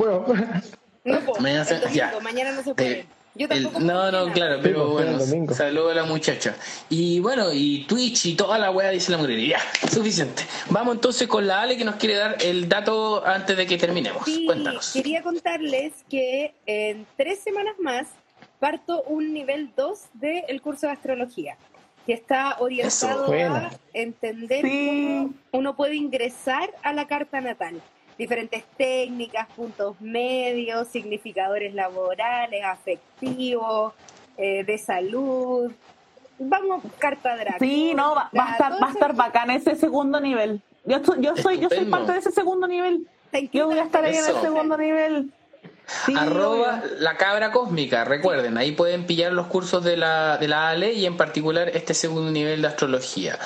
[1.06, 2.14] No, po, mañana, se, ya.
[2.22, 2.92] mañana no se puede.
[3.00, 5.20] Eh, Yo tampoco el, no, no, claro, pero bueno,
[5.56, 6.54] saludo a la muchacha.
[6.88, 9.40] Y bueno, y Twitch y toda la weá dice la mujer.
[9.40, 9.60] Ya,
[9.92, 10.44] suficiente.
[10.70, 14.24] Vamos entonces con la Ale que nos quiere dar el dato antes de que terminemos.
[14.24, 14.94] Sí, Cuéntanos.
[14.94, 18.06] Quería contarles que en tres semanas más
[18.60, 21.58] parto un nivel 2 del curso de astrología
[22.10, 27.80] que está orientado a entender cómo uno puede ingresar a la carta natal.
[28.18, 33.94] Diferentes técnicas, puntos medios, significadores laborales, afectivos,
[34.38, 35.72] eh, de salud.
[36.40, 37.60] Vamos, carta dragón.
[37.60, 40.64] Sí, no, va, va, a estar, va a estar bacán ese segundo nivel.
[40.86, 43.06] Yo, yo soy, yo soy parte de ese segundo nivel.
[43.54, 45.32] Yo voy a estar ahí en el segundo nivel.
[46.06, 50.70] Sí, arroba la cabra cósmica, recuerden, ahí pueden pillar los cursos de la, de la
[50.70, 53.40] ALE y en particular este segundo nivel de astrología.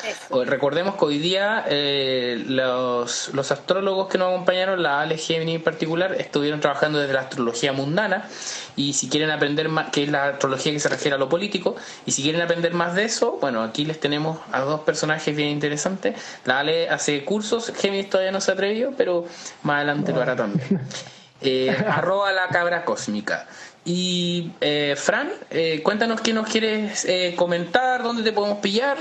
[0.46, 5.64] recordemos que hoy día eh, los, los astrólogos que nos acompañaron, la ALE Gemini en
[5.64, 8.28] particular, estuvieron trabajando desde la astrología mundana
[8.76, 11.76] y si quieren aprender más, que es la astrología que se refiere a lo político,
[12.06, 15.50] y si quieren aprender más de eso, bueno, aquí les tenemos a dos personajes bien
[15.50, 16.16] interesantes.
[16.44, 19.26] La Ale hace cursos, Géminis todavía no se atrevió, pero
[19.62, 20.82] más adelante lo hará también.
[21.44, 23.48] Eh, arroba la cabra cósmica.
[23.86, 28.98] Y eh, Fran, eh, cuéntanos qué nos quieres eh, comentar, dónde te podemos pillar.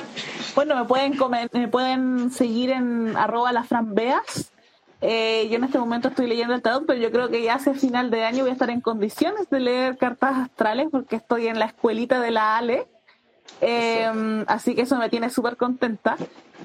[0.57, 1.17] Bueno, me pueden
[1.53, 4.51] me pueden seguir en arroba la Fran Beas.
[5.01, 8.11] yo en este momento estoy leyendo el tarot, pero yo creo que ya hacia final
[8.11, 11.67] de año voy a estar en condiciones de leer cartas astrales porque estoy en la
[11.67, 12.89] escuelita de la Ale.
[14.49, 16.17] así que eso me tiene súper contenta.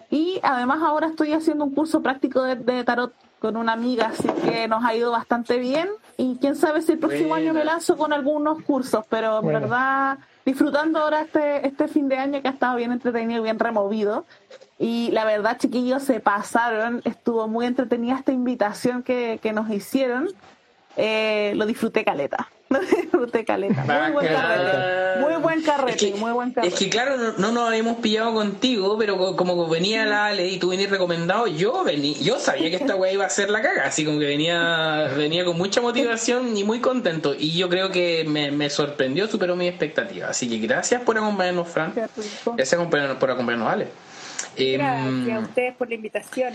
[0.09, 4.67] Y además ahora estoy haciendo un curso práctico de tarot con una amiga, así que
[4.67, 5.90] nos ha ido bastante bien.
[6.17, 10.17] Y quién sabe si el próximo año me lanzo con algunos cursos, pero en verdad
[10.45, 14.25] disfrutando ahora este, este fin de año que ha estado bien entretenido, bien removido.
[14.80, 17.01] Y la verdad, chiquillos, se pasaron.
[17.03, 20.30] Estuvo muy entretenida esta invitación que, que nos hicieron.
[20.95, 22.49] Eh, lo disfruté caleta.
[22.69, 23.83] Lo disfruté caleta.
[23.83, 25.19] Muy buen carrete.
[25.21, 25.91] Muy buen carrete.
[25.91, 26.73] Es que, muy buen carrete.
[26.73, 30.59] Es que claro, no, no, nos habíamos pillado contigo, pero como venía la ley y
[30.59, 33.85] tú venías recomendado, yo vení, yo sabía que esta weá iba a ser la caga,
[33.85, 37.33] así como que venía, venía con mucha motivación y muy contento.
[37.37, 40.31] Y yo creo que me, me sorprendió, superó mis expectativas.
[40.31, 41.93] Así que gracias por acompañarnos, Fran.
[42.55, 42.81] Gracias
[43.19, 43.87] por acompañarnos, Ale.
[44.57, 46.53] Gracias eh, a ustedes por la invitación.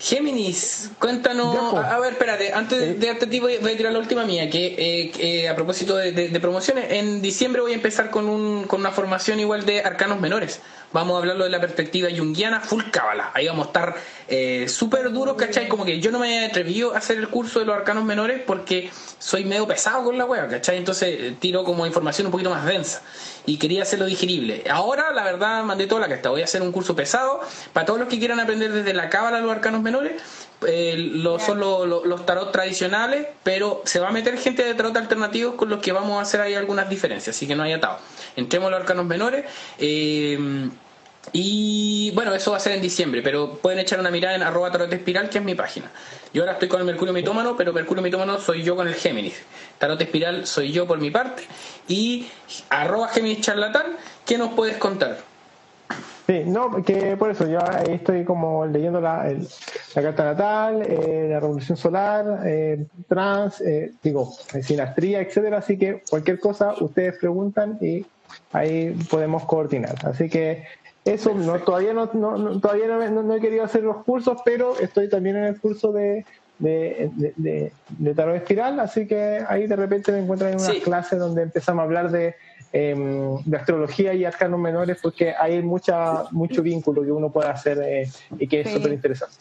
[0.00, 1.74] Géminis, cuéntanos.
[1.74, 5.48] a, ver, espérate, antes de darte ti voy, a tirar la última mía, que eh,
[5.48, 9.66] a propósito de, promociones, en diciembre voy a empezar con, un, con una formación igual
[9.66, 10.60] de arcanos menores.
[10.90, 13.30] Vamos a hablarlo de la perspectiva junguiana, full cábala.
[13.34, 13.94] Ahí vamos a estar
[14.26, 15.68] eh, súper duros, ¿cachai?
[15.68, 18.40] Como que yo no me he atrevido a hacer el curso de los arcanos menores
[18.46, 20.78] porque soy medio pesado con la wea, ¿cachai?
[20.78, 23.02] Entonces eh, tiro como información un poquito más densa
[23.44, 24.64] y quería hacerlo digerible.
[24.70, 26.30] Ahora, la verdad, mandé toda la casta.
[26.30, 27.40] Voy a hacer un curso pesado
[27.74, 30.22] para todos los que quieran aprender desde la cábala los arcanos menores.
[30.66, 35.54] Eh, lo, son los tarot tradicionales, pero se va a meter gente de tarot alternativos
[35.54, 37.98] con los que vamos a hacer ahí algunas diferencias, así que no hay atado.
[38.38, 39.44] Entremos a los arcanos menores.
[39.78, 40.68] Eh,
[41.32, 44.70] y bueno, eso va a ser en diciembre, pero pueden echar una mirada en arroba
[44.70, 45.90] tarot espiral, que es mi página.
[46.32, 49.42] Yo ahora estoy con el Mercurio Mitómano, pero Mercurio Mitómano soy yo con el Géminis.
[49.78, 51.42] Tarot espiral soy yo por mi parte.
[51.86, 52.28] Y
[52.70, 55.18] arroba Géminis charlatán, ¿qué nos puedes contar?
[56.26, 57.58] Sí, no, que por eso yo
[57.88, 59.34] estoy como leyendo la,
[59.94, 64.30] la carta natal, eh, la revolución solar, eh, trans, eh, digo,
[64.62, 65.58] sinastría, etcétera.
[65.58, 68.04] Así que cualquier cosa ustedes preguntan y
[68.52, 69.94] ahí podemos coordinar.
[70.04, 70.64] Así que
[71.04, 75.36] eso no, todavía no, no todavía no, he querido hacer los cursos, pero estoy también
[75.36, 76.26] en el curso de,
[76.58, 81.18] de, de, de, tarot espiral, así que ahí de repente me encuentran en unas clases
[81.18, 82.34] donde empezamos a hablar de,
[82.72, 87.78] em, de astrología y arcanos menores, porque hay mucha, mucho vínculo que uno puede hacer
[87.82, 89.36] eh, y que es súper interesante.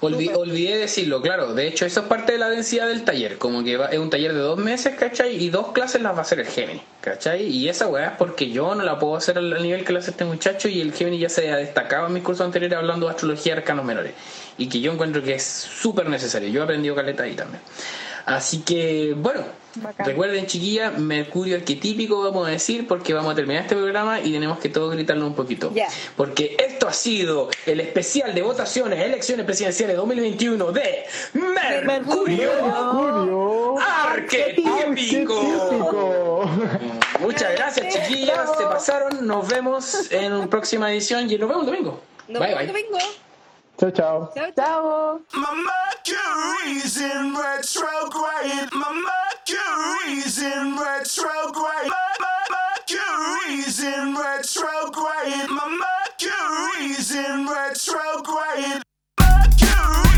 [0.00, 1.54] Olvidé decirlo, claro.
[1.54, 3.38] De hecho, eso es parte de la densidad del taller.
[3.38, 5.42] Como que es un taller de dos meses, ¿cachai?
[5.42, 7.44] Y dos clases las va a hacer el Gemini, ¿cachai?
[7.44, 10.10] Y esa weá es porque yo no la puedo hacer al nivel que la hace
[10.10, 13.12] este muchacho y el Gemini ya se ha destacado en mis cursos anteriores hablando de
[13.12, 14.14] astrología y arcanos menores
[14.58, 16.48] y que yo encuentro que es súper necesario.
[16.48, 17.62] Yo he aprendido caleta ahí también.
[18.28, 19.42] Así que, bueno,
[19.98, 24.58] recuerden, chiquilla, Mercurio arquetípico, vamos a decir, porque vamos a terminar este programa y tenemos
[24.58, 25.72] que todos gritarlo un poquito.
[26.16, 31.06] Porque esto ha sido el especial de votaciones, elecciones presidenciales 2021 de
[31.84, 35.40] Mercurio, Mercurio arquetípico.
[37.20, 39.26] Muchas gracias, chiquillas, se pasaron.
[39.26, 42.00] Nos vemos en una próxima edición y nos vemos el domingo.
[42.28, 42.98] Nos vemos el domingo.
[43.78, 44.32] Ciao, ciao.
[44.34, 45.20] Ciao, ciao.
[45.34, 48.68] My Mercury's in retrograde.
[48.72, 51.86] My Mercury's in retrograde.
[51.86, 55.48] My, my Mercury's in retrograde.
[55.48, 58.82] My Mercury's in retrograde.
[59.20, 60.17] Mercury.